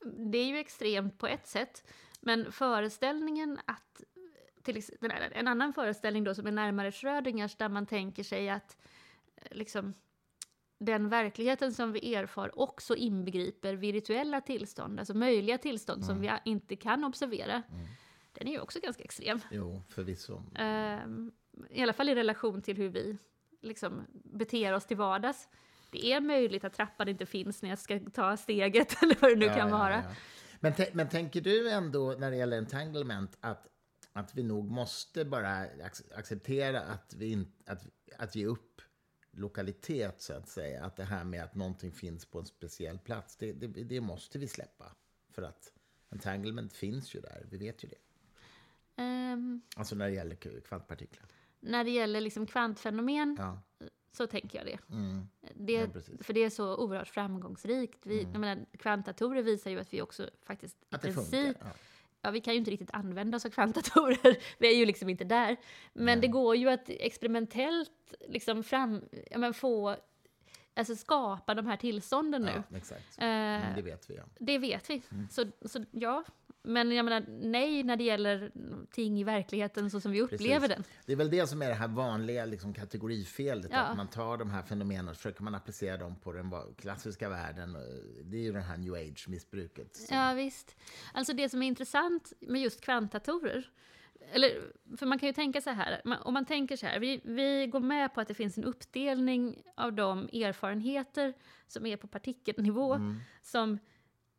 Det 0.04 0.38
är 0.38 0.46
ju 0.46 0.58
extremt 0.58 1.18
på 1.18 1.28
ett 1.28 1.48
sätt, 1.48 1.92
men 2.20 2.52
föreställningen 2.52 3.60
att 3.66 4.04
till 4.64 4.78
exempel, 4.78 5.12
en 5.32 5.48
annan 5.48 5.74
föreställning 5.74 6.24
då 6.24 6.36
som 6.36 6.48
är 6.48 6.52
närmare 6.52 6.92
Schrödingers 6.92 7.56
där 7.56 7.70
man 7.70 7.86
tänker 7.86 8.24
sig 8.24 8.50
att 8.50 8.78
eh, 9.36 9.58
liksom 9.58 9.94
den 10.78 11.10
verkligheten 11.10 11.74
som 11.74 11.92
vi 11.92 12.16
erfar 12.16 12.60
också 12.60 12.96
inbegriper 12.96 13.74
virtuella 13.74 14.42
tillstånd, 14.42 15.00
alltså 15.00 15.14
möjliga 15.14 15.58
tillstånd 15.58 16.06
som 16.06 16.22
vi 16.22 16.32
inte 16.46 16.76
kan 16.76 17.04
observera. 17.04 17.64
Den 18.32 18.48
är 18.48 18.52
ju 18.52 18.60
också 18.60 18.80
ganska 18.80 19.04
extrem. 19.04 19.40
Jo, 19.52 19.82
förvisso. 19.90 20.44
Ehm, 20.56 21.32
I 21.70 21.82
alla 21.82 21.94
fall 21.94 22.10
i 22.10 22.16
relation 22.16 22.62
till 22.62 22.78
hur 22.78 22.90
vi 22.90 23.18
liksom 23.62 24.06
beter 24.12 24.74
oss 24.74 24.86
till 24.86 24.98
vardags. 24.98 25.50
Det 25.92 26.12
är 26.14 26.22
möjligt 26.22 26.64
att 26.64 26.74
trappan 26.74 27.08
inte 27.08 27.26
finns 27.26 27.62
när 27.62 27.70
jag 27.70 27.80
ska 27.80 28.00
ta 28.14 28.38
steget 28.38 29.04
eller 29.04 29.18
vad 29.22 29.32
det 29.32 29.36
nu 29.36 29.46
Ja, 29.46 29.56
kan 29.56 29.70
ja, 29.70 29.78
vara. 29.78 29.94
ja. 29.96 30.16
Men, 30.60 30.74
men 30.94 31.10
tänker 31.10 31.42
du 31.42 31.70
ändå 31.70 32.16
när 32.20 32.32
det 32.32 32.38
gäller 32.38 32.58
entanglement 32.58 33.38
att, 33.40 33.68
att 34.14 34.36
vi 34.36 34.44
nog 34.44 34.72
måste 34.72 35.26
bara 35.26 35.50
ac- 35.68 36.14
acceptera 36.16 36.82
att, 36.82 37.14
vi 37.18 37.32
in, 37.32 37.52
att, 37.66 37.86
att 38.18 38.36
ge 38.36 38.46
upp 38.46 38.82
lokalitet 39.32 40.22
så 40.22 40.34
att 40.34 40.50
säga? 40.50 40.86
Att 40.86 40.96
det 40.96 41.04
här 41.04 41.24
med 41.24 41.44
att 41.44 41.56
någonting 41.56 41.92
finns 41.92 42.26
på 42.26 42.40
en 42.40 42.46
speciell 42.46 42.98
plats, 43.00 43.36
det, 43.38 43.52
det, 43.54 43.68
det 43.68 44.02
måste 44.02 44.40
vi 44.40 44.48
släppa. 44.48 44.86
För 45.30 45.42
att 45.42 45.72
entanglement 46.10 46.74
finns 46.74 47.16
ju 47.16 47.22
där, 47.22 47.46
vi 47.50 47.58
vet 47.58 47.84
ju 47.84 47.88
det. 47.90 47.98
Ehm, 49.02 49.62
Alltså 49.76 49.96
när 49.96 50.08
det 50.08 50.14
gäller 50.14 50.36
kvantpartiklar. 50.62 51.26
när 51.60 51.84
det 51.84 51.92
gäller 51.92 52.22
liksom 52.22 52.48
kvantfenomen 52.48 53.36
Ja. 53.40 53.62
Så 54.12 54.28
tänker 54.28 54.58
jag 54.58 54.68
det. 54.68 54.96
Mm. 54.96 55.28
det 55.56 55.74
Ja. 55.74 55.80
Mm. 55.80 56.02
för 56.22 56.34
det 56.34 56.44
är 56.44 56.50
så 56.50 56.76
oerhört 56.78 57.08
framgångsrikt. 57.08 58.06
Vi, 58.06 58.22
jag 58.22 58.40
menar, 58.40 58.66
kvantdatorer 58.78 59.42
visar 59.42 59.72
ju 59.72 59.80
att 59.80 59.94
vi 59.94 60.02
också 60.02 60.30
faktiskt 60.44 60.78
i 60.82 60.96
Att 60.96 61.02
det 61.02 61.14
princip. 61.14 61.58
Ja. 61.60 61.68
ja, 62.22 62.32
vi 62.32 62.42
kan 62.42 62.54
ju 62.54 62.60
inte 62.60 62.72
riktigt 62.72 62.92
använda 62.92 63.36
oss 63.38 63.46
av 63.46 63.50
kvantdatorer. 63.50 64.38
Vi 64.60 64.74
är 64.74 64.78
ju 64.78 64.86
liksom 64.86 65.10
inte 65.10 65.24
där. 65.24 65.58
Men 65.94 66.22
det 66.22 66.28
går 66.28 66.56
ju 66.56 66.70
att 66.70 66.90
experimentellt 66.90 68.14
liksom 68.28 68.64
fram, 68.64 69.02
ja, 69.32 69.38
men 69.38 69.54
få, 69.54 69.96
alltså 70.74 70.96
skapa 70.96 71.54
de 71.56 71.66
här 71.66 71.78
tillstånden 71.78 72.42
nu. 72.42 72.64
Ja, 72.70 72.78
exakt. 72.78 73.18
Eh, 73.18 73.26
Mm, 73.28 73.76
det 73.76 73.82
vet 73.82 74.10
vi. 74.10 74.16
Ja. 74.16 74.24
Det 74.40 74.58
vet 74.58 74.90
vi. 74.90 75.02
Mm. 75.12 75.28
Så, 75.30 75.46
så 75.66 75.86
ja. 75.92 76.24
Men 76.64 76.92
jag 76.92 77.06
menar, 77.06 77.26
nej 77.28 77.84
när 77.84 77.96
det 77.96 78.04
gäller 78.04 78.52
ting 78.92 79.20
i 79.20 79.24
verkligheten 79.24 79.90
så 79.90 80.00
som 80.02 80.12
vi 80.12 80.22
upplever 80.22 80.68
den. 80.68 80.84
Det 81.06 81.12
är 81.12 81.16
väl 81.18 81.30
det 81.30 81.48
som 81.48 81.62
är 81.62 81.68
det 81.68 81.74
här 81.74 81.88
vanliga 81.88 82.46
liksom, 82.46 82.74
kategorifelet. 82.74 83.72
Ja. 83.72 83.78
Att 83.80 83.98
man 83.98 84.08
tar 84.08 84.38
de 84.38 84.52
här 84.52 84.62
fenomenen 84.64 85.10
och 85.10 85.16
försöker 85.16 85.44
man 85.44 85.56
applicera 85.56 85.98
dem 85.98 86.16
på 86.16 86.32
den 86.34 86.52
klassiska 86.78 87.30
världen. 87.30 87.74
Det 88.24 88.38
är 88.38 88.42
ju 88.42 88.52
det 88.52 88.60
här 88.60 88.78
new 88.78 88.94
age-missbruket. 88.94 89.96
som- 89.96 90.18
Ja, 90.18 90.34
visst. 90.34 90.76
Alltså 91.14 91.34
det 91.34 91.50
som 91.50 91.64
är 91.64 91.68
intressant 91.68 92.34
med 92.40 92.62
just 92.62 92.82
kvantdatorer, 92.82 93.70
eller, 94.34 94.50
för 94.98 95.06
man 95.06 95.20
kan 95.20 95.28
ju 95.28 95.34
tänka 95.34 95.62
så 95.62 95.70
här, 95.70 96.02
om 96.24 96.34
man 96.34 96.46
tänker 96.46 96.76
så 96.76 96.86
här, 96.86 97.00
vi, 97.00 97.22
vi 97.24 97.68
går 97.68 97.80
med 97.80 98.14
på 98.14 98.22
att 98.22 98.28
det 98.28 98.34
finns 98.34 98.58
en 98.58 98.64
uppdelning 98.64 99.64
av 99.76 99.94
de 99.94 100.24
erfarenheter 100.34 101.34
som 101.68 101.86
är 101.86 101.98
på 101.98 102.08
partikelnivå, 102.08 103.00
som, 103.42 103.80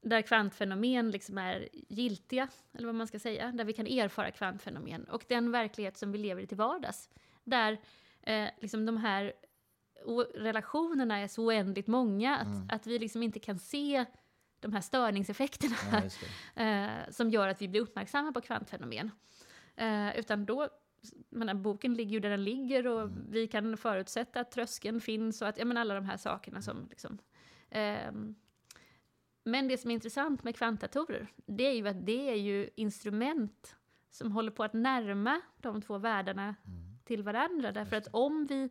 där 0.03 0.23
kvantfenomen 0.23 1.11
liksom 1.11 1.39
är 1.39 1.69
giltiga, 1.73 2.49
eller 2.73 2.87
vad 2.87 2.95
man 2.95 3.07
ska 3.07 3.19
säga, 3.19 3.53
där 3.53 3.65
vi 3.65 3.73
kan 3.73 3.87
erfara 3.87 4.31
kvantfenomen, 4.31 5.05
och 5.05 5.25
den 5.29 5.53
verklighet 5.53 5.97
som 5.97 6.13
vi 6.13 6.19
lever 6.19 6.43
i 6.43 6.47
till 6.47 6.57
vardags, 6.57 7.11
där 7.45 7.81
eh, 8.23 8.49
liksom 8.61 8.87
de 8.87 8.97
här 8.97 9.33
relationerna 10.35 11.19
är 11.19 11.29
så 11.29 11.45
oändligt 11.47 11.87
många 11.87 12.37
att, 12.37 12.73
att 12.73 12.87
vi 12.87 12.99
liksom 12.99 13.23
inte 13.23 13.41
kan 13.41 13.59
se 13.59 14.05
de 14.61 14.73
här 14.73 14.81
störningseffekterna 14.81 15.77
Ja, 15.93 16.63
eh, 16.63 17.11
som 17.11 17.31
gör 17.31 17.49
att 17.49 17.63
vi 17.63 17.69
blir 17.69 17.81
uppmärksamma 17.81 18.33
på 18.33 18.41
kvantfenomen. 18.41 19.11
Eh, 19.77 20.19
utan 20.19 20.45
då, 20.45 20.69
menar, 21.29 21.55
boken 21.55 21.95
ligger 21.95 22.13
ju 22.13 22.21
där 22.21 22.31
den 22.31 22.45
ligger 22.45 22.87
och 22.87 23.11
vi 23.29 23.47
kan 23.47 23.77
förutsätta 23.77 24.41
att 24.41 24.51
tröskeln 24.51 25.01
finns 25.01 25.43
och 25.43 25.49
att, 25.49 25.59
ja 25.59 25.65
men 25.65 25.77
alla 25.77 25.95
de 25.95 26.05
här 26.05 26.17
sakerna 26.17 26.63
som 26.63 26.87
liksom... 26.91 27.19
men 29.45 29.69
det 29.69 29.79
som 29.79 29.91
är 29.91 29.95
intressant 29.95 30.45
med 30.45 30.57
kvantdatorer, 30.57 31.27
det 31.47 31.65
är 31.67 31.75
ju 31.75 31.89
att 31.89 32.07
det 32.07 32.31
är 32.31 32.35
ju 32.37 32.71
instrument 32.75 33.77
som 34.11 34.33
håller 34.33 34.51
på 34.51 34.65
att 34.65 34.73
närma 34.73 35.41
de 35.61 35.83
två 35.83 35.99
världarna 35.99 36.55
till 37.05 37.23
varandra. 37.23 37.73
Därför 37.73 37.97
att 37.97 38.09
om 38.11 38.47
vi 38.47 38.69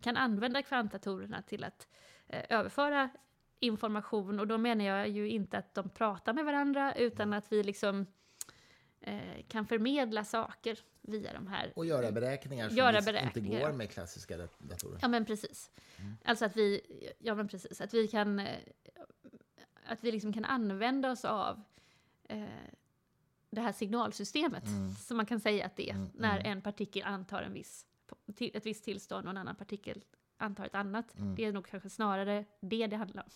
kan 0.00 0.16
använda 0.16 0.62
kvantdatorerna 0.62 1.42
till 1.42 1.64
att 1.64 1.88
eh, 2.26 2.42
överföra 2.48 3.10
information, 3.60 4.40
och 4.40 4.46
då 4.46 4.58
menar 4.58 4.84
jag 4.84 5.08
ju 5.08 5.28
inte 5.28 5.58
att 5.58 5.74
de 5.74 5.88
pratar 5.88 6.32
med 6.32 6.44
varandra, 6.44 6.94
utan 6.94 7.32
att 7.32 7.52
vi 7.52 7.62
liksom 7.62 8.06
eh, 9.00 9.42
kan 9.48 9.66
förmedla 9.66 10.24
saker 10.24 10.78
via 11.02 11.32
de 11.32 11.46
här 11.46 11.72
Och 11.76 11.86
göra 11.86 12.12
beräkningar 12.12 12.68
som 12.68 12.76
Göra 12.78 12.90
vis- 12.92 12.98
inte 13.08 13.12
beräkningar. 13.12 13.60
går 13.60 13.72
med 13.72 13.90
klassiska 13.90 14.36
dat- 14.36 14.58
datorer. 14.58 14.98
Ja, 15.02 15.08
men 15.08 15.24
precis. 15.24 15.70
Alltså 16.24 16.44
att 16.44 16.56
vi, 16.56 16.80
ja 17.18 17.34
men 17.34 17.48
precis, 17.48 17.80
att 17.80 17.94
vi 17.94 18.08
kan, 18.08 18.38
eh, 18.38 18.46
att 19.90 20.04
vi 20.04 20.12
liksom 20.12 20.32
kan 20.32 20.44
använda 20.44 21.10
oss 21.10 21.24
av 21.24 21.62
eh, 22.28 22.44
det 23.50 23.60
här 23.60 23.72
signalsystemet, 23.72 24.64
som 24.98 25.16
man 25.16 25.26
kan 25.26 25.40
säga 25.40 25.66
att 25.66 25.76
det 25.76 25.90
är, 25.90 26.06
när 26.14 26.38
en 26.38 26.62
partikel 26.62 27.02
antar 27.04 27.42
en 27.42 27.52
viss, 27.52 27.86
ett 28.38 28.66
visst 28.66 28.84
tillstånd 28.84 29.24
och 29.24 29.30
en 29.30 29.36
annan 29.36 29.56
partikel 29.56 30.04
antar 30.36 30.64
ett 30.66 30.74
annat. 30.74 31.14
Det 31.36 31.44
är 31.44 31.52
nog 31.52 31.66
kanske 31.66 31.90
snarare 31.90 32.44
det 32.60 32.86
det 32.86 32.96
handlar 32.96 33.22
om, 33.22 33.30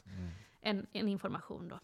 än, 0.63 0.87
än 0.93 1.09
information 1.09 1.69
då. 1.69 1.81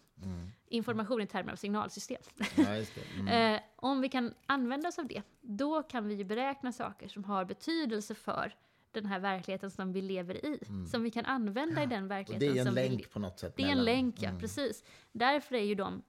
Information 0.67 1.21
i 1.21 1.27
termer 1.27 1.51
av 1.51 1.55
signalsystem. 1.55 2.21
Ja. 2.55 2.63
Mm. 2.65 3.27
Eh, 3.27 3.61
om 3.75 4.01
vi 4.01 4.09
kan 4.09 4.33
använda 4.45 4.89
oss 4.89 4.99
av 4.99 5.07
det, 5.07 5.21
då 5.41 5.83
kan 5.83 6.07
vi 6.07 6.25
beräkna 6.25 6.71
saker 6.71 7.07
som 7.07 7.23
har 7.23 7.45
betydelse 7.45 8.15
för 8.15 8.55
den 8.93 9.05
här 9.05 9.19
verkligheten 9.19 9.71
som 9.71 9.93
vi 9.93 10.01
lever 10.01 10.45
i. 10.45 10.59
Som 10.91 11.03
vi 11.03 11.11
kan 11.11 11.25
använda 11.25 11.83
i 11.83 11.85
den 11.85 12.03
Och 12.03 12.09
det 12.09 12.15
verkligheten 12.15 12.57
är 12.57 12.59
en 12.59 12.65
som 12.65 12.75
vi 12.75 12.89
länk 12.89 13.11
på 13.11 13.19
något 13.19 13.39
sätt. 13.39 13.53
Det 13.57 13.63
är 13.63 13.71
en 13.71 13.83
länk, 13.83 14.15
ja, 14.21 14.29
Mm. 14.29 14.41
precis. 14.41 14.83
Därför 15.11 15.55
är 15.55 15.63
ju 15.63 15.75
de 15.75 16.03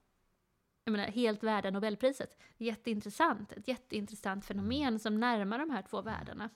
jag 0.85 0.91
menar, 0.91 1.05
helt 1.07 1.43
värda 1.43 1.69
Nobelpriset. 1.71 2.37
Jätteintressant, 2.57 3.51
ett 3.51 3.67
jätteintressant 3.67 4.45
fenomen 4.45 4.99
som 4.99 5.19
närmar 5.19 5.59
de 5.59 5.69
här 5.69 5.81
två 5.81 6.01
världarna. 6.01 6.49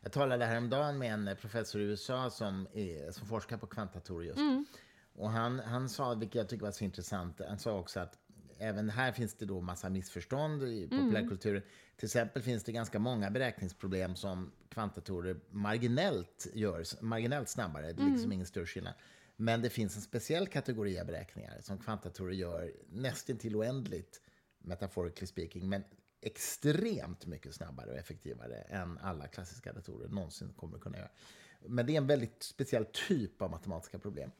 Jag 0.00 0.12
talade 0.12 0.44
häromdagen 0.44 0.98
med 0.98 1.14
en 1.14 1.36
professor 1.40 1.80
i 1.80 1.84
USA 1.84 2.30
som, 2.30 2.68
är, 2.72 3.10
som 3.10 3.26
forskar 3.26 3.56
på 3.56 3.66
kvantdatorer 3.66 4.26
just. 4.26 4.38
Mm. 4.38 4.66
Och 5.14 5.30
han, 5.30 5.58
han 5.60 5.88
sa, 5.88 6.14
vilket 6.14 6.34
jag 6.34 6.48
tycker 6.48 6.64
var 6.64 6.72
så 6.72 6.84
intressant, 6.84 7.40
han 7.48 7.58
sa 7.58 7.78
också 7.78 8.00
att 8.00 8.18
även 8.58 8.90
här 8.90 9.12
finns 9.12 9.34
det 9.34 9.46
då 9.46 9.60
massa 9.60 9.88
missförstånd 9.88 10.62
i 10.62 10.88
populärkulturen. 10.88 11.62
Till 11.96 12.06
exempel 12.06 12.42
finns 12.42 12.64
det 12.64 12.72
ganska 12.72 12.98
många 12.98 13.30
beräkningsproblem 13.30 14.16
som 14.16 14.52
kvantdatorer 14.68 15.36
marginellt 15.50 16.46
gör 16.54 17.02
marginellt 17.04 17.48
snabbare. 17.48 17.92
Det 17.92 18.02
är 18.02 18.10
liksom 18.10 18.32
ingen 18.32 18.46
större 18.46 18.66
skillnad. 18.66 18.94
Men 19.36 19.62
det 19.62 19.70
finns 19.70 19.96
en 19.96 20.02
speciell 20.02 20.46
kategori 20.46 21.00
av 21.00 21.06
beräkningar 21.06 21.60
som 21.60 21.78
kvantdatorer 21.78 22.32
gör 22.32 22.72
nästan 22.88 23.36
till 23.36 23.56
oändligt, 23.56 24.20
metaphorically 24.58 25.26
speaking, 25.26 25.68
men 25.68 25.84
extremt 26.20 27.26
mycket 27.26 27.54
snabbare 27.54 27.90
och 27.90 27.96
effektivare 27.96 28.56
än 28.56 28.98
alla 28.98 29.26
klassiska 29.26 29.72
datorer 29.72 30.08
någonsin 30.08 30.52
kommer 30.56 30.76
att 30.76 30.82
kunna 30.82 30.98
göra. 30.98 31.10
Men 31.66 31.86
det 31.86 31.92
är 31.92 31.96
en 31.96 32.06
väldigt 32.06 32.42
speciell 32.42 32.84
typ 33.08 33.42
av 33.42 33.50
matematiska 33.50 33.98
problem. 33.98 34.30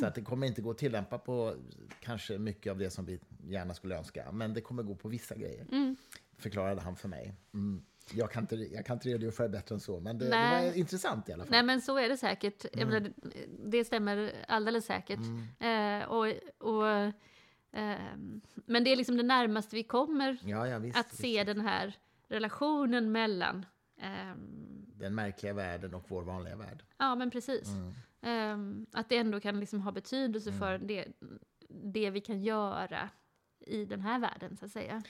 Så 0.00 0.06
att 0.06 0.14
det 0.14 0.22
kommer 0.22 0.46
inte 0.46 0.62
gå 0.62 0.70
att 0.70 0.78
tillämpa 0.78 1.18
på 1.18 1.54
kanske 2.00 2.38
mycket 2.38 2.70
av 2.70 2.78
det 2.78 2.90
som 2.90 3.04
vi 3.04 3.20
gärna 3.48 3.74
skulle 3.74 3.98
önska. 3.98 4.32
Men 4.32 4.54
det 4.54 4.60
kommer 4.60 4.82
gå 4.82 4.94
på 4.94 5.08
vissa 5.08 5.34
grejer. 5.34 5.66
Förklarade 6.38 6.80
han 6.80 6.96
för 6.96 7.08
mig. 7.08 7.34
Mm. 7.54 7.82
Jag, 8.14 8.30
kan 8.30 8.42
inte, 8.42 8.56
jag 8.56 8.86
kan 8.86 8.96
inte 8.96 9.08
redogöra 9.08 9.32
för 9.32 9.42
det 9.42 9.48
bättre 9.48 9.74
än 9.74 9.80
så. 9.80 10.00
Men 10.00 10.18
det, 10.18 10.24
det 10.24 10.30
var 10.70 10.76
intressant 10.76 11.28
i 11.28 11.32
alla 11.32 11.44
fall. 11.44 11.50
Nej 11.50 11.62
men 11.62 11.80
så 11.80 11.98
är 11.98 12.08
det 12.08 12.16
säkert. 12.16 12.64
Jag 12.72 12.88
menar, 12.88 13.12
det- 13.70 13.84
stämmer 13.84 14.32
alldeles 14.48 14.84
säkert. 14.86 15.18
Eh, 15.60 16.08
och, 16.10 16.26
och, 16.58 17.12
ehm, 17.72 18.40
men 18.54 18.84
det 18.84 18.90
är 18.92 18.96
liksom 18.96 19.16
det 19.16 19.22
närmaste 19.22 19.76
vi 19.76 19.82
kommer 19.82 20.38
Ja, 20.44 20.68
ja, 20.68 20.78
visst, 20.78 20.98
att 20.98 21.14
se 21.14 21.44
den 21.44 21.60
här 21.60 21.96
relationen 22.28 23.12
mellan 23.12 23.66
ehm, 24.00 24.69
Den 25.00 25.14
märkliga 25.14 25.52
världen 25.52 25.94
och 25.94 26.04
vår 26.08 26.22
vanliga 26.22 26.56
värld. 26.56 26.82
Ja, 26.98 27.14
men 27.14 27.30
precis. 27.30 27.68
Mm. 27.68 27.94
Ehm, 28.22 28.86
att 28.92 29.08
det 29.08 29.16
ändå 29.16 29.40
kan 29.40 29.60
liksom 29.60 29.80
ha 29.80 29.92
betydelse 29.92 30.52
för 30.52 30.78
det, 30.78 31.06
det 31.68 32.10
vi 32.10 32.20
kan 32.20 32.42
göra 32.42 33.10
i 33.60 33.84
den 33.84 34.00
här 34.00 34.18
världen, 34.18 34.56
så 34.56 34.64
att 34.64 34.72
säga. 34.72 35.02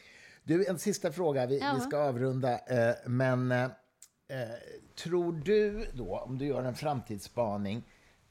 Du, 0.43 0.67
en 0.67 0.79
sista 0.79 1.13
fråga. 1.13 1.47
Vi, 1.47 1.59
Ja. 1.59 1.75
vi 1.75 1.81
ska 1.81 1.99
avrunda. 1.99 2.59
Eh, 2.59 2.95
men 3.07 3.53
eh, 3.53 3.65
eh, 3.65 4.59
tror 4.95 5.33
du 5.33 5.87
då, 5.95 6.19
om 6.19 6.39
du 6.39 6.47
gör 6.47 6.63
en 6.63 6.75
framtidsspaning, 6.75 7.83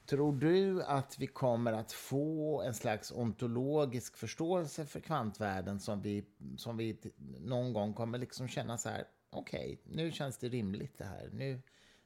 tror 0.05 0.33
du 0.35 0.83
att 0.83 1.19
vi 1.19 1.27
kommer 1.27 1.73
att 1.73 1.91
få 1.91 2.61
en 2.61 2.73
slags 2.73 3.11
ontologisk 3.11 4.17
förståelse 4.17 4.85
för 4.85 4.99
kvantvärlden 4.99 5.79
som 5.79 6.01
vi, 6.01 6.25
som 6.57 6.77
vi 6.77 6.97
någon 7.39 7.73
gång 7.73 7.93
kommer 7.93 8.17
liksom 8.17 8.47
känna 8.47 8.77
så 8.77 8.89
här, 8.89 9.03
okej, 9.29 9.81
nu 9.83 10.11
känns 10.11 10.37
det 10.37 10.49
rimligt 10.49 10.97
det 10.97 11.05
här. 11.05 11.29
Nu, 11.33 11.61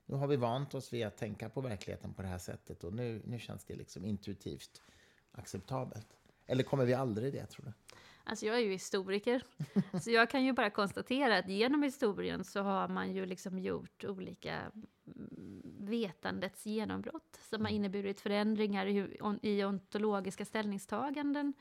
nu 0.06 0.16
har 0.16 0.28
vi 0.28 0.36
vant 0.36 0.74
oss 0.74 0.94
vid 0.94 1.06
att 1.06 1.18
tänka 1.18 1.50
på 1.50 1.62
verkligheten 1.62 2.14
på 2.14 2.22
det 2.22 2.28
här 2.28 2.38
sättet 2.38 2.84
och 2.84 2.94
nu, 2.94 3.22
nu 3.26 3.40
känns 3.40 3.66
det 3.66 3.76
liksom 3.76 4.06
intuitivt 4.06 4.82
acceptabelt. 5.32 6.08
Eller 6.46 6.64
kommer 6.64 6.86
vi 6.86 6.94
aldrig 6.94 7.34
det, 7.34 7.46
tror 7.46 7.66
du? 7.66 7.74
Alltså 8.26 8.46
jag 8.46 8.56
är 8.56 8.60
ju 8.60 8.72
historiker, 8.72 9.44
så 10.02 10.12
jag 10.12 10.30
kan 10.30 10.44
ju 10.44 10.54
bara 10.54 10.70
konstatera 10.70 11.38
att 11.38 11.50
genom 11.50 11.84
historien 11.84 12.44
så 12.44 12.62
har 12.62 12.88
man 12.88 13.14
ju 13.14 13.26
liksom 13.26 13.60
gjort 13.60 14.04
olika 14.04 14.72
mm, 15.16 15.62
vetandets 15.80 16.66
genombrott 16.66 17.40
som 17.50 17.66
har 17.66 17.72
inneburit 17.72 18.20
förändringar 18.20 18.86
i, 19.42 19.64
ontologiska 19.66 20.46
ställningstaganden. 20.46 21.54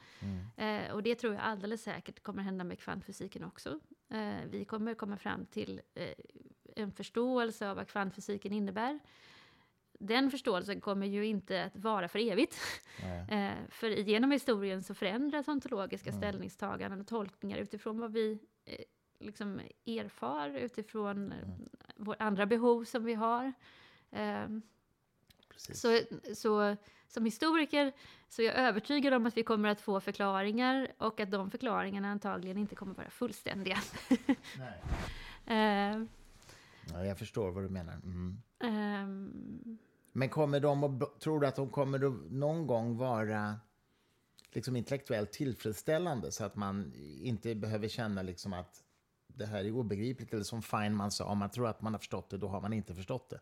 Eh, 0.56 0.93
och 0.93 1.02
det 1.02 1.14
tror 1.14 1.34
jag 1.34 1.43
alldeles 1.43 1.82
säkert 1.82 2.22
kommer 2.22 2.43
hända 2.43 2.64
med 2.64 2.78
kvantfysiken 2.78 3.44
också. 3.44 3.80
Eh, 4.09 4.48
vi 4.51 4.64
kommer 4.64 4.94
komma 4.94 5.16
fram 5.16 5.47
till 5.47 5.80
eh, 5.94 6.14
en 6.76 6.93
förståelse 6.93 7.70
av 7.70 7.76
vad 7.76 7.89
kvantfysiken 7.89 8.52
innebär. 8.52 9.01
Den 10.02 10.30
förståelsen 10.30 10.80
kommer 10.80 11.06
ju 11.06 11.26
inte 11.26 11.64
att 11.64 11.76
vara 11.76 12.08
för 12.08 12.18
evigt. 12.18 12.56
Eh, 13.28 13.52
för 13.68 13.88
genom 13.88 14.30
historien 14.30 14.82
så 14.82 14.94
förändras 14.94 15.48
ontologiska 15.48 16.12
ställningstaganden 16.12 17.00
och 17.00 17.06
tolkningar 17.06 17.58
utifrån 17.58 17.98
vad 17.98 18.12
vi 18.12 18.38
eh, 18.64 18.78
liksom 19.20 19.60
erfar, 19.86 20.50
utifrån 20.50 21.32
eh, 21.32 21.48
vår 21.96 22.16
andra 22.18 22.46
behov 22.46 22.84
som 22.84 23.04
vi 23.04 23.14
har. 23.14 23.52
Eh, 24.10 24.46
så, 25.56 26.00
så 26.34 26.76
som 27.08 27.24
historiker 27.24 27.92
så 28.28 28.42
är 28.42 28.46
jag 28.46 28.56
övertygad 28.56 29.14
om 29.14 29.26
att 29.26 29.36
vi 29.36 29.42
kommer 29.42 29.68
att 29.68 29.80
få 29.80 30.00
förklaringar 30.00 30.92
och 30.98 31.20
att 31.20 31.30
de 31.30 31.50
förklaringarna 31.50 32.08
antagligen 32.10 32.58
inte 32.58 32.74
kommer 32.74 32.92
att 32.92 32.98
vara 32.98 33.10
fullständiga. 33.10 33.78
Nej. 34.58 34.82
Eh, 35.46 36.04
Ja, 36.92 37.04
jag 37.04 37.18
förstår 37.18 37.50
vad 37.50 37.64
du 37.64 37.68
menar. 37.68 37.92
Mm. 37.92 38.42
ehm, 38.60 39.78
men 40.12 40.28
kommer 40.28 40.60
de 40.60 40.84
att, 40.84 41.20
tror 41.20 41.40
du 41.40 41.47
att 41.47 41.56
de 41.56 41.70
kommer 41.70 42.06
att 42.06 42.30
någon 42.30 42.66
gång 42.66 42.97
vara 42.97 43.56
liksom 44.52 44.76
intellektuellt 44.76 45.32
tillfredsställande 45.32 46.32
så 46.32 46.44
att 46.44 46.56
man 46.56 46.93
inte 47.22 47.55
behöver 47.55 47.89
känna 47.89 48.22
liksom 48.22 48.52
att 48.52 48.84
det 49.26 49.47
här 49.47 49.64
är 49.64 49.70
obegripligt 49.70 50.32
eller 50.32 50.44
som 50.44 50.62
Feynman 50.62 51.10
sa, 51.10 51.24
om 51.24 51.39
man 51.39 51.51
tror 51.51 51.68
att 51.68 51.82
man 51.82 51.94
har 51.94 51.98
förstått 51.98 52.30
det, 52.30 52.39
då 52.39 52.48
har 52.48 52.60
man 52.60 52.72
inte 52.72 52.94
förstått 52.94 53.30
det. 53.30 53.40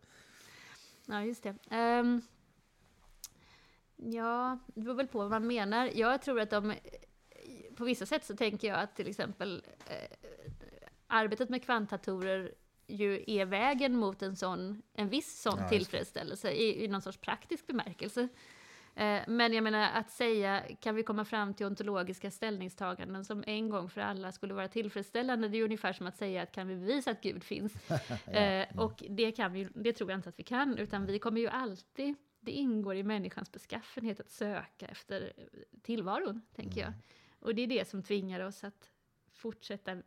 Ja, 1.05 1.23
just 1.23 1.43
det. 1.43 1.55
Um, 1.99 2.21
ja, 3.95 4.59
det 4.67 4.81
beror 4.81 4.95
väl 4.95 5.07
på 5.07 5.19
vad 5.19 5.29
man 5.29 5.47
menar. 5.47 5.89
Jag 5.93 6.21
tror 6.21 6.39
att 6.39 6.49
de... 6.49 6.73
På 7.75 7.83
vissa 7.83 8.05
sätt 8.05 8.25
så 8.25 8.35
tänker 8.35 8.67
jag 8.67 8.79
att 8.79 8.95
till 8.95 9.07
exempel 9.07 9.63
eh, 9.87 10.17
arbetet 11.07 11.49
med 11.49 11.63
kvantdatorer 11.63 12.53
ju 12.91 13.23
är 13.27 13.45
vägen 13.45 13.97
mot 13.97 14.21
en, 14.21 14.35
sån, 14.35 14.81
en 14.93 15.09
viss 15.09 15.41
sån 15.41 15.59
Ja, 15.59 15.69
tillfredsställelse 15.69 16.51
i, 16.51 16.83
i 16.83 16.87
någon 16.87 17.01
sorts 17.01 17.17
praktisk 17.17 17.67
bemärkelse. 17.67 18.27
Eh, 18.95 19.21
men 19.27 19.53
jag 19.53 19.63
menar 19.63 19.91
att 19.93 20.09
säga, 20.09 20.63
kan 20.79 20.95
vi 20.95 21.03
komma 21.03 21.25
fram 21.25 21.53
till 21.53 21.65
ontologiska 21.65 22.31
ställningstaganden 22.31 23.25
som 23.25 23.43
en 23.47 23.69
gång 23.69 23.89
för 23.89 24.01
alla 24.01 24.31
skulle 24.31 24.53
vara 24.53 24.67
tillfredsställande, 24.67 25.47
det 25.47 25.57
är 25.57 25.63
ungefär 25.63 25.93
som 25.93 26.07
att 26.07 26.17
säga 26.17 26.41
att 26.41 26.51
kan 26.51 26.67
vi 26.67 26.75
bevisa 26.75 27.11
att 27.11 27.21
Gud 27.21 27.43
finns? 27.43 27.73
Eh, 28.31 28.79
och 28.79 29.03
det, 29.09 29.31
kan 29.31 29.53
vi, 29.53 29.67
det 29.75 29.93
tror 29.93 30.09
jag 30.11 30.17
inte 30.17 30.29
att 30.29 30.39
vi 30.39 30.43
kan, 30.43 30.77
utan 30.77 31.05
vi 31.05 31.19
kommer 31.19 31.41
ju 31.41 31.47
alltid, 31.47 32.15
det 32.39 32.51
ingår 32.51 32.95
i 32.95 33.03
människans 33.03 33.51
beskaffenhet 33.51 34.19
att 34.19 34.31
söka 34.31 34.85
efter 34.85 35.33
tillvaron, 35.81 36.41
tänker 36.55 36.81
jag. 36.81 36.93
Och 37.39 37.55
det 37.55 37.61
är 37.61 37.67
det 37.67 37.87
som 37.87 38.03
tvingar 38.03 38.39
oss 38.39 38.63
att 38.63 38.91
fortsätta 39.33 39.97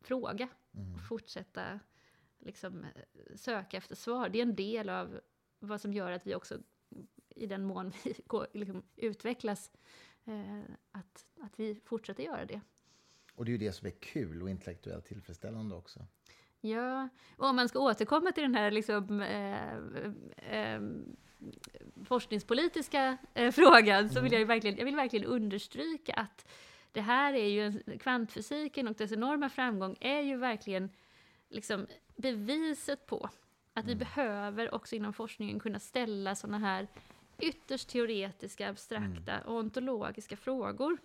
fråga, 0.00 0.48
och 0.94 1.00
fortsätta 1.08 1.80
liksom, 2.38 2.84
eh, 2.84 3.36
söka 3.36 3.76
efter 3.76 3.94
svar. 3.94 4.28
Det 4.28 4.38
är 4.38 4.42
en 4.42 4.56
del 4.56 4.88
av 4.88 5.20
vad 5.58 5.80
som 5.80 5.92
gör 5.92 6.12
att 6.12 6.26
vi 6.26 6.34
också, 6.34 6.58
i 7.28 7.46
den 7.46 7.64
mån 7.64 7.92
vi 8.04 8.14
går, 8.26 8.46
liksom, 8.52 8.82
utvecklas, 8.96 9.70
eh, 10.24 10.62
att, 10.92 11.26
att 11.40 11.60
vi 11.60 11.80
fortsätter 11.84 12.22
göra 12.22 12.44
det. 12.44 12.60
Och 13.34 13.44
det 13.44 13.50
är 13.50 13.52
ju 13.52 13.58
det 13.58 13.72
som 13.72 13.86
är 13.86 13.90
kul 13.90 14.42
och 14.42 14.50
intellektuellt 14.50 15.04
tillfredsställande 15.04 15.74
också. 15.74 16.06
Ja, 16.60 17.08
och 17.36 17.46
om 17.48 17.56
man 17.56 17.68
ska 17.68 17.78
återkomma 17.78 18.32
till 18.32 18.42
den 18.42 18.54
här 18.54 18.70
liksom, 18.70 19.20
eh, 19.20 19.76
eh, 20.36 20.80
forskningspolitiska 22.04 23.18
eh, 23.34 23.50
frågan 23.52 24.10
så 24.10 24.20
vill 24.20 24.32
jag 24.32 24.38
ju 24.38 24.44
verkligen, 24.44 24.76
jag 24.78 24.84
vill 24.84 24.96
verkligen 24.96 25.24
understryka 25.24 26.12
att 26.12 26.46
det 26.92 27.00
här 27.00 27.34
är 27.34 27.48
ju 27.48 27.66
en, 27.66 27.98
kvantfysiken 27.98 28.88
och 28.88 28.94
dess 28.94 29.12
enorma 29.12 29.48
framgång 29.48 29.96
är 30.00 30.20
ju 30.20 30.36
verkligen 30.36 30.90
liksom 31.48 31.86
beviset 32.16 33.06
på 33.06 33.30
att 33.74 33.86
vi 33.86 33.94
behöver 33.94 34.74
också 34.74 34.96
inom 34.96 35.12
forskningen 35.12 35.60
kunna 35.60 35.78
ställa 35.78 36.34
sådana 36.34 36.58
här 36.58 36.88
ytterst 37.38 37.88
teoretiska, 37.88 38.68
abstrakta 38.68 39.40
och 39.40 39.54
ontologiska 39.54 40.36
frågor. 40.36 40.98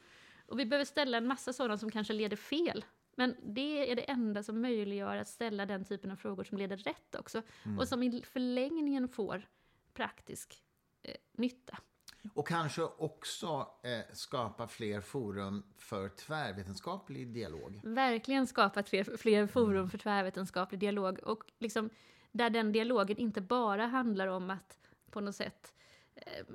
Och 0.45 0.59
vi 0.59 0.65
behöver 0.65 0.85
ställa 0.85 1.17
en 1.17 1.27
massa 1.27 1.53
sådana 1.53 1.77
som 1.77 1.91
kanske 1.91 2.13
leder 2.13 2.37
fel. 2.37 2.85
Men 3.15 3.35
det 3.43 3.91
är 3.91 3.95
det 3.95 4.09
enda 4.09 4.43
som 4.43 4.61
möjliggör 4.61 5.17
att 5.17 5.27
ställa 5.27 5.65
den 5.65 5.85
typen 5.85 6.11
av 6.11 6.15
frågor 6.15 6.43
som 6.43 6.57
leder 6.57 6.77
rätt 6.77 7.15
också. 7.15 7.41
Och 7.79 7.87
som 7.87 8.03
i 8.03 8.21
förlängningen 8.21 9.07
får 9.07 9.47
praktisk 9.93 10.63
eh, 11.01 11.15
nytta. 11.31 11.77
Och 12.33 12.47
kanske 12.47 12.81
också 12.83 13.67
eh, 13.83 14.13
skapa 14.13 14.67
fler 14.67 15.01
forum 15.01 15.63
för 15.77 16.09
tvärvetenskaplig 16.09 17.33
dialog. 17.33 17.79
Verkligen 17.83 18.47
skapat 18.47 18.89
fler, 18.89 19.17
fler 19.17 19.47
forum 19.47 19.89
för 19.89 19.97
tvärvetenskaplig 19.97 20.79
dialog. 20.79 21.19
Och 21.19 21.51
liksom, 21.59 21.89
där 22.31 22.49
den 22.49 22.71
dialogen 22.71 23.17
inte 23.17 23.41
bara 23.41 23.85
handlar 23.85 24.27
om 24.27 24.49
att 24.49 24.79
på 25.11 25.21
något 25.21 25.35
sätt 25.35 25.73
eh, 26.15 26.45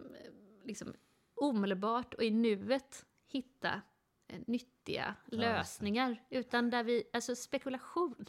liksom 0.65 0.95
omedelbart 1.35 2.15
och 2.15 2.23
i 2.23 2.31
nuet 2.31 3.07
hitta 3.27 3.83
eh, 4.27 4.41
nyttiga 4.47 5.15
lösningar. 5.27 6.23
Utan 6.31 6.71
där 6.71 6.85
vi, 6.85 7.05
alltså 7.13 7.37
spekulation. 7.37 8.27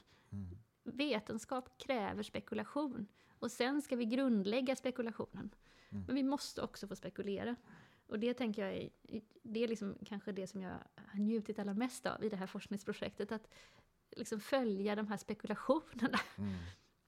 Vetenskap 0.83 1.77
kräver 1.77 2.23
spekulation. 2.23 3.07
Och 3.39 3.51
sen 3.51 3.81
ska 3.81 3.95
vi 3.95 4.05
grundlägga 4.05 4.75
spekulationen. 4.75 5.49
Men 5.89 6.15
vi 6.15 6.23
måste 6.23 6.61
också 6.61 6.87
få 6.87 6.95
spekulera. 6.95 7.55
Och 8.07 8.19
det 8.19 8.33
tänker 8.33 8.65
jag 8.65 8.73
är, 8.73 8.89
det 9.43 9.63
är 9.63 9.67
liksom 9.67 9.97
kanske 10.05 10.31
det 10.31 10.47
som 10.47 10.61
jag 10.61 10.77
har 10.95 11.19
njutit 11.19 11.59
allra 11.59 11.73
mest 11.73 12.05
av 12.05 12.23
i 12.23 12.29
det 12.29 12.35
här 12.35 12.47
forskningsprojektet. 12.47 13.31
Att 13.31 13.47
liksom 14.15 14.39
följa 14.39 14.95
de 14.95 15.07
här 15.07 15.17
spekulationerna. 15.17 16.19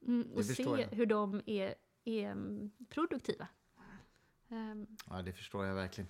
Mm, 0.08 0.32
och 0.32 0.46
se 0.46 0.88
hur 0.92 1.06
de 1.06 1.42
är, 1.46 1.76
är 2.06 2.32
mm, 2.32 2.72
produktiva. 2.90 3.48
Um. 4.50 4.88
Ja, 5.10 5.22
det 5.22 5.34
förstår 5.34 5.66
jag 5.66 5.76
verkligen. 5.76 6.10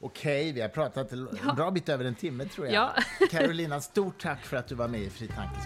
Okej, 0.00 0.52
vi 0.52 0.60
har 0.60 0.68
pratat 0.68 1.12
en 1.12 1.28
ja. 1.46 1.54
bra 1.54 1.70
bit 1.70 1.88
över 1.88 2.04
en 2.04 2.14
timme 2.14 2.44
tror 2.44 2.66
jag. 2.66 2.74
Ja. 2.74 2.94
Carolina, 3.30 3.80
stort 3.80 4.22
tack 4.22 4.44
för 4.44 4.56
att 4.56 4.68
du 4.68 4.74
var 4.74 4.88
med 4.88 5.00
i 5.00 5.10
Fri 5.10 5.28
Tankes 5.28 5.64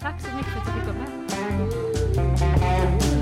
Tack 0.00 0.20
så 0.20 0.36
mycket 0.36 0.52
för 0.52 0.60
att 0.60 0.66
jag 0.66 0.76
fick 0.76 0.86
vara 0.86 0.98
med. 2.98 3.13